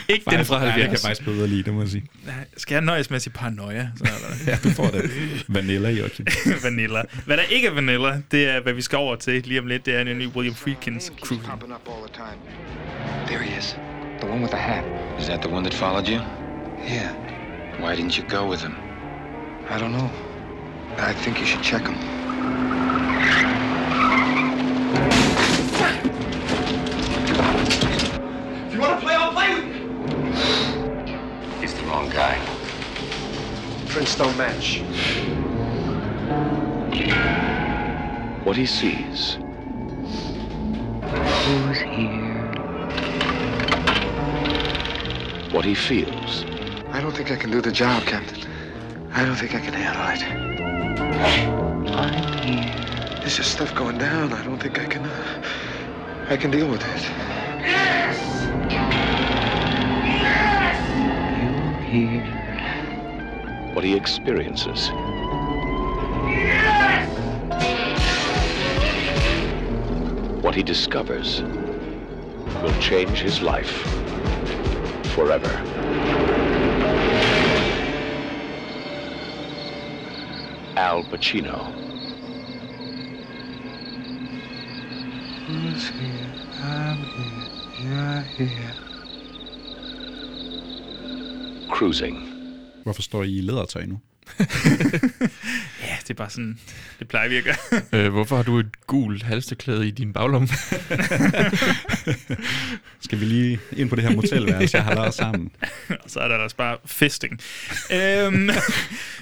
Ikke 0.09 0.31
den 0.31 0.45
fra 0.45 0.59
Nej, 0.59 0.65
det 0.65 0.73
70. 0.73 0.83
kan 0.85 0.93
jeg 0.93 0.99
faktisk 1.01 1.25
bedre 1.25 1.49
lide, 1.49 1.63
det 1.63 1.75
må 1.75 1.81
jeg 1.81 1.89
sige. 1.91 2.05
Nej, 2.27 2.35
Skal 2.57 2.75
jeg 2.75 2.83
nøjes 2.83 3.11
med 3.11 3.17
at 3.17 3.23
sige 3.23 3.33
paranoia? 3.33 3.89
Så 3.97 4.05
er 4.05 4.09
der... 4.09 4.51
Ja, 4.53 4.59
du 4.65 4.71
får 4.71 4.87
det. 4.87 5.11
Vanilla, 5.49 5.91
Joachim. 5.91 6.27
vanilla. 6.65 7.03
Hvad 7.27 7.37
der 7.37 7.43
ikke 7.43 7.69
er 7.69 7.73
vanilla, 7.73 8.23
det 8.31 8.49
er, 8.49 8.61
hvad 8.61 8.73
vi 8.73 8.83
skal 8.83 8.99
over 8.99 9.17
til 9.17 9.43
lige 9.47 9.61
om 9.61 9.67
lidt. 9.67 9.87
Det 9.87 9.95
er 9.95 10.01
en 10.01 10.19
ny 10.19 10.27
William 10.27 10.55
Friedkins 10.55 11.13
cruising. 11.21 11.53
There 13.27 13.43
he 13.43 13.59
is. 13.59 13.77
The 14.21 14.31
one 14.31 14.41
with 14.41 14.53
the 14.53 14.61
hat. 14.63 14.85
Is 15.21 15.27
that 15.27 15.41
the 15.41 15.51
one 15.51 15.65
that 15.65 15.75
followed 15.75 16.09
you? 16.09 16.21
Yeah. 16.89 17.32
Why 17.79 17.97
didn't 17.97 18.17
you 18.17 18.25
go 18.25 18.47
with 18.47 18.61
him? 18.61 18.77
I 19.69 19.79
don't 19.79 19.93
know. 19.93 20.11
I 20.99 21.13
think 21.13 21.41
you 21.41 21.47
should 21.47 21.63
check 21.63 21.83
him. 21.83 21.97
If 28.67 28.75
you 28.75 28.81
want 28.81 29.01
to 29.01 29.05
play, 29.05 29.15
I'll 29.15 29.33
play 29.33 29.55
with 29.55 29.65
you. 29.67 29.73
He's 31.61 31.75
the 31.75 31.83
wrong 31.85 32.09
guy. 32.11 32.39
Prints 33.89 34.17
don't 34.17 34.37
match. 34.37 34.83
What 38.45 38.57
he 38.57 38.67
sees. 38.67 39.39
Who's 41.45 41.81
here? 41.81 42.43
What 45.53 45.65
he 45.65 45.75
feels. 45.75 46.45
I 46.93 47.01
don't 47.01 47.13
think 47.17 47.31
I 47.31 47.37
can 47.37 47.51
do 47.51 47.63
the 47.63 47.73
job, 47.73 48.03
Captain. 48.03 48.47
I 49.15 49.25
don't 49.25 49.37
think 49.37 49.55
I 49.55 49.61
can 49.61 49.73
handle 49.73 50.07
it. 50.13 50.23
I'm 51.91 52.43
here. 52.43 52.71
There's 53.21 53.37
just 53.39 53.53
stuff 53.53 53.75
going 53.75 53.97
down. 53.97 54.31
I 54.35 54.45
don't 54.45 54.59
think 54.59 54.79
I 54.79 54.85
can. 54.85 55.07
Uh, 55.07 55.43
I 56.29 56.37
can 56.37 56.51
deal 56.51 56.69
with 56.69 56.83
it. 56.83 57.03
Yes! 57.63 58.19
Yes! 60.05 60.77
You 61.91 62.11
here? 62.11 62.27
What 63.75 63.85
he 63.85 63.97
experiences. 63.97 64.91
Yes! 66.29 67.09
What 70.43 70.55
he 70.55 70.63
discovers 70.63 71.41
will 72.63 72.79
change 72.81 73.21
his 73.21 73.41
life 73.41 73.81
forever. 75.15 76.52
Al 80.77 81.05
Pacino. 81.05 81.59
Who's 85.47 85.89
here? 85.89 86.33
I'm 86.63 86.97
here. 87.17 88.25
You're 88.39 88.47
here. 88.47 88.75
Cruising. 91.71 92.17
Hvorfor 92.83 93.03
står 93.03 93.23
I 93.23 93.39
i 93.39 93.41
lædertøj 93.41 93.87
nu? 93.87 93.99
Ja, 95.83 95.97
det 96.03 96.11
er 96.11 96.15
bare 96.15 96.31
sådan, 96.31 96.59
det 96.99 97.09
plejer 97.09 97.29
vi 97.29 97.37
at 97.37 97.45
gøre. 97.45 97.57
Øh, 97.93 98.13
hvorfor 98.13 98.37
har 98.37 98.43
du 98.43 98.59
et 98.59 98.87
gult 98.87 99.23
halsteklæde 99.23 99.89
i 99.89 99.91
din 99.91 100.13
baglomme? 100.13 100.49
Skal 103.05 103.21
vi 103.21 103.25
lige 103.25 103.61
ind 103.73 103.91
på 103.91 103.97
det 103.97 104.05
her 104.05 104.15
motelværelse, 104.15 104.77
jeg 104.77 104.85
har 104.85 104.95
lavet 104.95 105.15
sammen? 105.15 105.51
Og 105.89 106.11
så 106.11 106.21
er 106.21 106.29
der 106.29 106.37
også 106.37 106.57
bare 106.57 106.77
fisting. 106.87 107.41
øhm, 107.93 108.51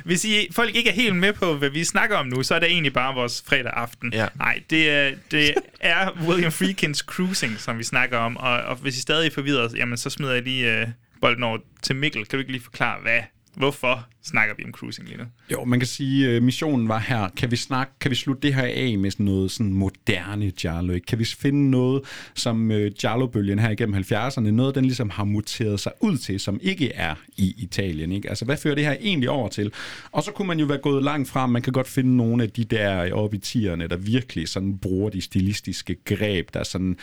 hvis 0.04 0.24
I, 0.24 0.48
folk 0.52 0.76
ikke 0.76 0.90
er 0.90 0.94
helt 0.94 1.16
med 1.16 1.32
på, 1.32 1.54
hvad 1.54 1.70
vi 1.70 1.84
snakker 1.84 2.16
om 2.16 2.26
nu, 2.26 2.42
så 2.42 2.54
er 2.54 2.58
det 2.58 2.70
egentlig 2.70 2.92
bare 2.92 3.14
vores 3.14 3.42
fredag 3.46 3.72
aften. 3.72 4.12
Ja. 4.12 4.26
Nej, 4.38 4.62
det 4.70 4.90
er, 4.90 5.10
det 5.30 5.54
er 5.80 6.10
William 6.28 6.52
Friedkins 6.52 6.98
Cruising, 6.98 7.60
som 7.60 7.78
vi 7.78 7.84
snakker 7.84 8.18
om. 8.18 8.36
Og, 8.36 8.52
og 8.52 8.76
hvis 8.76 8.98
I 8.98 9.00
stadig 9.00 9.26
er 9.26 9.34
forvirret, 9.34 9.74
jamen 9.76 9.98
så 9.98 10.10
smider 10.10 10.32
jeg 10.32 10.42
lige 10.42 10.80
øh, 10.80 10.86
bolden 11.20 11.42
over 11.42 11.58
til 11.82 11.96
Mikkel. 11.96 12.26
Kan 12.26 12.36
du 12.36 12.40
ikke 12.40 12.52
lige 12.52 12.62
forklare, 12.62 13.00
hvad, 13.02 13.20
hvorfor 13.56 14.06
snakker 14.22 14.54
vi 14.58 14.64
om 14.64 14.72
cruising 14.72 15.08
lige 15.08 15.18
nu? 15.18 15.24
Jo, 15.52 15.64
man 15.64 15.80
kan 15.80 15.86
sige, 15.86 16.28
at 16.28 16.42
missionen 16.42 16.88
var 16.88 16.98
her. 16.98 17.28
Kan 17.36 17.50
vi 17.50 17.56
snakke, 17.56 17.92
kan 18.00 18.10
vi 18.10 18.16
slutte 18.16 18.42
det 18.42 18.54
her 18.54 18.62
af 18.62 18.98
med 18.98 19.10
sådan 19.10 19.26
noget 19.26 19.50
sådan 19.50 19.72
moderne 19.72 20.52
Jarlo? 20.64 20.92
Ikke? 20.92 21.06
Kan 21.06 21.18
vi 21.18 21.24
finde 21.24 21.70
noget, 21.70 22.02
som 22.34 22.70
uh, 22.70 22.76
Jarlo-bølgen 23.04 23.58
her 23.58 23.70
igennem 23.70 23.94
70'erne, 23.96 24.40
noget, 24.40 24.74
den 24.74 24.84
ligesom 24.84 25.10
har 25.10 25.24
muteret 25.24 25.80
sig 25.80 25.92
ud 26.00 26.16
til, 26.18 26.40
som 26.40 26.58
ikke 26.62 26.92
er 26.92 27.14
i 27.36 27.54
Italien? 27.58 28.12
Ikke? 28.12 28.28
Altså, 28.28 28.44
hvad 28.44 28.56
fører 28.56 28.74
det 28.74 28.84
her 28.84 28.96
egentlig 29.00 29.30
over 29.30 29.48
til? 29.48 29.72
Og 30.12 30.22
så 30.22 30.32
kunne 30.32 30.48
man 30.48 30.58
jo 30.60 30.66
være 30.66 30.78
gået 30.78 31.04
langt 31.04 31.28
frem. 31.28 31.50
Man 31.50 31.62
kan 31.62 31.72
godt 31.72 31.88
finde 31.88 32.16
nogle 32.16 32.42
af 32.42 32.50
de 32.50 32.64
der 32.64 33.12
oppe 33.12 33.36
i 33.36 33.40
tierne, 33.40 33.88
der 33.88 33.96
virkelig 33.96 34.48
sådan 34.48 34.78
bruger 34.78 35.10
de 35.10 35.20
stilistiske 35.20 35.96
greb, 36.04 36.48
der 36.54 36.62
sådan, 36.64 36.96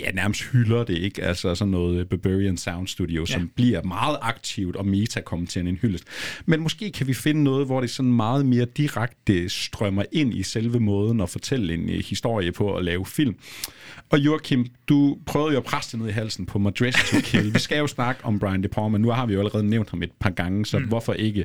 ja, 0.00 0.10
nærmest 0.10 0.42
hylder 0.42 0.84
det, 0.84 0.98
ikke? 0.98 1.22
Altså 1.24 1.54
sådan 1.54 1.70
noget 1.70 2.08
Barbarian 2.08 2.56
Sound 2.56 2.88
Studio, 2.88 3.26
som 3.26 3.40
Ja. 3.42 3.46
bliver 3.54 3.82
meget 3.82 4.16
aktivt 4.22 4.76
og 4.76 4.86
meta 4.86 5.20
kommer 5.20 5.46
til 5.46 5.66
en 5.68 5.76
hyldest. 5.82 6.04
Men 6.46 6.60
måske 6.64 6.90
kan 6.90 7.06
vi 7.06 7.14
finde 7.14 7.42
noget, 7.42 7.66
hvor 7.66 7.80
det 7.80 7.90
sådan 7.90 8.12
meget 8.12 8.46
mere 8.46 8.64
direkte 8.64 9.48
strømmer 9.48 10.04
ind 10.12 10.34
i 10.34 10.42
selve 10.42 10.80
måden 10.80 11.20
at 11.20 11.30
fortælle 11.30 11.74
en 11.74 11.88
øh, 11.90 12.04
historie 12.04 12.52
på 12.52 12.76
at 12.76 12.84
lave 12.84 13.06
film. 13.06 13.36
Og 14.10 14.18
Joachim, 14.18 14.66
du 14.88 15.18
prøvede 15.26 15.52
jo 15.52 15.58
at 15.58 15.64
presse 15.64 15.92
det 15.92 16.00
ned 16.00 16.08
i 16.08 16.12
halsen 16.12 16.46
på 16.46 16.58
Madras 16.58 16.94
to 17.10 17.16
Kill. 17.22 17.54
Vi 17.54 17.58
skal 17.58 17.78
jo 17.78 17.86
snakke 17.86 18.24
om 18.24 18.38
Brian 18.38 18.62
De 18.62 18.68
Palma. 18.68 18.98
Nu 18.98 19.10
har 19.10 19.26
vi 19.26 19.32
jo 19.32 19.38
allerede 19.38 19.66
nævnt 19.66 19.90
ham 19.90 20.02
et 20.02 20.12
par 20.20 20.30
gange, 20.30 20.66
så 20.66 20.78
mm. 20.78 20.84
hvorfor 20.84 21.12
ikke? 21.12 21.44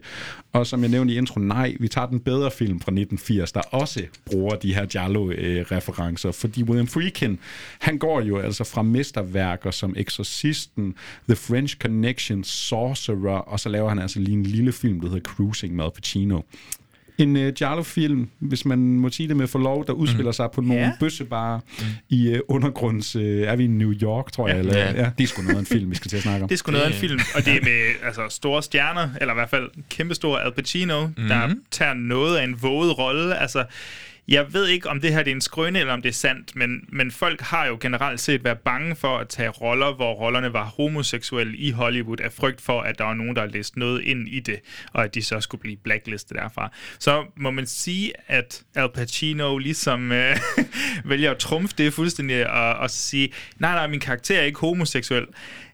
Og 0.54 0.68
som 0.68 0.82
jeg 0.82 0.90
nævnte 0.90 1.14
i 1.14 1.18
intro, 1.18 1.40
nej, 1.40 1.76
vi 1.80 1.88
tager 1.88 2.08
den 2.08 2.20
bedre 2.20 2.52
film 2.52 2.80
fra 2.80 2.92
1980, 2.92 3.52
der 3.52 3.62
også 3.62 4.06
bruger 4.26 4.56
de 4.56 4.74
her 4.74 4.86
Giallo-referencer. 4.86 6.32
Fordi 6.32 6.64
William 6.64 6.88
Friedkin, 6.88 7.40
han 7.80 7.98
går 7.98 8.22
jo 8.22 8.38
altså 8.38 8.64
fra 8.64 8.82
mesterværker 8.82 9.72
som 9.72 9.94
Exorcisten, 9.98 10.96
The 11.28 11.36
French 11.36 11.78
Connection, 11.78 12.44
Sorcerer, 12.44 13.38
og 13.38 13.60
så 13.60 13.70
laver 13.70 13.90
han 13.90 14.00
altså 14.00 14.20
lige 14.20 14.38
en 14.38 14.44
lille 14.44 14.72
film, 14.72 15.00
der 15.10 15.16
hedder 15.16 15.30
Cruising 15.30 15.76
med 15.76 15.86
Al 15.86 15.92
Pacino. 15.96 16.42
En 17.18 17.36
uh, 17.36 17.48
Giallo-film, 17.48 18.30
hvis 18.40 18.66
man 18.66 18.80
må 18.80 19.10
sige 19.10 19.30
det 19.30 19.38
med 19.38 19.48
forlov, 19.48 19.88
der 19.88 19.94
udspiller 19.94 20.30
mm. 20.30 20.34
sig 20.34 20.50
på 20.54 20.62
nogle 20.62 20.82
yeah. 20.82 20.92
bøssebarer 21.00 21.60
mm. 21.80 21.86
i 22.10 22.34
uh, 22.34 22.40
undergrunds... 22.48 23.16
Uh, 23.16 23.22
er 23.24 23.56
vi 23.56 23.64
i 23.64 23.68
New 23.68 23.94
York, 23.94 24.32
tror 24.32 24.48
jeg? 24.48 24.56
Ja. 24.56 24.60
Eller, 24.60 24.78
Ja. 24.78 25.04
ja. 25.04 25.12
Det 25.18 25.24
er 25.24 25.28
sgu 25.28 25.42
noget 25.42 25.56
af 25.56 25.60
en 25.60 25.66
film, 25.66 25.92
vi 25.92 25.96
skal 25.96 26.10
til 26.10 26.18
at 26.18 26.24
snakke 26.24 26.44
om. 26.44 26.50
Det 26.50 26.56
er 26.56 26.58
sgu 26.58 26.72
noget 26.72 26.86
af 26.86 26.90
en 26.90 26.96
film, 26.96 27.20
og 27.36 27.46
det 27.46 27.56
er 27.56 27.62
med 27.62 28.08
altså, 28.08 28.22
store 28.30 28.64
stjerner, 28.64 29.10
eller 29.22 29.34
i 29.34 29.38
hvert 29.38 29.50
fald 29.50 29.70
kæmpestore 29.90 30.44
Al 30.44 30.52
Pacino, 30.54 31.08
mm-hmm. 31.08 31.28
der 31.28 31.56
tager 31.72 31.94
noget 31.94 32.38
af 32.38 32.44
en 32.44 32.62
våget 32.62 32.98
rolle. 32.98 33.38
Altså, 33.38 33.66
jeg 34.30 34.54
ved 34.54 34.68
ikke, 34.68 34.90
om 34.90 35.02
det 35.02 35.14
her 35.14 35.24
det 35.24 35.32
er 35.32 35.36
en 35.36 35.42
skrøne, 35.42 35.80
eller 35.80 35.94
om 35.94 36.02
det 36.02 36.10
er 36.10 36.14
sandt, 36.14 36.56
men, 36.56 36.86
men 36.90 37.12
folk 37.12 37.42
har 37.42 37.66
jo 37.66 37.78
generelt 37.82 38.20
set 38.20 38.44
været 38.44 38.60
bange 38.60 38.96
for 38.96 39.18
at 39.18 39.30
tage 39.30 39.50
roller, 39.50 39.94
hvor 39.94 40.14
rollerne 40.14 40.54
var 40.54 40.64
homoseksuelle 40.64 41.58
i 41.58 41.72
Hollywood, 41.72 42.20
af 42.20 42.32
frygt 42.32 42.62
for, 42.62 42.82
at 42.82 42.98
der 42.98 43.04
var 43.04 43.14
nogen, 43.14 43.36
der 43.36 43.46
læst 43.46 43.78
noget 43.78 44.02
ind 44.02 44.28
i 44.28 44.40
det, 44.40 44.60
og 44.94 45.04
at 45.04 45.16
de 45.16 45.24
så 45.24 45.42
skulle 45.42 45.62
blive 45.62 45.78
blacklistet 45.78 46.38
derfra. 46.38 46.72
Så 47.00 47.26
må 47.36 47.52
man 47.52 47.66
sige, 47.66 48.14
at 48.28 48.64
Al 48.76 48.90
Pacino 48.90 49.58
ligesom 49.58 50.12
øh, 50.12 50.38
vælger 51.06 51.32
at 51.32 51.38
trumfe 51.38 51.74
det 51.78 51.94
fuldstændig, 51.94 52.50
og, 52.50 52.74
og 52.74 52.90
sige, 52.90 53.34
nej, 53.60 53.74
nej, 53.74 53.88
min 53.88 54.00
karakter 54.00 54.40
er 54.40 54.44
ikke 54.44 54.60
homoseksuel. 54.60 55.26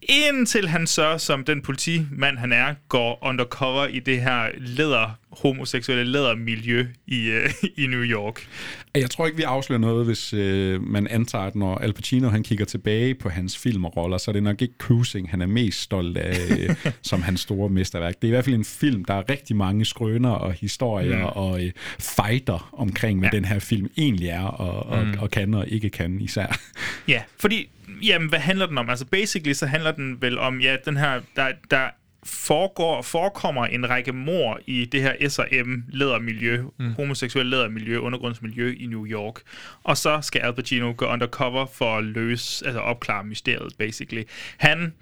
Indtil 0.01 0.67
han 0.67 0.87
så, 0.87 1.17
som 1.17 1.43
den 1.43 1.61
politimand 1.61 2.37
han 2.37 2.51
er, 2.51 2.75
går 2.89 3.19
undercover 3.21 3.87
i 3.87 3.99
det 3.99 4.21
her 4.21 4.49
leder 4.57 5.19
homoseksuelle 5.41 6.11
lædermiljø 6.11 6.87
i, 7.07 7.27
øh, 7.29 7.49
i 7.83 7.87
New 7.87 8.03
York. 8.03 8.47
Jeg 8.95 9.09
tror 9.09 9.25
ikke, 9.25 9.37
vi 9.37 9.43
afslører 9.43 9.79
noget, 9.79 10.05
hvis 10.05 10.33
øh, 10.33 10.81
man 10.81 11.07
antager, 11.07 11.45
at 11.45 11.55
når 11.55 11.77
Al 11.77 11.93
Pacino 11.93 12.29
han 12.29 12.43
kigger 12.43 12.65
tilbage 12.65 13.15
på 13.15 13.29
hans 13.29 13.57
film 13.57 13.85
og 13.85 13.97
roller, 13.97 14.17
så 14.17 14.31
er 14.31 14.33
det 14.33 14.43
nok 14.43 14.61
ikke 14.61 14.73
Cruising, 14.79 15.29
han 15.29 15.41
er 15.41 15.45
mest 15.45 15.81
stolt 15.81 16.17
af 16.17 16.37
øh, 16.59 16.75
som 17.01 17.21
hans 17.21 17.39
store 17.41 17.69
mesterværk. 17.69 18.15
Det 18.15 18.23
er 18.23 18.27
i 18.27 18.31
hvert 18.31 18.45
fald 18.45 18.55
en 18.55 18.65
film, 18.65 19.05
der 19.05 19.13
er 19.13 19.29
rigtig 19.29 19.55
mange 19.55 19.85
skrøner 19.85 20.29
og 20.29 20.53
historier 20.53 21.15
Mm. 21.15 21.21
mm. 21.21 21.25
og 21.25 21.63
øh, 21.63 21.71
fighter 21.99 22.69
omkring, 22.73 23.19
hvad 23.19 23.29
ja. 23.33 23.37
den 23.37 23.45
her 23.45 23.59
film 23.59 23.89
egentlig 23.97 24.29
er 24.29 24.43
og, 24.43 24.85
og, 24.85 25.05
mm. 25.05 25.13
og 25.19 25.31
kan 25.31 25.53
og 25.53 25.67
ikke 25.67 25.89
kan 25.89 26.21
især. 26.21 26.59
Ja, 27.07 27.21
fordi, 27.39 27.69
jamen, 28.03 28.29
hvad 28.29 28.39
handler 28.39 28.65
den 28.65 28.77
om? 28.77 28.89
Altså, 28.89 29.05
basically, 29.05 29.53
så 29.53 29.65
handler 29.65 29.91
den 29.91 30.21
vel 30.21 30.39
om, 30.39 30.61
ja, 30.61 30.75
den 30.85 30.97
her, 30.97 31.21
der, 31.35 31.47
der 31.71 31.89
foregår, 32.25 33.01
forekommer 33.01 33.65
en 33.65 33.89
række 33.89 34.11
mor 34.11 34.59
i 34.67 34.85
det 34.85 35.01
her 35.01 35.29
S&M 35.29 35.83
lædermiljø, 35.89 36.63
mm. 36.79 36.93
homoseksuelle 36.93 37.49
lædermiljø, 37.49 37.97
undergrundsmiljø 37.97 38.75
i 38.77 38.85
New 38.85 39.05
York. 39.05 39.41
Og 39.83 39.97
så 39.97 40.19
skal 40.21 40.41
Al 40.41 40.53
Pacino 40.53 40.93
gå 40.97 41.05
undercover 41.05 41.65
for 41.65 41.97
at 41.97 42.03
løse, 42.03 42.65
altså 42.65 42.79
opklare 42.79 43.23
mysteriet, 43.23 43.73
basically. 43.77 44.23
Han 44.57 44.93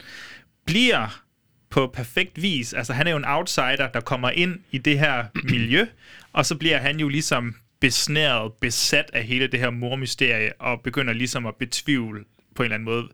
bliver 0.66 1.24
på 1.70 1.88
perfekt 1.88 2.42
vis, 2.42 2.74
altså 2.74 2.94
han 2.94 3.08
er 3.08 3.12
jo 3.12 3.18
en 3.18 3.26
outsider, 3.26 3.88
der 3.94 4.00
kommer 4.00 4.30
ind 4.30 4.60
i 4.72 4.78
det 4.78 5.00
her 5.00 5.26
miljø, 5.54 5.86
og 6.34 6.46
så 6.46 6.56
bliver 6.56 6.78
han 6.78 7.00
jo 7.00 7.10
ligesom 7.10 7.56
besnæret, 7.80 8.54
besat 8.54 9.10
af 9.14 9.24
hele 9.24 9.48
det 9.48 9.60
her 9.60 9.70
mormysterie, 9.70 10.62
og 10.62 10.82
begynder 10.82 11.14
ligesom 11.14 11.46
at 11.46 11.56
betvivle 11.56 12.24
på 12.56 12.64
en 12.64 12.66
eller 12.66 12.76
anden 12.76 12.86
måde, 12.86 13.10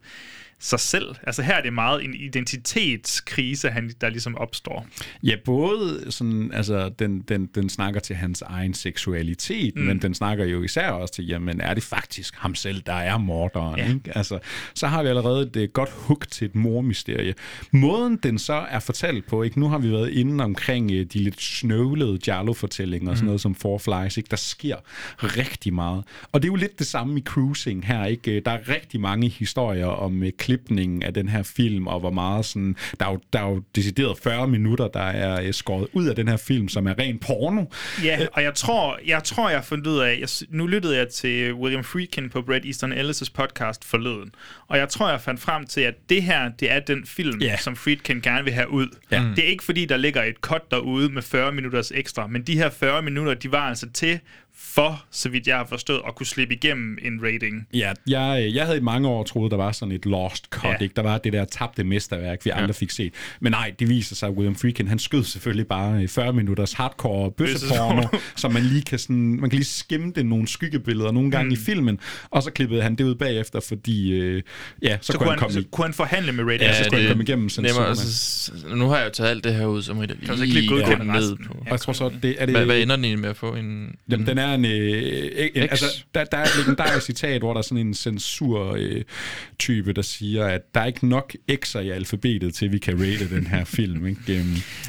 sig 0.59 0.79
selv. 0.79 1.15
Altså 1.23 1.41
her 1.41 1.53
er 1.53 1.61
det 1.61 1.73
meget 1.73 2.03
en 2.03 2.13
identitetskrise, 2.13 3.69
han, 3.69 3.91
der 4.01 4.09
ligesom 4.09 4.37
opstår. 4.37 4.87
Ja, 5.23 5.35
både 5.45 6.05
sådan, 6.11 6.51
altså, 6.53 6.89
den, 6.99 7.21
den, 7.21 7.45
den 7.55 7.69
snakker 7.69 7.99
til 7.99 8.15
hans 8.15 8.41
egen 8.41 8.73
seksualitet, 8.73 9.75
mm. 9.75 9.81
men 9.81 10.01
den 10.01 10.13
snakker 10.13 10.45
jo 10.45 10.63
især 10.63 10.89
også 10.89 11.13
til, 11.13 11.27
jamen, 11.27 11.61
er 11.61 11.73
det 11.73 11.83
faktisk 11.83 12.35
ham 12.35 12.55
selv, 12.55 12.81
der 12.85 12.93
er 12.93 13.17
morderen? 13.17 13.79
Ja. 13.79 13.89
Ikke? 13.93 14.17
Altså, 14.17 14.39
så 14.73 14.87
har 14.87 15.03
vi 15.03 15.09
allerede 15.09 15.41
et 15.47 15.55
øh, 15.55 15.69
godt 15.69 15.89
hook 15.89 16.27
til 16.31 16.45
et 16.45 16.55
mormysterie. 16.55 17.33
Måden, 17.71 18.17
den 18.23 18.39
så 18.39 18.53
er 18.53 18.79
fortalt 18.79 19.27
på, 19.27 19.43
ikke? 19.43 19.59
nu 19.59 19.67
har 19.69 19.77
vi 19.77 19.91
været 19.91 20.09
inde 20.09 20.43
omkring 20.43 20.91
øh, 20.91 21.05
de 21.13 21.19
lidt 21.19 21.41
snøvlede 21.41 22.19
Jarlo-fortællinger, 22.27 23.09
og 23.11 23.17
sådan 23.17 23.25
Mm. 23.25 23.29
noget 23.29 23.41
som 23.41 23.55
Four 23.55 23.77
Flies, 23.77 24.17
ikke? 24.17 24.27
der 24.31 24.37
sker 24.37 24.75
rigtig 25.23 25.73
meget. 25.73 26.03
Og 26.31 26.41
det 26.41 26.47
er 26.47 26.51
jo 26.51 26.55
lidt 26.55 26.79
det 26.79 26.87
samme 26.87 27.19
i 27.19 27.23
Cruising 27.23 27.85
her, 27.87 28.05
ikke? 28.05 28.39
Der 28.39 28.51
er 28.51 28.69
rigtig 28.69 29.01
mange 29.01 29.29
historier 29.29 29.85
om 29.85 30.23
øh, 30.23 30.31
klipningen 30.49 31.03
af 31.03 31.13
den 31.13 31.29
her 31.29 31.43
film, 31.43 31.87
og 31.87 31.99
hvor 31.99 32.09
meget 32.11 32.45
sådan, 32.45 32.75
der 32.99 33.05
er 33.05 33.11
jo, 33.11 33.19
der 33.33 33.39
er 33.39 33.49
jo 33.49 33.63
decideret 33.75 34.17
40 34.23 34.47
minutter, 34.47 34.87
der 34.87 34.99
er 34.99 35.41
øh, 35.43 35.53
skåret 35.53 35.87
ud 35.93 36.05
af 36.07 36.15
den 36.15 36.27
her 36.27 36.37
film, 36.37 36.69
som 36.69 36.87
er 36.87 36.99
ren 36.99 37.19
porno. 37.19 37.65
Ja, 38.03 38.19
og 38.33 38.43
jeg 38.43 38.53
tror, 38.53 38.99
jeg 39.07 39.23
tror, 39.23 39.49
jeg 39.49 39.57
har 39.57 39.63
fundet 39.63 39.87
ud 39.87 39.99
af, 39.99 40.17
jeg, 40.19 40.27
nu 40.49 40.67
lyttede 40.67 40.97
jeg 40.97 41.09
til 41.09 41.53
William 41.53 41.83
Friedkin 41.83 42.29
på 42.29 42.41
Brett 42.41 42.65
Easton 42.65 42.93
Ellis' 42.93 43.29
podcast 43.33 43.85
forleden, 43.85 44.31
og 44.67 44.77
jeg 44.77 44.89
tror, 44.89 45.09
jeg 45.09 45.21
fandt 45.21 45.41
frem 45.41 45.65
til, 45.65 45.81
at 45.81 45.93
det 46.09 46.23
her, 46.23 46.49
det 46.59 46.71
er 46.71 46.79
den 46.79 47.05
film, 47.05 47.41
Ja. 47.41 47.57
som 47.57 47.75
Friedkin 47.75 48.21
gerne 48.21 48.43
vil 48.43 48.53
have 48.53 48.69
ud. 48.71 48.87
Ja. 49.11 49.23
Det 49.35 49.43
er 49.45 49.49
ikke 49.49 49.63
fordi, 49.63 49.85
der 49.85 49.97
ligger 49.97 50.23
et 50.23 50.35
cut 50.35 50.71
derude 50.71 51.09
med 51.09 51.21
40 51.21 51.51
minutters 51.51 51.91
ekstra, 51.95 52.27
men 52.27 52.41
de 52.41 52.55
her 52.57 52.69
40 52.69 53.01
minutter, 53.01 53.33
de 53.33 53.51
var 53.51 53.69
altså 53.69 53.89
til 53.93 54.19
for, 54.61 55.03
så 55.11 55.29
vidt 55.29 55.47
jeg 55.47 55.57
har 55.57 55.65
forstået, 55.65 56.01
at 56.07 56.15
kunne 56.15 56.25
slippe 56.27 56.53
igennem 56.55 56.97
en 57.01 57.19
rating. 57.23 57.67
Ja, 57.73 57.91
jeg, 58.07 58.43
øh, 58.47 58.55
jeg 58.55 58.65
havde 58.65 58.77
i 58.77 58.81
mange 58.81 59.07
år 59.07 59.23
troet, 59.23 59.51
der 59.51 59.57
var 59.57 59.71
sådan 59.71 59.91
et 59.91 60.05
lost 60.05 60.45
cut, 60.49 60.69
Ja. 60.69 60.77
ikke? 60.83 60.93
Der 60.95 61.01
var 61.01 61.17
det 61.17 61.33
der 61.33 61.45
tabte 61.45 61.83
mesterværk, 61.83 62.45
vi 62.45 62.49
ja. 62.49 62.57
aldrig 62.57 62.75
fik 62.75 62.89
set. 62.91 63.13
Men 63.39 63.51
nej, 63.51 63.73
det 63.79 63.89
viser 63.89 64.15
sig, 64.15 64.29
at 64.29 64.35
William 64.35 64.55
Friedkin, 64.55 64.87
han 64.87 64.99
skød 64.99 65.23
selvfølgelig 65.23 65.67
bare 65.67 66.01
øh, 66.03 66.07
40 66.09 66.33
minutters 66.33 66.73
hardcore 66.73 67.31
bøsseporno, 67.31 68.03
så 68.35 68.49
man 68.55 68.63
lige 68.63 68.81
kan, 68.81 68.99
sådan, 68.99 69.39
man 69.41 69.49
kan 69.49 69.57
lige 69.57 69.65
skimte 69.65 70.23
nogle 70.23 70.47
skyggebilleder 70.47 71.11
nogle 71.11 71.31
gange 71.31 71.45
mm. 71.47 71.53
i 71.53 71.57
filmen, 71.57 71.99
og 72.29 72.43
så 72.43 72.51
klippede 72.51 72.81
han 72.81 72.95
det 72.95 73.03
ud 73.03 73.15
bagefter, 73.15 73.59
fordi, 73.59 74.11
øh, 74.11 74.43
ja, 74.81 74.97
så, 75.01 75.11
Så, 75.11 75.17
kunne 75.17 75.29
han 75.29 75.39
komme 75.39 75.53
så 75.53 75.63
kunne 75.71 75.85
han 75.85 75.93
forhandle 75.93 76.31
med 76.31 76.43
rating. 76.43 76.61
Ja, 76.61 76.77
så 76.77 76.83
skulle 76.83 77.01
han 77.01 77.09
komme 77.09 77.23
igennem 77.23 77.49
nemmere, 77.57 77.69
censuren. 77.69 77.89
altså, 77.89 78.13
s- 78.13 78.51
nu 78.75 78.87
har 78.87 78.97
jeg 78.97 79.05
jo 79.05 79.11
taget 79.11 79.29
alt 79.29 79.43
det 79.43 79.53
her 79.55 79.65
ud, 79.65 79.81
så 79.81 79.93
må 79.93 80.01
jeg 80.01 80.09
da 80.09 80.15
Kan 80.25 80.27
så 80.37 80.43
ikke 80.43 80.45
lige 80.53 80.69
lige 80.69 80.69
godkende 80.83 81.05
ned 81.05 81.35
på. 81.47 81.53
Og 81.61 81.67
jeg 81.69 81.79
tror 81.79 81.93
så, 81.93 82.11
det 82.23 82.35
er 82.39 82.45
det... 82.45 82.55
Hvad, 82.55 82.65
hvad 82.65 82.77
ender 82.79 82.95
den 82.95 83.05
egentlig 83.05 83.21
med 83.21 83.29
at 83.29 83.37
få 83.37 83.55
en... 83.55 83.95
Jamen, 84.09 84.27
den 84.27 84.37
er 84.37 84.48
en... 84.53 84.65
Øh, 84.65 85.31
en 85.55 85.67
X. 85.67 85.71
altså, 85.71 86.03
der, 86.15 86.23
der 86.23 86.37
er 86.37 86.43
et 86.43 86.57
legendarisk 86.57 87.05
citat, 87.05 87.41
hvor 87.41 87.53
der 87.53 87.57
er 87.57 87.61
sådan 87.61 87.87
en 87.87 87.93
censur-type, 87.93 89.93
der 89.93 90.01
siger, 90.01 90.45
at 90.45 90.61
der 90.75 90.81
er 90.81 90.85
ikke 90.85 91.07
nok 91.07 91.35
X'er 91.51 91.79
i 91.79 91.89
alfabetet, 91.89 92.53
til 92.53 92.71
vi 92.71 92.77
kan 92.77 92.93
rate 93.01 93.29
den 93.35 93.47
her 93.47 93.63
film. 93.65 94.07
Ikke? 94.07 94.39
Øhm, 94.39 94.45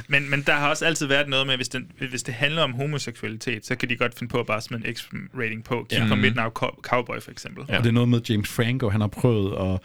Men, 0.09 0.31
men 0.31 0.43
der 0.47 0.53
har 0.53 0.69
også 0.71 0.85
altid 0.85 1.07
været 1.07 1.29
noget 1.29 1.47
med, 1.47 1.57
hvis, 1.57 1.69
den, 1.69 1.87
hvis 2.11 2.23
det 2.23 2.35
handler 2.35 2.63
om 2.63 2.73
homoseksualitet, 2.73 3.67
så 3.67 3.75
kan 3.77 3.89
de 3.89 3.97
godt 3.97 4.19
finde 4.19 4.31
på 4.31 4.41
at 4.41 4.47
bare 4.47 4.61
smide 4.61 4.89
en 4.89 4.95
X-rating 4.95 5.63
på. 5.63 5.87
Kig 5.91 5.99
Ja. 5.99 6.07
på 6.09 6.15
Mhm. 6.15 6.23
Midnight 6.23 6.53
Cow- 6.63 6.81
Cowboy 6.83 7.21
for 7.23 7.31
eksempel. 7.31 7.65
Ja. 7.69 7.77
Og 7.79 7.83
det 7.85 7.89
er 7.89 7.93
noget 7.95 8.09
med 8.09 8.21
James 8.31 8.49
Franco, 8.49 8.89
han 8.89 9.01
har 9.01 9.09
prøvet 9.09 9.53
at, 9.57 9.79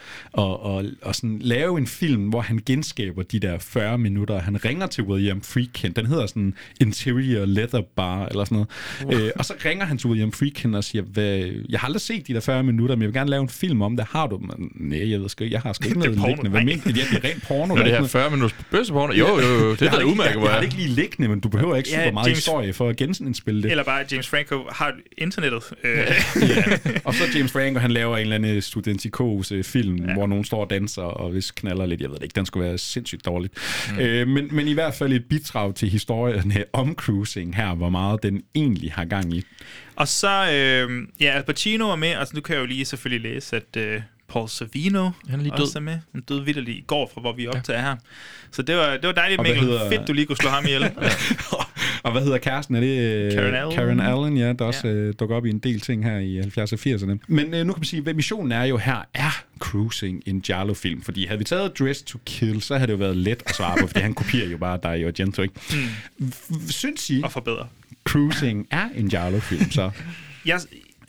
at, 0.44 0.80
at, 0.80 1.10
at 1.10 1.16
sådan 1.16 1.40
lave 1.40 1.78
en 1.78 1.88
film, 1.88 2.30
hvor 2.30 2.42
han 2.42 2.60
genskaber 2.66 3.24
de 3.24 3.40
der 3.40 3.60
40 3.60 3.98
minutter. 3.98 4.40
Han 4.40 4.66
ringer 4.66 4.88
til 4.88 5.04
William 5.04 5.42
Friedkin, 5.42 5.92
den 5.94 6.06
hedder 6.06 6.28
sådan 6.28 6.54
Interior 6.82 7.46
Leather 7.46 7.82
Bar, 7.96 8.26
eller 8.26 8.46
sådan 8.46 8.66
noget. 9.06 9.20
Uh. 9.20 9.26
Øh, 9.26 9.32
og 9.36 9.46
så 9.46 9.54
ringer 9.66 9.86
han 9.86 9.98
til 9.98 10.10
William 10.10 10.32
Friedkin 10.32 10.74
og 10.76 10.84
siger, 10.84 11.02
Hvad, 11.04 11.52
jeg 11.70 11.80
har 11.80 11.88
aldrig 11.88 12.02
set 12.02 12.28
de 12.28 12.34
der 12.34 12.40
40 12.40 12.64
minutter, 12.64 12.96
men 12.96 13.02
jeg 13.02 13.08
vil 13.08 13.14
gerne 13.14 13.30
lave 13.30 13.42
en 13.42 13.50
film 13.50 13.82
om 13.82 13.98
det. 13.98 14.06
Har 14.10 14.28
du? 14.28 14.38
Men, 14.38 14.72
nej, 14.76 15.12
jeg 15.12 15.22
ved 15.22 15.30
sgu 15.30 15.44
ikke. 15.44 15.54
Jeg 15.54 15.62
har 15.62 15.74
sgu 15.74 15.86
ikke 15.88 15.96
Det 15.96 16.04
noget 16.06 16.18
porno, 16.18 16.28
liggende. 16.28 16.50
Hvad 16.50 16.62
mener? 16.64 16.82
Ja, 16.86 16.92
det 16.92 17.24
er 17.26 17.30
rent 17.30 17.44
porno. 17.48 17.76
Nå, 17.76 17.82
det 17.82 17.88
er 17.88 17.92
her 17.92 17.98
ikke 17.98 18.10
40 18.10 18.30
minutters 18.32 18.66
bøsseporno? 18.72 19.14
Jo, 19.14 19.28
jo, 19.28 19.48
jo, 19.48 19.72
det 19.72 19.82
Jeg 19.82 19.88
er 19.94 20.00
da 20.00 20.04
udmærket, 20.04 20.32
jeg, 20.32 20.38
hvor 20.40 20.48
jeg 20.48 20.52
har 20.54 20.58
er. 20.58 20.62
det 20.62 20.74
ikke 20.74 20.76
lige 20.86 20.96
liggende, 20.96 21.28
men 21.30 21.40
du 21.40 21.50
behøver 21.50 21.76
ikke 21.76 21.90
Ja, 21.90 22.04
super 22.04 22.14
meget 22.14 22.28
James- 22.28 22.36
historie 22.36 22.74
for 22.74 22.90
at 22.90 22.96
genindspille 22.98 23.64
det. 23.64 23.72
Eller 23.72 23.84
bare, 23.84 24.06
James 24.12 24.28
Franco 24.28 24.64
har 24.72 24.94
internettet. 25.18 25.64
Øh, 25.84 26.08
Og 27.06 27.14
så 27.14 27.24
James 27.36 27.52
Franco, 27.52 27.80
han 27.80 27.92
laver 27.92 28.16
en 28.18 28.22
eller 28.22 28.36
anden 28.36 28.62
studentikose 28.62 29.64
film, 29.64 30.06
ja. 30.06 30.14
hvor 30.14 30.28
nogen 30.28 30.44
står 30.46 30.64
og 30.64 30.70
danser 30.70 31.02
og 31.02 31.32
hvis 31.32 31.52
knaller 31.52 31.86
lidt. 31.86 32.02
Jeg 32.02 32.10
ved 32.10 32.16
det 32.18 32.24
ikke, 32.24 32.36
den 32.36 32.46
skulle 32.46 32.68
være 32.68 32.78
sindssygt 32.78 33.26
dårligt. 33.26 33.54
Mm. 33.94 34.00
Øh, 34.00 34.28
men, 34.28 34.48
men 34.52 34.68
i 34.68 34.74
hvert 34.74 34.94
fald 34.94 35.14
et 35.14 35.26
bidrag 35.30 35.76
til 35.76 35.90
historien 35.90 36.54
om 36.74 36.94
cruising 36.96 37.56
her, 37.56 37.76
hvor 37.76 37.90
meget 37.90 38.24
den 38.24 38.42
egentlig 38.56 38.92
har 38.92 39.06
gang 39.06 39.34
i. 39.34 39.44
og 39.96 40.08
så, 40.08 40.52
øh, 40.52 41.08
ja, 41.20 41.26
Al 41.32 41.44
Pacino 41.44 41.90
er 41.90 41.96
med. 41.96 42.08
Altså, 42.10 42.36
nu 42.36 42.42
kan 42.42 42.56
jeg 42.56 42.62
jo 42.62 42.66
lige 42.66 42.86
selvfølgelig 42.86 43.32
læse, 43.34 43.56
at 43.56 43.78
øh, 43.78 44.02
Paul 44.28 44.50
Savino 44.50 45.10
Han 45.30 45.40
er 45.40 45.44
lige 45.44 45.54
også 45.54 45.64
død. 45.66 45.76
er 45.76 45.80
med. 45.80 46.00
Han 46.12 46.22
døde 46.22 46.46
vildt 46.46 46.70
i 46.70 46.84
går, 46.88 47.12
fra 47.14 47.22
hvor 47.22 47.34
vi 47.34 47.48
optager 47.48 47.82
her. 47.82 47.96
Så 48.52 48.62
det 48.62 48.76
var, 48.76 48.92
det 48.92 49.04
var 49.04 49.12
dejligt, 49.12 49.40
Og 49.40 49.44
Mikkel. 49.44 49.64
hedder- 49.64 49.90
Fedt, 49.90 50.08
du 50.08 50.14
lige 50.14 50.26
kunne 50.26 50.38
slå 50.38 50.50
ham 50.50 50.66
ihjel. 50.66 50.84
Og 52.04 52.12
hvad 52.12 52.22
hedder 52.22 52.38
kæresten? 52.38 52.76
Er 52.76 52.80
det 52.80 53.00
øh, 53.00 53.32
Karen 53.32 53.54
Allen. 53.56 53.72
Karen 53.76 54.00
Allen, 54.00 54.38
ja, 54.38 54.54
der 54.54 54.66
også 54.66 54.88
øh, 54.88 55.14
dukker 55.20 55.36
op 55.36 55.46
i 55.46 55.50
en 55.50 55.60
del 55.60 55.80
ting 55.80 56.04
her 56.04 56.18
i 56.18 56.40
70'erne 56.40 56.74
og 56.74 57.12
80'erne. 57.12 57.18
Men 57.28 57.54
øh, 57.54 57.66
nu 57.66 57.74
kan 57.74 57.80
man 57.80 57.86
sige, 57.86 58.02
hvad 58.02 58.14
missionen 58.14 58.52
er 58.52 58.64
jo 58.64 58.78
her, 58.78 58.98
er 59.14 59.44
cruising 59.60 60.24
en 60.26 60.42
Giallo-film. 60.42 61.02
Fordi 61.02 61.26
havde 61.26 61.38
vi 61.40 61.44
taget 61.44 61.80
Dress 61.80 62.02
to 62.02 62.20
Kill, 62.26 62.62
så 62.62 62.74
havde 62.78 62.88
det 62.88 62.94
jo 62.94 62.98
været 62.98 63.18
let 63.18 63.44
at 63.46 63.56
svare 63.56 63.78
på, 63.82 63.88
fordi 63.88 64.00
han 64.00 64.14
kopierer 64.14 64.50
jo 64.50 64.58
bare 64.58 64.78
Dario 64.84 65.08
Argento, 65.08 65.42
ikke? 65.42 65.54
Mm. 66.20 66.32
Synes 66.70 67.10
I, 67.10 67.22
og 67.24 67.32
forbedre. 67.32 67.68
Cruising 68.10 68.68
er 68.72 68.90
en 68.96 69.10
Giallo-film, 69.10 69.72
så? 69.72 69.92
Jeg, 70.46 70.60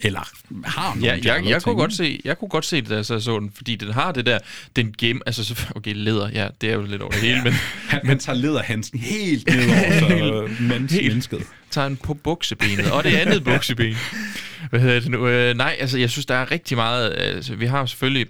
Eller 0.01 0.29
har 0.65 0.89
nogle 0.89 1.01
Ja, 1.05 1.07
jeg, 1.15 1.15
jeg, 1.15 1.21
Giallo-ting, 1.23 1.63
kunne 1.63 1.75
godt 1.75 1.93
se, 1.93 2.19
jeg 2.25 2.37
kunne 2.39 2.49
godt 2.49 2.65
se 2.65 2.81
det, 2.81 2.89
da 2.89 2.95
jeg 2.95 3.05
så 3.05 3.19
så 3.19 3.39
den, 3.39 3.51
fordi 3.55 3.75
den 3.75 3.91
har 3.93 4.11
det 4.11 4.25
der, 4.25 4.39
den 4.75 4.91
game, 4.91 5.19
altså 5.25 5.43
så- 5.43 5.67
okay, 5.75 5.93
leder, 5.95 6.29
ja, 6.29 6.47
det 6.61 6.69
er 6.69 6.73
jo 6.73 6.81
lidt 6.81 7.01
over 7.01 7.11
det 7.11 7.21
hele, 7.21 7.41
men 7.43 7.53
Han, 7.89 8.07
han 8.07 8.19
tager 8.19 8.37
lederhansen 8.37 8.99
helt 8.99 9.47
nedover, 9.47 9.99
så 9.99 10.47
mens, 10.63 10.91
Helt. 10.93 11.07
mennesket. 11.07 11.43
tager 11.71 11.87
en 11.87 11.97
på 11.97 12.13
buksebenet, 12.13 12.91
og 12.91 13.03
det 13.03 13.15
andet 13.15 13.43
bukseben. 13.43 13.95
Hvad 14.69 14.79
hedder 14.79 14.99
det 14.99 15.11
nu? 15.11 15.27
Øh, 15.27 15.57
nej, 15.57 15.77
altså 15.79 15.97
jeg 15.97 16.09
synes, 16.09 16.25
der 16.25 16.35
er 16.35 16.51
rigtig 16.51 16.77
meget, 16.77 17.13
altså 17.17 17.55
vi 17.55 17.65
har 17.65 17.85
selvfølgelig 17.85 18.27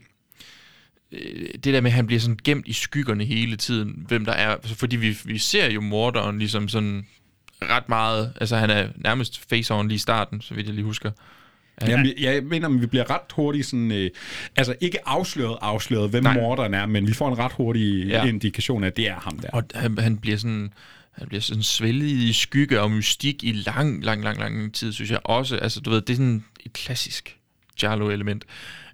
øh, 1.11 1.47
det 1.53 1.73
der 1.73 1.81
med, 1.81 1.91
at 1.91 1.95
han 1.95 2.07
bliver 2.07 2.19
sådan 2.19 2.39
gemt 2.43 2.67
i 2.67 2.73
skyggerne 2.73 3.25
hele 3.25 3.55
tiden, 3.57 4.03
hvem 4.07 4.25
der 4.25 4.33
er, 4.33 4.49
altså, 4.49 4.75
fordi 4.75 4.95
vi, 4.95 5.17
vi 5.25 5.37
ser 5.37 5.71
jo 5.71 5.81
morderen 5.81 6.39
ligesom 6.39 6.69
sådan 6.69 7.05
ret 7.61 7.89
meget, 7.89 8.33
altså 8.41 8.57
han 8.57 8.69
er 8.69 8.87
nærmest 8.95 9.41
face-on 9.53 9.87
lige 9.87 9.95
i 9.95 9.97
starten, 9.97 10.41
så 10.41 10.53
vidt 10.53 10.65
jeg 10.67 10.75
lige 10.75 10.85
husker. 10.85 11.11
Ja. 11.81 11.89
Jamen, 11.89 12.13
jeg 12.19 12.43
mener, 12.43 12.67
at 12.69 12.81
vi 12.81 12.85
bliver 12.85 13.09
ret 13.09 13.31
hurtigt 13.33 13.65
sådan... 13.65 13.91
Øh, 13.91 14.09
altså 14.55 14.75
ikke 14.81 15.07
afsløret, 15.07 15.57
afsløret, 15.61 16.09
hvem 16.09 16.23
Nej. 16.23 16.33
morderen 16.33 16.73
er, 16.73 16.85
men 16.85 17.07
vi 17.07 17.13
får 17.13 17.27
en 17.27 17.37
ret 17.37 17.51
hurtig 17.51 18.05
Ja. 18.07 18.25
indikation 18.25 18.83
af, 18.83 18.87
at 18.87 18.97
det 18.97 19.09
er 19.09 19.15
ham 19.15 19.39
der. 19.39 19.49
Og 19.53 19.63
han, 19.75 19.97
han 19.97 20.17
bliver 20.17 20.37
sådan 20.37 20.73
han 21.11 21.27
bliver 21.27 21.41
sådan 21.41 21.63
svælget 21.63 22.07
i 22.07 22.33
skygge 22.33 22.81
og 22.81 22.91
mystik 22.91 23.43
i 23.43 23.51
lang, 23.51 24.03
lang, 24.03 24.23
lang, 24.23 24.39
lang 24.39 24.73
tid, 24.73 24.93
synes 24.93 25.11
jeg 25.11 25.19
også. 25.23 25.55
Altså, 25.57 25.79
du 25.79 25.89
ved, 25.89 26.01
det 26.01 26.09
er 26.09 26.17
sådan 26.17 26.43
et 26.65 26.73
klassisk 26.73 27.37
Jarlo-element. 27.83 28.43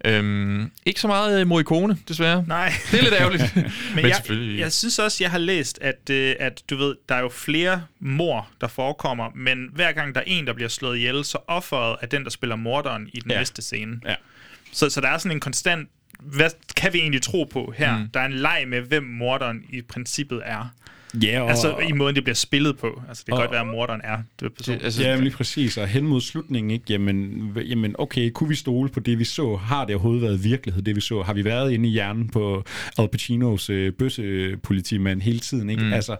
Øhm, 0.06 0.72
ikke 0.86 1.00
så 1.02 1.08
meget 1.08 1.42
øh, 1.42 1.48
Morricone, 1.48 1.98
desværre. 2.08 2.44
Nej. 2.48 2.74
Det 2.92 3.00
er 3.00 3.04
lidt 3.04 3.14
ærgerligt. 3.14 3.56
Men, 3.56 3.72
Men 3.96 4.06
jeg, 4.06 4.16
selvfølgelig. 4.16 4.60
jeg 4.60 4.72
synes 4.74 5.00
også, 5.00 5.24
jeg 5.24 5.32
har 5.32 5.38
læst, 5.38 5.80
at, 5.82 6.10
øh, 6.10 6.36
at 6.40 6.62
du 6.70 6.76
ved, 6.78 6.96
der 7.10 7.16
er 7.16 7.20
jo 7.20 7.30
flere 7.30 7.84
mor, 8.00 8.48
der 8.62 8.68
forekommer, 8.68 9.30
men 9.36 9.70
hver 9.74 9.92
gang 9.92 10.16
der 10.16 10.22
er 10.22 10.26
en, 10.28 10.48
der 10.48 10.54
bliver 10.54 10.70
slået 10.70 10.98
ihjel, 10.98 11.26
så 11.26 11.38
offeret 11.48 11.96
er 12.02 12.08
den, 12.08 12.24
der 12.24 12.30
spiller 12.30 12.56
morderen 12.56 13.10
i 13.14 13.20
den 13.20 13.32
Ja. 13.32 13.38
næste 13.38 13.62
scene. 13.62 14.00
Ja. 14.06 14.16
Så, 14.72 14.90
så 14.90 15.02
der 15.02 15.08
er 15.10 15.18
sådan 15.18 15.32
en 15.38 15.40
konstant, 15.40 15.90
hvad 16.20 16.50
kan 16.76 16.94
vi 16.94 17.00
egentlig 17.00 17.22
tro 17.22 17.44
på 17.44 17.74
her? 17.78 17.98
Mm. 17.98 18.08
Der 18.14 18.20
er 18.20 18.26
en 18.26 18.34
leg 18.34 18.64
med, 18.68 18.82
hvem 18.82 19.04
morderen 19.04 19.64
i 19.70 19.82
princippet 19.82 20.42
er. 20.46 20.74
Ja, 21.24 21.42
og, 21.42 21.50
Altså 21.50 21.78
i 21.90 21.92
måden, 21.92 22.16
det 22.16 22.24
bliver 22.24 22.36
spillet 22.36 22.78
på. 22.78 23.02
Altså 23.10 23.24
det 23.26 23.32
kan 23.32 23.34
Og- 23.34 23.40
godt 23.40 23.52
være, 23.52 23.62
at 23.62 23.68
morderen 23.68 24.02
er 24.04 24.18
det 24.40 24.54
person. 24.54 24.76
Det- 24.76 24.84
altså- 24.84 25.04
Ja, 25.04 25.16
men 25.16 25.24
lige 25.24 25.34
præcis. 25.36 25.78
Og 25.78 25.88
hen 25.88 26.08
mod 26.08 26.22
slutningen, 26.22 26.72
ikke? 26.72 26.86
Jamen, 26.90 27.52
jamen, 27.66 27.96
okay, 28.00 28.30
kunne 28.30 28.50
vi 28.50 28.56
stole 28.56 28.90
på 28.90 29.00
det, 29.00 29.20
vi 29.20 29.24
så? 29.24 29.56
Har 29.56 29.86
det 29.86 29.96
overhovedet 29.96 30.22
været 30.22 30.44
virkelighed, 30.44 30.82
det 30.84 30.96
vi 30.96 31.02
så? 31.02 31.22
Har 31.22 31.34
vi 31.34 31.46
været 31.46 31.72
inde 31.72 31.90
i 31.90 31.92
hjernen 31.92 32.30
på 32.30 32.64
Al 32.98 33.08
Pacinos 33.08 33.70
øh, 33.70 33.94
bøssepolitimand 33.94 35.22
hele 35.22 35.40
tiden, 35.40 35.70
ikke? 35.70 35.84
Mm. 35.84 35.94
Altså, 35.94 36.16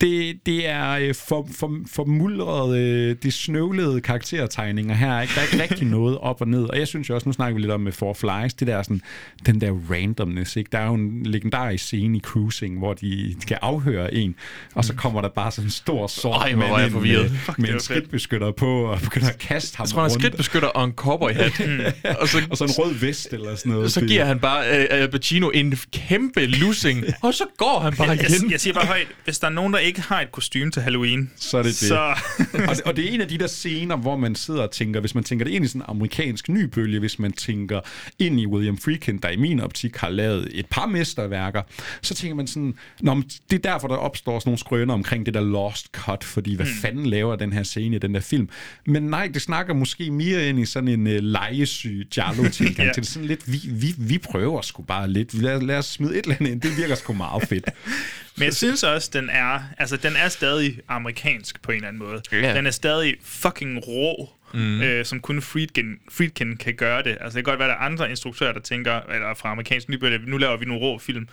det, 0.00 0.46
det 0.46 0.68
er 0.68 0.90
øh, 0.90 1.14
for, 1.28 1.48
for, 1.58 1.76
for 1.92 2.04
muldret, 2.04 2.78
øh, 2.78 3.16
det 3.22 3.32
snøvlede 3.32 4.00
karaktertegninger 4.00 4.94
her. 4.94 5.20
Ikke? 5.20 5.34
Der 5.34 5.40
er 5.40 5.44
ikke 5.44 5.62
rigtig 5.62 5.86
noget 5.86 6.18
op 6.18 6.40
og 6.40 6.48
ned. 6.48 6.64
Og 6.64 6.78
jeg 6.78 6.88
synes 6.88 7.08
jo 7.08 7.14
også, 7.14 7.28
nu 7.28 7.32
snakker 7.32 7.54
vi 7.54 7.60
lidt 7.60 7.72
om 7.72 7.80
med 7.80 7.92
Four 7.92 8.12
Flies, 8.14 8.54
det 8.54 8.66
der 8.68 8.82
sådan, 8.82 9.00
den 9.46 9.60
der 9.60 9.72
randomness. 9.90 10.56
Ikke? 10.56 10.68
Der 10.72 10.78
er 10.78 10.86
jo 10.86 10.94
en 10.94 11.22
legendarisk 11.26 11.84
scene 11.84 12.16
i 12.18 12.20
Cruising, 12.20 12.78
hvor 12.78 12.94
de 12.94 13.36
skal 13.40 13.58
afhøre 13.62 14.14
en, 14.14 14.34
og 14.74 14.84
så 14.84 14.94
kommer 14.94 15.20
der 15.20 15.28
bare 15.28 15.50
sådan 15.50 15.66
en 15.66 15.70
stor 15.70 16.06
sort 16.06 16.36
Ej, 16.42 16.54
mand 16.54 16.80
jeg 16.80 16.92
med, 16.92 17.28
Fuck, 17.30 17.58
med 17.58 17.68
en 17.68 17.80
skridtbeskytter 17.80 18.50
på, 18.52 18.82
og 18.84 19.00
begynder 19.00 19.28
at 19.28 19.38
kaste 19.38 19.76
ham 19.76 19.84
Jeg 19.84 19.90
tror, 19.90 20.00
han 20.02 20.10
er 20.10 20.14
rundt. 20.14 20.22
skridtbeskytter 20.22 20.68
og 20.68 20.84
en 20.84 20.92
cowboyhat. 20.92 21.52
og 22.20 22.28
så, 22.28 22.38
Og 22.50 22.56
så 22.56 22.64
en 22.64 22.70
rød 22.70 22.94
vest 22.94 23.32
eller 23.32 23.54
sådan 23.56 23.72
noget. 23.72 23.92
så 23.92 24.00
Det- 24.00 24.08
giver 24.08 24.24
han 24.24 24.38
bare 24.38 24.66
øh, 24.80 24.86
Al 24.90 25.10
Pacino 25.10 25.48
en 25.50 25.78
kæmpe 25.92 26.46
lussing, 26.46 27.04
og 27.22 27.34
så 27.34 27.44
går 27.56 27.80
han 27.80 27.96
bare 27.96 28.08
jeg, 28.10 28.30
igen. 28.30 28.50
jeg 28.50 28.60
siger 28.60 28.74
bare 28.74 28.86
højt, 28.86 29.06
hvis 29.24 29.38
der 29.38 29.46
er 29.46 29.52
nogen, 29.52 29.72
der 29.72 29.78
ikke 29.78 29.93
ikke 29.94 30.08
har 30.08 30.20
et 30.20 30.32
kostume 30.32 30.70
til 30.70 30.82
Halloween, 30.82 31.30
så 31.36 31.58
er 31.58 31.62
det 31.62 31.68
det. 31.68 31.88
Så... 31.88 32.14
og, 32.68 32.76
det 32.76 32.80
og 32.80 32.96
det 32.96 33.08
er 33.08 33.14
en 33.14 33.20
af 33.20 33.28
de 33.28 33.38
der 33.38 33.46
scener, 33.46 33.96
hvor 33.96 34.16
man 34.16 34.34
sidder 34.34 34.62
og 34.62 34.70
tænker, 34.70 35.00
hvis 35.00 35.14
man 35.14 35.24
tænker 35.24 35.44
det 35.44 35.52
ind 35.52 35.64
i 35.64 35.68
sådan 35.68 35.80
en 35.80 35.84
amerikansk 35.88 36.48
nybølge, 36.48 36.98
hvis 36.98 37.18
man 37.18 37.32
tænker 37.32 37.80
ind 38.18 38.40
i 38.40 38.46
William 38.46 38.78
Friedkin, 38.78 39.18
der 39.18 39.28
i 39.28 39.36
min 39.36 39.60
optik 39.60 39.96
har 39.96 40.08
lavet 40.08 40.48
et 40.52 40.66
par 40.66 40.86
mesterværker, 40.86 41.62
så 42.02 42.14
tænker 42.14 42.34
man 42.34 42.46
sådan, 42.46 42.74
Nå, 43.00 43.14
men 43.14 43.24
det 43.50 43.66
er 43.66 43.72
derfor, 43.72 43.88
der 43.88 43.96
opstår 43.96 44.38
sådan 44.38 44.48
nogle 44.48 44.58
skrøner 44.58 44.94
omkring 44.94 45.26
det 45.26 45.34
der 45.34 45.40
lost 45.40 45.86
cut, 45.92 46.24
fordi 46.24 46.56
hvad 46.56 46.66
mm. 46.66 46.72
fanden 46.72 47.06
laver 47.06 47.36
den 47.36 47.52
her 47.52 47.62
scene 47.62 47.96
i 47.96 47.98
den 47.98 48.14
der 48.14 48.20
film? 48.20 48.48
Men 48.86 49.02
nej, 49.02 49.30
det 49.34 49.42
snakker 49.42 49.74
måske 49.74 50.10
mere 50.10 50.48
ind 50.48 50.60
i 50.60 50.66
sådan 50.66 50.88
en 50.88 51.06
uh, 51.06 51.12
legesyg 51.12 52.06
Jarlo-tilgang 52.16 52.86
Ja. 52.88 52.92
til 52.92 53.02
det. 53.02 53.10
Sådan 53.10 53.28
lidt, 53.28 53.52
vi, 53.52 53.60
vi, 53.70 53.94
vi 53.98 54.18
prøver 54.18 54.62
sgu 54.62 54.82
bare 54.82 55.10
lidt. 55.10 55.34
Lad, 55.34 55.60
lad 55.60 55.78
os 55.78 55.86
smide 55.86 56.18
et 56.18 56.22
eller 56.22 56.36
andet 56.40 56.50
ind. 56.50 56.60
Det 56.60 56.76
virker 56.76 56.94
sgu 56.94 57.12
meget 57.12 57.48
fedt. 57.48 57.64
Men 58.36 58.44
jeg 58.44 58.54
synes 58.54 58.82
også, 58.82 59.10
den 59.12 59.30
er, 59.30 59.60
altså, 59.78 59.96
den 59.96 60.12
er 60.16 60.28
stadig 60.28 60.80
amerikansk 60.88 61.62
på 61.62 61.70
en 61.72 61.76
eller 61.76 61.88
anden 61.88 62.02
måde. 62.02 62.22
Ja. 62.32 62.54
Den 62.56 62.66
er 62.66 62.70
stadig 62.70 63.16
fucking 63.22 63.86
rå, 63.88 64.30
Mm. 64.54 64.82
øh, 64.82 65.04
som 65.04 65.20
kun 65.20 65.42
Friedkin, 65.42 65.98
Friedkin 66.10 66.56
kan 66.56 66.74
gøre 66.74 67.02
det. 67.02 67.10
Altså, 67.20 67.36
det 67.38 67.44
kan 67.44 67.52
godt 67.52 67.58
være, 67.58 67.68
at 67.68 67.72
der 67.78 67.80
er 67.80 67.86
andre 67.90 68.10
instruktører, 68.10 68.52
der 68.52 68.60
tænker, 68.60 69.00
eller 69.00 69.34
fra 69.34 69.50
amerikansk 69.50 69.88
nybølge, 69.88 70.18
nu 70.26 70.36
laver 70.38 70.56
vi 70.56 70.64
nogle 70.64 70.82
rå 70.82 70.98
film. 70.98 71.28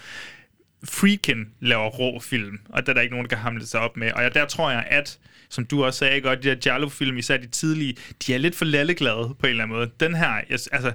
Friedkin 0.84 1.46
laver 1.60 1.88
rå 1.88 2.20
film, 2.20 2.60
og 2.70 2.86
der 2.86 2.90
er 2.90 2.94
der 2.94 3.02
ikke 3.02 3.14
nogen, 3.14 3.26
der 3.30 3.36
kan 3.36 3.44
hamle 3.44 3.66
sig 3.68 3.80
op 3.80 3.98
med. 3.98 4.12
Og 4.12 4.24
jeg, 4.24 4.34
der 4.34 4.46
tror 4.46 4.72
jeg, 4.72 4.88
at, 4.90 5.18
som 5.50 5.66
du 5.66 5.86
også 5.86 6.00
sagde 6.00 6.22
godt, 6.22 6.44
de 6.44 6.50
der 6.50 6.56
Giallo-film, 6.56 7.18
især 7.18 7.38
de 7.38 7.48
tidlige, 7.48 7.96
de 8.28 8.34
er 8.34 8.38
lidt 8.38 8.56
for 8.56 8.66
lalleglade 8.66 9.36
på 9.40 9.46
en 9.46 9.50
eller 9.50 9.64
anden 9.64 9.78
måde. 9.78 9.90
Den 10.00 10.16
her, 10.16 10.30
jeg, 10.50 10.60
altså, 10.72 10.92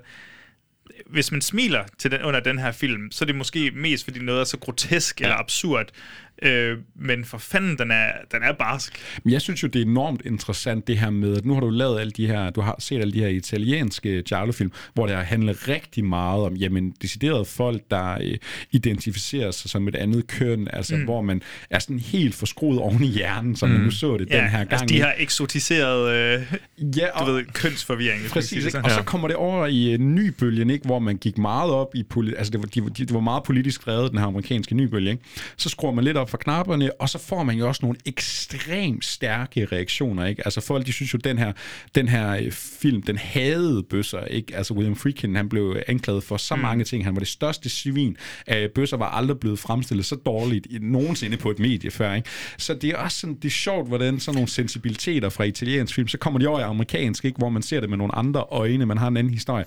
hvis 1.11 1.33
man 1.33 1.41
smiler 1.41 1.85
til 1.99 2.11
den, 2.11 2.23
under 2.23 2.41
den 2.41 2.59
her 2.59 2.73
film, 2.73 3.11
så 3.11 3.25
er 3.25 3.27
det 3.27 3.35
måske 3.35 3.71
mest, 3.71 4.05
fordi 4.05 4.19
noget 4.19 4.41
er 4.41 4.45
så 4.45 4.59
grotesk 4.59 5.21
ja. 5.21 5.27
eller 5.27 5.37
absurd. 5.37 5.87
Øh, 6.43 6.79
men 6.95 7.25
for 7.25 7.39
fanden, 7.39 7.79
den 7.79 7.91
er, 7.91 8.11
den 8.33 8.43
er 8.43 8.53
barsk. 8.53 8.93
Men 9.25 9.33
jeg 9.33 9.41
synes 9.41 9.63
jo, 9.63 9.69
det 9.69 9.83
er 9.83 9.87
enormt 9.87 10.23
interessant 10.25 10.87
det 10.87 10.99
her 10.99 11.11
med, 11.11 11.37
at 11.37 11.45
nu 11.45 11.55
har 11.55 11.61
du 11.61 11.71
lavet 11.71 12.01
alle 12.01 12.11
de 12.11 12.27
her, 12.27 12.51
du 12.51 12.61
har 12.61 12.77
set 12.79 13.01
alle 13.01 13.13
de 13.13 13.21
her 13.21 13.29
italienske 13.29 14.23
Giallo-film, 14.23 14.73
hvor 14.95 15.07
det 15.07 15.17
har 15.17 15.23
handlet 15.23 15.69
rigtig 15.69 16.05
meget 16.05 16.43
om, 16.43 16.55
jamen, 16.55 16.95
deciderede 17.03 17.45
folk, 17.45 17.83
der 17.91 18.19
øh, 18.21 18.37
identificerer 18.71 19.51
sig 19.51 19.71
som 19.71 19.89
et 19.89 19.97
andet 19.97 20.27
køn, 20.27 20.69
altså 20.73 20.97
Mm. 20.97 21.05
hvor 21.05 21.23
man 21.23 21.43
er 21.71 21.79
sådan 21.79 21.99
helt 21.99 22.35
forskruet 22.35 22.79
oven 22.79 23.05
i 23.05 23.07
hjernen, 23.07 23.57
som 23.57 23.69
mm. 23.69 23.75
man 23.75 23.85
nu 23.85 23.91
så 23.91 24.17
det 24.17 24.31
ja, 24.31 24.37
den 24.37 24.49
her 24.49 24.59
gang. 24.59 24.73
Altså, 24.73 24.87
de 24.87 25.01
har 25.01 25.15
eksotiseret, 25.19 26.11
øh, 26.41 26.55
ja, 26.97 27.07
du 27.27 27.33
ved, 27.33 27.45
kønsforvirring. 27.53 28.21
Præcis, 28.31 28.65
ikke? 28.65 28.79
og 28.85 28.91
så 28.91 29.03
kommer 29.03 29.29
det 29.29 29.37
over 29.37 29.67
i 29.67 29.95
en 29.95 30.15
ny 30.15 30.29
bølge, 30.29 30.73
ikke? 30.73 30.87
hvor 30.87 30.99
man 30.99 31.17
gik 31.17 31.39
meget 31.39 31.71
op 31.71 31.95
i, 31.95 32.05
altså 32.37 32.51
det 32.51 32.61
var, 32.61 32.67
de, 32.67 32.81
de, 32.81 32.91
det 33.05 33.15
var 33.15 33.21
meget 33.21 33.43
politisk 33.43 33.87
drevet, 33.87 34.11
den 34.11 34.19
her 34.19 34.27
amerikanske 34.27 34.75
nybølge. 34.75 35.11
Ikke? 35.11 35.23
Så 35.57 35.69
skruer 35.69 35.93
man 35.93 36.05
lidt 36.05 36.17
op 36.17 36.26
for 36.29 36.37
knapperne, 36.37 36.91
og 37.01 37.09
så 37.09 37.19
får 37.19 37.43
man 37.43 37.57
jo 37.57 37.69
også 37.69 37.81
nogle 37.83 37.99
ekstremt 38.07 39.05
stærke 39.05 39.65
reaktioner. 39.73 40.27
Ikke? 40.27 40.43
Altså 40.45 40.61
folk, 40.61 40.87
de 40.87 40.93
synes 40.93 41.15
jo, 41.15 41.19
den 41.25 41.39
her, 41.39 41.53
den 41.95 42.09
her 42.09 42.31
øh, 42.37 42.53
film, 42.53 43.03
den 43.03 43.19
hadede 43.19 43.83
bøsser. 43.83 44.25
Ikke? 44.25 44.57
Altså 44.57 44.75
William 44.75 44.97
Friedkin, 44.97 45.37
han 45.37 45.49
blev 45.49 45.77
anklaget 45.89 46.23
for 46.23 46.37
så 46.37 46.57
Mm. 46.57 46.63
mange 46.63 46.85
ting. 46.85 47.05
Han 47.05 47.15
var 47.15 47.19
det 47.19 47.29
største 47.29 47.69
svin. 47.69 48.17
Øh, 48.51 48.69
bøsser 48.75 48.97
var 48.97 49.09
aldrig 49.11 49.39
blevet 49.39 49.59
fremstillet 49.59 50.07
så 50.07 50.15
dårligt 50.15 50.67
i, 50.71 50.79
nogensinde 50.81 51.37
på 51.37 51.51
et 51.51 51.59
medie 51.59 51.91
før. 51.91 52.15
Ikke? 52.15 52.29
Så 52.59 52.75
det 52.75 52.91
er 52.91 52.97
også 52.97 53.19
sådan, 53.21 53.35
det 53.35 53.45
er 53.45 53.51
sjovt, 53.51 53.89
hvordan 53.89 54.21
sådan 54.21 54.35
nogle 54.35 54.49
sensibiliteter 54.49 55.29
fra 55.29 55.45
italiensk 55.45 55.95
film, 55.95 56.09
så 56.09 56.19
kommer 56.19 56.39
de 56.41 56.47
over 56.49 56.61
i 56.61 56.63
amerikansk, 56.63 57.25
ikke? 57.25 57.39
hvor 57.39 57.49
man 57.49 57.63
ser 57.63 57.81
det 57.81 57.89
med 57.91 57.99
nogle 57.99 58.15
andre 58.15 58.41
øjne, 58.51 58.87
man 58.87 58.99
har 58.99 59.09
en 59.09 59.17
anden 59.17 59.33
historie. 59.33 59.65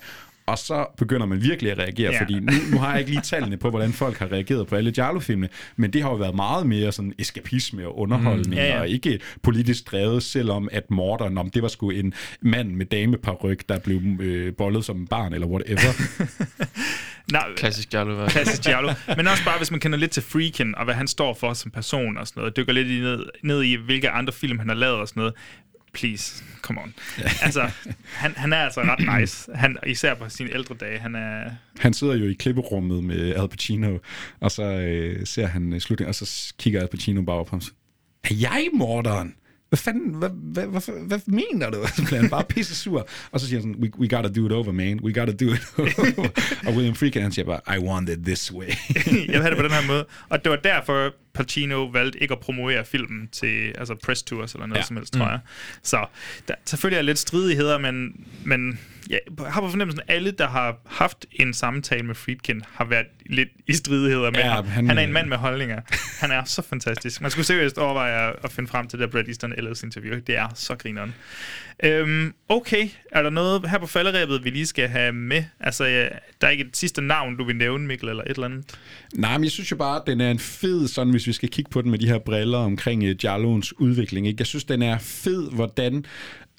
Og 0.50 0.58
så 0.58 0.86
begynder 0.98 1.26
man 1.26 1.42
virkelig 1.42 1.72
at 1.72 1.78
reagere, 1.78 2.12
Ja. 2.12 2.20
fordi 2.20 2.40
nu, 2.40 2.52
nu 2.72 2.78
har 2.78 2.90
jeg 2.90 2.98
ikke 2.98 3.10
lige 3.10 3.22
tallene 3.22 3.56
på, 3.56 3.70
hvordan 3.70 3.92
folk 3.92 4.18
har 4.18 4.32
reageret 4.32 4.66
på 4.66 4.76
alle 4.76 4.92
Giallo-filmene, 4.92 5.48
men 5.76 5.92
det 5.92 6.02
har 6.02 6.10
jo 6.10 6.16
været 6.16 6.34
meget 6.34 6.66
mere 6.66 6.92
sådan 6.92 7.12
eskapisme 7.18 7.86
og 7.86 7.98
underholdning, 7.98 8.46
Mm. 8.48 8.52
Ja, 8.52 8.66
ja, 8.66 8.80
og 8.80 8.88
ikke 8.88 9.20
politisk 9.42 9.90
drevet, 9.90 10.22
selvom 10.22 10.68
at 10.72 10.90
morderen, 10.90 11.38
om 11.38 11.50
det 11.50 11.62
var 11.62 11.68
sgu 11.68 11.90
en 11.90 12.14
mand 12.42 12.70
med 12.70 12.86
dameparyk, 12.86 13.68
der 13.68 13.78
blev 13.78 14.00
øh, 14.20 14.54
bollet 14.54 14.84
som 14.84 14.96
en 14.96 15.06
barn, 15.06 15.32
eller 15.32 15.46
whatever. 15.46 15.92
Nej, 17.32 17.44
Klassisk 17.56 17.90
Giallo. 17.90 18.26
Klassisk 18.28 18.62
Giallo. 18.62 18.92
Men 19.16 19.28
også 19.28 19.44
bare, 19.44 19.58
hvis 19.58 19.70
man 19.70 19.80
kender 19.80 19.98
lidt 19.98 20.10
til 20.10 20.22
Freakin, 20.22 20.74
og 20.74 20.84
hvad 20.84 20.94
han 20.94 21.06
står 21.08 21.34
for 21.34 21.52
som 21.54 21.70
person 21.70 22.16
og 22.16 22.26
sådan 22.26 22.40
noget, 22.40 22.56
dykker 22.56 22.72
lidt 22.72 22.88
ned, 23.02 23.24
ned 23.44 23.62
i, 23.62 23.74
hvilke 23.74 24.10
andre 24.10 24.32
film 24.32 24.58
han 24.58 24.68
har 24.68 24.76
lavet 24.76 24.96
og 24.96 25.08
sådan 25.08 25.20
noget. 25.20 25.34
Please, 25.92 26.44
come 26.62 26.80
on. 26.80 26.94
Altså, 27.42 27.70
han, 28.04 28.32
han 28.36 28.52
er 28.52 28.56
altså 28.56 28.80
ret 28.80 29.20
nice. 29.20 29.50
Han, 29.54 29.76
især 29.86 30.14
på 30.14 30.28
sine 30.28 30.54
ældre 30.54 30.74
dage. 30.74 30.98
Han 30.98 31.14
er... 31.14 31.50
Han 31.78 31.92
sidder 31.92 32.14
jo 32.14 32.24
i 32.24 32.32
klipperummet 32.32 33.04
med 33.04 33.34
Al 33.34 33.48
Pacino, 33.48 33.98
og 34.40 34.50
så 34.50 34.62
øh, 34.62 35.26
ser 35.26 35.46
han 35.46 35.72
øh, 35.72 35.80
slutningen, 35.80 36.08
og 36.08 36.14
så 36.14 36.54
kigger 36.58 36.80
Al 36.80 36.88
Pacino 36.88 37.22
bare 37.22 37.36
op 37.36 37.46
på 37.46 37.50
ham. 37.50 37.62
Er 38.24 38.34
jeg 38.34 38.68
morderen? 38.74 39.34
Hvad 39.70 39.76
fanden, 39.76 40.14
hvad, 40.14 40.30
hvad, 40.34 40.66
hvad, 40.66 41.06
hvad, 41.06 41.20
mener 41.26 41.70
du? 41.70 41.86
Så 41.96 42.04
bliver 42.04 42.20
han 42.20 42.30
bare 42.30 42.44
pisse 42.44 42.76
sur. 42.76 43.08
Og 43.30 43.40
så 43.40 43.46
siger 43.46 43.60
han 43.60 43.74
sådan, 43.74 43.82
we, 43.82 43.90
we 43.98 44.08
gotta 44.08 44.28
do 44.28 44.46
it 44.46 44.52
over, 44.52 44.72
man. 44.72 45.00
We 45.02 45.12
gotta 45.12 45.32
do 45.32 45.52
it 45.52 45.62
over. 45.78 46.28
og 46.66 46.72
William 46.74 46.94
Friedkin, 46.94 47.22
han 47.22 47.32
siger 47.32 47.46
bare, 47.46 47.76
I 47.76 47.78
want 47.78 48.08
it 48.08 48.18
this 48.24 48.52
way. 48.52 48.68
jeg 49.06 49.26
vil 49.26 49.42
have 49.42 49.50
det 49.50 49.56
på 49.56 49.62
den 49.62 49.70
her 49.70 49.86
måde. 49.86 50.06
Og 50.28 50.44
det 50.44 50.50
var 50.50 50.56
derfor, 50.56 51.14
Pacino 51.34 51.84
valgte 51.84 52.22
ikke 52.22 52.32
at 52.32 52.40
promovere 52.40 52.84
filmen 52.84 53.28
til 53.32 53.72
altså 53.78 53.94
press 54.04 54.22
tours 54.22 54.52
eller 54.54 54.66
noget 54.66 54.80
ja. 54.80 54.86
Som 54.86 54.96
helst, 54.96 55.12
tror 55.12 55.24
Mm. 55.24 55.30
jeg. 55.30 55.38
Så 55.82 56.06
der, 56.48 56.54
selvfølgelig 56.66 56.98
er 56.98 57.02
lidt 57.02 57.18
stridigheder, 57.18 57.78
men, 57.78 58.26
men 58.44 58.78
jeg 59.10 59.20
har 59.48 59.60
på 59.60 59.68
fornemmelsen, 59.70 60.00
at 60.08 60.14
alle, 60.14 60.30
der 60.30 60.48
har 60.48 60.76
haft 60.86 61.26
en 61.32 61.54
samtale 61.54 62.02
med 62.02 62.14
Friedkin, 62.14 62.62
har 62.74 62.84
været 62.84 63.06
lidt 63.26 63.48
i 63.66 63.72
stridigheder 63.72 64.30
med 64.30 64.38
Ja, 64.40 64.50
ham. 64.50 64.66
Han, 64.66 64.86
han- 64.88 64.98
er 64.98 65.02
en 65.02 65.12
mand 65.12 65.28
med 65.28 65.36
holdninger. 65.36 65.80
Han 66.20 66.30
er 66.30 66.44
så 66.44 66.62
fantastisk. 66.62 67.20
Man 67.20 67.30
skulle 67.30 67.46
seriøst 67.46 67.78
overveje 67.78 68.28
at- 68.28 68.36
at 68.44 68.52
finde 68.52 68.68
frem 68.70 68.88
til 68.88 68.98
det 68.98 69.06
der 69.06 69.12
Brad 69.12 69.28
Easton 69.28 69.52
Ellis 69.56 69.82
interview. 69.82 70.18
Det 70.26 70.36
er 70.36 70.48
så 70.54 70.74
grineren. 70.74 71.14
Øhm, 71.84 72.34
okay, 72.48 72.88
er 73.12 73.22
der 73.22 73.30
noget 73.30 73.70
her 73.70 73.78
på 73.78 73.86
falderæbet, 73.86 74.44
vi 74.44 74.50
lige 74.50 74.66
skal 74.66 74.88
have 74.88 75.12
med? 75.12 75.44
Altså, 75.60 75.84
ja, 75.84 76.08
der 76.40 76.46
er 76.46 76.50
ikke 76.50 76.64
et 76.64 76.76
sidste 76.76 77.02
navn, 77.02 77.36
du 77.36 77.44
vil 77.44 77.56
nævne, 77.56 77.86
Mikkel, 77.86 78.08
eller 78.08 78.22
et 78.22 78.28
eller 78.30 78.44
andet? 78.44 78.64
Nej, 79.14 79.32
men 79.38 79.44
jeg 79.44 79.52
synes 79.52 79.70
jo 79.70 79.76
bare, 79.76 79.96
at 79.96 80.02
den 80.06 80.20
er 80.20 80.30
en 80.30 80.38
fed, 80.38 80.88
sådan 80.88 81.12
hvis 81.20 81.26
vi 81.26 81.32
skal 81.32 81.48
kigge 81.48 81.70
på 81.70 81.82
den 81.82 81.90
med 81.90 81.98
de 81.98 82.08
her 82.08 82.18
briller 82.18 82.58
omkring 82.58 83.02
uh, 83.02 83.24
Jarloens 83.24 83.80
udvikling. 83.80 84.26
Ikke? 84.26 84.36
Jeg 84.40 84.46
synes, 84.46 84.64
den 84.64 84.82
er 84.82 84.98
fed, 84.98 85.50
hvordan 85.50 86.04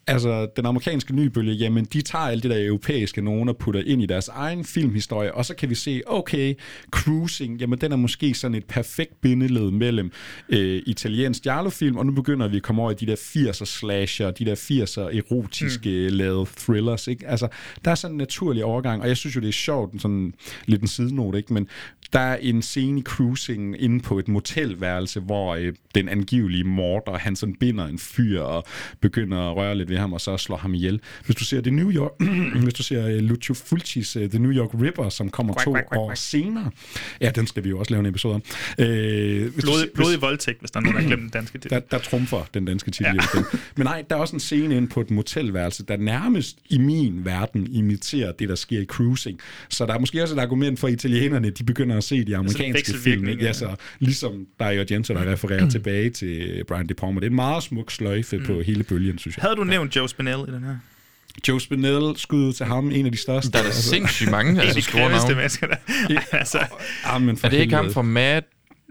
altså, 0.08 0.48
den 0.56 0.66
amerikanske 0.66 1.16
nybølge, 1.16 1.54
jamen, 1.54 1.86
de 1.86 2.02
tager 2.02 2.26
alt 2.26 2.44
det 2.44 2.52
der 2.52 2.68
europæiske 2.68 3.22
nogen 3.22 3.50
og 3.50 3.58
putter 3.58 3.84
ind 3.86 4.04
i 4.04 4.06
deres 4.06 4.28
egen 4.28 4.66
filmhistorie, 4.66 5.34
og 5.34 5.46
så 5.46 5.56
kan 5.56 5.70
vi 5.70 5.76
se, 5.76 6.02
okay, 6.08 6.54
Cruising, 6.92 7.60
jamen, 7.60 7.82
den 7.82 7.92
er 7.92 7.96
måske 7.96 8.34
sådan 8.34 8.56
et 8.56 8.66
perfekt 8.66 9.22
bindeled 9.22 9.72
mellem 9.72 10.12
øh, 10.50 10.82
italiensk 10.86 11.44
Giallo-film, 11.44 11.98
og 11.98 12.06
nu 12.06 12.12
begynder 12.12 12.48
vi 12.48 12.58
at 12.58 12.64
komme 12.64 12.82
over 12.82 12.92
i 12.92 12.96
de 12.96 13.06
der 13.06 13.16
80'er 13.16 13.66
slasher, 13.66 14.32
de 14.32 14.46
der 14.46 14.56
80'er 14.56 15.18
erotiske 15.18 16.08
mm. 16.10 16.16
lavede 16.18 16.46
thrillers, 16.58 17.08
ikke? 17.08 17.28
Altså, 17.28 17.48
der 17.86 17.92
er 17.92 17.96
sådan 17.96 18.14
en 18.14 18.18
naturlig 18.18 18.64
overgang, 18.64 19.02
og 19.02 19.08
jeg 19.08 19.18
synes 19.18 19.36
jo, 19.36 19.42
det 19.42 19.48
er 19.48 19.54
sjovt, 19.54 20.02
sådan 20.02 20.34
lidt 20.66 20.82
en 20.82 20.88
sidenote, 20.88 21.38
ikke? 21.38 21.54
Men 21.54 21.68
der 22.14 22.20
er 22.20 22.38
en 22.42 22.62
scene 22.62 23.00
i 23.00 23.04
Cruising 23.04 23.76
inde 23.82 24.00
på 24.00 24.20
et 24.20 24.28
motelværelse, 24.28 25.20
hvor 25.20 25.56
øh, 25.56 25.74
den 25.96 26.10
angivelige 26.10 26.64
morder, 26.64 27.18
han 27.18 27.36
sådan 27.36 27.56
binder 27.56 27.86
en 27.88 28.00
fyr 28.00 28.42
og 28.42 28.66
begynder 29.02 29.38
at 29.52 29.56
røre 29.58 29.76
lidt 29.78 29.90
ved 29.90 29.98
ham, 29.98 30.14
og 30.14 30.22
så 30.22 30.38
slår 30.38 30.58
ham 30.58 30.74
ihjel. 30.74 31.00
Hvis 31.26 31.36
du 31.36 31.44
ser 31.46 31.62
det 31.62 31.74
New 31.74 31.92
York, 31.92 32.12
hvis 32.64 32.74
du 32.74 32.84
ser 32.84 33.06
uh, 33.06 33.12
Lucio 33.24 33.54
Fulcis 33.54 34.16
uh, 34.18 34.24
The 34.30 34.40
New 34.40 34.52
York 34.52 34.70
Ripper, 34.82 35.10
som 35.10 35.30
kommer 35.30 35.54
Quack, 35.54 35.66
to 35.66 35.72
quack, 35.72 35.88
quack, 35.90 36.00
år 36.00 36.08
quack. 36.08 36.18
senere, 36.22 36.72
ja, 37.22 37.32
den 37.36 37.48
skal 37.48 37.64
vi 37.64 37.70
jo 37.70 37.80
også 37.80 37.92
lave 37.92 38.00
en 38.00 38.06
episode 38.06 38.36
om. 38.36 38.42
Øh, 38.80 39.42
hvis 39.54 39.54
du 39.56 39.62
Blodig, 39.62 39.80
ser- 39.82 39.88
blodig 39.96 40.22
voldtægt, 40.22 40.60
hvis 40.60 40.72
der 40.72 40.80
er 40.80 40.84
nogen, 40.84 40.96
der 40.96 41.02
har 41.02 41.08
glemt 41.08 41.22
den 41.22 41.30
danske 41.30 41.58
titel. 41.58 41.70
der, 41.70 41.80
der 41.80 41.98
trumfer 42.00 42.46
den 42.54 42.66
danske 42.66 42.92
titel. 42.92 43.20
Ja. 43.36 43.42
Men 43.76 43.86
nej, 43.86 44.04
der 44.10 44.16
er 44.16 44.20
også 44.20 44.36
en 44.36 44.40
scene 44.40 44.76
inde 44.78 44.88
på 44.88 45.02
et 45.02 45.12
motelværelse, 45.12 45.84
der 45.86 45.98
nærmest 45.98 46.58
i 46.70 46.78
min 46.78 47.26
verden 47.26 47.68
imiterer 47.68 48.32
det, 48.32 48.50
der 48.50 48.56
sker 48.56 48.80
i 48.80 48.86
cruising. 48.86 49.40
Så 49.70 49.86
der 49.86 49.94
er 49.94 50.00
måske 50.00 50.22
også 50.24 50.36
et 50.36 50.40
argument 50.40 50.80
for 50.80 50.88
italienerne, 50.88 51.50
de 51.50 51.64
begynder 51.64 52.01
at 52.02 52.06
se 52.06 52.24
de 52.26 52.38
amerikanske 52.38 52.94
film. 53.04 53.28
Ikke? 53.28 53.44
Ja, 53.46 53.54
så 53.54 53.76
ligesom 54.00 54.48
Dario 54.60 54.80
Argento, 54.82 55.14
der 55.14 55.32
refererer 55.32 55.70
tilbage 55.70 56.10
til 56.10 56.64
Brian 56.68 56.88
De 56.88 56.94
Palma. 56.94 57.16
Det 57.16 57.24
er 57.26 57.30
en 57.30 57.36
meget 57.36 57.64
smuk 57.64 57.92
sløjfe 57.92 58.38
mm. 58.38 58.46
på 58.46 58.62
hele 58.62 58.84
bølgen, 58.84 59.18
synes 59.18 59.38
jeg. 59.38 59.42
Havde 59.42 59.56
du 59.56 59.64
nævnt 59.64 59.96
Joe 59.96 60.10
Spinell 60.10 60.40
i 60.48 60.52
den 60.52 60.64
her? 60.64 60.76
Joe 61.48 61.62
Spinell, 61.62 62.18
skud 62.18 62.48
ud 62.48 62.54
til 62.54 62.66
ham, 62.66 62.92
en 62.92 63.06
af 63.06 63.12
de 63.12 63.18
største. 63.18 63.52
Der 63.52 63.60
er 63.60 63.64
da 63.64 63.72
sindssygt 63.72 64.32
mange, 64.32 64.62
altså 64.62 64.76
de 64.80 64.82
store 64.82 65.10
navne. 65.10 65.36
mennesker, 65.36 65.68
der. 65.68 65.76
altså, 66.40 66.60
Ah, 67.06 67.22
men 67.22 67.38
for 67.38 67.48
Er 67.48 67.52
det 67.52 67.58
ikke 67.58 67.76
ham 67.76 67.92
fra 67.94 68.02
Mad... 68.02 68.42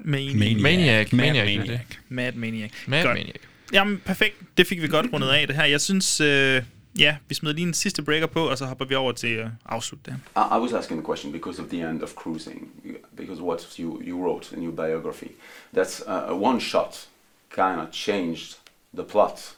Maniac. 0.04 0.36
Maniac. 0.36 0.62
Maniac. 0.62 1.12
Mad 1.12 1.26
Maniac. 1.26 1.58
Maniac. 1.58 1.80
er. 1.80 1.84
Mad 2.08 2.32
Maniac. 2.32 2.70
Mad 2.86 3.04
Godt. 3.04 3.18
Maniac. 3.18 3.34
Jamen, 3.72 4.00
perfekt. 4.04 4.34
Det 4.58 4.66
fik 4.66 4.82
vi 4.82 4.88
godt 4.88 5.06
rundet 5.12 5.28
af, 5.28 5.46
det 5.46 5.56
her. 5.56 5.64
Jeg 5.64 5.80
synes, 5.80 6.20
øh, 6.20 6.62
ja, 6.98 7.16
vi 7.28 7.34
smider 7.34 7.54
lige 7.54 7.66
en 7.66 7.74
sidste 7.74 8.02
breaker 8.02 8.26
på, 8.26 8.48
og 8.48 8.58
så 8.58 8.66
hopper 8.66 8.84
vi 8.84 8.94
over 8.94 9.12
til 9.12 9.34
at 9.34 9.48
afslutte 9.66 10.10
det. 10.10 10.18
I 10.36 10.56
I 10.56 10.58
was 10.60 10.72
asking 10.72 11.00
the 11.00 11.04
question 11.04 11.32
because 11.32 11.62
of 11.62 11.68
the 11.68 11.90
end 11.90 12.02
of 12.02 12.14
cruising, 12.14 12.68
because 13.16 13.42
what 13.42 13.76
you, 13.78 14.00
you 14.02 14.16
wrote 14.24 14.56
in 14.56 14.62
your 14.62 14.72
biography, 14.72 15.30
that's 15.76 16.02
uh, 16.06 16.30
a 16.30 16.34
one 16.34 16.60
shot 16.60 17.08
kind 17.56 17.80
of 17.80 17.90
changed 17.92 18.56
the 18.96 19.04
plot, 19.04 19.54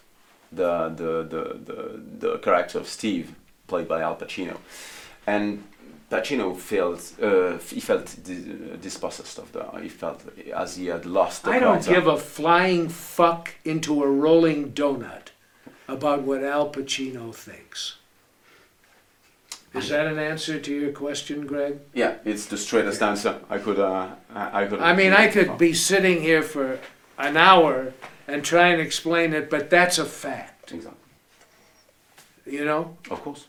the, 0.57 0.89
the, 0.97 1.29
the, 1.31 1.45
the, 1.67 2.01
the 2.21 2.39
character 2.39 2.81
of 2.81 2.87
Steve, 2.87 3.27
played 3.67 3.89
by 3.89 4.03
Al 4.03 4.17
Pacino. 4.17 4.57
And 5.27 5.59
Pacino 6.11 6.55
felt 6.57 7.15
uh, 7.23 7.57
he 7.75 7.81
felt 7.81 8.17
dispossessed 8.83 9.39
of 9.39 9.53
the. 9.53 9.65
He 9.83 9.89
felt 9.89 10.21
as 10.55 10.77
he 10.77 10.87
had 10.91 11.07
lost 11.07 11.43
the 11.45 11.51
I 11.51 11.59
don't 11.59 11.83
character. 11.85 11.95
give 11.95 12.07
a 12.07 12.17
flying 12.19 12.89
fuck 12.91 13.55
into 13.65 14.03
a 14.03 14.07
rolling 14.07 14.73
donut 14.73 15.32
about 15.89 16.23
what 16.23 16.43
Al 16.43 16.71
Pacino 16.71 17.35
thinks. 17.35 17.97
Is 19.75 19.89
that 19.89 20.07
an 20.07 20.19
answer 20.19 20.61
to 20.61 20.75
your 20.75 20.93
question, 20.93 21.47
Greg? 21.47 21.79
Yeah, 21.95 22.17
it's 22.27 22.45
the 22.45 22.59
straightest 22.59 23.03
answer 23.03 23.41
I 23.49 23.57
could. 23.59 23.79
Uh, 23.79 24.11
I 24.35 24.65
I 24.65 24.67
could. 24.67 24.81
I 24.81 24.95
mean, 24.95 25.13
I 25.13 25.29
could 25.29 25.57
be 25.57 25.73
sitting 25.73 26.21
here 26.21 26.43
for 26.43 26.79
an 27.19 27.39
hour 27.39 27.95
and 28.29 28.45
try 28.45 28.69
and 28.69 28.81
explain 28.81 29.33
it, 29.33 29.49
but 29.49 29.71
that's 29.71 29.99
a 29.99 30.05
fact. 30.05 30.73
Exactly. 30.73 30.99
You 32.45 32.65
know? 32.65 32.97
Of 33.11 33.23
course. 33.23 33.47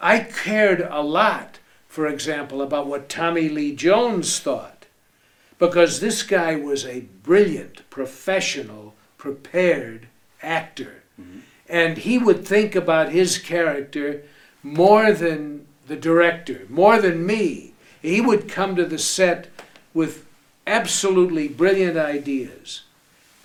I 0.00 0.20
cared 0.20 0.80
a 0.80 1.02
lot, 1.02 1.58
for 1.86 2.06
example, 2.06 2.62
about 2.62 2.86
what 2.86 3.08
Tommy 3.08 3.48
Lee 3.48 3.74
Jones 3.74 4.38
thought, 4.38 4.86
because 5.58 6.00
this 6.00 6.22
guy 6.22 6.56
was 6.56 6.86
a 6.86 7.00
brilliant, 7.22 7.88
professional, 7.90 8.94
prepared 9.18 10.08
actor. 10.42 10.99
And 11.70 11.98
he 11.98 12.18
would 12.18 12.44
think 12.46 12.76
about 12.76 13.12
his 13.12 13.38
character 13.38 14.14
more 14.62 15.12
than 15.12 15.60
the 15.88 15.96
director, 15.96 16.56
more 16.68 17.00
than 17.00 17.26
me. 17.26 17.72
He 18.02 18.20
would 18.20 18.48
come 18.48 18.76
to 18.76 18.88
the 18.88 18.98
set 18.98 19.48
with 19.94 20.12
absolutely 20.66 21.48
brilliant 21.48 21.96
ideas. 21.96 22.84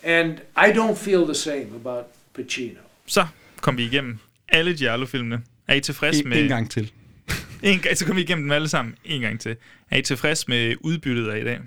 And 0.04 0.42
I 0.56 0.72
don't 0.72 0.98
feel 0.98 1.26
the 1.26 1.36
same 1.36 1.68
about 1.76 2.06
Pacino. 2.34 2.80
Så 3.06 3.26
kom 3.62 3.78
vi 3.78 3.84
igennem 3.84 4.20
alle 4.50 4.74
Giallo-filmene. 4.74 5.42
Er 5.68 5.74
I 5.76 5.80
tilfreds 5.80 6.20
En, 6.20 6.30
med... 6.30 6.42
en 6.42 6.48
gang 6.48 6.72
til. 6.72 6.92
En 7.64 7.80
gang, 7.80 7.98
så 7.98 8.06
kom 8.06 8.16
vi 8.16 8.22
igennem 8.22 8.44
dem 8.44 8.52
alle 8.52 8.68
sammen 8.68 8.96
en 9.06 9.22
gang 9.22 9.40
til. 9.40 9.56
Er 9.92 9.98
I 9.98 10.02
tilfreds 10.02 10.48
med 10.48 10.76
udbyttet 10.82 11.30
af 11.30 11.40
i 11.40 11.44
dag? 11.44 11.60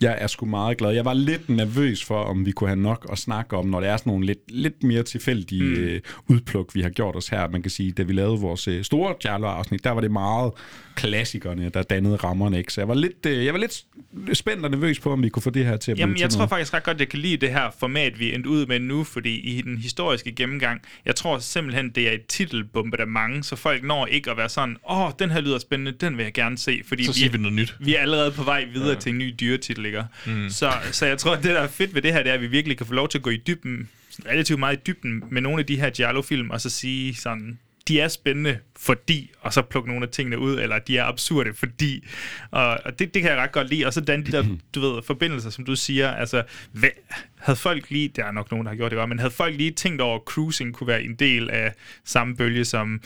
Jeg 0.00 0.18
er 0.20 0.26
sgu 0.26 0.46
meget 0.46 0.78
glad. 0.78 0.90
Jeg 0.90 1.04
var 1.04 1.14
lidt 1.14 1.48
nervøs 1.48 2.04
for, 2.04 2.22
om 2.22 2.46
vi 2.46 2.50
kunne 2.50 2.68
have 2.68 2.80
nok 2.80 3.06
at 3.12 3.18
snakke 3.18 3.56
om, 3.56 3.66
når 3.66 3.80
det 3.80 3.88
er 3.88 3.96
sådan 3.96 4.10
nogle 4.10 4.26
lidt, 4.26 4.38
lidt 4.48 4.82
mere 4.82 5.02
tilfældige 5.02 5.62
mm. 5.62 5.74
øh, 5.74 6.00
udpluk, 6.28 6.74
vi 6.74 6.80
har 6.82 6.90
gjort 6.90 7.16
os 7.16 7.28
her. 7.28 7.48
Man 7.48 7.62
kan 7.62 7.70
sige, 7.70 7.92
da 7.92 8.02
vi 8.02 8.12
lavede 8.12 8.40
vores 8.40 8.68
øh, 8.68 8.84
store 8.84 9.14
Jarlo-afsnit, 9.24 9.84
der 9.84 9.90
var 9.90 10.00
det 10.00 10.10
meget 10.10 10.52
klassikerne, 10.96 11.68
der 11.68 11.82
dannede 11.82 12.16
rammerne. 12.16 12.58
Ikke? 12.58 12.72
Så 12.72 12.80
jeg 12.80 12.88
var, 12.88 12.94
lidt, 12.94 13.26
øh, 13.26 13.44
jeg 13.44 13.54
var 13.54 13.60
lidt 13.60 13.84
spændt 14.32 14.64
og 14.64 14.70
nervøs 14.70 15.00
på, 15.00 15.12
om 15.12 15.22
vi 15.22 15.28
kunne 15.28 15.42
få 15.42 15.50
det 15.50 15.64
her 15.66 15.76
til 15.76 15.90
at 15.90 15.94
blive 15.94 16.02
Jamen, 16.02 16.16
til 16.16 16.20
jeg 16.20 16.30
tror 16.30 16.38
noget. 16.38 16.48
faktisk 16.50 16.74
ret 16.74 16.82
godt, 16.82 16.94
at 16.94 17.00
jeg 17.00 17.08
kan 17.08 17.18
lide 17.18 17.36
det 17.36 17.48
her 17.48 17.70
format, 17.80 18.18
vi 18.18 18.30
er 18.30 18.34
endt 18.34 18.46
ud 18.46 18.66
med 18.66 18.80
nu, 18.80 19.04
fordi 19.04 19.38
i 19.38 19.62
den 19.62 19.78
historiske 19.78 20.32
gennemgang, 20.32 20.80
jeg 21.06 21.16
tror 21.16 21.38
simpelthen, 21.38 21.90
det 21.90 22.08
er 22.08 22.12
et 22.12 22.26
titelbombardement, 22.26 23.46
så 23.46 23.56
folk 23.56 23.82
når 23.82 24.06
ikke 24.06 24.30
at 24.30 24.36
være 24.36 24.48
sådan, 24.48 24.76
åh, 24.90 25.00
oh, 25.00 25.12
den 25.18 25.30
her 25.30 25.40
lyder 25.40 25.58
spændende, 25.58 25.92
den 25.92 26.16
vil 26.16 26.22
jeg 26.22 26.32
gerne 26.32 26.58
se, 26.58 26.80
fordi 26.84 27.04
Så 27.04 27.12
siger 27.12 27.30
vi 27.30 27.38
noget 27.38 27.54
nyt. 27.56 27.76
vi 27.80 27.94
er 27.94 28.00
allerede 28.00 28.30
på 28.30 28.42
vej 28.42 28.64
videre 28.72 28.88
ja. 28.88 28.94
til 28.94 29.12
en 29.12 29.18
ny 29.18 29.34
dyretitel, 29.40 29.86
ikke? 29.98 30.04
Mm. 30.26 30.50
Så, 30.50 30.72
så 30.92 31.06
jeg 31.06 31.18
tror, 31.18 31.32
at 31.36 31.42
det, 31.42 31.50
der 31.50 31.60
er 31.60 31.68
fedt 31.68 31.94
ved 31.94 32.02
det 32.02 32.12
her, 32.12 32.22
det 32.22 32.30
er, 32.30 32.34
at 32.34 32.40
vi 32.40 32.46
virkelig 32.46 32.76
kan 32.76 32.86
få 32.86 32.94
lov 32.94 33.08
til 33.08 33.18
at 33.18 33.22
gå 33.22 33.30
i 33.30 33.36
dybden, 33.46 33.88
relativt 34.26 34.58
meget 34.58 34.76
i 34.76 34.80
dybden 34.86 35.24
med 35.30 35.42
nogle 35.42 35.60
af 35.60 35.66
de 35.66 35.80
her 35.80 35.90
Giallo-film, 35.90 36.50
og 36.50 36.60
så 36.60 36.70
sige 36.70 37.14
sådan, 37.14 37.58
de 37.88 38.00
er 38.00 38.08
spændende, 38.08 38.58
fordi, 38.76 39.30
og 39.40 39.52
så 39.52 39.62
plukke 39.62 39.88
nogle 39.88 40.06
af 40.06 40.08
tingene 40.08 40.38
ud, 40.38 40.58
eller 40.58 40.78
de 40.78 40.98
er 40.98 41.04
absurde, 41.04 41.54
fordi, 41.54 42.06
og, 42.50 42.78
og 42.84 42.98
det, 42.98 43.14
det 43.14 43.22
kan 43.22 43.30
jeg 43.30 43.38
ret 43.38 43.52
godt 43.52 43.70
lide, 43.70 43.86
og 43.86 43.92
så 43.92 44.00
den 44.00 44.26
de 44.26 44.32
der, 44.32 44.44
du 44.74 44.80
ved, 44.80 45.02
forbindelser, 45.02 45.50
som 45.50 45.64
du 45.64 45.76
siger, 45.76 46.10
altså, 46.10 46.42
hvad, 46.72 46.90
havde 47.38 47.56
folk 47.56 47.90
lige, 47.90 48.08
der 48.08 48.24
er 48.24 48.32
nok 48.32 48.50
nogen, 48.50 48.66
der 48.66 48.70
har 48.70 48.76
gjort 48.76 48.90
det 48.90 48.96
godt, 48.96 49.08
men 49.08 49.18
havde 49.18 49.32
folk 49.32 49.56
lige 49.56 49.70
tænkt 49.70 50.00
over, 50.00 50.16
at 50.16 50.22
cruising 50.24 50.74
kunne 50.74 50.86
være 50.86 51.02
en 51.02 51.14
del 51.14 51.50
af 51.50 51.72
samme 52.04 52.36
bølge 52.36 52.64
som, 52.64 53.00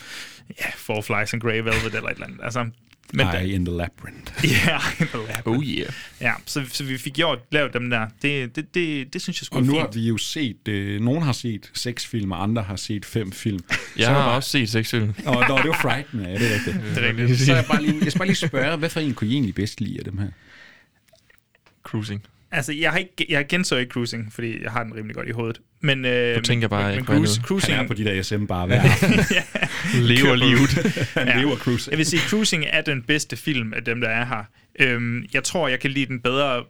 ja, 0.61 0.65
Four 0.75 1.01
Flies 1.01 1.33
and 1.33 1.41
Grey 1.41 1.57
Velvet, 1.57 1.95
eller 1.95 2.09
et 2.09 2.13
eller 2.13 2.27
andet, 2.27 2.39
altså, 2.43 2.69
Men 3.15 3.27
Eye 3.27 3.53
in 3.55 3.65
the 3.65 3.77
Labyrinth. 3.77 4.31
Ja, 4.67 4.77
Eye 4.77 5.01
in 5.01 5.07
the 5.07 5.17
Labyrinth. 5.17 5.47
Oh 5.49 5.63
yeah. 5.65 5.89
Ja, 6.21 6.33
så, 6.45 6.65
så 6.71 6.83
vi 6.83 6.97
fik 6.97 7.13
gjort, 7.13 7.39
lavet 7.51 7.73
dem 7.73 7.89
der. 7.89 8.07
Det, 8.21 8.55
det, 8.55 8.73
det, 8.75 9.13
det 9.13 9.21
synes 9.21 9.41
jeg 9.41 9.45
skulle 9.45 9.61
Og 9.61 9.65
nu 9.65 9.71
fint. 9.73 9.81
har 9.81 9.91
vi 9.91 10.07
jo 10.07 10.17
set, 10.17 10.67
øh, 10.67 11.01
nogen 11.01 11.21
har 11.23 11.31
set 11.31 11.71
seks 11.73 12.07
film, 12.07 12.31
og 12.31 12.43
andre 12.43 12.63
har 12.63 12.75
set 12.75 13.05
fem 13.05 13.31
film. 13.31 13.59
Jeg 13.97 14.05
Så 14.05 14.11
har 14.11 14.19
bare- 14.25 14.35
også 14.35 14.49
set 14.49 14.69
seks 14.69 14.91
film. 14.91 15.13
Nå, 15.25 15.33
nå, 15.33 15.57
det 15.57 15.67
var 15.69 15.79
Frighten, 15.81 16.19
ja, 16.21 16.33
det 16.33 16.51
er 16.51 16.53
rigtigt. 16.53 16.75
Det 16.95 17.03
er 17.03 17.07
rigtigt. 17.07 17.39
Så 17.39 17.53
jeg, 17.55 17.65
bare 17.71 17.81
lige, 17.81 17.99
jeg 18.03 18.11
skal 18.11 18.19
bare 18.19 18.27
lige 18.27 18.35
spørge, 18.47 18.77
hvad 18.77 18.89
for 18.89 18.99
en 18.99 19.13
kunne 19.13 19.29
I 19.29 19.33
egentlig 19.33 19.55
bedst 19.55 19.81
lide 19.81 19.97
af 19.99 20.03
dem 20.05 20.17
her? 20.17 20.27
Cruising. 21.83 22.23
Altså, 22.55 22.73
jeg 22.73 22.91
har 22.91 22.97
ikke, 22.97 23.25
jeg 23.29 23.47
genså 23.47 23.75
ikke 23.75 23.91
cruising, 23.91 24.33
fordi 24.33 24.63
jeg 24.63 24.71
har 24.71 24.83
den 24.83 24.95
rimelig 24.95 25.15
godt 25.15 25.27
i 25.27 25.31
hovedet. 25.31 25.61
Men, 25.81 26.05
øh, 26.05 26.35
Du 26.35 26.41
tænker 26.41 26.67
bare 26.67 26.83
men, 26.83 26.91
ikke, 26.99 27.13
er 27.13 27.17
cruise, 27.17 27.41
cruising... 27.41 27.75
Han 27.75 27.85
er 27.85 27.87
på 27.87 27.93
de 27.93 28.05
der 28.05 28.21
SM 28.21 28.45
bare 28.45 28.67
hver 28.67 28.81
Lever 30.01 30.35
livet. 30.35 30.93
Han 31.27 31.39
lever 31.39 31.55
cruising. 31.55 31.91
Jeg 31.91 31.97
vil 31.97 32.05
sige, 32.05 32.19
Cruising 32.19 32.65
er 32.67 32.81
den 32.81 33.01
bedste 33.01 33.37
film 33.37 33.73
af 33.73 33.83
dem, 33.83 34.01
der 34.01 34.09
er 34.09 34.25
her. 34.25 34.43
Øhm, 34.79 35.25
jeg 35.33 35.43
tror, 35.43 35.67
jeg 35.67 35.79
kan 35.79 35.91
lide 35.91 36.05
den 36.05 36.19
bedre 36.19 36.63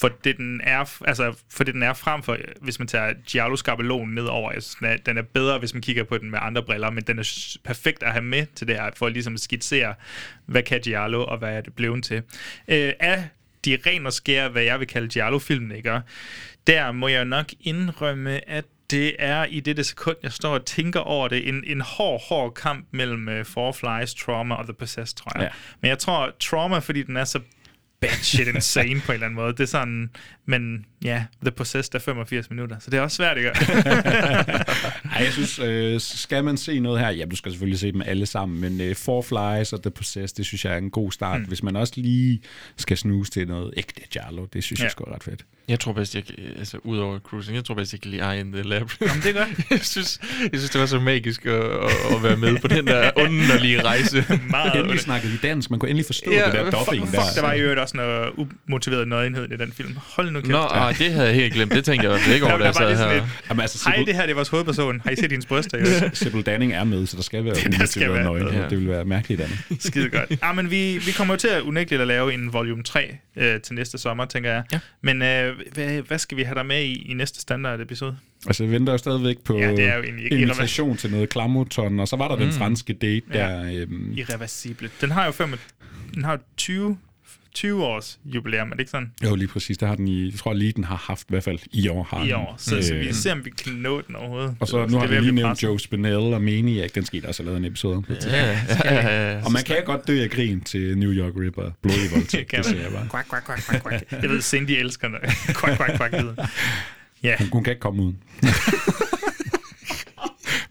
for 0.00 0.08
det, 0.24 0.36
den 0.36 0.60
er, 0.64 1.02
altså 1.04 1.34
for 1.50 1.64
det, 1.64 1.74
den 1.74 1.82
er 1.82 1.92
frem 1.92 2.22
for, 2.22 2.36
hvis 2.60 2.78
man 2.78 2.88
tager 2.88 3.12
Giallo 3.26 3.56
Skabelon 3.56 4.14
ned 4.14 4.24
over. 4.24 4.52
Jeg 4.52 4.62
synes, 4.62 4.74
den 4.74 4.86
er, 4.86 4.96
den 4.96 5.18
er 5.18 5.22
bedre, 5.22 5.58
hvis 5.58 5.74
man 5.74 5.82
kigger 5.82 6.04
på 6.04 6.18
den 6.18 6.30
med 6.30 6.38
andre 6.42 6.62
briller, 6.62 6.90
men 6.90 7.04
den 7.04 7.18
er 7.18 7.56
perfekt 7.64 8.02
at 8.02 8.12
have 8.12 8.24
med 8.24 8.46
til 8.54 8.68
det 8.68 8.76
her, 8.76 8.90
for 8.96 9.08
ligesom 9.08 9.34
at 9.34 9.40
skitsere, 9.40 9.94
hvad 10.46 10.62
kan 10.62 10.80
Giallo, 10.80 11.24
og 11.24 11.38
hvad 11.38 11.56
er 11.56 11.60
det 11.60 11.72
blevet 11.74 12.04
til. 12.04 12.22
Øh, 12.68 12.92
af 13.00 13.28
de 13.64 13.78
ren 13.86 14.06
og 14.06 14.12
skære, 14.12 14.48
hvad 14.48 14.62
jeg 14.62 14.80
vil 14.80 14.86
kalde 14.86 15.08
Giallo-filmen, 15.08 15.72
ikke? 15.72 16.00
der 16.66 16.92
må 16.92 17.08
jeg 17.08 17.24
nok 17.24 17.46
indrømme, 17.60 18.50
at 18.50 18.64
det 18.90 19.16
er 19.18 19.44
i 19.44 19.60
det 19.60 19.86
sekund, 19.86 20.16
jeg 20.22 20.32
står 20.32 20.54
og 20.54 20.64
tænker 20.64 21.00
over 21.00 21.28
det, 21.28 21.48
en, 21.48 21.64
en 21.66 21.80
hård, 21.80 22.22
hård 22.28 22.54
kamp 22.54 22.86
mellem 22.90 23.28
uh, 23.28 23.44
Four 23.46 23.72
Flies, 23.72 24.14
Trauma 24.14 24.54
og 24.54 24.64
The 24.64 24.74
Possessed, 24.74 25.16
tror 25.16 25.32
jeg. 25.34 25.42
Ja. 25.42 25.48
Men 25.80 25.88
jeg 25.88 25.98
tror, 25.98 26.34
Trauma, 26.40 26.78
fordi 26.78 27.02
den 27.02 27.16
er 27.16 27.24
så 27.24 27.40
bad 28.00 28.08
shit 28.22 28.48
insane 28.54 29.00
på 29.00 29.12
en 29.12 29.14
eller 29.14 29.26
anden 29.26 29.34
måde. 29.34 29.52
Det 29.52 29.60
er 29.60 29.66
sådan, 29.66 30.10
men 30.46 30.84
ja, 31.04 31.24
The 31.42 31.50
Possessed 31.50 31.94
er 31.94 31.98
85 31.98 32.50
minutter, 32.50 32.76
så 32.80 32.90
det 32.90 32.98
er 32.98 33.00
også 33.00 33.16
svært, 33.16 33.36
ikke? 33.36 33.50
Ej, 35.14 35.24
jeg 35.24 35.32
synes, 35.32 35.58
øh, 35.58 36.00
skal 36.00 36.44
man 36.44 36.56
se 36.56 36.80
noget 36.80 37.00
her, 37.00 37.10
ja, 37.10 37.24
du 37.24 37.36
skal 37.36 37.52
selvfølgelig 37.52 37.78
se 37.80 37.92
dem 37.92 38.02
alle 38.06 38.26
sammen, 38.26 38.60
men 38.60 38.80
øh, 38.80 38.96
Four 38.96 39.22
Flies 39.22 39.72
og 39.72 39.82
The 39.82 39.90
Possessed, 39.90 40.36
det 40.36 40.46
synes 40.46 40.64
jeg 40.64 40.72
er 40.74 40.78
en 40.78 40.90
god 40.90 41.12
start. 41.12 41.40
Mm. 41.40 41.46
Hvis 41.46 41.62
man 41.62 41.76
også 41.76 41.92
lige 41.96 42.40
skal 42.76 42.96
snuse 42.96 43.30
til 43.30 43.48
noget 43.48 43.74
ægte 43.76 44.00
Jarlo, 44.16 44.44
det 44.52 44.64
synes 44.64 44.80
ja. 44.80 44.84
jeg 44.84 44.90
sgu 44.92 45.04
er 45.04 45.14
ret 45.14 45.24
fedt. 45.24 45.44
Jeg 45.68 45.80
tror 45.80 45.92
bedst, 45.92 46.14
jeg 46.14 46.24
kan, 46.24 46.34
altså 46.58 46.78
udover 46.84 47.18
cruising, 47.18 47.56
jeg 47.56 47.64
tror 47.64 47.74
bedst, 47.74 47.92
jeg 47.92 48.00
kan 48.00 48.10
lide 48.10 48.22
Eye 48.32 48.40
in 48.40 48.52
the 48.52 48.62
Labyrinth. 48.62 49.02
Jamen, 49.02 49.22
det 49.22 49.36
er 49.36 49.44
godt. 49.44 49.48
jeg, 49.70 49.80
synes, 49.82 50.20
jeg 50.40 50.50
synes, 50.52 50.70
det 50.70 50.80
var 50.80 50.86
så 50.86 50.98
magisk 51.00 51.46
at, 51.46 51.54
at, 51.54 52.22
være 52.22 52.36
med 52.36 52.58
på 52.60 52.68
den 52.68 52.86
der 52.86 53.10
underlige 53.16 53.82
rejse. 53.82 54.24
Meget 54.50 54.76
Endelig 54.76 55.00
snakkede 55.00 55.32
vi 55.32 55.38
dansk, 55.42 55.70
man 55.70 55.78
kunne 55.78 55.88
endelig 55.90 56.06
forstå 56.06 56.30
Ja, 56.32 56.44
det 56.44 56.52
der 56.52 56.70
fuck- 56.70 56.84
dubbing 56.86 57.08
Fuck, 57.08 57.16
der. 57.16 57.22
der 57.34 57.42
var 57.42 57.52
i 57.52 57.60
øvrigt 57.60 57.80
også 57.80 57.96
noget 57.96 58.48
umotiveret 58.68 59.08
nøgenhed 59.08 59.52
i 59.52 59.56
den 59.56 59.72
film. 59.72 59.96
Hold 60.16 60.30
nu 60.30 60.40
kæft. 60.40 60.50
Nå, 60.50 60.58
ah, 60.88 60.98
det 60.98 61.12
havde 61.12 61.26
jeg 61.26 61.34
helt 61.34 61.54
glemt. 61.54 61.72
Det 61.72 61.84
tænkte 61.84 62.04
jeg 62.08 62.10
i 62.10 62.12
hvert 62.12 62.20
fald 62.20 62.34
ikke 62.34 62.46
over, 62.46 62.52
Der 62.58 62.72
da 62.72 62.78
jeg 62.84 62.96
sad 62.96 63.06
her. 63.08 63.14
lidt, 63.14 63.24
Jamen, 63.48 63.60
altså, 63.60 63.88
Hej, 63.88 64.02
det 64.06 64.14
her 64.14 64.22
det 64.22 64.30
er 64.30 64.34
vores 64.34 64.48
hovedperson. 64.48 65.00
Har 65.04 65.10
I 65.10 65.16
set 65.16 65.30
hendes 65.30 65.46
bryster? 65.46 65.78
ikke? 65.78 66.16
Sibyl 66.16 66.42
Danning 66.42 66.72
er 66.72 66.84
med, 66.84 67.06
så 67.06 67.16
der 67.16 67.22
skal 67.22 67.44
være 67.44 67.54
Der 67.78 67.86
skal 67.86 68.12
være 68.12 68.24
nøgenhed. 68.24 68.52
noget. 68.52 68.70
Det 68.70 68.78
ville 68.78 68.92
være 68.92 69.04
mærkeligt 69.04 69.40
andet. 69.40 69.58
Skide 69.86 70.08
godt. 70.08 70.42
Ja, 70.42 70.52
men 70.52 70.70
vi, 70.70 70.98
vi 71.06 71.12
kommer 71.12 71.34
jo 71.34 71.38
til 71.38 71.48
at 71.48 71.62
unægteligt 71.62 72.00
at 72.02 72.08
lave 72.08 72.34
en 72.34 72.52
volume 72.52 72.82
3 72.82 73.16
øh, 73.36 73.60
til 73.60 73.74
næste 73.74 73.98
sommer, 73.98 74.24
tænker 74.24 74.50
jeg. 74.52 74.62
Ja. 74.72 74.78
Men 75.02 75.22
øh, 75.22 75.54
hvad, 75.72 76.02
hvad 76.02 76.18
skal 76.18 76.36
vi 76.36 76.42
have 76.42 76.54
der 76.54 76.62
med 76.62 76.82
i, 76.84 77.10
i 77.10 77.14
næste 77.14 77.40
standard 77.40 77.80
episode? 77.80 78.16
Altså, 78.46 78.64
jeg 78.64 78.72
venter 78.72 78.92
jo 78.92 78.98
stadigvæk 78.98 79.36
på 79.44 79.58
Ja, 79.58 79.70
det 79.70 79.84
er 79.84 79.96
jo 79.96 80.02
invitation 80.30 80.96
til 80.96 81.10
noget 81.10 81.28
klamoton, 81.28 82.00
og 82.00 82.08
så 82.08 82.16
var 82.16 82.28
der 82.28 82.36
mm. 82.36 82.42
den 82.42 82.52
franske 82.52 82.92
date 82.92 83.22
Ja. 83.34 83.38
der. 83.38 83.72
Øhm, 83.82 84.12
Irreversible. 84.16 84.90
Den 85.00 85.10
har 85.10 85.26
jo, 85.26 85.32
fem, 85.32 85.54
den 86.14 86.24
har 86.24 86.32
jo 86.32 86.38
20, 86.56 86.98
20 87.54 87.84
års 87.84 88.18
jubilæum, 88.24 88.68
er 88.68 88.72
det 88.72 88.80
ikke 88.80 88.90
sådan? 88.90 89.12
jo, 89.24 89.34
lige 89.34 89.48
præcis. 89.48 89.78
Der 89.78 89.86
har 89.86 89.94
den 89.94 90.08
i, 90.08 90.24
jeg 90.30 90.38
tror 90.38 90.52
lige, 90.52 90.72
den 90.72 90.84
har 90.84 90.96
haft 90.96 91.22
i 91.22 91.26
hvert 91.28 91.44
fald 91.44 91.58
i 91.72 91.88
år. 91.88 92.02
Har 92.02 92.22
I 92.24 92.26
den. 92.26 92.34
år. 92.34 92.54
Så, 92.58 92.76
øh, 92.76 92.82
så 92.82 92.94
vi 92.94 93.06
Øh, 93.08 93.12
ser, 93.14 93.32
om 93.32 93.44
vi 93.44 93.50
kan 93.50 93.72
nå 93.72 94.00
den 94.06 94.16
overhovedet. 94.16 94.56
Og 94.60 94.68
så 94.68 94.82
Det 94.82 94.90
nu 94.90 94.96
er 94.96 95.00
har 95.00 95.06
vi 95.08 95.14
lige 95.14 95.32
nævnt 95.32 95.48
presset. 95.48 95.62
Joe 95.68 95.80
Spinell 95.80 96.16
og 96.16 96.42
Maniac. 96.42 96.90
Den 96.94 97.04
skete 97.04 97.26
også 97.26 97.42
lavet 97.42 97.56
en 97.56 97.64
episode 97.64 97.96
om. 97.96 98.04
Ja, 98.10 98.58
ja, 98.84 98.94
ja, 98.94 99.32
ja. 99.32 99.44
Og 99.44 99.52
man 99.52 99.64
kan 99.64 99.76
godt 99.84 100.08
dø 100.08 100.22
af 100.22 100.30
grin 100.30 100.60
til 100.60 100.98
New 100.98 101.12
York 101.12 101.32
Ripper. 101.40 101.70
Blodig 101.82 102.10
voldtægt, 102.14 102.50
det 102.50 102.66
siger 102.66 102.82
jeg 102.82 102.92
bare. 102.92 103.08
Quack, 103.10 103.28
quack, 103.30 103.46
quack, 103.46 103.62
quack, 103.66 103.82
quack. 103.82 104.22
Jeg 104.22 104.30
ved, 104.30 104.42
Cindy 104.42 104.70
elsker 104.70 105.08
den. 105.08 105.16
Quack, 105.60 105.76
quack, 105.76 105.96
quack. 105.96 106.14
Ja, 107.22 107.34
Hun, 107.38 107.48
hun 107.52 107.64
kan 107.64 107.70
ikke 107.70 107.80
komme 107.80 108.02
ud. 108.02 108.12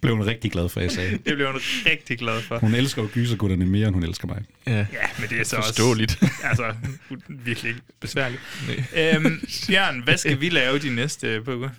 Blev 0.02 0.16
hun 0.16 0.26
rigtig 0.26 0.52
glad 0.52 0.70
for, 0.70 0.80
jeg 0.80 0.92
sagde. 0.92 1.12
det 1.12 1.36
blev 1.36 1.48
hun 1.52 1.62
rigtig 1.86 2.18
glad 2.18 2.42
for. 2.42 2.58
Hun 2.60 2.74
elsker 2.76 3.02
jo 3.02 3.10
gysergutterne 3.14 3.66
mere, 3.66 3.88
end 3.88 3.96
hun 3.96 4.04
elsker 4.04 4.28
mig. 4.28 4.44
Ja. 4.68 4.72
Ja, 4.78 4.86
men 5.20 5.30
det 5.30 5.40
er 5.40 5.44
så 5.44 5.56
Forståeligt. 5.56 6.18
også... 6.22 6.34
Altså, 6.50 6.74
virkelig 7.30 7.70
ikke 7.70 7.82
besværligt. 8.00 8.42
Øhm, 8.98 9.48
Bjørn, 9.68 10.02
hvad 10.04 10.18
skal 10.18 10.42
vi 10.42 10.50
lave 10.50 10.80
de 10.80 10.96
næste 10.96 11.42
på 11.46 11.56
uger? 11.56 11.70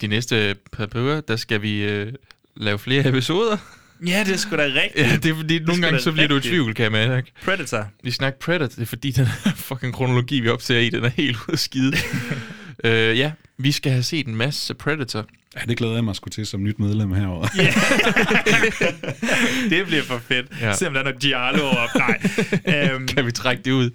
De 0.00 0.06
næste 0.06 0.56
par 0.72 0.88
uger, 0.96 1.20
der 1.20 1.36
skal 1.36 1.62
vi 1.62 1.82
øh, 1.82 2.12
lave 2.56 2.78
flere 2.78 3.08
episoder. 3.08 3.56
Ja, 4.06 4.24
det 4.26 4.32
er 4.32 4.36
sgu 4.36 4.56
da 4.56 4.62
rigtigt. 4.62 5.06
Ja, 5.06 5.16
det 5.22 5.30
er 5.30 5.34
fordi, 5.34 5.58
nogle 5.58 5.74
sgu 5.74 5.82
gange 5.82 6.00
så 6.00 6.12
bliver 6.12 6.28
du 6.28 6.34
i 6.34 6.36
rigtigt. 6.36 6.52
tvivl, 6.52 6.74
kan 6.74 6.82
jeg 6.82 6.92
mærke. 6.92 7.32
Predator. 7.44 7.88
Vi 8.02 8.10
snakker 8.10 8.38
Predator, 8.38 8.66
det 8.66 8.82
er 8.82 8.86
fordi 8.86 9.10
den 9.10 9.26
her 9.26 9.50
fucking 9.56 9.94
kronologi, 9.94 10.40
vi 10.40 10.48
optager 10.48 10.80
i, 10.80 10.90
den 10.90 11.04
er 11.04 11.08
helt 11.08 11.36
ude 11.36 11.52
af 11.52 11.58
skide. 11.58 11.96
øh, 12.84 13.18
ja, 13.18 13.32
vi 13.58 13.72
skal 13.72 13.92
have 13.92 14.02
set 14.02 14.26
en 14.26 14.36
masse 14.36 14.74
Predator. 14.74 15.26
Ja, 15.56 15.60
det 15.68 15.76
glæder 15.76 15.94
jeg 15.94 16.04
mig 16.04 16.16
sgu 16.16 16.28
til 16.28 16.46
som 16.46 16.62
nyt 16.62 16.78
medlem 16.78 17.12
herovre. 17.12 17.48
det 19.70 19.86
bliver 19.86 20.02
for 20.02 20.18
fedt. 20.18 20.46
Ja. 20.60 20.74
Se 20.74 20.86
om 20.86 20.92
der 20.92 21.00
er 21.00 21.04
noget 21.04 21.20
Giallo 21.20 21.64
op. 21.66 21.88
Nej. 21.94 22.20
Øhm, 22.92 23.06
Kan 23.06 23.26
vi 23.26 23.32
trække 23.32 23.62
det 23.62 23.70
ud? 23.70 23.90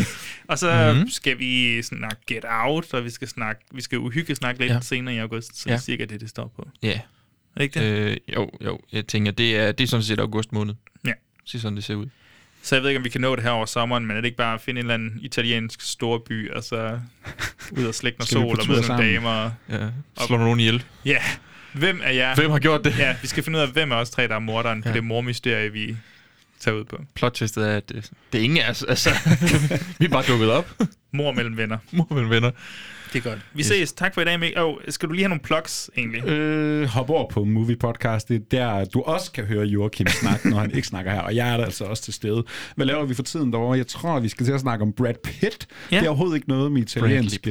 og 0.48 0.58
så 0.58 0.72
Mhm. 0.86 0.94
mm-hmm. 0.96 1.10
skal 1.10 1.38
vi 1.38 1.82
snakke 1.82 2.16
Get 2.26 2.44
Out, 2.48 2.94
og 2.94 3.04
vi 3.04 3.10
skal 3.10 3.28
snakke, 3.28 3.62
vi 3.74 3.82
skal 3.82 3.98
uhygge 3.98 4.34
snakke 4.34 4.60
lidt 4.60 4.72
Ja. 4.72 4.80
senere 4.80 5.14
i 5.14 5.18
august, 5.18 5.56
så 5.56 5.68
ja. 5.68 5.72
det 5.74 5.78
er 5.78 5.82
cirka 5.82 6.04
det, 6.04 6.20
det 6.20 6.28
står 6.28 6.52
på. 6.56 6.68
Ja. 6.82 6.90
Er 6.92 6.98
det 7.56 7.62
ikke 7.64 7.80
det? 7.80 7.86
Øh, 7.86 8.16
jo, 8.34 8.50
jo. 8.64 8.80
Jeg 8.92 9.06
tænker, 9.06 9.32
det 9.32 9.56
er, 9.56 9.72
det 9.72 9.84
er 9.84 9.88
sådan 9.88 10.02
set 10.04 10.20
august 10.20 10.52
måned. 10.52 10.74
Ja. 11.06 11.12
Så 11.44 11.60
sådan, 11.60 11.76
det 11.76 11.84
ser 11.84 11.94
ud. 11.94 12.06
Så 12.62 12.74
jeg 12.74 12.82
ved 12.82 12.90
ikke, 12.90 12.98
om 12.98 13.04
vi 13.04 13.08
kan 13.08 13.20
nå 13.20 13.36
det 13.36 13.44
her 13.44 13.50
over 13.50 13.66
sommeren, 13.66 14.06
men 14.06 14.16
er 14.16 14.20
det 14.20 14.26
ikke 14.26 14.36
bare 14.36 14.54
at 14.54 14.60
finde 14.60 14.80
en 14.80 14.84
eller 14.86 14.94
anden 14.94 15.18
italiensk 15.22 15.80
storby, 15.80 16.50
og 16.50 16.64
så 16.64 17.00
ud 17.72 17.84
og 17.84 17.94
slække 17.94 18.18
noget 18.18 18.28
sol 18.28 18.60
og 18.60 18.68
møde 18.68 18.88
nogle 18.88 19.04
damer? 19.04 19.50
Ja. 19.68 19.88
Slå 20.26 20.36
nogen 20.36 20.60
ihjel. 20.60 20.84
Ja. 21.04 21.18
Hvem 21.72 22.00
er 22.04 22.10
jeg? 22.10 22.34
Hvem 22.34 22.50
har 22.50 22.58
gjort 22.58 22.84
det? 22.84 22.98
Ja, 22.98 23.16
vi 23.22 23.26
skal 23.26 23.42
finde 23.42 23.58
ud 23.58 23.62
af, 23.62 23.68
hvem 23.68 23.92
af 23.92 23.96
os 23.96 24.10
tre, 24.10 24.28
der 24.28 24.34
er 24.34 24.38
morderen 24.38 24.82
ja. 24.84 24.90
På 24.90 24.94
det 24.94 25.04
mormysterie, 25.04 25.72
vi 25.72 25.96
tager 26.60 26.76
ud 26.76 26.84
på. 26.84 27.00
Plot-twistet 27.14 27.68
er, 27.68 27.76
at 27.76 27.88
det, 27.88 28.10
det 28.32 28.38
er 28.38 28.44
ingen 28.44 28.58
af 28.58 28.70
os. 28.70 28.82
Altså, 28.82 29.10
vi 29.98 30.04
er 30.04 30.08
bare 30.08 30.24
dukket 30.28 30.50
op. 30.50 30.70
Mor 31.12 31.32
mellem 31.32 31.56
venner. 31.56 31.78
Mor 31.90 32.06
mellem 32.10 32.30
venner. 32.30 32.50
Det 33.12 33.18
er 33.26 33.30
godt. 33.30 33.38
Vi 33.54 33.62
ses. 33.62 33.92
Tak 33.92 34.14
for 34.14 34.20
i 34.20 34.24
dag, 34.24 34.40
Mikkel. 34.40 34.62
Oh, 34.62 34.74
skal 34.88 35.08
du 35.08 35.14
lige 35.14 35.22
have 35.22 35.28
nogle 35.28 35.42
plugs, 35.42 35.90
egentlig? 35.96 36.24
Øh, 36.24 36.84
hop 36.84 37.10
over 37.10 37.30
på 37.30 37.44
Movie 37.44 37.76
Podcast. 37.76 38.28
Det 38.28 38.36
er 38.36 38.40
der, 38.50 38.84
du 38.84 39.02
også 39.02 39.32
kan 39.32 39.44
høre 39.44 39.64
Joachim 39.64 40.06
snakke, 40.06 40.50
når 40.50 40.58
han 40.58 40.70
ikke 40.74 40.88
snakker 40.88 41.12
her. 41.12 41.20
Og 41.20 41.36
jeg 41.36 41.52
er 41.52 41.56
der 41.56 41.64
altså 41.64 41.84
også 41.84 42.02
til 42.02 42.12
stede. 42.14 42.44
Hvad 42.76 42.86
laver 42.86 43.04
vi 43.04 43.14
for 43.14 43.22
tiden 43.22 43.52
derovre? 43.52 43.76
Jeg 43.78 43.86
tror, 43.86 44.20
vi 44.20 44.28
skal 44.28 44.46
til 44.46 44.52
at 44.52 44.60
snakke 44.60 44.82
om 44.82 44.92
Brad 44.92 45.14
Pitt. 45.24 45.66
Ja. 45.92 45.96
Det 45.96 46.04
er 46.04 46.08
overhovedet 46.08 46.36
ikke 46.36 46.48
noget 46.48 46.72
med 46.72 46.82
italiensk 46.82 47.48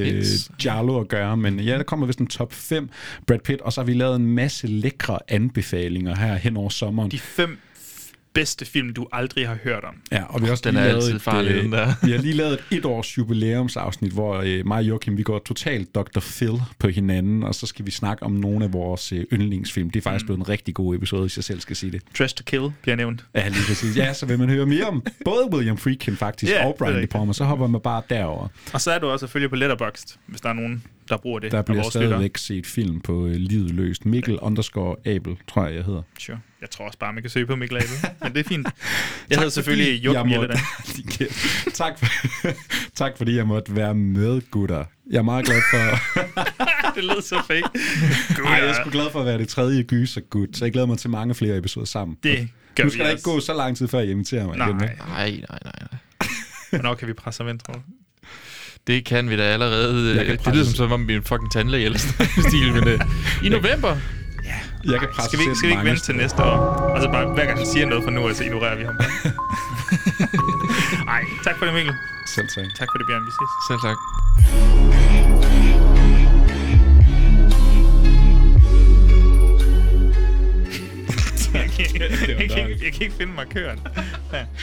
giallo 0.59 0.99
at 0.99 1.07
gøre, 1.07 1.37
men 1.37 1.59
ja, 1.59 1.77
der 1.77 1.83
kommer 1.83 2.05
vist 2.05 2.19
en 2.19 2.27
top 2.27 2.53
5 2.53 2.89
Brad 3.27 3.39
Pitt, 3.39 3.61
og 3.61 3.73
så 3.73 3.81
har 3.81 3.85
vi 3.85 3.93
lavet 3.93 4.15
en 4.15 4.27
masse 4.27 4.67
lækre 4.67 5.19
anbefalinger 5.27 6.15
her 6.15 6.35
hen 6.35 6.57
over 6.57 6.69
sommeren. 6.69 7.11
De 7.11 7.19
fem 7.19 7.57
bedste 8.33 8.65
film, 8.65 8.93
du 8.93 9.07
aldrig 9.11 9.47
har 9.47 9.57
hørt 9.63 9.83
om. 9.83 9.95
Ja, 10.11 10.23
og 10.23 10.41
vi 10.41 10.45
har 10.45 10.51
også 10.51 10.61
Den 10.65 10.73
lige 10.73 10.85
er 10.85 10.91
lavet 10.91 11.15
et, 11.15 11.21
farlig, 11.21 11.51
øh, 11.51 11.63
den 11.63 11.71
der. 11.71 11.93
vi 12.05 12.11
har 12.11 12.17
lige 12.17 12.33
lavet 12.33 12.53
et 12.71 12.81
et 12.81 12.85
års 12.85 13.17
jubilæumsafsnit, 13.17 14.11
hvor 14.11 14.41
øh, 14.45 14.67
mig 14.67 14.77
og 14.77 14.83
Joachim, 14.83 15.17
vi 15.17 15.23
går 15.23 15.39
totalt 15.39 15.95
Dr. 15.95 16.19
Phil 16.19 16.61
på 16.79 16.87
hinanden, 16.87 17.43
og 17.43 17.55
så 17.55 17.67
skal 17.67 17.85
vi 17.85 17.91
snakke 17.91 18.23
om 18.23 18.31
nogle 18.31 18.65
af 18.65 18.73
vores 18.73 19.11
øh, 19.11 19.25
yndlingsfilm. 19.33 19.89
Det 19.89 19.99
er 19.99 20.03
faktisk 20.03 20.23
mm. 20.23 20.27
blevet 20.27 20.39
en 20.39 20.49
rigtig 20.49 20.73
god 20.73 20.95
episode, 20.95 21.21
hvis 21.21 21.37
jeg 21.37 21.43
selv 21.43 21.59
skal 21.59 21.75
sige 21.75 21.91
det. 21.91 22.01
Dress 22.19 22.33
to 22.33 22.43
Kill 22.45 22.71
bliver 22.81 22.95
nævnt. 22.95 23.25
Ja, 23.35 23.47
lige 23.47 23.63
præcis. 23.67 23.97
Ja, 23.97 24.13
så 24.13 24.25
vil 24.25 24.39
man 24.39 24.49
høre 24.49 24.65
mere 24.65 24.85
om 24.85 25.03
både 25.25 25.49
William 25.53 25.77
Friedkin 25.77 26.15
faktisk, 26.15 26.51
Ja, 26.51 26.67
og 26.67 26.75
Brian 26.79 27.01
De 27.01 27.07
Palma, 27.07 27.33
så 27.33 27.43
hopper 27.43 27.67
man 27.67 27.81
bare 27.81 28.01
derover. 28.09 28.47
Og 28.73 28.81
så 28.81 28.91
er 28.91 28.99
du 28.99 29.07
også 29.07 29.27
følge 29.27 29.49
på 29.49 29.55
Letterboxd, 29.55 30.17
hvis 30.25 30.41
der 30.41 30.49
er 30.49 30.53
nogen, 30.53 30.83
der 31.09 31.17
bruger 31.17 31.39
det. 31.39 31.51
Der 31.51 31.61
bliver 31.61 31.89
stadigvæk 31.89 32.37
set 32.37 32.65
film 32.65 33.01
på 33.01 33.25
øh, 33.25 33.33
Livet 33.35 33.71
Løst. 33.71 34.05
Mikkel 34.05 34.39
underscore 34.39 34.95
Abel, 35.05 35.37
tror 35.47 35.65
jeg, 35.65 35.75
jeg 35.75 35.83
hedder. 35.83 36.01
Sure. 36.19 36.39
Jeg 36.61 36.69
tror 36.69 36.85
også 36.85 36.99
bare, 36.99 37.13
man 37.13 37.23
kan 37.23 37.29
søge 37.29 37.45
på 37.45 37.55
Mikkel 37.55 37.77
Abel. 37.77 37.89
Men 38.23 38.33
det 38.33 38.39
er 38.45 38.49
fint. 38.49 38.67
Jeg 39.29 39.37
hedder 39.37 39.49
selvfølgelig 39.51 40.03
Joachim 40.05 40.29
jeg 40.31 40.39
Jelledan. 40.39 40.59
måtte- 41.05 41.71
tak, 41.81 41.99
for, 41.99 42.05
tak 43.01 43.11
fordi 43.17 43.35
jeg 43.35 43.47
måtte 43.47 43.75
være 43.75 43.93
med, 43.95 44.41
gutter. 44.51 44.83
Jeg 45.11 45.17
er 45.17 45.21
meget 45.21 45.45
glad 45.45 45.61
for... 45.71 45.99
det 46.95 47.03
lød 47.03 47.21
så 47.21 47.41
fake. 47.47 47.63
Ej, 48.47 48.53
jeg 48.53 48.67
er 48.69 48.73
sgu 48.73 48.89
glad 48.89 49.11
for 49.11 49.19
at 49.19 49.25
være 49.25 49.37
det 49.37 49.47
tredje 49.47 49.83
gyser 49.83 50.21
gut, 50.21 50.49
så 50.57 50.65
jeg 50.65 50.71
glæder 50.71 50.87
mig 50.87 50.97
til 50.97 51.09
mange 51.09 51.35
flere 51.35 51.57
episoder 51.57 51.85
sammen. 51.85 52.17
Det 52.23 52.47
gør 52.75 52.83
nu 52.83 52.87
vi 52.89 52.93
skal 52.93 53.05
der 53.05 53.11
ikke 53.11 53.23
gå 53.23 53.39
så 53.39 53.53
lang 53.53 53.77
tid, 53.77 53.87
før 53.87 53.99
jeg 53.99 54.09
inviterer 54.09 54.47
mig 54.47 54.57
Nej. 54.57 54.67
igen. 54.67 54.81
ikke? 54.83 54.95
Nej, 55.07 55.29
nej, 55.49 55.59
nej, 55.63 55.73
nej. 55.91 55.99
Hvornår 56.69 56.95
kan 56.95 57.07
vi 57.07 57.13
presse 57.13 57.43
ham 57.43 57.49
ind, 57.49 57.59
tror 57.59 57.73
du? 57.73 57.79
Det 58.87 59.05
kan 59.05 59.29
vi 59.29 59.37
da 59.37 59.43
allerede. 59.43 60.15
Jeg 60.17 60.25
kan 60.25 60.37
Det 60.37 60.53
lyder 60.53 60.63
presse- 60.65 60.75
som 60.75 60.91
om 60.91 61.07
vi 61.07 61.13
er 61.13 61.17
en 61.17 61.23
fucking 61.23 61.51
tandlæge 61.51 61.85
eller 61.85 61.99
sådan 61.99 62.27
stil, 62.49 62.73
men 62.73 62.83
uh, 62.87 63.45
i 63.45 63.49
november. 63.49 63.97
Jeg 64.85 64.99
kan 64.99 65.09
presse 65.15 65.29
Skal 65.29 65.39
vi, 65.39 65.55
skal 65.55 65.67
vi 65.69 65.73
ikke 65.73 65.85
vente 65.89 66.01
til 66.01 66.15
næste 66.15 66.43
år? 66.43 66.57
Og 66.95 67.01
så 67.01 67.07
bare, 67.11 67.25
hver 67.33 67.45
gang 67.45 67.57
han 67.57 67.67
siger 67.67 67.85
noget 67.85 68.03
fra 68.03 68.11
nu 68.11 68.33
så 68.33 68.43
ignorerer 68.43 68.75
vi 68.75 68.83
ham 68.83 68.95
bare. 68.97 69.09
Ej, 71.15 71.23
tak 71.43 71.55
for 71.57 71.65
det, 71.65 71.73
Mikkel. 71.73 71.93
Selv 72.35 72.47
tak. 72.55 72.65
Tak 72.79 72.87
for 72.91 72.97
det, 72.97 73.05
Bjørn. 73.07 73.23
Vi 73.25 73.31
ses. 73.39 73.49
Selv 73.67 73.79
tak. 73.87 73.97
jeg, 81.53 81.69
kan, 81.71 82.01
jeg, 82.01 82.09
kan, 82.19 82.39
jeg, 82.39 82.49
kan, 82.49 82.69
ikke- 82.69 82.79
jeg 82.85 82.93
kan 82.93 83.01
ikke 83.01 83.15
finde 83.17 83.33
markøren. 83.33 83.79
Ja. 84.33 84.45